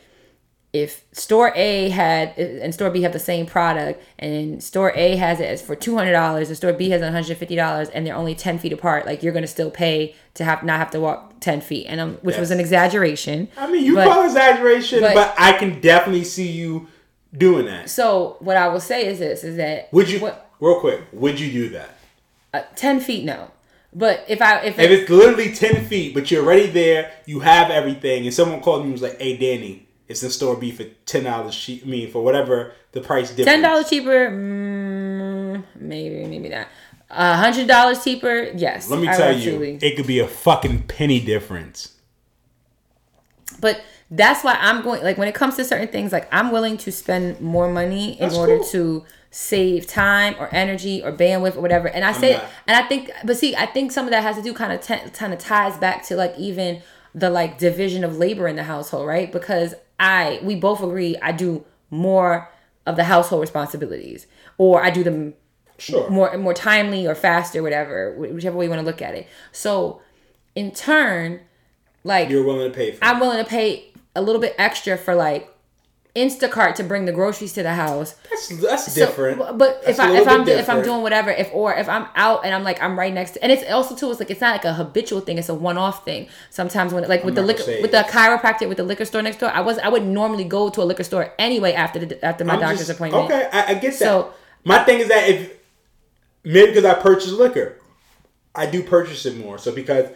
if 0.72 1.04
store 1.14 1.52
A 1.56 1.90
had 1.90 2.38
and 2.38 2.72
store 2.76 2.92
B 2.92 3.02
have 3.02 3.12
the 3.12 3.18
same 3.20 3.48
product 3.48 4.04
and 4.20 4.64
store 4.64 4.92
A 4.96 5.16
has 5.16 5.40
it 5.40 5.46
as 5.46 5.64
for 5.64 5.76
two 5.76 5.98
hundred 5.98 6.12
dollars 6.12 6.48
and 6.50 6.56
store 6.56 6.74
B 6.74 6.92
has 6.92 7.02
one 7.02 7.12
hundred 7.12 7.38
fifty 7.38 7.56
dollars 7.56 7.90
and 7.90 8.06
they're 8.06 8.16
only 8.16 8.36
ten 8.36 8.60
feet 8.60 8.72
apart, 8.72 9.08
like 9.08 9.24
you're 9.24 9.34
gonna 9.34 9.48
still 9.48 9.72
pay 9.72 10.16
to 10.36 10.44
have 10.46 10.62
not 10.64 10.78
have 10.78 10.92
to 10.92 11.00
walk 11.00 11.34
ten 11.40 11.60
feet, 11.60 11.88
and 11.90 12.00
um, 12.00 12.14
which 12.22 12.38
was 12.38 12.52
an 12.52 12.60
exaggeration. 12.60 13.48
I 13.58 13.70
mean, 13.72 13.84
you 13.84 13.96
But- 13.96 14.08
call 14.10 14.24
exaggeration, 14.26 15.02
but- 15.02 15.16
but, 15.16 15.34
I 15.40 15.54
can 15.54 15.82
definitely 15.82 16.24
see 16.24 16.48
you 16.52 16.88
doing 17.36 17.66
that. 17.66 17.90
So 17.90 18.38
what 18.40 18.58
I 18.58 18.68
will 18.68 18.80
say 18.80 19.06
is 19.08 19.20
this: 19.20 19.44
is 19.44 19.58
that 19.58 19.92
Would 19.94 20.10
you, 20.10 20.20
what, 20.20 20.50
real 20.60 20.80
quick, 20.80 21.02
would 21.12 21.40
you 21.40 21.52
do 21.52 21.70
that? 21.70 21.96
uh, 22.54 22.62
ten 22.76 23.00
feet? 23.00 23.26
No, 23.26 23.52
but 23.94 24.24
if 24.28 24.42
I 24.42 24.60
if, 24.62 24.80
If 24.80 24.92
it's 24.92 25.10
literally 25.10 25.54
10 25.54 25.86
feet, 25.86 26.14
but 26.14 26.30
you're 26.30 26.44
already 26.44 26.68
there, 26.68 27.12
you 27.26 27.40
have 27.42 27.72
everything, 27.72 28.26
and 28.26 28.34
someone 28.34 28.62
called 28.62 28.82
me 28.82 28.86
and 28.86 28.94
was 28.94 29.02
like, 29.02 29.20
hey, 29.20 29.38
Dani, 29.38 29.82
it's 30.08 30.22
in 30.24 30.30
store 30.30 30.56
B 30.56 30.72
for 30.72 30.84
$10 30.84 31.52
cheap, 31.52 31.84
I 31.86 31.88
mean, 31.88 32.12
for 32.12 32.24
whatever 32.24 32.74
the 32.92 33.02
price 33.02 33.30
difference. 33.30 33.46
ten 33.46 33.62
dollars 33.62 33.90
cheaper, 33.90 34.30
mm, 34.30 35.64
maybe 35.76 36.26
maybe 36.26 36.50
not. 36.50 36.68
A 37.12 37.36
hundred 37.36 37.68
dollars 37.68 38.04
cheaper, 38.04 38.52
yes. 38.56 38.90
Let 38.90 39.00
me 39.00 39.08
I 39.08 39.16
tell 39.16 39.36
you, 39.38 39.80
it 39.82 39.96
could 39.96 40.06
be 40.08 40.20
a 40.20 40.28
fucking 40.28 40.84
penny 40.84 41.20
difference. 41.20 41.96
But 43.60 43.82
that's 44.12 44.44
why 44.44 44.56
I'm 44.60 44.82
going 44.84 45.04
like 45.04 45.18
when 45.18 45.28
it 45.28 45.36
comes 45.36 45.56
to 45.58 45.64
certain 45.66 45.88
things, 45.88 46.12
like 46.12 46.28
I'm 46.32 46.52
willing 46.52 46.78
to 46.78 46.92
spend 46.92 47.40
more 47.42 47.72
money 47.72 48.14
in 48.14 48.20
That's 48.30 48.36
order 48.36 48.58
cool. 48.58 48.66
to 48.70 49.06
save 49.32 49.86
time 49.86 50.36
or 50.40 50.50
energy 50.54 51.04
or 51.04 51.12
bandwidth 51.12 51.56
or 51.56 51.62
whatever. 51.62 51.88
And 51.88 52.04
I 52.04 52.12
say 52.14 52.34
not. 52.34 52.46
and 52.68 52.76
I 52.84 52.88
think 52.88 53.12
but 53.24 53.38
see, 53.38 53.56
I 53.56 53.68
think 53.68 53.92
some 53.92 54.06
of 54.06 54.12
that 54.12 54.24
has 54.24 54.36
to 54.38 54.42
do 54.42 54.54
kind 54.54 54.74
of 54.74 54.82
t- 54.82 55.10
kind 55.14 55.34
of 55.34 55.40
ties 55.40 55.78
back 55.78 56.04
to 56.08 56.16
like 56.16 56.34
even 56.38 56.82
the 57.14 57.30
like 57.30 57.58
division 57.60 58.04
of 58.04 58.18
labor 58.18 58.48
in 58.48 58.56
the 58.56 58.64
household, 58.64 59.06
right? 59.08 59.32
Because 59.32 59.76
I 60.00 60.40
we 60.44 60.56
both 60.56 60.82
agree 60.82 61.16
I 61.22 61.32
do 61.32 61.64
more 61.92 62.50
of 62.88 62.96
the 62.96 63.04
household 63.04 63.42
responsibilities 63.42 64.26
or 64.58 64.84
I 64.84 64.90
do 64.90 65.04
them 65.04 65.36
Sure. 65.78 66.10
more 66.10 66.36
more 66.38 66.54
timely 66.54 67.08
or 67.08 67.16
faster, 67.16 67.64
whatever, 67.64 68.14
whichever 68.18 68.58
way 68.58 68.66
you 68.66 68.70
want 68.70 68.82
to 68.82 68.86
look 68.86 69.02
at 69.02 69.14
it. 69.16 69.28
So, 69.54 70.02
in 70.54 70.72
turn, 70.72 71.40
like 72.04 72.30
You're 72.30 72.44
willing 72.44 72.70
to 72.70 72.76
pay 72.76 72.92
for. 72.92 73.02
I'm 73.04 73.20
willing 73.22 73.42
to 73.42 73.50
pay 73.50 73.89
a 74.20 74.22
little 74.22 74.42
bit 74.42 74.54
extra 74.58 74.98
for 74.98 75.16
like 75.16 75.54
Instacart 76.16 76.74
to 76.76 76.84
bring 76.84 77.06
the 77.06 77.12
groceries 77.12 77.54
to 77.54 77.62
the 77.64 77.74
house. 77.74 78.16
That's, 78.30 78.48
that's 78.62 78.94
So, 78.94 79.06
different. 79.06 79.38
but 79.58 79.84
That's 79.84 79.90
if 79.92 80.00
I 80.00 80.18
if 80.18 80.28
I'm 80.28 80.44
bit 80.44 80.60
if 80.60 80.68
I'm 80.70 80.82
doing 80.84 81.02
whatever, 81.04 81.30
if 81.30 81.50
or 81.54 81.74
if 81.74 81.88
I'm 81.88 82.08
out 82.16 82.44
and 82.46 82.54
I'm 82.54 82.64
like 82.64 82.82
I'm 82.82 82.98
right 82.98 83.14
next 83.14 83.32
to, 83.32 83.44
and 83.44 83.52
it's 83.52 83.64
also 83.72 83.96
too 83.96 84.10
it's 84.12 84.20
like 84.20 84.32
it's 84.32 84.42
not 84.42 84.54
like 84.54 84.66
a 84.66 84.74
habitual 84.74 85.22
thing. 85.22 85.38
It's 85.38 85.50
a 85.50 85.54
one 85.54 85.78
off 85.78 86.04
thing. 86.04 86.28
Sometimes 86.50 86.94
when 86.94 87.08
like 87.08 87.24
with 87.24 87.36
the 87.36 87.44
liquor 87.44 87.64
with 87.82 87.92
the 87.92 88.04
chiropractic 88.10 88.68
with 88.68 88.78
the 88.78 88.84
liquor 88.84 89.06
store 89.06 89.22
next 89.22 89.38
door, 89.40 89.50
I 89.52 89.62
was 89.62 89.78
I 89.78 89.90
would 89.90 90.06
normally 90.06 90.46
go 90.46 90.70
to 90.70 90.82
a 90.82 90.84
liquor 90.92 91.04
store 91.04 91.32
anyway 91.38 91.74
after 91.74 92.00
the 92.04 92.26
after 92.26 92.44
my 92.44 92.56
I'm 92.56 92.60
doctor's 92.60 92.80
just- 92.88 92.90
appointment. 92.92 93.26
Okay, 93.26 93.48
I, 93.54 93.66
I 93.72 93.74
get 93.76 93.92
that. 93.92 93.94
So- 93.94 94.34
My 94.66 94.84
thing 94.84 95.00
is 95.00 95.08
that 95.10 95.30
if 95.30 95.54
maybe 96.44 96.72
because 96.72 96.86
I 96.86 96.96
purchase 96.96 97.32
liquor, 97.32 97.78
I 98.56 98.66
do 98.66 98.82
purchase 98.84 99.26
it 99.28 99.38
more. 99.38 99.58
So 99.60 99.72
because 99.72 100.08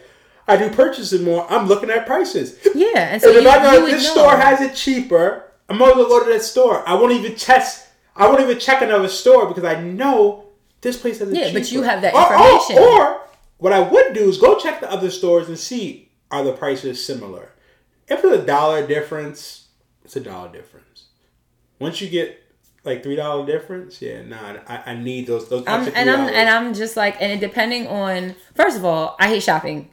I 0.46 0.56
do 0.56 0.68
purchase 0.70 1.12
it 1.12 1.22
more, 1.22 1.50
I'm 1.50 1.66
looking 1.68 1.90
at 1.90 2.06
prices. 2.06 2.58
Yeah, 2.74 2.88
and 3.12 3.22
so 3.22 3.28
And 3.28 3.38
if 3.38 3.44
you, 3.44 3.48
I 3.50 3.62
know 3.62 3.72
you 3.78 3.82
would 3.84 3.92
this 3.94 4.04
know. 4.04 4.22
store 4.22 4.36
has 4.36 4.60
it 4.60 4.74
cheaper, 4.74 5.44
I'm 5.68 5.78
gonna 5.78 5.94
go 5.94 6.22
to 6.24 6.30
that 6.32 6.42
store. 6.42 6.86
I 6.86 6.94
won't 6.94 7.12
even 7.12 7.34
test. 7.36 7.86
I 8.16 8.26
won't 8.28 8.40
even 8.40 8.58
check 8.58 8.82
another 8.82 9.08
store 9.08 9.46
because 9.48 9.64
I 9.64 9.80
know 9.80 10.44
this 10.82 10.96
place 10.98 11.18
has 11.20 11.30
it 11.30 11.36
Yeah, 11.36 11.46
cheaper. 11.48 11.58
but 11.60 11.72
you 11.72 11.82
have 11.82 12.02
that 12.02 12.14
Or- 12.14 12.20
or- 12.20 12.54
information. 12.60 12.82
Or, 12.82 13.20
what 13.58 13.72
I 13.72 13.80
would 13.80 14.12
do 14.12 14.28
is 14.28 14.36
go 14.36 14.58
check 14.58 14.80
the 14.80 14.90
other 14.90 15.10
stores 15.10 15.48
and 15.48 15.58
see 15.58 16.10
are 16.30 16.44
the 16.44 16.52
prices 16.52 17.04
similar. 17.04 17.52
If 18.08 18.22
it's 18.22 18.36
a 18.42 18.44
dollar 18.44 18.86
difference, 18.86 19.68
it's 20.04 20.16
a 20.16 20.20
dollar 20.20 20.48
difference. 20.50 21.04
Once 21.78 22.00
you 22.02 22.08
get 22.10 22.38
like 22.84 23.02
three 23.02 23.16
dollar 23.16 23.46
difference, 23.46 24.02
yeah, 24.02 24.20
nah, 24.22 24.58
I, 24.68 24.82
I 24.92 24.94
need 24.96 25.26
those 25.26 25.48
those 25.48 25.64
I'm, 25.66 25.88
and 25.94 26.10
I'm 26.10 26.28
and 26.28 26.50
I'm 26.50 26.74
just 26.74 26.96
like 26.96 27.16
and 27.20 27.40
depending 27.40 27.86
on 27.86 28.34
first 28.54 28.76
of 28.76 28.84
all, 28.84 29.16
I 29.18 29.28
hate 29.28 29.42
shopping 29.42 29.88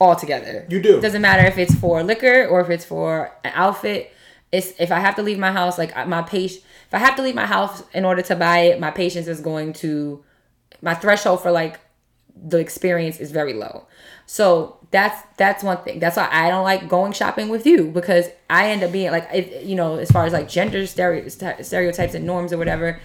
altogether. 0.00 0.66
You 0.68 0.80
do. 0.80 1.00
Doesn't 1.00 1.22
matter 1.22 1.46
if 1.46 1.58
it's 1.58 1.74
for 1.74 2.02
liquor 2.02 2.46
or 2.46 2.60
if 2.60 2.70
it's 2.70 2.84
for 2.84 3.32
an 3.44 3.52
outfit. 3.54 4.12
It's 4.52 4.72
if 4.78 4.90
I 4.90 5.00
have 5.00 5.16
to 5.16 5.22
leave 5.22 5.38
my 5.38 5.52
house, 5.52 5.78
like 5.78 5.94
my 6.06 6.22
patient, 6.22 6.64
If 6.86 6.94
I 6.94 6.98
have 6.98 7.16
to 7.16 7.22
leave 7.22 7.34
my 7.34 7.46
house 7.46 7.82
in 7.92 8.04
order 8.04 8.22
to 8.22 8.36
buy 8.36 8.58
it, 8.60 8.80
my 8.80 8.90
patience 8.90 9.26
is 9.26 9.40
going 9.40 9.74
to 9.74 10.24
my 10.80 10.94
threshold 10.94 11.42
for 11.42 11.50
like 11.50 11.80
the 12.34 12.58
experience 12.58 13.18
is 13.18 13.30
very 13.30 13.52
low. 13.52 13.86
So 14.26 14.78
that's 14.90 15.20
that's 15.36 15.62
one 15.62 15.78
thing. 15.78 15.98
That's 15.98 16.16
why 16.16 16.28
I 16.30 16.48
don't 16.48 16.64
like 16.64 16.88
going 16.88 17.12
shopping 17.12 17.48
with 17.48 17.66
you 17.66 17.90
because 17.90 18.26
I 18.48 18.70
end 18.70 18.82
up 18.82 18.92
being 18.92 19.10
like, 19.10 19.28
if, 19.32 19.66
you 19.66 19.74
know, 19.74 19.96
as 19.96 20.10
far 20.10 20.24
as 20.24 20.32
like 20.32 20.48
gender 20.48 20.86
stereo, 20.86 21.28
stereotypes 21.28 22.14
and 22.14 22.24
norms 22.24 22.52
or 22.52 22.58
whatever. 22.58 23.00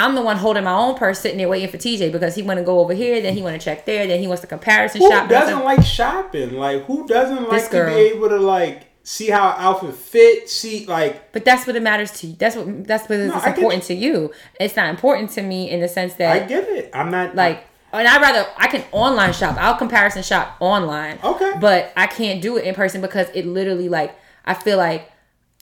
I'm 0.00 0.14
the 0.14 0.22
one 0.22 0.38
holding 0.38 0.64
my 0.64 0.72
own 0.72 0.94
purse, 0.94 1.20
sitting 1.20 1.36
there 1.36 1.48
waiting 1.48 1.68
for 1.68 1.76
TJ 1.76 2.10
because 2.10 2.34
he 2.34 2.42
want 2.42 2.58
to 2.58 2.64
go 2.64 2.80
over 2.80 2.94
here, 2.94 3.20
then 3.20 3.34
he 3.34 3.42
want 3.42 3.60
to 3.60 3.64
check 3.64 3.84
there, 3.84 4.06
then 4.06 4.18
he 4.18 4.26
wants 4.26 4.40
to 4.40 4.46
comparison 4.46 5.02
Who 5.02 5.10
shop. 5.10 5.26
I 5.26 5.28
doesn't 5.28 5.62
like 5.62 5.84
shopping? 5.84 6.54
Like 6.54 6.84
who 6.84 7.06
doesn't 7.06 7.48
like 7.48 7.70
to 7.70 7.86
be 7.86 7.92
able 7.92 8.30
to 8.30 8.38
like 8.38 8.86
see 9.02 9.28
how 9.28 9.50
an 9.50 9.56
outfit 9.58 9.94
fit? 9.94 10.48
See 10.48 10.86
like 10.86 11.32
But 11.32 11.44
that's 11.44 11.66
what 11.66 11.76
it 11.76 11.82
matters 11.82 12.12
to 12.20 12.28
you. 12.28 12.36
That's 12.36 12.56
what 12.56 12.86
that's 12.86 13.08
what 13.08 13.18
No, 13.18 13.36
it's 13.36 13.46
important 13.46 13.82
to 13.84 13.94
you. 13.94 14.32
It's 14.58 14.74
not 14.74 14.88
important 14.88 15.30
to 15.32 15.42
me 15.42 15.70
in 15.70 15.80
the 15.80 15.88
sense 15.88 16.14
that 16.14 16.44
I 16.44 16.46
get 16.46 16.66
it. 16.68 16.90
I'm 16.94 17.10
not 17.10 17.34
like 17.34 17.64
and 17.92 18.08
I'd 18.08 18.22
rather 18.22 18.48
I 18.56 18.68
can 18.68 18.84
online 18.92 19.34
shop. 19.34 19.56
I'll 19.58 19.76
comparison 19.76 20.22
shop 20.22 20.56
online. 20.60 21.18
Okay. 21.22 21.52
But 21.60 21.92
I 21.94 22.06
can't 22.06 22.40
do 22.40 22.56
it 22.56 22.64
in 22.64 22.74
person 22.74 23.02
because 23.02 23.28
it 23.34 23.46
literally 23.46 23.90
like 23.90 24.14
I 24.46 24.54
feel 24.54 24.78
like 24.78 25.10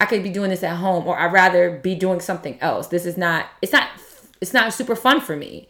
I 0.01 0.07
could 0.07 0.23
be 0.23 0.31
doing 0.31 0.51
this 0.51 0.63
at 0.63 0.77
home 0.77 1.09
or 1.09 1.19
I'd 1.19 1.33
rather 1.33 1.73
be 1.79 1.97
doing 1.97 2.21
something 2.21 2.57
else. 2.61 2.87
This 2.87 3.05
is 3.05 3.17
not 3.17 3.47
it's 3.61 3.73
not 3.73 3.89
it's 4.41 4.53
not 4.55 4.73
super 4.73 4.97
fun 4.97 5.21
for 5.21 5.37
me. 5.37 5.69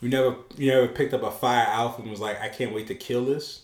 You 0.00 0.08
never 0.08 0.36
you 0.56 0.70
never 0.70 0.88
picked 0.88 1.12
up 1.14 1.22
a 1.22 1.30
fire 1.30 1.66
outfit 1.68 2.02
and 2.02 2.10
was 2.10 2.20
like, 2.20 2.40
I 2.40 2.48
can't 2.48 2.74
wait 2.74 2.86
to 2.88 2.94
kill 2.94 3.24
this. 3.24 3.62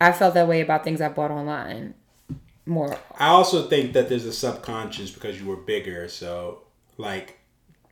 I 0.00 0.12
felt 0.12 0.34
that 0.34 0.48
way 0.48 0.60
about 0.60 0.84
things 0.84 1.00
I 1.00 1.08
bought 1.08 1.30
online. 1.30 1.94
More 2.66 2.98
I 3.18 3.28
also 3.28 3.66
think 3.68 3.94
that 3.94 4.08
there's 4.08 4.26
a 4.26 4.32
subconscious 4.32 5.10
because 5.10 5.40
you 5.40 5.46
were 5.46 5.56
bigger, 5.56 6.06
so 6.08 6.62
like 6.98 7.38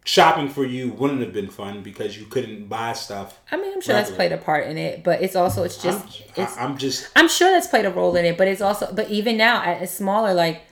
shopping 0.05 0.49
for 0.49 0.65
you 0.65 0.91
wouldn't 0.91 1.21
have 1.21 1.33
been 1.33 1.49
fun 1.49 1.83
because 1.83 2.17
you 2.19 2.27
couldn't 2.27 2.67
buy 2.69 2.93
stuff. 2.93 3.41
I 3.51 3.57
mean, 3.57 3.73
I'm 3.73 3.81
sure 3.81 3.95
that's 3.95 4.11
played 4.11 4.33
a 4.33 4.37
part 4.39 4.67
in 4.67 4.77
it, 4.77 5.03
but 5.03 5.23
it's 5.23 5.35
also 5.35 5.63
it's 5.63 5.83
I'm, 5.85 5.93
just 5.93 6.23
I- 6.37 6.43
it's 6.43 6.59
I'm 6.59 6.77
just 6.79 7.09
I'm 7.17 7.29
sure 7.29 7.51
that's 7.51 7.69
played 7.69 7.87
a 7.87 7.91
role 7.91 8.15
in 8.17 8.25
it, 8.27 8.37
but 8.37 8.49
it's 8.49 8.61
also 8.61 8.93
but 8.93 9.09
even 9.09 9.37
now 9.37 9.63
at 9.63 9.81
a 9.83 9.87
smaller 9.87 10.35
like 10.35 10.63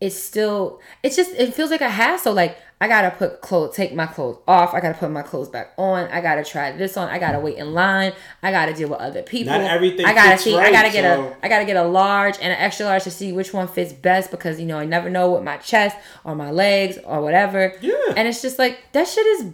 it's 0.00 0.16
still 0.16 0.80
it's 1.02 1.16
just 1.16 1.32
it 1.32 1.52
feels 1.54 1.70
like 1.70 1.80
a 1.80 1.90
hassle. 1.90 2.34
Like 2.34 2.58
I 2.82 2.88
gotta 2.88 3.12
put 3.16 3.40
clothes, 3.42 3.76
take 3.76 3.94
my 3.94 4.06
clothes 4.06 4.38
off. 4.48 4.74
I 4.74 4.80
gotta 4.80 4.98
put 4.98 5.08
my 5.12 5.22
clothes 5.22 5.48
back 5.48 5.72
on. 5.78 6.08
I 6.08 6.20
gotta 6.20 6.42
try 6.42 6.72
this 6.72 6.96
on. 6.96 7.08
I 7.08 7.20
gotta 7.20 7.38
wait 7.38 7.56
in 7.56 7.72
line. 7.74 8.12
I 8.42 8.50
gotta 8.50 8.74
deal 8.74 8.88
with 8.88 8.98
other 8.98 9.22
people. 9.22 9.52
Not 9.52 9.60
everything 9.60 10.04
I 10.04 10.12
gotta 10.12 10.36
see. 10.36 10.56
I 10.58 10.72
gotta 10.72 10.90
get 10.90 11.04
so- 11.04 11.28
a. 11.28 11.36
I 11.44 11.48
gotta 11.48 11.64
get 11.64 11.76
a 11.76 11.84
large 11.84 12.34
and 12.40 12.52
an 12.52 12.58
extra 12.58 12.86
large 12.86 13.04
to 13.04 13.10
see 13.12 13.30
which 13.32 13.54
one 13.54 13.68
fits 13.68 13.92
best 13.92 14.32
because 14.32 14.58
you 14.58 14.66
know 14.66 14.78
I 14.80 14.84
never 14.84 15.08
know 15.08 15.30
what 15.30 15.44
my 15.44 15.58
chest 15.58 15.96
or 16.24 16.34
my 16.34 16.50
legs 16.50 16.98
or 17.04 17.20
whatever. 17.22 17.72
Yeah. 17.80 17.92
And 18.16 18.26
it's 18.26 18.42
just 18.42 18.58
like 18.58 18.80
that 18.90 19.06
shit 19.06 19.24
is. 19.26 19.52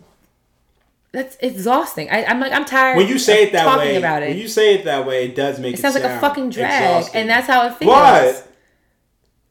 That's 1.13 1.37
exhausting. 1.41 2.09
I, 2.11 2.25
I'm 2.25 2.41
like 2.41 2.53
I'm 2.53 2.65
tired. 2.65 2.97
when 2.97 3.09
you 3.09 3.19
say 3.19 3.43
it 3.45 3.53
that 3.53 3.65
talking 3.65 3.89
way, 3.89 3.97
about 3.97 4.23
it. 4.23 4.29
when 4.31 4.39
you 4.39 4.49
say 4.49 4.75
it 4.75 4.85
that 4.87 5.07
way, 5.07 5.27
it 5.27 5.35
does 5.35 5.59
make 5.59 5.75
it, 5.75 5.79
It 5.79 5.83
sounds 5.83 5.95
like 5.97 6.05
a 6.05 6.19
fucking 6.21 6.49
drag, 6.49 6.97
exhausting. 6.97 7.21
and 7.21 7.29
that's 7.31 7.47
how 7.47 7.67
it 7.67 7.75
feels. 7.77 7.91
But 7.91 8.48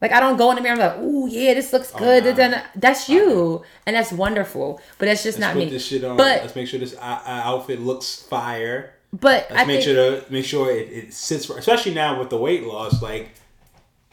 Like 0.00 0.12
I 0.12 0.20
don't 0.20 0.36
go 0.36 0.50
in 0.50 0.56
the 0.56 0.62
mirror 0.62 0.80
and 0.80 0.80
be 0.80 1.02
like, 1.02 1.12
"Ooh, 1.12 1.28
yeah, 1.28 1.54
this 1.54 1.72
looks 1.72 1.90
good." 1.90 2.24
nah. 2.36 2.60
That's 2.76 3.08
you, 3.08 3.62
and 3.84 3.96
that's 3.96 4.12
wonderful. 4.12 4.80
But 4.98 5.06
that's 5.06 5.24
just 5.24 5.38
let's 5.38 5.48
not 5.48 5.54
put 5.54 5.64
me. 5.64 5.70
this 5.70 5.86
shit 5.86 6.04
on. 6.04 6.16
But 6.16 6.42
let's 6.42 6.54
make 6.54 6.68
sure 6.68 6.78
this 6.78 6.94
uh, 6.94 6.98
uh, 7.26 7.42
outfit 7.44 7.80
looks 7.80 8.14
fire. 8.14 8.94
but 9.12 9.48
Let's 9.50 9.62
I 9.62 9.64
make 9.64 9.82
think 9.82 9.96
sure 9.96 10.20
to 10.20 10.32
make 10.32 10.44
sure 10.44 10.70
it, 10.70 10.92
it 10.92 11.14
sits 11.14 11.46
for, 11.46 11.58
especially 11.58 11.94
now 11.94 12.18
with 12.18 12.30
the 12.30 12.38
weight 12.38 12.62
loss. 12.64 13.02
Like 13.02 13.30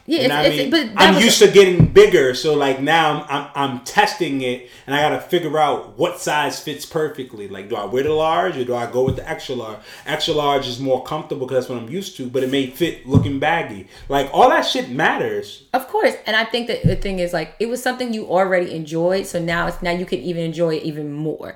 Yeah, 0.07 0.21
You 0.21 0.27
know 0.27 0.35
what 0.37 0.45
it's- 0.45 0.59
I 0.59 0.69
mean? 0.83 0.93
but 0.93 1.01
I'm 1.01 1.19
used 1.19 1.39
to 1.39 1.47
getting 1.49 1.87
bigger, 1.87 2.35
so 2.35 2.53
like 2.53 2.79
now 2.79 3.23
I'm, 3.23 3.25
I'm 3.27 3.49
I'm 3.55 3.79
testing 3.85 4.41
it, 4.41 4.69
and 4.85 4.95
I 4.95 5.01
gotta 5.01 5.19
figure 5.19 5.57
out 5.57 5.97
what 5.97 6.19
size 6.21 6.59
fits 6.59 6.85
perfectly. 6.85 7.47
Like, 7.47 7.69
do 7.69 7.75
I 7.75 7.85
wear 7.85 8.03
the 8.03 8.13
large 8.13 8.55
or 8.55 8.63
do 8.63 8.75
I 8.75 8.85
go 8.85 9.03
with 9.03 9.15
the 9.15 9.27
extra 9.27 9.55
large? 9.55 9.79
Extra 10.05 10.35
large 10.35 10.67
is 10.67 10.79
more 10.79 11.03
comfortable 11.03 11.47
because 11.47 11.65
that's 11.65 11.69
what 11.73 11.81
I'm 11.81 11.89
used 11.89 12.17
to, 12.17 12.27
but 12.29 12.43
it 12.43 12.51
may 12.51 12.67
fit 12.67 13.07
looking 13.07 13.39
baggy. 13.39 13.87
Like 14.07 14.29
all 14.31 14.49
that 14.49 14.61
shit 14.61 14.89
matters. 14.91 15.63
Of 15.73 15.87
course, 15.87 16.13
and 16.27 16.35
I 16.35 16.45
think 16.45 16.67
that 16.67 16.83
the 16.83 16.95
thing 16.95 17.17
is 17.17 17.33
like 17.33 17.55
it 17.59 17.67
was 17.67 17.81
something 17.81 18.13
you 18.13 18.27
already 18.27 18.75
enjoyed, 18.75 19.25
so 19.25 19.39
now 19.39 19.65
it's 19.65 19.81
now 19.81 19.91
you 19.91 20.05
can 20.05 20.19
even 20.19 20.43
enjoy 20.43 20.75
it 20.75 20.83
even 20.83 21.11
more. 21.13 21.55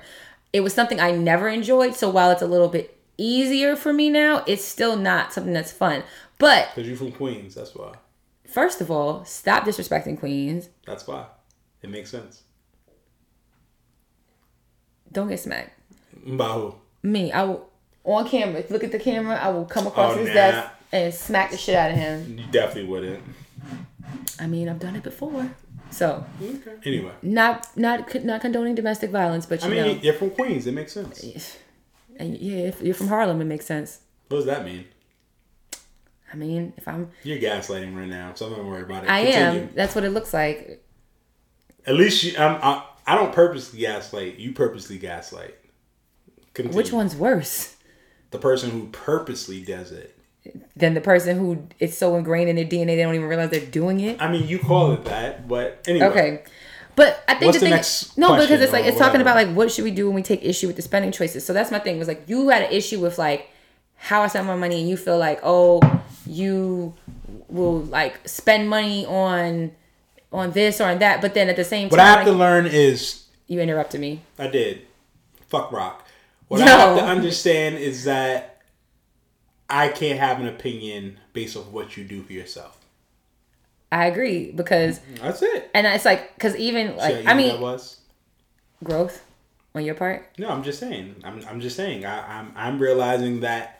It 0.52 0.62
was 0.62 0.74
something 0.74 0.98
I 0.98 1.12
never 1.12 1.48
enjoyed, 1.48 1.94
so 1.94 2.10
while 2.10 2.32
it's 2.32 2.42
a 2.42 2.46
little 2.48 2.66
bit 2.68 2.96
easier 3.16 3.76
for 3.76 3.92
me 3.92 4.10
now, 4.10 4.42
it's 4.48 4.64
still 4.64 4.96
not 4.96 5.32
something 5.32 5.52
that's 5.52 5.70
fun. 5.70 6.02
But 6.38 6.70
Cause 6.74 6.84
you're 6.88 6.96
from 6.96 7.12
Queens, 7.12 7.54
that's 7.54 7.76
why. 7.76 7.92
First 8.50 8.80
of 8.80 8.90
all, 8.90 9.24
stop 9.24 9.64
disrespecting 9.64 10.18
Queens. 10.18 10.68
That's 10.86 11.06
why. 11.06 11.26
It 11.82 11.90
makes 11.90 12.10
sense. 12.10 12.42
Don't 15.12 15.28
get 15.28 15.40
smacked. 15.40 15.72
By 16.26 16.48
who? 16.48 16.74
Me, 17.02 17.32
I 17.32 17.42
will 17.44 17.68
on 18.04 18.28
camera. 18.28 18.62
Look 18.70 18.84
at 18.84 18.92
the 18.92 18.98
camera. 18.98 19.36
I 19.36 19.48
will 19.50 19.64
come 19.64 19.86
across 19.86 20.14
Oh, 20.14 20.18
his 20.18 20.28
nah. 20.28 20.34
desk 20.34 20.70
and 20.92 21.14
smack 21.14 21.50
the 21.50 21.56
shit 21.56 21.74
out 21.74 21.90
of 21.90 21.96
him. 21.96 22.38
You 22.38 22.44
definitely 22.50 22.90
wouldn't. 22.90 23.22
I 24.38 24.46
mean, 24.46 24.68
I've 24.68 24.78
done 24.78 24.96
it 24.96 25.02
before, 25.02 25.50
so 25.90 26.24
Okay. 26.42 26.72
Anyway, 26.86 27.12
not 27.22 27.66
not 27.76 28.14
not 28.24 28.40
condoning 28.40 28.74
domestic 28.74 29.10
violence, 29.10 29.46
but 29.46 29.62
you 29.62 29.68
I 29.68 29.70
mean, 29.70 29.96
know, 29.96 30.02
you're 30.02 30.14
from 30.14 30.30
Queens. 30.30 30.66
It 30.66 30.72
makes 30.72 30.92
sense. 30.92 31.56
and 32.16 32.36
yeah, 32.38 32.68
if 32.68 32.80
you're 32.82 32.94
from 32.94 33.08
Harlem, 33.08 33.40
it 33.40 33.44
makes 33.44 33.66
sense. 33.66 34.00
What 34.28 34.38
does 34.38 34.46
that 34.46 34.64
mean? 34.64 34.84
I 36.32 36.36
mean, 36.36 36.72
if 36.76 36.86
I'm 36.86 37.10
You're 37.24 37.38
gaslighting 37.38 37.96
right 37.96 38.08
now, 38.08 38.32
so 38.34 38.46
I'm 38.46 38.52
not 38.52 38.64
worried 38.64 38.84
about 38.84 39.04
it. 39.04 39.10
I 39.10 39.24
Continue. 39.24 39.60
am. 39.62 39.70
That's 39.74 39.94
what 39.94 40.04
it 40.04 40.10
looks 40.10 40.32
like. 40.32 40.84
At 41.86 41.94
least 41.94 42.22
you, 42.22 42.36
I'm, 42.38 42.58
I, 42.62 42.84
I 43.06 43.14
don't 43.16 43.32
purposely 43.32 43.80
gaslight. 43.80 44.38
You 44.38 44.52
purposely 44.52 44.98
gaslight. 44.98 45.56
Continue. 46.54 46.76
Which 46.76 46.92
one's 46.92 47.16
worse 47.16 47.76
The 48.30 48.38
person 48.38 48.70
who 48.70 48.88
purposely 48.88 49.62
does 49.62 49.92
it. 49.92 50.16
than 50.76 50.94
the 50.94 51.00
person 51.00 51.38
who 51.38 51.66
it's 51.78 51.96
so 51.96 52.16
ingrained 52.16 52.48
in 52.50 52.56
their 52.56 52.64
DNA 52.64 52.86
they 52.96 53.02
don't 53.02 53.14
even 53.14 53.26
realize 53.26 53.50
they're 53.50 53.60
doing 53.66 54.00
it? 54.00 54.20
I 54.20 54.30
mean, 54.30 54.46
you 54.46 54.58
call 54.58 54.92
it 54.92 55.04
that, 55.06 55.48
but 55.48 55.84
anyway. 55.88 56.06
Okay. 56.06 56.42
But 56.96 57.24
I 57.28 57.34
think 57.34 57.46
What's 57.46 57.60
the 57.60 57.70
the 57.70 57.82
thing 57.82 58.12
no, 58.20 58.36
because 58.36 58.60
it's 58.60 58.72
like 58.72 58.84
it's 58.84 58.98
talking 58.98 59.20
about 59.20 59.36
like 59.36 59.54
what 59.54 59.70
should 59.70 59.84
we 59.84 59.90
do 59.90 60.06
when 60.06 60.14
we 60.14 60.22
take 60.22 60.44
issue 60.44 60.66
with 60.66 60.76
the 60.76 60.82
spending 60.82 61.12
choices. 61.12 61.46
So 61.46 61.52
that's 61.52 61.70
my 61.70 61.78
thing 61.78 61.98
was 61.98 62.08
like 62.08 62.24
you 62.28 62.48
had 62.48 62.62
an 62.62 62.72
issue 62.72 63.00
with 63.00 63.16
like 63.16 63.48
how 64.00 64.22
I 64.22 64.26
spend 64.28 64.46
my 64.46 64.56
money 64.56 64.80
and 64.80 64.88
you 64.88 64.96
feel 64.96 65.18
like 65.18 65.40
oh 65.42 65.80
you 66.26 66.94
will 67.48 67.80
like 67.80 68.26
spend 68.26 68.68
money 68.68 69.04
on 69.06 69.72
on 70.32 70.52
this 70.52 70.80
or 70.80 70.84
on 70.84 70.98
that, 71.00 71.20
but 71.20 71.34
then 71.34 71.48
at 71.48 71.56
the 71.56 71.64
same 71.64 71.88
time 71.88 71.98
What 71.98 72.00
I 72.00 72.06
have 72.06 72.24
to 72.24 72.32
learn 72.32 72.66
is 72.66 73.24
you 73.46 73.60
interrupted 73.60 74.00
me. 74.00 74.22
I 74.38 74.46
did. 74.46 74.82
Fuck 75.48 75.72
rock. 75.72 76.06
What 76.48 76.60
I 76.62 76.66
have 76.68 76.98
to 76.98 77.04
understand 77.04 77.76
is 77.78 78.04
that 78.04 78.62
I 79.68 79.88
can't 79.88 80.18
have 80.18 80.40
an 80.40 80.46
opinion 80.46 81.18
based 81.32 81.56
off 81.56 81.66
what 81.68 81.96
you 81.96 82.04
do 82.04 82.22
for 82.22 82.32
yourself. 82.32 82.76
I 83.92 84.06
agree 84.06 84.52
because 84.52 85.00
That's 85.20 85.42
it. 85.42 85.68
and 85.74 85.86
it's 85.86 86.04
like 86.04 86.34
because 86.34 86.56
even 86.56 86.96
like 86.96 87.16
See 87.16 87.26
I 87.26 87.34
mean 87.34 87.60
was. 87.60 87.98
growth 88.84 89.24
on 89.74 89.84
your 89.84 89.94
part. 89.96 90.28
No, 90.38 90.48
I'm 90.48 90.62
just 90.62 90.78
saying. 90.78 91.16
I'm, 91.24 91.42
I'm 91.48 91.60
just 91.60 91.76
saying. 91.76 92.04
I, 92.06 92.38
I'm 92.38 92.52
I'm 92.56 92.78
realizing 92.78 93.40
that 93.40 93.79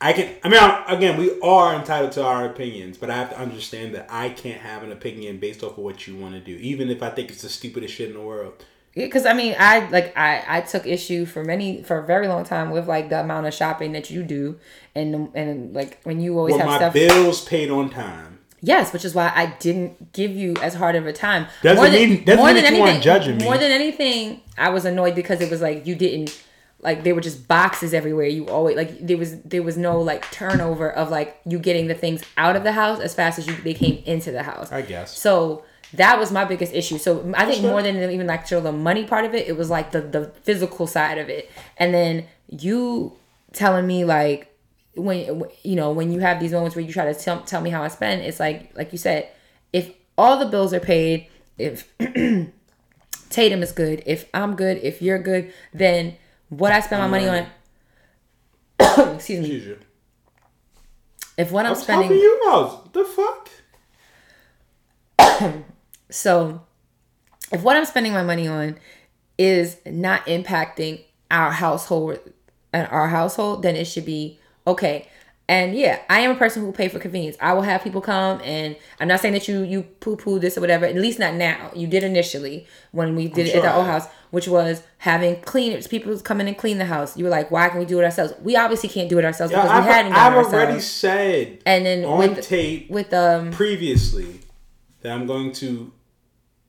I 0.00 0.12
can. 0.14 0.34
I 0.42 0.48
mean, 0.48 0.58
I, 0.58 0.84
again, 0.88 1.18
we 1.18 1.38
are 1.40 1.74
entitled 1.74 2.12
to 2.12 2.24
our 2.24 2.46
opinions, 2.46 2.96
but 2.96 3.10
I 3.10 3.16
have 3.16 3.30
to 3.30 3.38
understand 3.38 3.94
that 3.94 4.06
I 4.10 4.30
can't 4.30 4.60
have 4.60 4.82
an 4.82 4.92
opinion 4.92 5.38
based 5.38 5.62
off 5.62 5.72
of 5.72 5.84
what 5.84 6.06
you 6.06 6.16
want 6.16 6.34
to 6.34 6.40
do, 6.40 6.56
even 6.56 6.88
if 6.88 7.02
I 7.02 7.10
think 7.10 7.30
it's 7.30 7.42
the 7.42 7.48
stupidest 7.50 7.94
shit 7.94 8.08
in 8.08 8.14
the 8.14 8.22
world. 8.22 8.64
because 8.94 9.26
I 9.26 9.34
mean, 9.34 9.54
I 9.58 9.88
like 9.90 10.16
I 10.16 10.42
I 10.48 10.60
took 10.62 10.86
issue 10.86 11.26
for 11.26 11.44
many 11.44 11.82
for 11.82 11.98
a 11.98 12.06
very 12.06 12.28
long 12.28 12.44
time 12.44 12.70
with 12.70 12.88
like 12.88 13.10
the 13.10 13.20
amount 13.20 13.46
of 13.46 13.52
shopping 13.54 13.92
that 13.92 14.10
you 14.10 14.22
do, 14.22 14.58
and 14.94 15.30
and 15.34 15.74
like 15.74 16.00
when 16.04 16.18
you 16.20 16.36
always 16.38 16.54
Were 16.54 16.60
have 16.60 16.68
my 16.68 16.76
stuff. 16.78 16.94
bills 16.94 17.44
paid 17.44 17.70
on 17.70 17.90
time? 17.90 18.38
Yes, 18.62 18.92
which 18.92 19.04
is 19.04 19.14
why 19.14 19.32
I 19.34 19.54
didn't 19.58 20.12
give 20.12 20.32
you 20.32 20.54
as 20.62 20.74
hard 20.74 20.94
of 20.94 21.06
a 21.06 21.12
time. 21.14 21.46
Doesn't 21.62 21.76
more 21.82 21.90
than, 21.90 22.10
mean- 22.10 22.24
doesn't 22.24 22.36
more 22.38 22.46
mean 22.46 22.56
than 22.56 22.64
anything, 22.66 22.84
weren't 22.84 23.02
judging 23.02 23.36
me. 23.38 23.44
More 23.44 23.56
than 23.58 23.70
anything, 23.70 24.40
I 24.58 24.68
was 24.70 24.84
annoyed 24.86 25.14
because 25.14 25.40
it 25.40 25.50
was 25.50 25.60
like 25.62 25.86
you 25.86 25.94
didn't 25.94 26.42
like 26.82 27.04
there 27.04 27.14
were 27.14 27.20
just 27.20 27.46
boxes 27.46 27.92
everywhere. 27.92 28.26
You 28.26 28.48
always 28.48 28.76
like 28.76 29.06
there 29.06 29.18
was 29.18 29.40
there 29.42 29.62
was 29.62 29.76
no 29.76 30.00
like 30.00 30.30
turnover 30.30 30.90
of 30.90 31.10
like 31.10 31.38
you 31.46 31.58
getting 31.58 31.88
the 31.88 31.94
things 31.94 32.22
out 32.36 32.56
of 32.56 32.64
the 32.64 32.72
house 32.72 33.00
as 33.00 33.14
fast 33.14 33.38
as 33.38 33.46
you 33.46 33.54
they 33.56 33.74
came 33.74 34.02
into 34.06 34.32
the 34.32 34.42
house. 34.42 34.72
I 34.72 34.82
guess. 34.82 35.16
So 35.16 35.64
that 35.94 36.18
was 36.18 36.30
my 36.32 36.44
biggest 36.44 36.72
issue. 36.72 36.98
So 36.98 37.32
I 37.36 37.44
think 37.46 37.62
fair. 37.62 37.70
more 37.70 37.82
than 37.82 37.96
even 38.10 38.26
like 38.26 38.46
sure 38.46 38.60
the 38.60 38.72
money 38.72 39.04
part 39.04 39.24
of 39.24 39.34
it, 39.34 39.48
it 39.48 39.56
was 39.56 39.70
like 39.70 39.92
the 39.92 40.00
the 40.00 40.32
physical 40.42 40.86
side 40.86 41.18
of 41.18 41.28
it. 41.28 41.50
And 41.76 41.92
then 41.92 42.26
you 42.48 43.16
telling 43.52 43.86
me 43.86 44.04
like 44.04 44.46
when 44.94 45.44
you 45.62 45.76
know 45.76 45.92
when 45.92 46.12
you 46.12 46.20
have 46.20 46.40
these 46.40 46.52
moments 46.52 46.76
where 46.76 46.84
you 46.84 46.92
try 46.92 47.12
to 47.12 47.18
tell, 47.18 47.42
tell 47.42 47.60
me 47.60 47.70
how 47.70 47.82
I 47.82 47.88
spend, 47.88 48.22
it's 48.22 48.40
like 48.40 48.70
like 48.76 48.92
you 48.92 48.98
said, 48.98 49.28
if 49.72 49.92
all 50.16 50.38
the 50.38 50.46
bills 50.46 50.72
are 50.72 50.80
paid, 50.80 51.26
if 51.58 51.92
Tatum 53.30 53.62
is 53.62 53.72
good, 53.72 54.02
if 54.06 54.28
I'm 54.32 54.56
good, 54.56 54.78
if 54.78 55.02
you're 55.02 55.18
good, 55.18 55.52
then 55.72 56.16
what 56.50 56.72
I 56.72 56.80
spend 56.80 57.00
my 57.00 57.08
money 57.08 57.28
on. 57.28 57.46
excuse 59.14 59.40
me. 59.40 59.46
Excuse 59.46 59.66
you. 59.66 59.78
If 61.38 61.50
what 61.50 61.64
I'm 61.64 61.72
I'm 61.72 61.78
spending, 61.78 62.10
you 62.10 62.42
out. 62.46 62.92
The 62.92 63.04
fuck? 63.04 63.48
So, 66.12 66.62
if 67.52 67.62
what 67.62 67.76
I'm 67.76 67.84
spending 67.84 68.12
my 68.12 68.24
money 68.24 68.48
on 68.48 68.76
is 69.38 69.76
not 69.86 70.26
impacting 70.26 71.04
our 71.30 71.52
household 71.52 72.18
and 72.72 72.88
our 72.88 73.06
household, 73.06 73.62
then 73.62 73.76
it 73.76 73.84
should 73.84 74.04
be 74.04 74.40
okay. 74.66 75.08
And 75.50 75.74
yeah, 75.74 75.98
I 76.08 76.20
am 76.20 76.30
a 76.30 76.34
person 76.36 76.62
who 76.62 76.70
pay 76.70 76.86
for 76.86 77.00
convenience. 77.00 77.36
I 77.40 77.54
will 77.54 77.62
have 77.62 77.82
people 77.82 78.00
come, 78.00 78.40
and 78.44 78.76
I'm 79.00 79.08
not 79.08 79.18
saying 79.18 79.34
that 79.34 79.48
you 79.48 79.62
you 79.64 79.82
poo 79.82 80.16
poo 80.16 80.38
this 80.38 80.56
or 80.56 80.60
whatever. 80.60 80.86
At 80.86 80.94
least 80.94 81.18
not 81.18 81.34
now. 81.34 81.72
You 81.74 81.88
did 81.88 82.04
initially 82.04 82.68
when 82.92 83.16
we 83.16 83.26
did 83.26 83.46
it 83.46 83.50
sure 83.50 83.58
at 83.58 83.62
the 83.64 83.74
old 83.74 83.86
house, 83.86 84.06
which 84.30 84.46
was 84.46 84.84
having 84.98 85.40
cleaners. 85.40 85.88
People 85.88 86.16
come 86.20 86.40
in 86.40 86.46
and 86.46 86.56
clean 86.56 86.78
the 86.78 86.84
house. 86.84 87.16
You 87.16 87.24
were 87.24 87.30
like, 87.30 87.50
why 87.50 87.68
can 87.68 87.80
we 87.80 87.84
do 87.84 87.98
it 88.00 88.04
ourselves? 88.04 88.32
We 88.40 88.54
obviously 88.54 88.90
can't 88.90 89.08
do 89.08 89.18
it 89.18 89.24
ourselves 89.24 89.50
Yeah, 89.52 89.62
because 89.62 89.76
I've, 89.78 89.84
we 89.86 89.90
hadn't 89.90 90.12
done 90.12 90.20
I've 90.20 90.34
ourselves. 90.38 90.54
already 90.54 90.80
said 90.80 91.58
and 91.66 91.84
then 91.84 92.04
on 92.04 92.18
with 92.18 92.46
tape 92.46 92.88
with 92.88 93.12
um 93.12 93.50
previously 93.50 94.40
that 95.00 95.10
I'm 95.12 95.26
going 95.26 95.50
to 95.54 95.90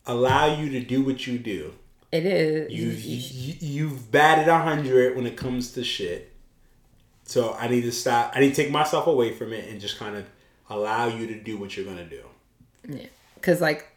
allow 0.08 0.56
you 0.60 0.70
to 0.72 0.80
do 0.80 1.04
what 1.04 1.28
you 1.28 1.38
do. 1.38 1.74
it 2.12 2.26
is 2.26 2.72
You, 2.72 2.88
you 2.88 3.56
you've 3.60 4.12
batted 4.12 4.48
a 4.48 4.58
hundred 4.58 5.16
when 5.16 5.28
it 5.28 5.38
comes 5.38 5.72
to 5.74 5.84
shit. 5.84 6.31
So 7.32 7.54
I 7.58 7.70
need 7.70 7.84
to 7.84 7.94
stop. 7.94 8.34
I 8.36 8.42
need 8.42 8.50
to 8.50 8.56
take 8.56 8.72
myself 8.72 9.08
away 9.08 9.32
from 9.34 9.54
it 9.54 9.70
and 9.70 9.80
just 9.80 9.98
kind 9.98 10.18
of 10.18 10.26
allow 10.70 11.08
you 11.08 11.28
to 11.28 11.36
do 11.40 11.58
what 11.58 11.78
you're 11.78 11.86
gonna 11.86 12.04
do. 12.04 12.24
Yeah, 12.88 13.06
because 13.36 13.62
like 13.62 13.88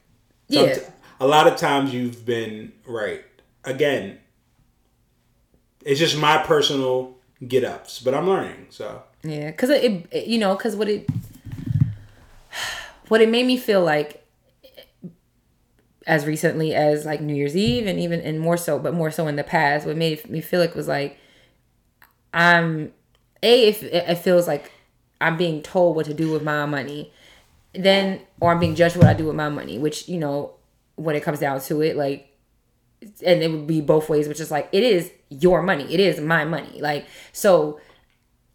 yeah. 0.46 0.74
Somet- 0.74 0.90
A 1.18 1.26
lot 1.26 1.48
of 1.48 1.56
times 1.56 1.92
you've 1.92 2.24
been 2.24 2.72
right. 2.86 3.24
Again, 3.64 4.18
it's 5.84 5.98
just 5.98 6.16
my 6.16 6.38
personal 6.38 7.16
get 7.48 7.64
ups, 7.64 7.98
but 8.00 8.14
I'm 8.14 8.28
learning. 8.28 8.66
So 8.70 9.02
Yeah, 9.24 9.50
because 9.50 9.70
it, 9.70 10.06
it, 10.12 10.26
you 10.28 10.38
know, 10.38 10.54
because 10.54 10.76
what 10.76 10.88
it, 10.88 11.08
what 13.08 13.20
it 13.20 13.28
made 13.28 13.46
me 13.46 13.56
feel 13.56 13.82
like, 13.82 14.24
as 16.06 16.24
recently 16.26 16.72
as 16.74 17.04
like 17.04 17.20
New 17.20 17.34
Year's 17.34 17.56
Eve, 17.56 17.86
and 17.86 17.98
even 17.98 18.20
and 18.20 18.38
more 18.38 18.56
so, 18.56 18.78
but 18.78 18.94
more 18.94 19.10
so 19.10 19.26
in 19.26 19.34
the 19.36 19.44
past, 19.44 19.86
what 19.86 19.96
made 19.96 20.28
me 20.30 20.40
feel 20.40 20.60
like 20.60 20.74
was 20.74 20.86
like, 20.88 21.18
I'm, 22.32 22.92
a 23.44 23.68
if 23.68 23.82
it 23.82 24.16
feels 24.16 24.48
like 24.48 24.72
I'm 25.20 25.36
being 25.36 25.62
told 25.62 25.96
what 25.96 26.06
to 26.06 26.14
do 26.14 26.32
with 26.32 26.42
my 26.42 26.66
money, 26.66 27.12
then 27.74 28.20
or 28.40 28.52
I'm 28.52 28.60
being 28.60 28.74
judged 28.74 28.96
what 28.96 29.06
I 29.06 29.14
do 29.14 29.26
with 29.26 29.36
my 29.36 29.48
money, 29.48 29.78
which 29.78 30.08
you 30.08 30.18
know, 30.18 30.54
when 30.96 31.14
it 31.14 31.22
comes 31.22 31.40
down 31.40 31.60
to 31.60 31.80
it, 31.82 31.96
like 31.96 32.30
and 33.24 33.42
it 33.42 33.50
would 33.50 33.66
be 33.66 33.80
both 33.80 34.08
ways, 34.08 34.26
which 34.28 34.40
is 34.40 34.50
like 34.50 34.68
it 34.72 34.82
is 34.82 35.12
your 35.28 35.62
money, 35.62 35.84
it 35.92 36.00
is 36.00 36.20
my 36.20 36.44
money, 36.44 36.80
like 36.80 37.06
so. 37.32 37.80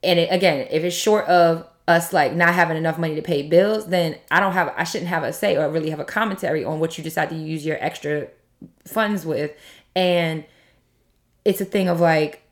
And 0.02 0.18
it, 0.18 0.32
again, 0.32 0.66
if 0.72 0.84
it's 0.84 0.96
short 0.96 1.26
of 1.26 1.68
us 1.90 2.14
like 2.14 2.34
not 2.34 2.54
having 2.54 2.78
enough 2.78 2.98
money 2.98 3.16
to 3.16 3.22
pay 3.22 3.42
bills, 3.42 3.88
then 3.88 4.16
I 4.32 4.40
don't 4.40 4.54
have, 4.54 4.74
I 4.78 4.84
shouldn't 4.86 5.10
have 5.10 5.24
a 5.24 5.34
say 5.34 5.58
or 5.58 5.70
really 5.70 5.90
have 5.90 6.00
a 6.00 6.06
commentary 6.06 6.64
on 6.64 6.80
what 6.80 6.98
you 6.98 7.04
decide 7.04 7.30
to 7.30 7.36
use 7.36 7.66
your 7.66 7.78
extra 7.84 8.28
funds 8.86 9.26
with. 9.26 9.52
And 9.96 10.46
it's 11.44 11.60
a 11.60 11.66
thing 11.66 11.90
of 11.90 12.00
like, 12.00 12.44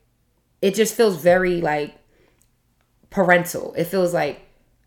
it 0.61 0.73
just 0.76 0.95
feels 0.95 1.22
very 1.22 1.61
like 1.61 1.97
parental. 3.10 3.74
It 3.76 3.86
feels 3.86 4.14
like 4.14 4.42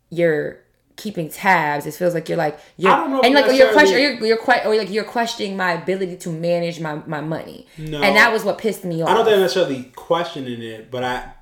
you're 0.09 0.59
keeping 0.97 1.29
tabs. 1.29 1.85
It 1.85 1.93
feels 1.93 2.13
like 2.13 2.29
you're 2.29 2.37
like 2.37 2.59
you're 2.77 2.91
I 2.91 2.97
don't 2.97 3.11
know 3.11 3.21
and 3.21 3.33
like 3.33 3.45
you're 3.45 3.71
necessarily- 3.71 3.73
questioning 3.73 4.03
you're, 4.03 4.25
you're 4.27 4.37
que- 4.37 4.65
or 4.65 4.75
like 4.75 4.89
you're 4.91 5.03
questioning 5.03 5.57
my 5.57 5.71
ability 5.71 6.17
to 6.17 6.29
manage 6.29 6.79
my 6.79 6.95
my 7.07 7.21
money. 7.21 7.65
No. 7.77 8.01
and 8.01 8.15
that 8.15 8.31
was 8.31 8.43
what 8.43 8.57
pissed 8.57 8.83
me 8.85 9.01
off. 9.01 9.09
I 9.09 9.13
don't 9.15 9.25
think 9.25 9.35
I'm 9.35 9.41
necessarily 9.41 9.83
questioning 9.95 10.61
it, 10.61 10.91
but 10.91 11.03
I 11.03 11.33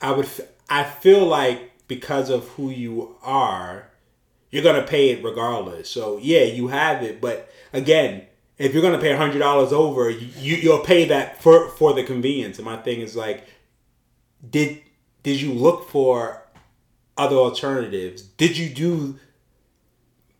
I 0.00 0.12
would 0.12 0.28
I 0.68 0.84
feel 0.84 1.24
like 1.26 1.72
because 1.88 2.30
of 2.30 2.48
who 2.50 2.70
you 2.70 3.16
are, 3.22 3.90
you're 4.50 4.62
gonna 4.64 4.86
pay 4.86 5.10
it 5.10 5.22
regardless. 5.24 5.88
So 5.90 6.18
yeah, 6.18 6.42
you 6.42 6.68
have 6.68 7.02
it, 7.02 7.20
but 7.20 7.50
again, 7.72 8.26
if 8.58 8.72
you're 8.72 8.82
gonna 8.82 8.98
pay 9.00 9.14
hundred 9.14 9.38
dollars 9.40 9.72
over, 9.72 10.10
you 10.10 10.56
you'll 10.56 10.80
pay 10.84 11.04
that 11.06 11.42
for 11.42 11.68
for 11.70 11.92
the 11.92 12.02
convenience. 12.04 12.58
And 12.58 12.64
my 12.64 12.76
thing 12.78 13.00
is 13.00 13.14
like, 13.16 13.44
did 14.50 14.80
did 15.22 15.40
you 15.40 15.52
look 15.52 15.88
for 15.88 16.42
other 17.16 17.36
alternatives? 17.36 18.22
Did 18.22 18.56
you 18.56 18.68
do 18.68 19.18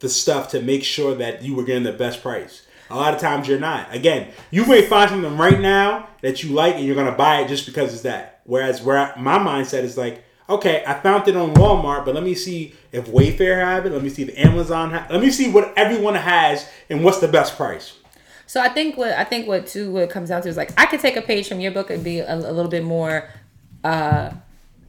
the 0.01 0.09
stuff 0.09 0.51
to 0.51 0.61
make 0.61 0.85
sure 0.85 1.15
that 1.15 1.43
you 1.43 1.55
were 1.55 1.65
getting 1.65 1.85
the 1.85 1.93
best 1.93 2.23
price? 2.23 2.67
A 2.91 2.97
lot 2.97 3.15
of 3.15 3.21
times 3.21 3.49
you're 3.49 3.59
not. 3.59 3.95
Again, 3.95 4.31
you 4.51 4.67
may 4.67 4.83
find 4.83 5.09
something 5.09 5.39
right 5.39 5.59
now 5.59 6.09
that 6.21 6.43
you 6.43 6.53
like 6.53 6.75
and 6.75 6.85
you're 6.85 6.95
gonna 6.95 7.13
buy 7.13 7.41
it 7.41 7.49
just 7.49 7.67
because 7.67 7.93
it's 7.93 8.03
that. 8.03 8.43
Whereas 8.45 8.83
where 8.83 9.15
my 9.17 9.39
mindset 9.39 9.85
is 9.85 9.97
like, 9.97 10.23
okay, 10.49 10.85
I 10.87 10.95
found 11.01 11.27
it 11.29 11.37
on 11.37 11.55
Walmart, 11.55 12.05
but 12.05 12.15
let 12.15 12.23
me 12.23 12.35
see 12.35 12.75
if 12.93 13.07
Wayfair 13.07 13.57
have 13.65 13.87
it. 13.87 13.93
Let 13.93 14.03
me 14.03 14.11
see 14.11 14.23
if 14.23 14.39
Amazon 14.39 14.91
have. 14.91 15.11
Let 15.11 15.21
me 15.21 15.31
see 15.31 15.51
what 15.51 15.73
everyone 15.77 16.15
has 16.15 16.69
and 16.91 17.03
what's 17.03 17.21
the 17.21 17.29
best 17.29 17.57
price. 17.57 17.97
So 18.47 18.61
I 18.61 18.69
think 18.69 18.97
what 18.97 19.13
I 19.13 19.25
think 19.25 19.49
what 19.49 19.67
too 19.67 19.91
what 19.91 20.11
comes 20.11 20.29
down 20.29 20.43
to 20.43 20.49
is 20.49 20.57
like 20.57 20.79
I 20.79 20.87
could 20.87 21.01
take 21.01 21.17
a 21.17 21.23
page 21.23 21.49
from 21.49 21.61
your 21.61 21.73
book 21.73 21.89
and 21.89 22.05
be 22.05 22.19
a, 22.19 22.35
a 22.35 22.53
little 22.53 22.71
bit 22.71 22.85
more 22.85 23.31
uh 23.85 24.31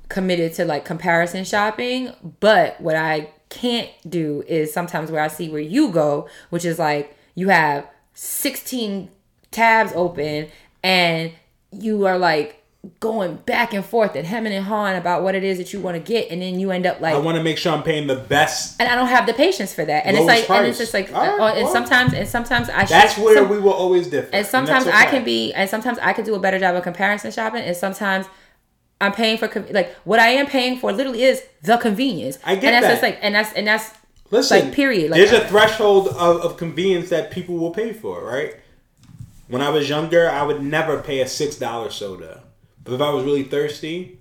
committed 0.10 0.54
to 0.54 0.66
like 0.66 0.86
comparison 0.86 1.44
shopping, 1.44 2.12
but 2.40 2.80
what 2.80 2.96
I 2.96 3.30
can't 3.50 3.90
do 4.08 4.44
is 4.48 4.72
sometimes 4.74 5.12
where 5.12 5.22
I 5.22 5.28
see 5.28 5.50
where 5.50 5.62
you 5.62 5.90
go, 5.92 6.30
which 6.52 6.64
is 6.66 6.78
like 6.80 7.16
you 7.36 7.50
have 7.50 7.88
16 8.14 9.10
tabs 9.52 9.92
open 9.96 10.48
and 10.84 11.32
you 11.72 12.06
are 12.06 12.18
like 12.18 12.62
going 13.00 13.36
back 13.38 13.74
and 13.74 13.84
forth 13.84 14.16
and 14.16 14.28
hemming 14.28 14.54
and 14.54 14.64
hawing 14.66 14.96
about 14.96 15.24
what 15.24 15.34
it 15.34 15.44
is 15.44 15.58
that 15.58 15.74
you 15.74 15.80
want 15.80 15.96
to 15.96 16.00
get 16.14 16.30
and 16.30 16.40
then 16.42 16.60
you 16.60 16.70
end 16.70 16.86
up 16.86 17.02
like 17.02 17.16
I 17.16 17.18
want 17.18 17.36
to 17.38 17.44
make 17.44 17.58
sure 17.58 17.74
I'm 17.74 17.82
paying 17.82 18.06
the 18.06 18.16
best. 18.16 18.80
and 18.80 18.88
I 18.88 18.96
don't 18.96 19.08
have 19.08 19.26
the 19.26 19.34
patience 19.34 19.74
for 19.74 19.84
that. 19.86 20.06
And 20.06 20.16
it's 20.16 20.26
like 20.28 20.48
and 20.50 20.68
it's 20.68 20.78
just 20.78 20.94
like 20.94 21.12
right, 21.12 21.40
uh, 21.40 21.56
and 21.56 21.68
sometimes 21.70 22.14
and 22.14 22.28
sometimes 22.28 22.70
I 22.70 22.86
That's 22.86 23.16
should- 23.16 23.24
where 23.24 23.36
some- 23.38 23.50
we 23.50 23.58
will 23.60 23.74
always 23.74 24.08
differ. 24.08 24.30
and 24.34 24.46
sometimes 24.46 24.86
that's 24.86 24.96
I 24.96 25.06
can 25.10 25.24
be, 25.24 25.52
and 25.54 25.68
sometimes 25.68 25.98
I 26.00 26.14
can 26.14 26.26
do 26.26 26.36
a 26.36 26.40
better 26.40 26.60
job 26.60 26.76
of 26.76 26.84
comparison 26.84 27.32
shopping, 27.32 27.64
and 27.64 27.76
sometimes 27.76 28.28
I'm 29.02 29.12
paying 29.12 29.38
for 29.38 29.50
like 29.72 29.94
what 30.04 30.20
I 30.20 30.30
am 30.30 30.48
paying 30.48 30.80
for 30.80 30.92
literally 30.92 31.24
is 31.24 31.44
the 31.62 31.78
convenience. 31.78 32.40
I 32.44 32.56
get 32.56 32.66
and 32.66 32.74
that's 32.74 32.86
that. 32.86 32.92
just 32.92 33.04
like, 33.04 33.20
and 33.22 33.36
that's 33.36 33.54
and 33.54 33.68
that's 33.68 33.92
Listen, 34.32 34.66
like, 34.66 34.74
period. 34.74 35.12
Like- 35.12 35.20
there's 35.20 35.32
a 35.32 35.48
threshold 35.48 36.10
of, 36.10 36.42
of 36.42 36.58
convenience 36.58 37.10
that 37.10 37.32
people 37.32 37.58
will 37.58 37.72
pay 37.72 37.94
for, 37.94 38.24
right? 38.24 38.56
When 39.48 39.62
I 39.62 39.70
was 39.70 39.88
younger, 39.88 40.30
I 40.30 40.44
would 40.44 40.64
never 40.64 41.02
pay 41.02 41.22
a 41.22 41.28
six 41.28 41.58
dollar 41.58 41.92
soda, 41.92 42.44
but 42.84 42.94
if 42.94 43.02
I 43.02 43.12
was 43.12 43.24
really 43.24 43.44
thirsty, 43.44 44.20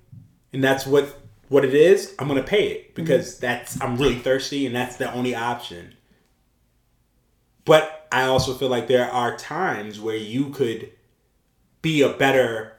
and 0.53 0.63
that's 0.63 0.87
what 0.87 1.21
what 1.49 1.65
it 1.65 1.75
is, 1.75 2.15
I'm 2.19 2.29
gonna 2.29 2.43
pay 2.43 2.69
it 2.69 2.95
because 2.95 3.33
mm-hmm. 3.33 3.41
that's 3.41 3.81
I'm 3.81 3.97
really 3.97 4.19
thirsty, 4.19 4.67
and 4.67 4.75
that's 4.75 4.97
the 4.97 5.13
only 5.13 5.35
option. 5.35 5.95
But 7.65 8.07
I 8.13 8.25
also 8.25 8.55
feel 8.55 8.69
like 8.69 8.87
there 8.87 9.11
are 9.11 9.37
times 9.37 10.01
where 10.01 10.17
you 10.17 10.51
could 10.51 10.93
be 11.83 12.03
a 12.03 12.11
better, 12.11 12.74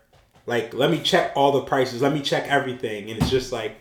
like, 0.45 0.73
let 0.73 0.91
me 0.91 0.99
check 1.01 1.33
all 1.35 1.51
the 1.51 1.61
prices, 1.61 2.01
let 2.01 2.13
me 2.13 2.21
check 2.21 2.47
everything, 2.47 3.09
and 3.09 3.21
it's 3.21 3.31
just 3.31 3.51
like, 3.51 3.77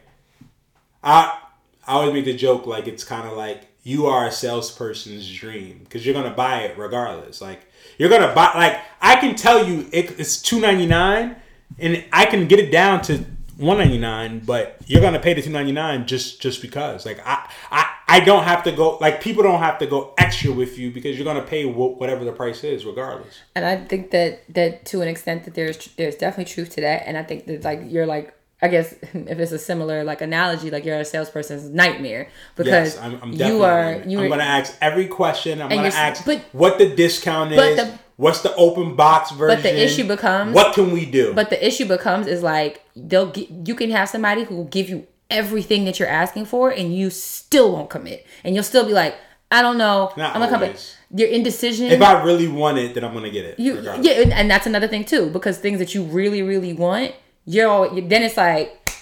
I 1.02 1.38
I 1.86 1.92
always 1.94 2.14
make 2.14 2.24
the 2.24 2.34
joke 2.34 2.66
like 2.66 2.86
it's 2.86 3.04
kind 3.04 3.28
of 3.28 3.36
like 3.36 3.66
you 3.82 4.06
are 4.06 4.26
a 4.26 4.32
salesperson's 4.32 5.30
dream 5.30 5.80
because 5.84 6.04
you're 6.04 6.14
gonna 6.14 6.34
buy 6.34 6.62
it 6.62 6.78
regardless. 6.78 7.40
Like 7.40 7.66
you're 7.98 8.08
gonna 8.08 8.34
buy 8.34 8.52
like 8.54 8.80
I 9.00 9.16
can 9.16 9.36
tell 9.36 9.66
you 9.66 9.86
it, 9.92 10.18
it's 10.18 10.40
two 10.40 10.60
ninety 10.60 10.86
nine 10.86 11.36
and 11.78 12.04
I 12.12 12.24
can 12.24 12.48
get 12.48 12.58
it 12.58 12.70
down 12.70 13.02
to 13.02 13.24
one 13.56 13.78
ninety 13.78 13.98
nine, 13.98 14.40
but 14.40 14.76
you're 14.86 15.00
gonna 15.00 15.20
pay 15.20 15.34
the 15.34 15.42
two 15.42 15.50
ninety 15.50 15.72
nine 15.72 16.06
just 16.06 16.40
just 16.40 16.60
because. 16.62 17.06
Like 17.06 17.20
I 17.24 17.48
I 17.70 17.90
I 18.08 18.20
don't 18.20 18.44
have 18.44 18.62
to 18.64 18.72
go 18.72 18.98
like 19.00 19.20
people 19.20 19.42
don't 19.42 19.60
have 19.60 19.78
to 19.78 19.86
go 19.86 20.14
extra 20.18 20.52
with 20.52 20.78
you 20.78 20.90
because 20.90 21.16
you're 21.16 21.24
gonna 21.24 21.42
pay 21.42 21.64
wh- 21.64 21.98
whatever 22.00 22.24
the 22.24 22.32
price 22.32 22.64
is 22.64 22.84
regardless. 22.84 23.34
And 23.54 23.64
I 23.64 23.76
think 23.76 24.10
that 24.10 24.42
that 24.54 24.84
to 24.86 25.02
an 25.02 25.08
extent 25.08 25.44
that 25.44 25.54
there's 25.54 25.86
there's 25.96 26.16
definitely 26.16 26.52
truth 26.52 26.70
to 26.70 26.80
that, 26.82 27.04
and 27.06 27.16
I 27.16 27.22
think 27.22 27.46
that 27.46 27.64
like 27.64 27.80
you're 27.86 28.06
like 28.06 28.34
I 28.62 28.68
guess 28.68 28.92
if 29.14 29.38
it's 29.38 29.52
a 29.52 29.58
similar 29.58 30.04
like 30.04 30.20
analogy, 30.20 30.70
like 30.70 30.84
you're 30.84 30.98
a 30.98 31.04
salesperson's 31.04 31.68
nightmare 31.68 32.28
because 32.56 32.94
Yes, 32.94 32.98
I'm, 32.98 33.20
I'm 33.22 33.32
you 33.32 33.62
are 33.62 34.02
you 34.06 34.20
I'm 34.20 34.28
gonna 34.28 34.42
ask 34.44 34.76
every 34.80 35.06
question. 35.06 35.60
I'm 35.60 35.68
gonna 35.68 35.88
ask 35.88 36.24
but- 36.24 36.40
what 36.52 36.78
the 36.78 36.94
discount 36.94 37.52
is. 37.52 37.76
the- 37.76 37.98
what's 38.16 38.42
the 38.42 38.54
open 38.54 38.94
box 38.94 39.32
version? 39.32 39.56
But 39.56 39.62
the 39.62 39.84
issue 39.84 40.06
becomes- 40.06 40.54
what 40.54 40.74
can 40.74 40.92
we 40.92 41.04
do? 41.04 41.34
But 41.34 41.50
the 41.50 41.66
issue 41.66 41.86
becomes 41.86 42.26
is 42.26 42.42
like 42.42 42.82
they'll 42.96 43.30
get 43.30 43.50
you 43.66 43.74
can 43.74 43.90
have 43.90 44.08
somebody 44.08 44.44
who 44.44 44.56
will 44.56 44.64
give 44.64 44.88
you 44.88 45.06
everything 45.30 45.84
that 45.84 45.98
you're 45.98 46.08
asking 46.08 46.44
for 46.46 46.70
and 46.70 46.94
you 46.94 47.10
still 47.10 47.72
won't 47.72 47.90
commit. 47.90 48.26
And 48.44 48.54
you'll 48.54 48.64
still 48.64 48.86
be 48.86 48.92
like, 48.92 49.16
I 49.50 49.62
don't 49.62 49.78
know. 49.78 50.12
Not 50.16 50.34
I'm 50.34 50.40
gonna 50.40 50.50
come 50.50 50.60
back. 50.60 50.68
always. 50.70 50.96
Your 51.16 51.28
indecision. 51.28 51.86
if 51.86 52.02
I 52.02 52.22
really 52.24 52.48
want 52.48 52.78
it, 52.78 52.94
then 52.94 53.04
I'm 53.04 53.14
gonna 53.14 53.30
get 53.30 53.44
it. 53.44 53.58
you 53.58 53.76
regardless. 53.76 54.06
yeah, 54.06 54.12
and 54.34 54.50
that's 54.50 54.66
another 54.66 54.88
thing 54.88 55.04
too, 55.04 55.30
because 55.30 55.58
things 55.58 55.78
that 55.78 55.94
you 55.94 56.02
really, 56.04 56.42
really 56.42 56.72
want, 56.72 57.12
you're 57.46 57.68
all, 57.68 57.88
then 57.90 58.22
it's 58.22 58.36
like, 58.36 58.92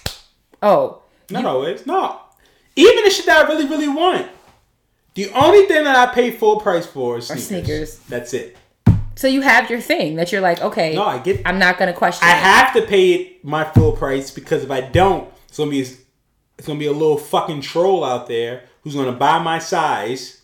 oh, 0.61 1.01
Not 1.29 1.45
always. 1.45 1.85
No. 1.85 2.19
Even 2.75 3.03
the 3.03 3.09
shit 3.09 3.25
that 3.27 3.45
I 3.45 3.47
really, 3.49 3.65
really 3.67 3.87
want. 3.87 4.27
The 5.15 5.29
only 5.31 5.65
thing 5.67 5.83
that 5.83 5.95
I 5.95 6.13
pay 6.13 6.31
full 6.31 6.59
price 6.59 6.85
for 6.87 7.17
is 7.19 7.27
sneakers. 7.27 7.45
sneakers. 7.47 7.97
That's 8.09 8.33
it. 8.33 8.57
so 9.15 9.27
you 9.27 9.41
have 9.41 9.69
your 9.69 9.79
thing 9.79 10.15
that 10.15 10.31
you're 10.31 10.41
like, 10.41 10.59
okay, 10.61 10.95
No, 10.95 11.03
I 11.05 11.19
get- 11.19 11.41
I'm 11.45 11.59
not 11.59 11.77
gonna 11.77 11.93
question. 11.93 12.27
I 12.27 12.31
it. 12.31 12.39
have 12.41 12.73
to 12.73 12.81
pay 12.81 13.11
it 13.13 13.45
my 13.45 13.63
full 13.63 13.91
price 13.91 14.31
because 14.31 14.63
if 14.63 14.71
I 14.71 14.81
don't, 14.81 15.31
it's 15.47 15.57
gonna 15.57 15.69
be 15.71 15.81
it's 15.81 16.67
gonna 16.67 16.79
be 16.79 16.87
a 16.87 16.91
little 16.93 17.17
fucking 17.17 17.61
troll 17.61 18.03
out 18.03 18.27
there 18.27 18.63
who's 18.81 18.95
gonna 18.95 19.11
buy 19.11 19.37
my 19.39 19.59
size 19.59 20.41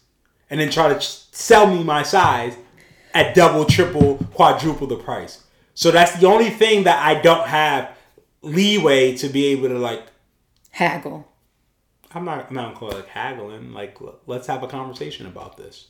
and 0.51 0.59
then 0.59 0.69
try 0.69 0.91
to 0.93 1.01
sell 1.01 1.65
me 1.67 1.83
my 1.83 2.03
size 2.03 2.55
at 3.15 3.33
double, 3.35 3.65
triple, 3.65 4.17
quadruple 4.35 4.85
the 4.87 4.95
price. 4.97 5.43
So 5.79 5.91
that's 5.91 6.19
the 6.19 6.27
only 6.27 6.49
thing 6.49 6.83
that 6.83 7.01
I 7.01 7.21
don't 7.21 7.47
have 7.47 7.95
leeway 8.41 9.15
to 9.15 9.29
be 9.29 9.45
able 9.45 9.69
to 9.69 9.79
like. 9.79 10.03
haggle. 10.71 11.25
I'm 12.11 12.25
not. 12.25 12.47
I'm 12.49 12.53
not 12.53 12.65
gonna 12.65 12.75
call 12.75 12.99
it 12.99 13.07
haggling. 13.07 13.71
Like, 13.71 13.97
let's 14.27 14.47
have 14.47 14.61
a 14.61 14.67
conversation 14.67 15.25
about 15.25 15.55
this. 15.55 15.87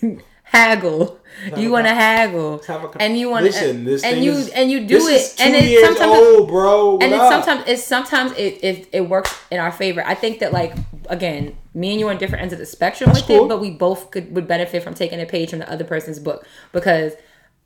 haggle. 0.44 1.20
You 1.58 1.70
want 1.70 1.86
to 1.88 1.94
haggle, 1.94 2.62
have 2.66 2.84
a 2.84 2.88
con- 2.88 3.02
and 3.02 3.18
you 3.18 3.28
want 3.28 3.44
to 3.44 3.52
Listen, 3.52 3.84
this 3.84 4.02
and 4.02 4.24
you 4.24 4.32
is- 4.32 4.48
and 4.48 4.70
you 4.70 4.86
do 4.86 4.96
it, 5.08 5.34
and 5.38 5.54
it 5.54 5.64
years 5.64 5.84
sometimes 5.84 6.16
old, 6.16 6.48
bro. 6.48 6.94
What 6.94 7.02
and 7.02 7.12
it's 7.12 7.28
sometimes 7.28 7.64
it's 7.66 7.84
sometimes 7.84 8.32
it, 8.32 8.64
it 8.64 8.88
it 8.92 9.00
works 9.10 9.38
in 9.50 9.60
our 9.60 9.72
favor. 9.72 10.02
I 10.06 10.14
think 10.14 10.38
that 10.38 10.54
like 10.54 10.74
again, 11.10 11.54
me 11.74 11.90
and 11.90 12.00
you 12.00 12.08
are 12.08 12.12
on 12.12 12.18
different 12.18 12.40
ends 12.40 12.54
of 12.54 12.60
the 12.60 12.66
spectrum 12.66 13.10
with 13.10 13.26
cool. 13.26 13.44
it, 13.44 13.48
but 13.48 13.60
we 13.60 13.72
both 13.72 14.10
could 14.10 14.34
would 14.34 14.48
benefit 14.48 14.82
from 14.82 14.94
taking 14.94 15.20
a 15.20 15.26
page 15.26 15.50
from 15.50 15.58
the 15.58 15.70
other 15.70 15.84
person's 15.84 16.18
book 16.18 16.46
because 16.72 17.12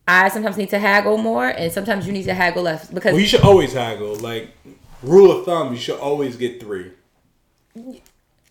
I 0.08 0.28
sometimes 0.28 0.56
need 0.56 0.70
to 0.70 0.78
haggle 0.78 1.16
more, 1.16 1.48
and 1.48 1.70
sometimes 1.72 2.06
you 2.06 2.12
need 2.12 2.24
to 2.24 2.34
haggle 2.34 2.62
less 2.64 2.88
because 2.90 3.12
Well, 3.12 3.20
you 3.20 3.26
should 3.26 3.42
always 3.42 3.72
haggle. 3.72 4.16
Like 4.16 4.50
rule 5.02 5.30
of 5.38 5.44
thumb, 5.44 5.72
you 5.72 5.78
should 5.78 5.98
always 5.98 6.36
get 6.36 6.60
three. 6.60 6.90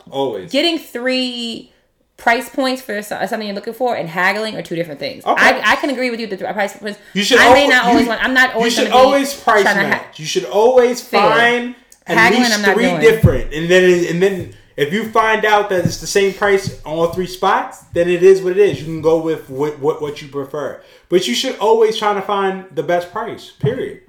Always. 0.10 0.52
getting 0.52 0.80
three 0.80 1.72
price 2.18 2.50
points 2.50 2.82
for 2.82 3.02
something 3.02 3.44
you're 3.44 3.56
looking 3.56 3.74
for 3.74 3.96
and 3.96 4.08
haggling 4.10 4.56
are 4.56 4.62
two 4.62 4.76
different 4.76 5.00
things. 5.00 5.24
Okay. 5.26 5.42
I, 5.42 5.74
I 5.74 5.76
can 5.76 5.90
agree 5.90 6.10
with 6.10 6.20
you 6.20 6.28
that 6.28 6.40
the 6.40 6.46
price 6.54 6.76
points. 6.78 7.00
You 7.14 7.24
should. 7.24 7.40
I 7.40 7.54
may 7.54 7.68
not 7.68 7.86
you- 7.86 7.92
always 7.92 8.08
want. 8.08 8.24
I'm 8.24 8.34
not 8.34 8.56
always. 8.56 8.78
You 8.78 8.84
should 8.84 8.92
always 8.92 9.34
price 9.40 9.64
match. 9.66 9.94
ha- 10.06 10.12
you 10.16 10.26
should 10.26 10.46
always 10.46 11.02
find 11.06 11.76
at 12.08 12.32
least 12.32 12.64
three 12.66 12.84
doing. 12.90 13.00
different, 13.00 13.54
and 13.54 13.70
then 13.70 14.06
and 14.06 14.22
then 14.22 14.54
if 14.78 14.94
you 14.94 15.10
find 15.12 15.46
out 15.46 15.70
that 15.70 15.86
it's 15.86 16.00
the 16.00 16.08
same 16.08 16.34
price 16.34 16.82
on 16.86 16.94
all 16.94 17.14
three 17.14 17.28
spots, 17.28 17.80
then 17.94 18.10
it 18.10 18.24
is 18.24 18.42
what 18.42 18.54
it 18.54 18.58
is. 18.58 18.80
You 18.80 18.86
can 18.86 19.02
go 19.02 19.20
with 19.22 19.50
what 19.50 19.80
what, 19.80 20.02
what 20.02 20.22
you 20.22 20.28
prefer, 20.28 20.82
but 21.10 21.28
you 21.28 21.34
should 21.34 21.58
always 21.60 21.98
try 21.98 22.14
to 22.14 22.22
find 22.22 22.66
the 22.72 22.84
best 22.84 23.12
price. 23.12 23.52
Period. 23.52 24.02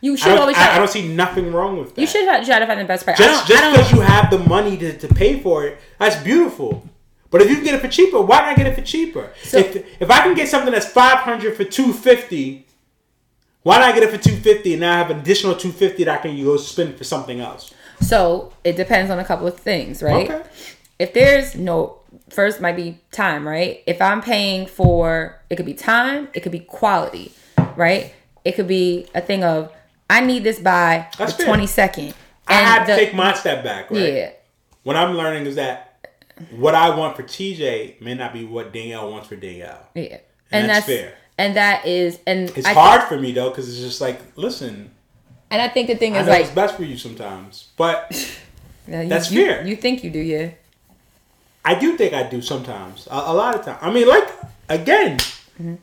you 0.00 0.16
should 0.16 0.30
don't, 0.30 0.38
always. 0.38 0.56
I, 0.56 0.64
Try, 0.64 0.74
I 0.74 0.78
don't 0.78 0.90
see 0.90 1.08
nothing 1.08 1.52
wrong 1.52 1.78
with 1.78 1.94
that. 1.94 2.00
you 2.00 2.06
should 2.06 2.26
try 2.26 2.58
to 2.58 2.66
find 2.66 2.80
the 2.80 2.84
best 2.84 3.04
price. 3.04 3.18
just 3.18 3.44
I 3.44 3.48
just 3.48 3.64
I 3.64 3.70
because 3.70 3.92
you 3.92 4.00
have 4.00 4.30
the 4.30 4.38
money 4.38 4.76
to, 4.78 4.98
to 4.98 5.08
pay 5.08 5.40
for 5.40 5.66
it, 5.66 5.78
that's 5.98 6.16
beautiful. 6.22 6.88
But 7.30 7.42
if 7.42 7.48
you 7.48 7.56
can 7.56 7.64
get 7.64 7.74
it 7.74 7.80
for 7.80 7.88
cheaper, 7.88 8.20
why 8.20 8.40
not 8.46 8.56
get 8.56 8.66
it 8.66 8.74
for 8.76 8.82
cheaper? 8.82 9.32
So- 9.42 9.58
if 9.58 9.76
if 10.00 10.10
I 10.10 10.20
can 10.20 10.34
get 10.34 10.48
something 10.48 10.72
that's 10.72 10.86
five 10.86 11.18
hundred 11.18 11.56
for 11.56 11.64
two 11.64 11.92
fifty, 11.92 12.66
why 13.62 13.78
not 13.78 13.94
get 13.94 14.04
it 14.04 14.10
for 14.10 14.18
two 14.18 14.36
fifty 14.36 14.74
and 14.74 14.80
now 14.80 14.94
I 14.94 14.98
have 14.98 15.10
an 15.10 15.20
additional 15.20 15.54
two 15.56 15.72
fifty 15.72 16.04
that 16.04 16.20
I 16.20 16.22
can 16.22 16.42
go 16.44 16.56
spend 16.56 16.96
for 16.96 17.04
something 17.04 17.40
else? 17.40 17.72
So 18.06 18.52
it 18.64 18.76
depends 18.76 19.10
on 19.10 19.18
a 19.18 19.24
couple 19.24 19.46
of 19.46 19.58
things, 19.58 20.02
right? 20.02 20.30
Okay. 20.30 20.42
If 20.98 21.14
there's 21.14 21.54
no 21.56 21.98
first 22.30 22.60
might 22.60 22.76
be 22.76 22.98
time, 23.12 23.46
right? 23.46 23.82
If 23.86 24.00
I'm 24.00 24.20
paying 24.22 24.66
for 24.66 25.40
it 25.50 25.56
could 25.56 25.66
be 25.66 25.74
time, 25.74 26.28
it 26.34 26.40
could 26.40 26.52
be 26.52 26.60
quality, 26.60 27.32
right? 27.76 28.12
It 28.44 28.52
could 28.52 28.68
be 28.68 29.06
a 29.14 29.20
thing 29.20 29.42
of 29.44 29.72
I 30.10 30.20
need 30.20 30.44
this 30.44 30.58
by 30.60 31.08
That's 31.18 31.34
the 31.34 31.44
twenty 31.44 31.66
second. 31.66 32.14
I 32.46 32.54
have 32.54 32.86
to 32.86 32.94
take 32.94 33.14
my 33.14 33.32
step 33.32 33.64
back, 33.64 33.90
right? 33.90 34.12
yeah. 34.12 34.30
What 34.82 34.96
I'm 34.96 35.16
learning 35.16 35.46
is 35.46 35.54
that 35.56 36.08
what 36.50 36.74
I 36.74 36.94
want 36.94 37.16
for 37.16 37.22
TJ 37.22 38.00
may 38.02 38.14
not 38.14 38.32
be 38.32 38.44
what 38.44 38.72
Danielle 38.72 39.10
wants 39.10 39.28
for 39.28 39.36
Danielle. 39.36 39.80
Yeah. 39.94 40.02
And 40.04 40.20
And, 40.52 40.68
that's 40.70 40.86
that's, 40.86 41.00
fair. 41.00 41.14
and 41.38 41.56
that 41.56 41.86
is 41.86 42.18
and 42.26 42.50
It's 42.56 42.66
I 42.66 42.74
hard 42.74 43.02
for 43.08 43.18
me 43.18 43.32
though 43.32 43.48
because 43.48 43.68
it's 43.68 43.78
just 43.80 44.00
like, 44.00 44.20
listen, 44.36 44.90
and 45.54 45.62
I 45.62 45.68
think 45.68 45.86
the 45.88 45.96
thing 45.96 46.16
I 46.16 46.20
is 46.20 46.26
know 46.26 46.32
like 46.32 46.42
it's 46.46 46.50
best 46.62 46.74
for 46.76 46.82
you 46.84 46.96
sometimes, 46.98 47.68
but 47.76 48.10
Yeah, 48.86 49.00
you, 49.02 49.08
That's 49.08 49.30
you, 49.32 49.46
fair. 49.46 49.66
You 49.66 49.76
think 49.76 50.04
you 50.04 50.10
do, 50.10 50.18
yeah. 50.18 50.50
I 51.64 51.74
do 51.78 51.96
think 51.96 52.12
I 52.12 52.28
do 52.28 52.42
sometimes. 52.42 53.06
A, 53.10 53.14
a 53.14 53.34
lot 53.34 53.54
of 53.54 53.64
times. 53.64 53.78
I 53.80 53.90
mean, 53.90 54.06
like 54.08 54.28
again, 54.68 55.18
Mm-hmm. 55.54 55.76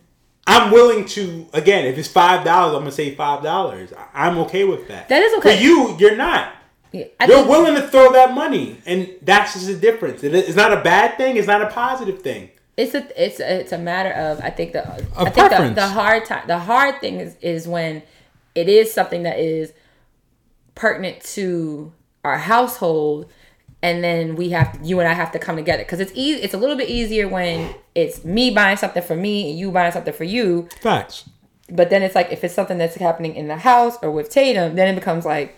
I'm 0.47 0.71
willing 0.71 1.05
to 1.15 1.47
again. 1.53 1.85
If 1.85 1.97
it's 1.97 2.09
five 2.09 2.43
dollars, 2.43 2.73
I'm 2.75 2.81
gonna 2.81 2.91
say 2.91 3.15
five 3.15 3.41
dollars. 3.41 3.93
I'm 4.13 4.37
okay 4.39 4.65
with 4.65 4.87
that. 4.89 5.07
That 5.07 5.21
is 5.21 5.33
okay. 5.39 5.55
For 5.55 5.63
you, 5.63 5.95
you're 5.97 6.17
not. 6.17 6.53
yeah. 6.91 7.05
You're 7.25 7.37
think- 7.37 7.47
willing 7.47 7.75
to 7.75 7.87
throw 7.87 8.11
that 8.11 8.33
money, 8.33 8.77
and 8.85 9.09
that's 9.21 9.53
just 9.53 9.67
the 9.67 9.75
difference. 9.75 10.23
It- 10.23 10.35
It's 10.35 10.55
not 10.57 10.73
a 10.73 10.81
bad 10.81 11.15
thing. 11.17 11.37
It's 11.37 11.47
not 11.47 11.61
a 11.61 11.67
positive 11.67 12.21
thing. 12.21 12.49
it's 12.75 12.93
a 12.93 13.01
it's 13.25 13.39
a, 13.39 13.61
it's 13.61 13.71
a 13.71 13.77
matter 13.77 14.11
of 14.11 14.41
I 14.41 14.49
think 14.49 14.73
the 14.73 14.83
Of 15.15 15.27
I 15.27 15.29
think 15.29 15.49
the, 15.51 15.69
the 15.83 15.87
hard 15.87 16.25
time 16.25 16.43
the 16.47 16.59
hard 16.59 16.99
thing 17.01 17.15
is 17.21 17.35
is 17.41 17.67
when 17.67 18.01
it 18.55 18.69
is 18.69 18.93
something 18.93 19.23
that 19.23 19.39
is 19.39 19.73
pertinent 20.75 21.21
to 21.21 21.91
our 22.23 22.37
household 22.37 23.31
and 23.83 24.03
then 24.03 24.35
we 24.35 24.49
have 24.49 24.79
you 24.83 24.99
and 24.99 25.09
I 25.09 25.13
have 25.13 25.31
to 25.31 25.39
come 25.39 25.55
together 25.55 25.83
because 25.83 25.99
it's 25.99 26.11
easy 26.13 26.41
it's 26.41 26.53
a 26.53 26.57
little 26.57 26.75
bit 26.75 26.89
easier 26.89 27.27
when 27.27 27.73
it's 27.95 28.23
me 28.23 28.51
buying 28.51 28.77
something 28.77 29.03
for 29.03 29.15
me 29.15 29.49
and 29.49 29.59
you 29.59 29.71
buying 29.71 29.91
something 29.91 30.13
for 30.13 30.23
you 30.23 30.69
Facts. 30.81 31.29
but 31.69 31.89
then 31.89 32.03
it's 32.03 32.15
like 32.15 32.31
if 32.31 32.43
it's 32.43 32.53
something 32.53 32.77
that's 32.77 32.95
happening 32.95 33.35
in 33.35 33.47
the 33.47 33.57
house 33.57 33.97
or 34.01 34.11
with 34.11 34.29
Tatum 34.29 34.75
then 34.75 34.87
it 34.87 34.95
becomes 34.95 35.25
like 35.25 35.55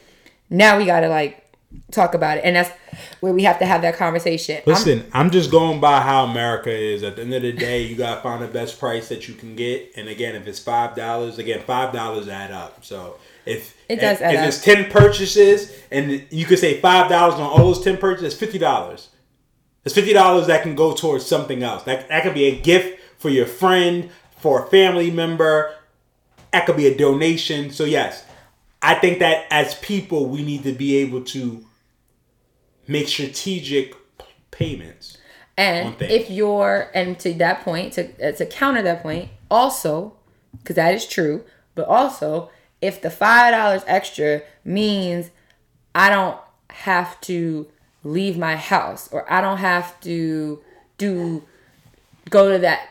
now 0.50 0.78
we 0.78 0.86
got 0.86 1.02
to 1.02 1.10
like 1.10 1.43
talk 1.92 2.14
about 2.14 2.38
it 2.38 2.42
and 2.44 2.56
that's 2.56 2.72
where 3.20 3.34
we 3.34 3.44
have 3.44 3.60
to 3.60 3.66
have 3.66 3.82
that 3.82 3.96
conversation 3.96 4.56
I'm- 4.56 4.64
Listen, 4.66 5.06
I'm, 5.14 5.32
just 5.32 5.52
going 5.52 5.80
by 5.80 6.02
how 6.02 6.26
America 6.26 6.70
is. 6.72 7.04
At 7.04 7.16
the 7.16 7.22
end 7.24 7.34
of 7.34 7.42
the 7.42 7.54
day, 7.54 7.84
you 7.84 7.96
gotta 7.96 8.22
find 8.22 8.42
the 8.44 8.48
best 8.48 8.80
price 8.80 9.10
that 9.10 9.28
you 9.28 9.34
can 9.34 9.56
get. 9.56 9.92
And 9.96 10.10
again, 10.10 10.36
if 10.36 10.48
it's 10.48 10.60
five 10.60 10.96
dollars, 10.96 11.38
again, 11.38 11.62
five 11.66 11.94
dollars 11.94 12.28
add 12.28 12.52
up. 12.52 12.84
So 12.84 13.18
if 13.46 13.76
It 13.90 13.98
does 13.98 14.22
if, 14.22 14.34
if 14.34 14.48
it's 14.48 14.64
ten 14.64 14.90
purchases 14.92 15.72
and 15.92 16.26
you 16.30 16.46
could 16.46 16.60
say 16.60 16.80
five 16.82 17.10
dollars 17.10 17.36
on 17.36 17.42
all 17.42 17.58
those 17.60 17.84
ten 17.84 17.98
purchases, 17.98 18.38
fifty 18.38 18.58
dollars. 18.58 19.10
It's 19.86 19.96
fifty 19.96 20.14
dollars 20.14 20.48
that 20.48 20.64
can 20.64 20.76
go 20.76 20.94
towards 20.94 21.26
something 21.26 21.64
else. 21.64 21.84
That 21.84 22.08
that 22.10 22.24
could 22.24 22.34
be 22.34 22.46
a 22.46 22.60
gift 22.60 23.00
for 23.18 23.30
your 23.30 23.46
friend, 23.46 24.10
for 24.38 24.66
a 24.66 24.70
family 24.70 25.12
member. 25.12 25.74
That 26.52 26.66
could 26.66 26.78
be 26.78 26.88
a 26.88 26.96
donation. 26.96 27.72
So 27.72 27.84
yes, 27.84 28.26
I 28.84 28.96
think 28.96 29.20
that 29.20 29.46
as 29.50 29.76
people, 29.76 30.28
we 30.28 30.44
need 30.44 30.64
to 30.64 30.74
be 30.74 30.98
able 30.98 31.24
to 31.26 31.66
make 32.88 33.08
strategic 33.08 33.96
payments. 34.52 35.18
And 35.58 35.96
if 36.02 36.30
you're, 36.30 36.92
and 36.94 37.18
to 37.20 37.34
that 37.36 37.62
point, 37.62 37.94
to 37.94 38.30
uh, 38.30 38.32
to 38.34 38.46
counter 38.46 38.82
that 38.82 39.04
point, 39.04 39.30
also, 39.50 40.18
because 40.58 40.76
that 40.76 40.94
is 40.94 41.06
true, 41.06 41.44
but 41.76 41.88
also, 41.88 42.50
if 42.82 43.02
the 43.02 43.10
five 43.10 43.54
dollars 43.54 43.84
extra 43.88 44.42
means 44.66 45.30
I 45.96 46.10
don't 46.10 46.40
have 46.72 47.22
to 47.22 47.68
leave 48.04 48.38
my 48.38 48.56
house 48.56 49.08
or 49.12 49.32
I 49.32 49.42
don't 49.42 49.60
have 49.60 50.00
to 50.02 50.62
do 50.98 51.44
go 52.30 52.52
to 52.52 52.60
that 52.60 52.90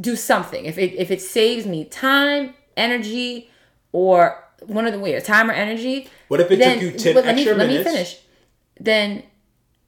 do 0.00 0.16
something. 0.16 0.64
If 0.64 0.78
it 0.78 0.94
if 0.94 1.10
it 1.10 1.20
saves 1.20 1.66
me 1.66 1.84
time, 1.84 2.54
energy, 2.76 3.50
or 3.92 4.43
one 4.66 4.86
of 4.86 4.92
the 4.92 4.98
ways, 4.98 5.22
time 5.24 5.50
or 5.50 5.52
energy. 5.54 6.08
What 6.28 6.40
if 6.40 6.50
it 6.50 6.58
took 6.58 6.82
you 6.82 6.90
10 6.92 7.14
let 7.14 7.24
me, 7.24 7.30
extra 7.30 7.54
let 7.54 7.68
me 7.68 7.82
finish. 7.82 8.20
Then 8.78 9.22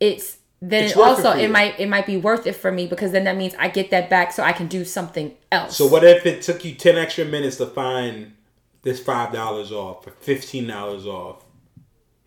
it's 0.00 0.38
then 0.60 0.84
It's 0.84 0.92
it 0.94 0.98
worth 0.98 1.18
it 1.18 1.26
also 1.26 1.38
it, 1.38 1.50
might 1.50 1.78
it 1.78 1.88
might 1.88 2.06
be 2.06 2.16
worth 2.16 2.46
it 2.46 2.54
for 2.54 2.72
me 2.72 2.86
because 2.86 3.12
then 3.12 3.24
that 3.24 3.36
means 3.36 3.54
I 3.58 3.68
get 3.68 3.90
that 3.90 4.08
back 4.08 4.32
so 4.32 4.42
I 4.42 4.52
can 4.52 4.68
do 4.68 4.84
something 4.84 5.34
else. 5.52 5.76
So 5.76 5.86
what 5.86 6.02
if 6.04 6.24
it 6.24 6.42
took 6.42 6.64
you 6.64 6.74
ten 6.74 6.96
extra 6.96 7.24
minutes 7.24 7.56
to 7.56 7.66
find 7.66 8.34
this 8.82 9.00
five 9.00 9.32
dollars 9.32 9.70
off 9.70 10.06
or 10.06 10.12
fifteen 10.12 10.66
dollars 10.66 11.06
off? 11.06 11.44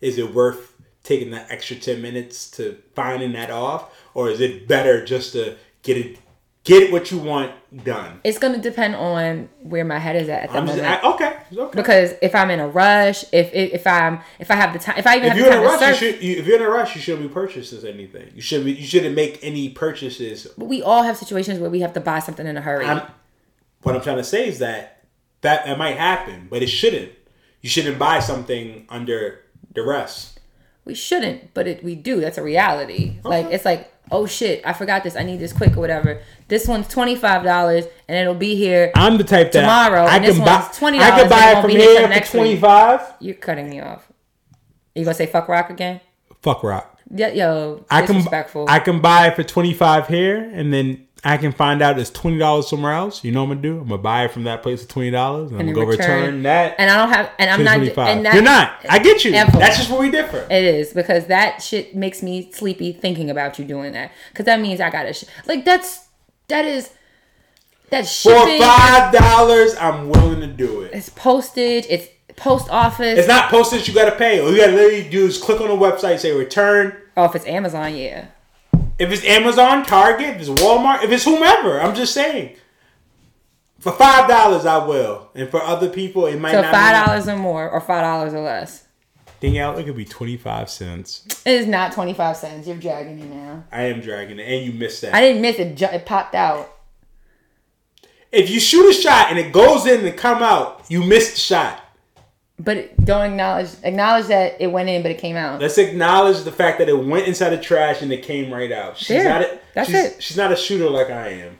Is 0.00 0.16
it 0.16 0.32
worth 0.32 0.74
taking 1.02 1.30
that 1.30 1.50
extra 1.50 1.76
ten 1.76 2.00
minutes 2.00 2.50
to 2.52 2.78
finding 2.94 3.32
that 3.32 3.50
off, 3.50 3.92
or 4.14 4.30
is 4.30 4.40
it 4.40 4.68
better 4.68 5.04
just 5.04 5.32
to 5.32 5.56
get 5.82 5.96
it, 5.96 6.18
get 6.64 6.92
what 6.92 7.10
you 7.10 7.18
want 7.18 7.52
done? 7.84 8.20
It's 8.24 8.38
gonna 8.38 8.58
depend 8.58 8.96
on 8.96 9.48
where 9.62 9.84
my 9.84 9.98
head 9.98 10.16
is 10.16 10.28
at 10.28 10.44
at 10.44 10.50
the 10.50 10.58
I'm 10.58 10.66
just 10.66 10.78
moment. 10.78 11.04
I, 11.04 11.10
okay, 11.14 11.36
okay. 11.56 11.76
because 11.76 12.14
if 12.22 12.34
I'm 12.34 12.50
in 12.50 12.60
a 12.60 12.68
rush, 12.68 13.24
if 13.32 13.52
if, 13.52 13.72
if 13.74 13.86
I'm 13.86 14.20
if 14.38 14.50
I 14.50 14.56
have 14.56 14.72
the 14.72 14.78
time, 14.78 14.98
if 14.98 15.06
I 15.06 15.16
even 15.16 15.26
if 15.26 15.32
have 15.32 15.38
you're 15.38 15.50
the 15.50 15.56
in 15.56 15.62
a 15.62 15.66
rush, 15.66 16.02
you 16.02 16.12
should. 16.12 16.22
You, 16.22 16.36
if 16.36 16.46
you're 16.46 16.56
in 16.56 16.62
a 16.62 16.68
rush, 16.68 16.94
you 16.94 17.00
shouldn't 17.00 17.28
be 17.28 17.32
purchasing 17.32 17.88
anything. 17.88 18.30
You 18.34 18.42
should 18.42 18.64
be. 18.64 18.72
You 18.72 18.86
shouldn't 18.86 19.14
make 19.14 19.38
any 19.42 19.68
purchases 19.70 20.46
but 20.56 20.66
we 20.66 20.82
all 20.82 21.02
have 21.02 21.16
situations 21.16 21.58
where 21.58 21.70
we 21.70 21.80
have 21.80 21.92
to 21.94 22.00
buy 22.00 22.18
something 22.18 22.46
in 22.46 22.56
a 22.56 22.60
hurry. 22.60 22.86
I'm, 22.86 23.02
what 23.82 23.94
I'm 23.94 24.02
trying 24.02 24.18
to 24.18 24.24
say 24.24 24.46
is 24.48 24.58
that 24.58 25.04
that 25.40 25.66
it 25.68 25.78
might 25.78 25.96
happen, 25.96 26.48
but 26.50 26.62
it 26.62 26.68
shouldn't. 26.68 27.12
You 27.62 27.68
shouldn't 27.68 27.98
buy 27.98 28.20
something 28.20 28.86
under 28.88 29.40
duress. 29.72 30.34
we 30.84 30.94
shouldn't, 30.94 31.54
but 31.54 31.66
it 31.66 31.84
we 31.84 31.94
do. 31.94 32.20
That's 32.20 32.38
a 32.38 32.42
reality. 32.42 33.18
Like 33.24 33.46
it's 33.46 33.64
like, 33.64 33.92
oh 34.10 34.26
shit, 34.26 34.62
I 34.64 34.72
forgot 34.72 35.04
this. 35.04 35.16
I 35.16 35.22
need 35.22 35.38
this 35.38 35.52
quick 35.52 35.76
or 35.76 35.80
whatever. 35.80 36.20
This 36.48 36.66
one's 36.66 36.88
twenty 36.88 37.16
five 37.16 37.44
dollars 37.44 37.84
and 38.08 38.18
it'll 38.18 38.34
be 38.34 38.54
here. 38.56 38.92
I'm 38.94 39.18
the 39.18 39.24
type 39.24 39.52
that 39.52 39.60
Tomorrow, 39.60 40.04
I 40.04 40.18
can 40.18 40.38
buy. 40.38 40.68
$20 40.72 41.00
I 41.00 41.10
can 41.10 41.26
it 41.26 41.30
buy 41.30 41.52
it 41.52 41.62
from 41.62 41.70
here 41.70 42.08
here 42.08 42.22
for 42.22 42.30
twenty 42.30 42.56
five. 42.56 43.14
You're 43.20 43.34
cutting 43.34 43.70
me 43.70 43.80
off. 43.80 44.10
You 44.94 45.04
gonna 45.04 45.14
say 45.14 45.26
fuck 45.26 45.48
rock 45.48 45.70
again? 45.70 46.00
Fuck 46.42 46.62
rock. 46.62 46.98
Yeah, 47.12 47.28
yo, 47.28 47.84
I 47.90 48.06
can. 48.06 48.26
I 48.68 48.78
can 48.78 49.00
buy 49.00 49.28
it 49.28 49.36
for 49.36 49.42
twenty 49.42 49.74
five 49.74 50.06
here, 50.06 50.48
and 50.52 50.72
then 50.72 51.06
I 51.22 51.36
can 51.36 51.52
find 51.52 51.82
out 51.82 51.98
it's 51.98 52.10
twenty 52.10 52.38
dollars 52.38 52.68
somewhere 52.68 52.92
else. 52.92 53.22
You 53.22 53.32
know 53.32 53.44
what 53.44 53.52
I'm 53.52 53.60
gonna 53.60 53.74
do? 53.74 53.80
I'm 53.82 53.88
gonna 53.88 54.02
buy 54.02 54.24
it 54.24 54.30
from 54.30 54.44
that 54.44 54.62
place 54.62 54.82
for 54.82 54.88
twenty 54.90 55.10
dollars, 55.10 55.50
and 55.50 55.60
I'm 55.60 55.66
gonna 55.66 55.74
go 55.74 55.84
return, 55.90 56.20
return- 56.22 56.42
that. 56.44 56.76
and 56.78 56.90
I 56.90 56.96
don't 56.96 57.12
have, 57.14 57.30
and 57.38 57.50
I'm 57.50 57.62
not, 57.62 57.76
25. 57.76 58.08
and 58.16 58.26
that, 58.26 58.34
You're 58.34 58.42
not. 58.42 58.74
I 58.88 58.98
get 58.98 59.24
you. 59.24 59.32
Ever. 59.34 59.58
That's 59.58 59.76
just 59.76 59.90
where 59.90 60.00
we 60.00 60.10
differ. 60.10 60.46
It 60.50 60.64
is 60.64 60.92
because 60.94 61.26
that 61.26 61.62
shit 61.62 61.94
makes 61.94 62.22
me 62.22 62.50
sleepy 62.52 62.92
thinking 62.92 63.28
about 63.28 63.58
you 63.58 63.64
doing 63.66 63.92
that. 63.92 64.12
Because 64.30 64.46
that 64.46 64.60
means 64.60 64.80
I 64.80 64.88
gotta 64.88 65.12
sh- 65.12 65.24
like 65.46 65.64
that's 65.66 66.06
that 66.48 66.64
is 66.64 66.90
that's 67.90 68.22
For 68.22 68.46
five 68.58 69.12
dollars, 69.12 69.74
I'm 69.76 70.08
willing 70.08 70.40
to 70.40 70.46
do 70.46 70.82
it. 70.82 70.92
It's 70.94 71.10
postage. 71.10 71.84
It's 71.90 72.08
post 72.36 72.70
office. 72.70 73.18
It's 73.18 73.28
not 73.28 73.50
postage 73.50 73.86
you 73.88 73.94
gotta 73.94 74.16
pay. 74.16 74.40
All 74.40 74.50
you 74.50 74.56
gotta 74.56 74.72
literally 74.72 75.08
do 75.10 75.26
is 75.26 75.36
click 75.36 75.60
on 75.60 75.68
the 75.68 75.74
website, 75.74 76.18
say 76.20 76.32
return. 76.34 76.96
oh, 77.16 77.24
if 77.24 77.34
it's 77.34 77.44
Amazon, 77.46 77.94
yeah. 77.94 78.26
If 79.00 79.10
it's 79.10 79.24
Amazon, 79.24 79.84
Target, 79.84 80.36
if 80.36 80.40
it's 80.42 80.60
Walmart, 80.62 81.02
if 81.02 81.10
it's 81.10 81.24
whomever, 81.24 81.80
I'm 81.80 81.94
just 81.94 82.12
saying. 82.14 82.54
For 83.78 83.92
five 83.92 84.28
dollars, 84.28 84.66
I 84.66 84.84
will, 84.86 85.30
and 85.34 85.48
for 85.48 85.62
other 85.62 85.88
people, 85.88 86.26
it 86.26 86.38
might 86.38 86.52
So 86.52 86.60
not. 86.60 86.70
five 86.70 87.06
dollars 87.06 87.26
or 87.26 87.36
more, 87.36 87.68
or 87.70 87.80
five 87.80 88.02
dollars 88.02 88.34
or 88.34 88.40
less. 88.40 88.84
Danielle, 89.40 89.78
it 89.78 89.84
could 89.84 89.96
be 89.96 90.04
twenty 90.04 90.36
five 90.36 90.68
cents. 90.68 91.24
It 91.46 91.52
is 91.54 91.66
not 91.66 91.92
twenty 91.92 92.12
five 92.12 92.36
cents. 92.36 92.68
You're 92.68 92.76
dragging 92.76 93.16
me 93.18 93.24
now. 93.34 93.64
I 93.72 93.84
am 93.84 94.00
dragging 94.02 94.38
it, 94.38 94.42
and 94.46 94.66
you 94.66 94.78
missed 94.78 95.00
that. 95.00 95.14
I 95.14 95.22
didn't 95.22 95.40
miss 95.40 95.56
it. 95.58 95.80
It 95.80 96.04
popped 96.04 96.34
out. 96.34 96.70
if 98.30 98.50
you 98.50 98.60
shoot 98.60 98.86
a 98.90 98.92
shot 98.92 99.28
and 99.30 99.38
it 99.38 99.50
goes 99.50 99.86
in 99.86 100.04
and 100.06 100.14
come 100.16 100.42
out, 100.42 100.84
you 100.90 101.02
missed 101.02 101.34
the 101.36 101.40
shot. 101.40 101.79
But 102.62 102.94
don't 103.06 103.22
acknowledge 103.30 103.70
acknowledge 103.82 104.26
that 104.26 104.60
it 104.60 104.66
went 104.66 104.90
in, 104.90 105.00
but 105.00 105.10
it 105.10 105.16
came 105.18 105.34
out. 105.34 105.62
Let's 105.62 105.78
acknowledge 105.78 106.42
the 106.42 106.52
fact 106.52 106.78
that 106.78 106.90
it 106.90 106.92
went 107.06 107.26
inside 107.26 107.50
the 107.50 107.58
trash 107.58 108.02
and 108.02 108.12
it 108.12 108.22
came 108.22 108.52
right 108.52 108.70
out. 108.70 108.98
She's 108.98 109.08
There. 109.08 109.24
not. 109.24 109.40
A, 109.42 109.58
That's 109.74 109.88
she's, 109.88 109.96
it. 109.98 110.22
She's 110.22 110.36
not 110.36 110.52
a 110.52 110.56
shooter 110.56 110.90
like 110.90 111.08
I 111.08 111.28
am. 111.28 111.58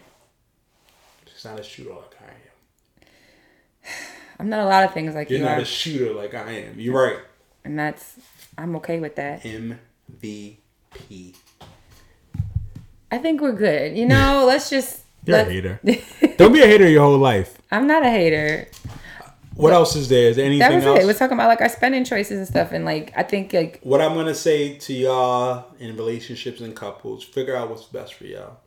She's 1.33 1.43
not 1.47 1.59
a 1.59 1.63
shooter 1.63 1.91
like 1.95 2.15
I 2.21 2.27
am. 3.87 3.93
I'm 4.39 4.49
not 4.51 4.61
a 4.61 4.67
lot 4.67 4.85
of 4.85 4.93
things 4.93 5.15
like 5.15 5.31
You're 5.31 5.39
you 5.39 5.45
not 5.47 5.59
are, 5.59 5.63
a 5.63 5.65
shooter 5.65 6.13
like 6.13 6.35
I 6.35 6.51
am. 6.53 6.79
You're 6.79 6.95
right. 6.95 7.19
and 7.65 7.79
that's 7.79 8.17
I'm 8.59 8.77
okay 8.77 9.01
with 9.01 9.17
that. 9.17 9.43
MVP. 9.43 10.57
I 13.11 13.19
think 13.19 13.41
we're 13.41 13.53
good. 13.53 13.97
You 13.97 14.05
know, 14.07 14.45
let's 14.49 14.69
just. 14.69 15.01
You're 15.25 15.37
let- 15.39 15.49
a 15.49 15.51
hater. 15.51 15.81
Don't 16.37 16.53
be 16.53 16.61
a 16.63 16.67
hater 16.67 16.87
your 16.89 17.05
whole 17.05 17.17
life. 17.19 17.57
I'm 17.71 17.87
not 17.87 18.05
a 18.05 18.11
hater. 18.11 18.69
What 19.61 19.73
else 19.73 19.95
is 19.97 20.09
there? 20.09 20.29
Is 20.31 20.37
there 20.37 20.45
anything 20.47 20.61
That 20.69 20.75
was 20.75 20.85
else? 20.85 21.01
it. 21.01 21.07
We're 21.07 21.15
talking 21.15 21.35
about 21.37 21.49
like 21.49 21.61
our 21.61 21.69
spending 21.69 22.05
choices 22.05 22.39
and 22.39 22.47
stuff, 22.47 22.73
and 22.73 22.85
like 22.85 23.13
I 23.17 23.23
think 23.23 23.53
like 23.53 23.81
what 23.83 24.01
I'm 24.01 24.15
gonna 24.15 24.35
say 24.35 24.77
to 24.79 24.93
y'all 24.93 25.65
in 25.79 25.97
relationships 25.97 26.61
and 26.61 26.75
couples, 26.75 27.23
figure 27.25 27.55
out 27.57 27.71
what's 27.71 27.85
best 27.85 28.15
for 28.15 28.25
y'all. 28.25 28.59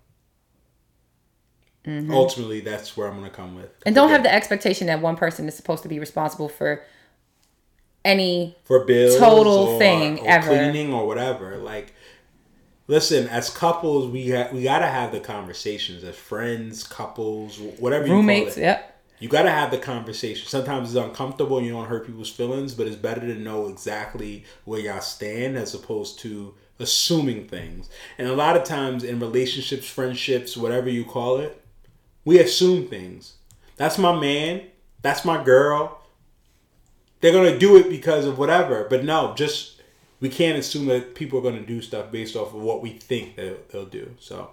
Ultimately, 1.86 2.62
that's 2.62 2.96
where 2.96 3.08
I'm 3.10 3.16
gonna 3.16 3.30
come 3.30 3.56
with. 3.56 3.66
Mm-hmm. 3.66 3.82
and 3.88 3.96
don't 3.96 4.10
have 4.10 4.24
the 4.24 4.34
expectation 4.34 4.88
that 4.88 5.02
one 5.02 5.18
person 5.18 5.48
is 5.50 5.56
supposed 5.56 5.84
to 5.84 5.90
be 5.90 6.00
responsible 6.00 6.48
for 6.48 6.82
any 8.06 8.56
for 8.64 8.86
bills, 8.86 9.18
total 9.18 9.54
or, 9.54 9.80
thing 9.80 10.20
or 10.20 10.28
ever. 10.30 10.48
cleaning 10.48 10.94
or 10.94 11.06
whatever. 11.06 11.58
Like, 11.58 11.94
listen, 12.88 13.28
as 13.28 13.50
couples, 13.50 14.10
we 14.10 14.32
ha- 14.32 14.48
we 14.54 14.64
gotta 14.64 14.88
have 14.88 15.12
the 15.12 15.20
conversations 15.20 16.06
as 16.06 16.16
friends, 16.16 16.84
couples, 16.84 17.60
whatever 17.80 18.08
you 18.08 18.14
roommates. 18.14 18.58
Yep. 18.58 18.93
You 19.24 19.30
gotta 19.30 19.52
have 19.52 19.72
the 19.72 19.78
conversation. 19.78 20.50
Sometimes 20.50 20.94
it's 20.94 21.02
uncomfortable. 21.02 21.62
You 21.62 21.72
don't 21.72 21.88
hurt 21.88 22.06
people's 22.06 22.30
feelings, 22.30 22.74
but 22.74 22.88
it's 22.88 22.98
better 22.98 23.22
to 23.22 23.36
know 23.36 23.70
exactly 23.70 24.44
where 24.66 24.82
y'all 24.82 25.00
stand 25.00 25.56
as 25.56 25.74
opposed 25.74 26.20
to 26.20 26.56
assuming 26.78 27.48
things. 27.48 27.90
And 28.18 28.28
a 28.28 28.36
lot 28.36 28.58
of 28.58 28.66
times 28.66 29.02
in 29.02 29.22
relationships, 29.22 29.88
friendships, 29.88 30.58
whatever 30.58 30.90
you 30.90 31.06
call 31.06 31.38
it, 31.38 31.64
we 32.26 32.38
assume 32.38 32.90
things. 32.90 33.36
That's 33.78 33.98
my 33.98 34.14
man. 34.14 34.64
That's 35.02 35.24
my 35.24 35.42
girl. 35.42 36.02
They're 37.22 37.32
gonna 37.32 37.58
do 37.58 37.78
it 37.78 37.88
because 37.90 38.26
of 38.26 38.38
whatever. 38.38 38.88
But 38.90 39.06
no, 39.06 39.34
just 39.36 39.82
we 40.20 40.28
can't 40.28 40.58
assume 40.58 40.88
that 40.88 41.16
people 41.16 41.40
are 41.40 41.44
going 41.44 41.56
to 41.56 41.66
do 41.66 41.82
stuff 41.82 42.12
based 42.12 42.36
off 42.36 42.54
of 42.54 42.62
what 42.62 42.82
we 42.82 42.90
think 42.92 43.38
they'll 43.38 43.86
do. 43.86 44.16
So 44.20 44.50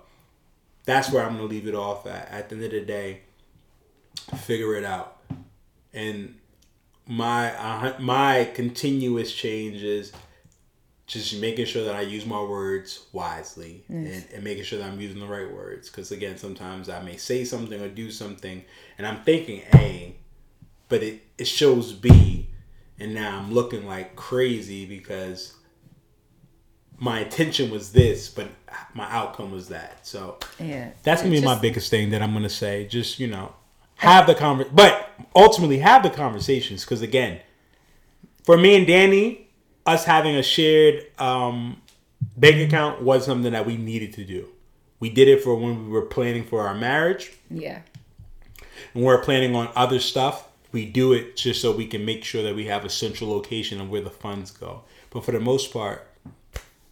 that's 0.84 1.10
where 1.10 1.24
I'm 1.24 1.36
going 1.36 1.48
to 1.48 1.52
leave 1.52 1.66
it 1.66 1.74
off 1.74 2.06
at. 2.06 2.28
At 2.28 2.48
the 2.48 2.54
end 2.54 2.64
of 2.66 2.70
the 2.70 2.80
day, 2.80 3.22
figure 4.44 4.74
it 4.76 4.84
out. 4.84 5.18
And 5.92 6.36
my 7.06 7.52
uh, 7.56 7.94
my 7.98 8.50
continuous 8.54 9.32
change 9.34 9.82
is 9.82 10.12
just 11.06 11.40
making 11.40 11.66
sure 11.66 11.84
that 11.84 11.96
I 11.96 12.02
use 12.02 12.24
my 12.24 12.40
words 12.40 13.06
wisely 13.12 13.82
and, 13.88 14.24
and 14.32 14.44
making 14.44 14.62
sure 14.62 14.78
that 14.78 14.86
I'm 14.86 15.00
using 15.00 15.18
the 15.18 15.26
right 15.26 15.52
words. 15.52 15.88
Because 15.90 16.12
again, 16.12 16.38
sometimes 16.38 16.88
I 16.88 17.02
may 17.02 17.16
say 17.16 17.44
something 17.44 17.80
or 17.80 17.88
do 17.88 18.12
something, 18.12 18.64
and 18.96 19.04
I'm 19.06 19.22
thinking 19.24 19.62
A, 19.74 20.14
but 20.88 21.02
it, 21.02 21.22
it 21.36 21.46
shows 21.48 21.92
B, 21.92 22.48
and 23.00 23.12
now 23.12 23.38
I'm 23.38 23.52
looking 23.52 23.88
like 23.88 24.14
crazy 24.14 24.86
because 24.86 25.54
my 27.00 27.20
intention 27.20 27.70
was 27.72 27.90
this, 27.90 28.28
but 28.28 28.46
my 28.94 29.10
outcome 29.10 29.50
was 29.50 29.68
that. 29.70 30.06
So 30.06 30.38
Yeah. 30.60 30.90
that's 31.02 31.22
gonna 31.22 31.32
be 31.32 31.38
It's 31.38 31.44
my 31.44 31.58
biggest 31.58 31.90
thing 31.90 32.10
that 32.10 32.22
I'm 32.22 32.32
gonna 32.32 32.48
say. 32.48 32.86
Just 32.86 33.18
you 33.18 33.26
know, 33.26 33.52
have 34.00 34.26
the 34.26 34.34
conver, 34.34 34.68
but 34.74 35.10
ultimately 35.36 35.78
have 35.78 36.02
the 36.02 36.10
conversations. 36.10 36.84
Because 36.84 37.02
again, 37.02 37.40
for 38.44 38.56
me 38.56 38.74
and 38.76 38.86
Dani, 38.86 39.42
us 39.86 40.04
having 40.04 40.36
a 40.36 40.42
shared 40.42 41.06
um, 41.18 41.80
bank 42.36 42.56
account 42.66 43.02
was 43.02 43.24
something 43.26 43.52
that 43.52 43.66
we 43.66 43.76
needed 43.76 44.14
to 44.14 44.24
do. 44.24 44.48
We 45.00 45.10
did 45.10 45.28
it 45.28 45.42
for 45.42 45.54
when 45.54 45.84
we 45.86 45.90
were 45.90 46.02
planning 46.02 46.44
for 46.44 46.66
our 46.66 46.74
marriage, 46.74 47.32
Yeah. 47.50 47.80
and 48.94 49.04
we're 49.04 49.22
planning 49.22 49.54
on 49.54 49.68
other 49.76 49.98
stuff. 49.98 50.48
We 50.72 50.86
do 50.86 51.12
it 51.12 51.36
just 51.36 51.60
so 51.60 51.72
we 51.72 51.86
can 51.86 52.04
make 52.04 52.24
sure 52.24 52.42
that 52.42 52.54
we 52.54 52.66
have 52.66 52.84
a 52.84 52.90
central 52.90 53.30
location 53.30 53.80
of 53.80 53.90
where 53.90 54.02
the 54.02 54.10
funds 54.10 54.50
go. 54.50 54.82
But 55.10 55.24
for 55.24 55.32
the 55.32 55.40
most 55.40 55.72
part, 55.72 56.06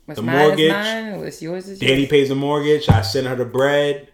What's 0.06 0.20
The 0.20 0.26
mortgage, 0.26 0.72
mine. 0.72 1.20
Yours 1.20 1.38
Dani 1.40 1.98
yours. 1.98 2.08
pays 2.08 2.28
the 2.30 2.34
mortgage. 2.34 2.88
I 2.88 3.02
send 3.02 3.26
her 3.26 3.36
the 3.36 3.44
bread 3.44 4.08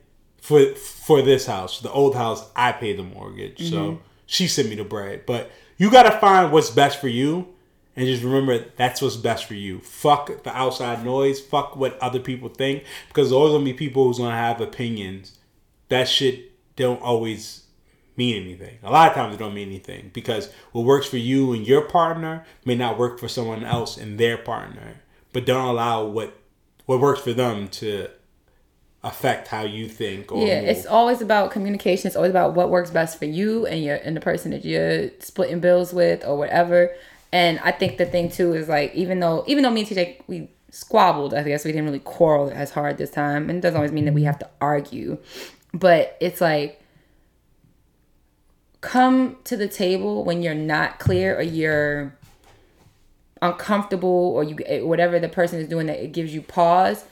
for 0.45 0.75
for 0.75 1.23
this 1.23 1.47
house. 1.47 1.81
The 1.81 1.91
old 1.91 2.15
house, 2.15 2.47
I 2.55 2.73
pay 2.73 2.93
the 2.93 3.03
mortgage. 3.03 3.71
So 3.71 3.77
mm-hmm. 3.77 4.03
she 4.27 4.47
sent 4.47 4.69
me 4.69 4.75
the 4.75 4.85
bread. 4.85 5.25
But 5.25 5.51
you 5.79 5.91
gotta 5.91 6.11
find 6.19 6.53
what's 6.53 6.69
best 6.69 7.01
for 7.01 7.09
you, 7.09 7.49
and 7.97 8.07
just 8.07 8.23
remember 8.23 8.63
that's 8.77 9.01
what's 9.01 9.17
best 9.17 9.47
for 9.47 9.55
you. 9.55 9.81
Fuck 9.81 10.45
the 10.45 10.55
outside 10.55 11.03
noise. 11.03 11.41
Fuck 11.41 11.77
what 11.77 11.99
other 11.99 12.21
people 12.21 12.51
think, 12.51 12.85
because 13.09 13.31
there's 13.31 13.33
always 13.33 13.55
gonna 13.55 13.65
be 13.65 13.73
people 13.73 14.05
who's 14.05 14.19
gonna 14.19 14.37
have 14.37 14.61
opinions. 14.61 15.39
That 15.89 16.09
shit 16.09 16.53
don't 16.77 17.01
always 17.01 17.63
mean 18.15 18.43
anything. 18.43 18.77
A 18.83 18.91
lot 18.91 19.09
of 19.09 19.15
times 19.15 19.35
it 19.35 19.39
don't 19.39 19.55
mean 19.55 19.69
anything 19.69 20.11
because 20.13 20.53
what 20.73 20.85
works 20.85 21.07
for 21.07 21.17
you 21.17 21.55
and 21.55 21.67
your 21.67 21.81
partner 21.81 22.45
may 22.67 22.75
not 22.75 22.99
work 22.99 23.19
for 23.19 23.29
someone 23.29 23.65
else 23.65 23.97
and 23.97 24.21
their 24.21 24.37
partner. 24.37 25.01
But 25.33 25.47
don't 25.47 25.69
allow 25.69 26.05
what 26.05 26.37
what 26.85 27.01
works 27.01 27.23
for 27.23 27.33
them 27.33 27.69
to 27.69 28.11
affect 29.05 29.49
how 29.49 29.63
you 29.63 29.89
think 29.89 30.33
or 30.33 30.47
Yeah, 30.47 30.63
move. 30.63 30.71
it's 30.71 30.87
always 30.87 31.21
about 31.21 31.51
communication. 31.51 32.07
It's 32.09 32.17
always 32.17 32.31
about 32.31 32.55
what 32.55 32.71
works 32.71 32.91
best 32.91 33.19
for 33.19 33.27
you 33.27 33.67
and 33.67 33.85
your 33.85 33.97
and 33.97 34.17
the 34.17 34.21
person 34.21 34.51
that 34.51 34.65
you're 34.65 35.11
splitting 35.21 35.61
bills 35.61 35.93
with 35.93 36.25
or 36.25 36.37
whatever. 36.37 36.91
And 37.31 37.61
I 37.61 37.71
think 37.71 37.99
the 37.99 38.07
thing 38.07 38.31
too 38.31 38.55
is 38.55 38.69
like 38.69 38.95
even 38.95 39.21
though 39.21 39.45
even 39.47 39.63
though 39.63 39.71
me 39.71 39.83
and 39.83 39.91
TJ 39.91 40.23
we 40.27 40.49
squabbled, 40.71 41.35
I 41.35 41.43
guess 41.43 41.65
we 41.65 41.71
didn't 41.71 41.85
really 41.85 42.01
quarrel 42.01 42.51
as 42.53 42.71
hard 42.71 42.97
this 42.97 43.11
time. 43.11 43.49
And 43.51 43.59
it 43.59 43.61
doesn't 43.61 43.77
always 43.77 43.93
mean 43.93 44.07
that 44.07 44.15
we 44.15 44.25
have 44.25 44.39
to 44.41 44.49
argue. 44.61 45.19
But 45.73 46.17
it's 46.21 46.41
like 46.41 46.81
come 48.81 49.37
to 49.45 49.57
the 49.57 49.69
table 49.69 50.25
when 50.25 50.43
you're 50.43 50.55
not 50.55 50.99
clear 50.99 51.39
or 51.39 51.43
you're 51.43 52.17
uncomfortable 53.43 54.09
or 54.09 54.45
you 54.45 54.57
whatever 54.87 55.19
the 55.19 55.29
person 55.29 55.59
is 55.59 55.69
doing 55.69 55.87
that 55.87 56.03
it 56.03 56.13
gives 56.13 56.35
you 56.35 56.41
pause 56.41 57.05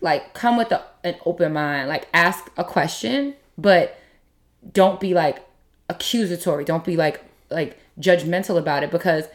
like 0.00 0.34
come 0.34 0.56
with 0.56 0.72
a, 0.72 0.84
an 1.04 1.16
open 1.24 1.52
mind. 1.52 1.88
Like 1.88 2.08
ask 2.12 2.50
a 2.56 2.64
question 2.64 3.34
but 3.58 3.98
don't 4.72 5.00
be 5.00 5.14
like 5.14 5.44
accusatory. 5.88 6.64
Don't 6.64 6.84
be 6.84 6.96
like 6.96 7.22
like 7.50 7.78
judgmental 7.98 8.58
about 8.58 8.82
it 8.82 8.90
because 8.90 9.26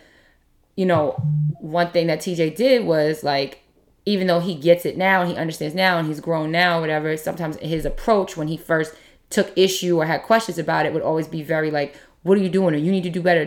you 0.75 0.85
know 0.85 1.11
one 1.59 1.91
thing 1.91 2.07
that 2.07 2.19
tj 2.19 2.55
did 2.55 2.83
was 2.85 3.23
like 3.23 3.61
even 4.05 4.25
though 4.25 4.39
he 4.39 4.55
gets 4.55 4.85
it 4.85 4.97
now 4.97 5.21
and 5.21 5.29
he 5.29 5.37
understands 5.37 5.75
now 5.75 5.97
and 5.97 6.07
he's 6.07 6.19
grown 6.19 6.49
now 6.49 6.79
whatever 6.79 7.15
sometimes 7.17 7.57
his 7.57 7.85
approach 7.85 8.35
when 8.35 8.47
he 8.47 8.57
first 8.57 8.95
took 9.29 9.55
issue 9.55 9.97
or 9.97 10.05
had 10.05 10.23
questions 10.23 10.57
about 10.57 10.85
it 10.85 10.93
would 10.93 11.03
always 11.03 11.27
be 11.27 11.43
very 11.43 11.69
like 11.69 11.95
what 12.25 12.39
are 12.39 12.41
you 12.41 12.49
doing? 12.49 12.73
Or 12.73 12.77
you 12.77 12.91
need 12.91 13.03
to 13.03 13.11
do 13.11 13.21
better. 13.21 13.43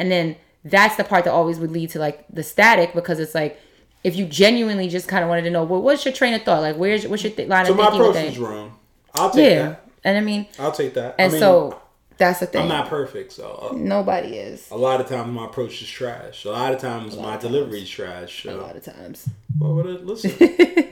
And 0.00 0.10
then 0.10 0.34
that's 0.64 0.96
the 0.96 1.04
part 1.04 1.24
that 1.24 1.32
always 1.32 1.60
would 1.60 1.70
lead 1.70 1.90
to 1.90 2.00
like 2.00 2.24
the 2.28 2.42
static 2.42 2.92
because 2.92 3.20
it's 3.20 3.36
like 3.36 3.58
if 4.04 4.16
you 4.16 4.24
genuinely 4.26 4.88
just 4.88 5.08
kind 5.08 5.22
of 5.22 5.28
wanted 5.28 5.42
to 5.42 5.50
know 5.50 5.64
well 5.64 5.82
what's 5.82 6.04
your 6.04 6.14
train 6.14 6.34
of 6.34 6.42
thought 6.42 6.62
like 6.62 6.76
where's 6.76 7.06
what's 7.06 7.22
your 7.22 7.32
th- 7.32 7.48
line 7.48 7.66
so 7.66 7.72
of 7.72 7.78
my 7.78 7.84
thinking 7.84 8.00
with 8.00 8.10
approach 8.16 8.28
is 8.32 8.38
wrong. 8.38 8.76
I'll 9.14 9.30
take 9.30 9.50
yeah 9.50 9.62
that. 9.68 9.88
and 10.04 10.16
i 10.18 10.20
mean 10.20 10.46
I'll 10.58 10.72
take 10.72 10.94
that. 10.94 11.14
and 11.18 11.30
I 11.30 11.32
mean, 11.32 11.40
so 11.40 11.80
that's 12.16 12.40
the 12.40 12.46
thing 12.46 12.62
I'm 12.62 12.68
not 12.68 12.88
perfect, 12.88 13.32
so 13.32 13.72
nobody 13.76 14.36
is 14.36 14.70
a 14.70 14.76
lot 14.76 15.00
of 15.00 15.08
times 15.08 15.32
my 15.34 15.46
approach 15.46 15.80
is 15.80 15.88
trash. 15.88 16.44
A 16.44 16.50
lot 16.50 16.74
of 16.74 16.78
times 16.80 17.16
my 17.16 17.36
delivery 17.38 17.80
is 17.82 17.88
trash. 17.88 18.44
a 18.44 18.54
lot 18.54 18.76
of 18.76 18.84
times 18.84 19.26
well, 19.58 19.74
listen, 19.74 20.32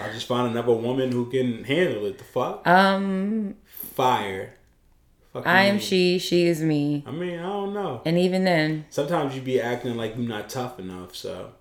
I 0.00 0.12
just 0.12 0.26
find 0.26 0.50
another 0.50 0.72
woman 0.72 1.10
who 1.12 1.26
can 1.26 1.64
handle 1.64 2.06
it. 2.06 2.18
The 2.18 2.24
fuck, 2.24 2.66
um 2.66 3.56
fire. 3.66 4.54
Fucking 5.32 5.46
i 5.50 5.64
am 5.64 5.74
me. 5.76 5.80
she 5.80 6.18
she 6.18 6.46
is 6.46 6.62
me 6.62 7.04
I 7.06 7.10
mean, 7.10 7.38
I 7.38 7.42
don't 7.42 7.74
know. 7.74 8.00
and 8.04 8.16
even 8.16 8.44
then 8.44 8.86
Sometimes 8.88 9.34
you 9.34 9.42
be 9.42 9.60
acting 9.60 9.96
like 9.96 10.16
you're 10.16 10.26
not 10.28 10.48
tough 10.48 10.78
enough. 10.78 11.14
So, 11.16 11.52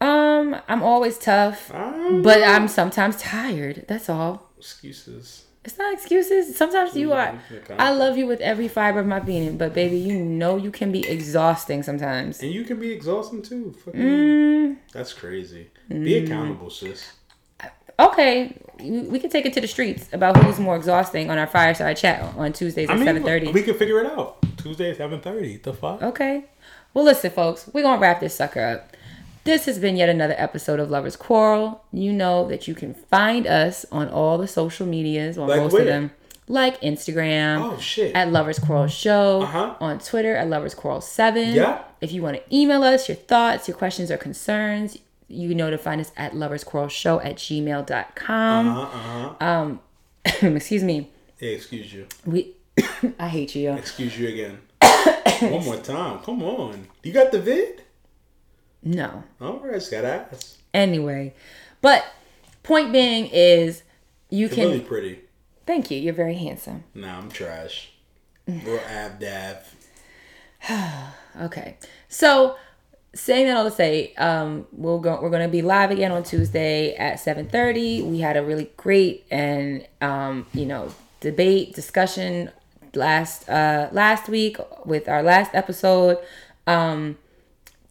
um 0.00 0.56
i'm 0.68 0.82
always 0.82 1.18
tough 1.18 1.72
um, 1.74 2.22
but 2.22 2.42
i'm 2.42 2.68
sometimes 2.68 3.16
tired 3.16 3.84
that's 3.88 4.08
all 4.08 4.48
excuses. 4.56 5.44
it's 5.64 5.76
not 5.78 5.92
excuses 5.92 6.56
sometimes 6.56 6.96
you 6.96 7.12
are 7.12 7.36
i 7.78 7.90
love 7.92 8.16
you 8.16 8.26
with 8.26 8.40
every 8.40 8.68
fiber 8.68 9.00
of 9.00 9.06
my 9.06 9.18
being 9.18 9.56
but 9.58 9.74
baby 9.74 9.96
you 9.98 10.16
know 10.16 10.56
you 10.56 10.70
can 10.70 10.92
be 10.92 11.06
exhausting 11.08 11.82
sometimes 11.82 12.40
And 12.42 12.52
you 12.52 12.64
can 12.64 12.78
be 12.78 12.92
exhausting 12.92 13.42
too. 13.42 13.74
Mm. 13.88 14.76
That's 14.92 15.12
crazy. 15.12 15.70
Be 15.88 16.18
accountable, 16.18 16.70
sis. 16.70 17.12
okay 17.98 18.56
we 18.80 19.18
can 19.18 19.30
take 19.30 19.44
it 19.46 19.52
to 19.54 19.60
the 19.60 19.66
streets 19.66 20.08
about 20.12 20.36
who's 20.36 20.60
more 20.60 20.76
exhausting 20.76 21.30
on 21.30 21.38
our 21.38 21.48
fireside 21.48 21.96
chat 21.96 22.22
on 22.36 22.52
tuesdays 22.52 22.88
I 22.88 22.92
at 22.92 23.00
mean, 23.00 23.08
7.30 23.24 23.52
we 23.52 23.62
can 23.62 23.74
figure 23.74 23.98
it 24.00 24.06
out. 24.06 24.36
Tuesday 24.58 24.90
at 24.90 24.96
seven 24.96 25.20
thirty. 25.20 25.56
The 25.56 25.72
fuck? 25.72 26.02
Okay. 26.02 26.44
Well, 26.92 27.04
listen, 27.04 27.30
folks, 27.30 27.70
we're 27.72 27.82
going 27.82 27.96
to 27.98 28.02
wrap 28.02 28.18
this 28.18 28.34
sucker 28.34 28.60
up. 28.60 28.96
This 29.48 29.64
has 29.64 29.78
been 29.78 29.96
yet 29.96 30.10
another 30.10 30.34
episode 30.36 30.78
of 30.78 30.90
Lovers 30.90 31.16
Quarrel. 31.16 31.82
You 31.90 32.12
know 32.12 32.46
that 32.48 32.68
you 32.68 32.74
can 32.74 32.92
find 32.92 33.46
us 33.46 33.86
on 33.90 34.06
all 34.10 34.36
the 34.36 34.46
social 34.46 34.86
medias, 34.86 35.38
on 35.38 35.48
Like 35.48 35.60
most 35.62 35.72
where? 35.72 35.80
of 35.80 35.88
them, 35.88 36.10
like 36.48 36.78
Instagram 36.82 37.62
Oh 37.62 37.78
shit. 37.78 38.14
at 38.14 38.30
Lovers 38.30 38.58
Quarrel 38.58 38.88
Show, 38.88 39.40
Uh-huh. 39.44 39.74
on 39.80 40.00
Twitter 40.00 40.36
at 40.36 40.50
Lovers 40.50 40.74
Quarrel 40.74 41.00
7. 41.00 41.54
Yeah. 41.54 41.80
If 42.02 42.12
you 42.12 42.20
want 42.20 42.36
to 42.36 42.54
email 42.54 42.82
us 42.82 43.08
your 43.08 43.16
thoughts, 43.16 43.66
your 43.68 43.76
questions, 43.78 44.10
or 44.10 44.18
concerns, 44.18 44.98
you 45.28 45.54
know 45.54 45.70
to 45.70 45.78
find 45.78 45.98
us 46.02 46.12
at 46.14 46.32
loversquarrelshow 46.32 47.24
at 47.24 47.36
gmail.com. 47.36 48.68
uh 48.68 48.84
huh. 48.84 48.90
Uh-huh. 49.40 49.44
Um, 49.46 49.80
Excuse 50.56 50.84
me. 50.84 51.08
Hey, 51.38 51.54
excuse 51.54 51.90
you. 51.94 52.06
We 52.26 52.52
I 53.18 53.28
hate 53.28 53.54
you, 53.54 53.70
yo. 53.70 53.76
Excuse 53.76 54.18
you 54.18 54.28
again. 54.28 54.58
One 55.50 55.64
more 55.64 55.76
time. 55.78 56.18
Come 56.18 56.42
on. 56.42 56.86
You 57.02 57.12
got 57.14 57.32
the 57.32 57.40
vid? 57.40 57.84
No. 58.82 59.24
All 59.40 59.58
right, 59.60 59.74
just 59.74 59.90
gotta 59.90 60.26
ask. 60.32 60.56
Anyway, 60.72 61.34
but 61.80 62.04
point 62.62 62.92
being 62.92 63.26
is 63.32 63.82
you 64.30 64.40
You're 64.40 64.48
can 64.50 64.64
really 64.66 64.80
pretty. 64.80 65.20
thank 65.66 65.90
you. 65.90 65.98
You're 65.98 66.14
very 66.14 66.34
handsome. 66.34 66.84
Nah, 66.94 67.18
I'm 67.18 67.30
trash. 67.30 67.90
Real 68.46 68.80
ab 68.88 69.18
dab. 69.20 69.58
Okay, 71.40 71.76
so 72.08 72.56
saying 73.14 73.46
that 73.46 73.56
all 73.56 73.64
to 73.64 73.70
say, 73.70 74.12
um, 74.16 74.66
we'll 74.72 74.98
go. 74.98 75.20
We're 75.22 75.30
going 75.30 75.46
to 75.46 75.52
be 75.52 75.62
live 75.62 75.92
again 75.92 76.10
on 76.10 76.24
Tuesday 76.24 76.94
at 76.96 77.20
seven 77.20 77.48
thirty. 77.48 78.02
We 78.02 78.18
had 78.20 78.36
a 78.36 78.42
really 78.42 78.70
great 78.76 79.24
and 79.30 79.86
um, 80.00 80.46
you 80.52 80.66
know 80.66 80.92
debate 81.20 81.74
discussion 81.74 82.50
last 82.94 83.48
uh 83.48 83.88
last 83.92 84.28
week 84.28 84.56
with 84.84 85.08
our 85.08 85.22
last 85.22 85.54
episode. 85.54 86.18
Um, 86.66 87.18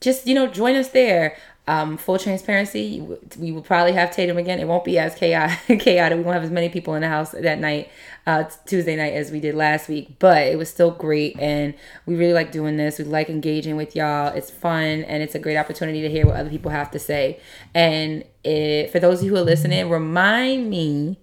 just 0.02 0.28
you 0.28 0.36
know 0.36 0.48
join 0.48 0.76
us 0.76 0.90
there. 0.90 1.38
Um 1.70 1.98
full 1.98 2.18
transparency 2.18 3.06
we 3.38 3.52
will 3.52 3.62
probably 3.62 3.92
have 3.92 4.12
tatum 4.12 4.38
again. 4.38 4.60
It 4.60 4.68
won't 4.68 4.86
be 4.86 4.98
as 4.98 5.16
chaotic 5.16 5.80
chaotic. 5.82 6.18
We 6.18 6.24
won't 6.24 6.36
have 6.36 6.44
as 6.44 6.52
many 6.52 6.70
people 6.70 6.96
in 6.96 7.02
the 7.02 7.10
house 7.10 7.32
that 7.32 7.60
night 7.60 7.90
uh 8.26 8.46
tuesday 8.66 8.96
night 8.96 9.14
as 9.14 9.32
we 9.32 9.40
did 9.40 9.56
last 9.56 9.88
week 9.90 10.18
but 10.20 10.48
it 10.48 10.58
was 10.58 10.70
still 10.70 10.92
great 10.92 11.38
and 11.40 11.74
we 12.06 12.16
really 12.16 12.34
like 12.34 12.52
doing 12.52 12.78
this. 12.78 13.00
We 13.00 13.06
like 13.06 13.30
engaging 13.30 13.76
with 13.76 13.96
y'all. 13.96 14.34
It's 14.34 14.50
fun 14.50 15.04
and 15.04 15.22
it's 15.22 15.36
a 15.36 15.40
great 15.40 15.58
opportunity 15.58 16.02
to 16.02 16.10
hear 16.10 16.26
what 16.26 16.38
other 16.38 16.50
people 16.50 16.72
have 16.72 16.90
to 16.92 17.00
say. 17.00 17.40
And 17.74 18.24
it, 18.46 18.92
for 18.92 19.00
those 19.00 19.20
of 19.20 19.26
you 19.26 19.32
who 19.32 19.38
are 19.38 19.46
listening 19.46 19.90
remind 19.90 20.70
me 20.70 21.18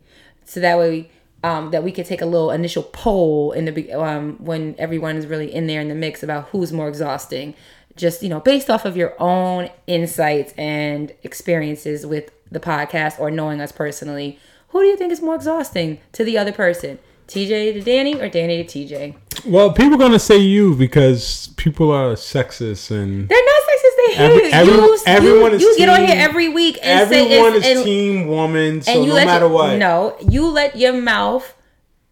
so 0.45 0.61
that 0.61 0.79
way 0.79 1.11
um, 1.45 1.71
that 1.73 1.85
we 1.85 1.93
could 1.93 2.07
take 2.07 2.23
a 2.23 2.27
little 2.27 2.51
initial 2.51 2.83
poll 2.83 3.53
in 3.53 3.67
the 3.67 3.93
um, 3.93 4.37
when 4.43 4.75
everyone 4.79 5.17
is 5.17 5.27
really 5.27 5.53
in 5.53 5.67
there 5.67 5.81
in 5.81 5.89
the 5.89 5.95
mix 5.95 6.23
about 6.23 6.49
who's 6.49 6.73
more 6.73 6.89
exhausting. 6.89 7.55
Just 7.97 8.23
you 8.23 8.29
know 8.29 8.41
based 8.41 8.69
off 8.71 8.85
of 8.85 8.97
your 8.97 9.15
own 9.21 9.71
insights 9.87 10.53
and 10.59 11.13
experiences 11.23 12.05
with 12.05 12.31
the 12.51 12.59
podcast 12.61 13.19
or 13.21 13.31
knowing 13.31 13.61
us 13.61 13.71
personally 13.73 14.39
who 14.69 14.81
do 14.81 14.87
you 14.87 14.97
think 14.97 15.13
is 15.13 15.23
more 15.23 15.35
exhausting 15.37 15.99
to 16.13 16.25
the 16.25 16.37
other 16.39 16.53
person 16.53 16.99
tj 17.29 17.73
to 17.73 17.81
Dani 17.83 18.15
or 18.21 18.29
Dani 18.29 18.67
to 18.69 18.85
tj 18.87 19.15
Well, 19.47 19.73
people 19.73 19.95
are 19.95 19.99
gonna 19.99 20.19
say 20.19 20.39
you 20.39 20.75
because 20.75 21.49
people 21.57 21.91
are 21.93 22.15
sexist 22.15 22.91
and 22.91 23.29
they're 23.29 23.45
not 23.45 23.61
sexist 23.71 23.97
they 23.97 24.15
hate 24.15 24.21
Every- 24.25 24.45
you 24.47 24.51
everyone- 24.53 24.89
you, 24.89 24.99
everyone 25.07 25.51
you, 25.53 25.57
is 25.57 25.63
you 25.63 25.77
get 25.79 25.89
on 25.89 26.05
here 26.05 26.17
every 26.19 26.49
week 26.49 26.79
and 26.83 27.09
say 27.09 27.25
everyone 27.25 27.55
it's, 27.57 27.67
is 27.67 27.77
and, 27.79 27.85
team 27.85 28.27
woman. 28.29 28.83
So 28.83 28.93
and 28.93 29.03
you 29.03 29.09
no 29.11 29.15
let 29.15 29.27
matter 29.27 29.45
your, 29.47 29.55
what, 29.55 29.79
no 29.79 30.17
you 30.29 30.49
let 30.49 30.77
your 30.77 30.93
mouth 30.93 31.55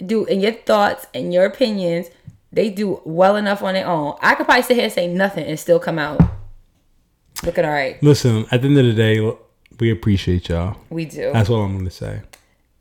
do 0.04 0.26
and 0.26 0.40
your 0.42 0.52
thoughts 0.52 1.06
and 1.14 1.32
your 1.32 1.44
opinions 1.44 2.06
they 2.52 2.68
do 2.70 3.00
well 3.04 3.36
enough 3.36 3.62
on 3.62 3.74
their 3.74 3.86
own 3.86 4.14
i 4.20 4.34
could 4.34 4.44
probably 4.46 4.62
sit 4.62 4.74
here 4.76 4.84
and 4.84 4.92
say 4.92 5.06
nothing 5.06 5.44
and 5.46 5.58
still 5.58 5.78
come 5.78 5.98
out 5.98 6.20
looking 7.44 7.64
all 7.64 7.70
right 7.70 8.02
listen. 8.02 8.44
At 8.50 8.62
the 8.62 8.68
end 8.68 8.78
of 8.78 8.86
the 8.86 8.92
day, 8.94 9.32
we 9.80 9.90
appreciate 9.90 10.48
y'all. 10.48 10.76
we 10.90 11.06
do 11.06 11.32
That's 11.32 11.48
all 11.50 11.62
I'm 11.62 11.76
gonna 11.76 11.90
say. 11.90 12.20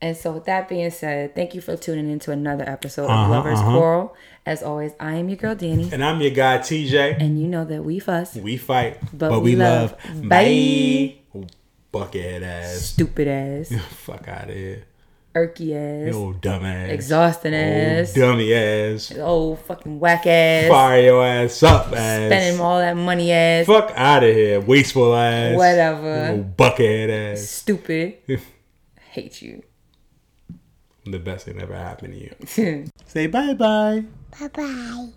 And 0.03 0.17
so, 0.17 0.31
with 0.33 0.45
that 0.45 0.67
being 0.67 0.89
said, 0.89 1.35
thank 1.35 1.53
you 1.55 1.61
for 1.61 1.75
tuning 1.77 2.09
in 2.11 2.17
to 2.19 2.31
another 2.31 2.67
episode 2.67 3.03
of 3.05 3.09
Uh-huh, 3.11 3.29
Lovers 3.29 3.59
uh-huh. 3.59 3.71
Quarrel. 3.77 4.15
As 4.47 4.63
always, 4.63 4.93
I 4.99 5.13
am 5.15 5.29
your 5.29 5.37
girl 5.37 5.55
Dani, 5.55 5.91
And 5.93 6.03
I'm 6.03 6.19
your 6.21 6.31
guy 6.31 6.57
TJ. 6.57 7.21
and 7.21 7.39
you 7.39 7.47
know 7.47 7.65
that 7.65 7.83
we 7.83 7.99
fuss, 7.99 8.35
We 8.35 8.57
fight, 8.57 8.99
But 9.13 9.29
but 9.29 9.39
we 9.41 9.55
love. 9.55 9.95
Bye. 10.23 11.15
Bucket 11.91 12.41
ass. 12.43 12.81
stupid 12.81 13.27
ass, 13.27 13.73
Fuck 14.05 14.27
out 14.27 14.49
of 14.49 14.55
here. 14.55 14.83
Irky 15.33 15.73
ass, 15.75 16.13
You 16.13 16.19
old 16.19 16.41
dumb 16.41 16.65
ass. 16.65 16.89
exhausting 16.89 17.53
oh, 17.53 17.57
ass, 17.57 18.13
Dummy 18.13 18.53
ass. 18.53 19.17
old 19.17 19.59
fucking 19.59 19.99
whack 19.99 20.25
ass, 20.27 20.69
Fire 20.69 21.01
your 21.01 21.25
ass 21.25 21.63
up 21.63 21.87
ass. 21.93 22.27
spending 22.29 22.59
all 22.59 22.79
that 22.79 22.97
money 22.97 23.31
ass, 23.31 23.65
Fuck 23.65 23.91
out 23.95 24.23
of 24.23 24.33
here. 24.35 24.59
Wasteful 24.59 25.15
ass. 25.15 25.55
Whatever. 25.57 26.25
You 26.25 26.31
old 26.33 26.57
buckethead 26.57 27.33
ass. 27.33 27.41
stupid. 27.47 28.17
Hate 29.11 29.41
you. 29.41 29.63
The 31.05 31.19
best 31.19 31.45
thing 31.45 31.59
ever 31.61 31.75
happened 31.75 32.13
to 32.13 32.19
you. 32.55 32.85
Say 33.05 33.27
bye 33.27 33.53
bye. 33.53 34.03
Bye 34.39 34.47
bye. 34.49 35.07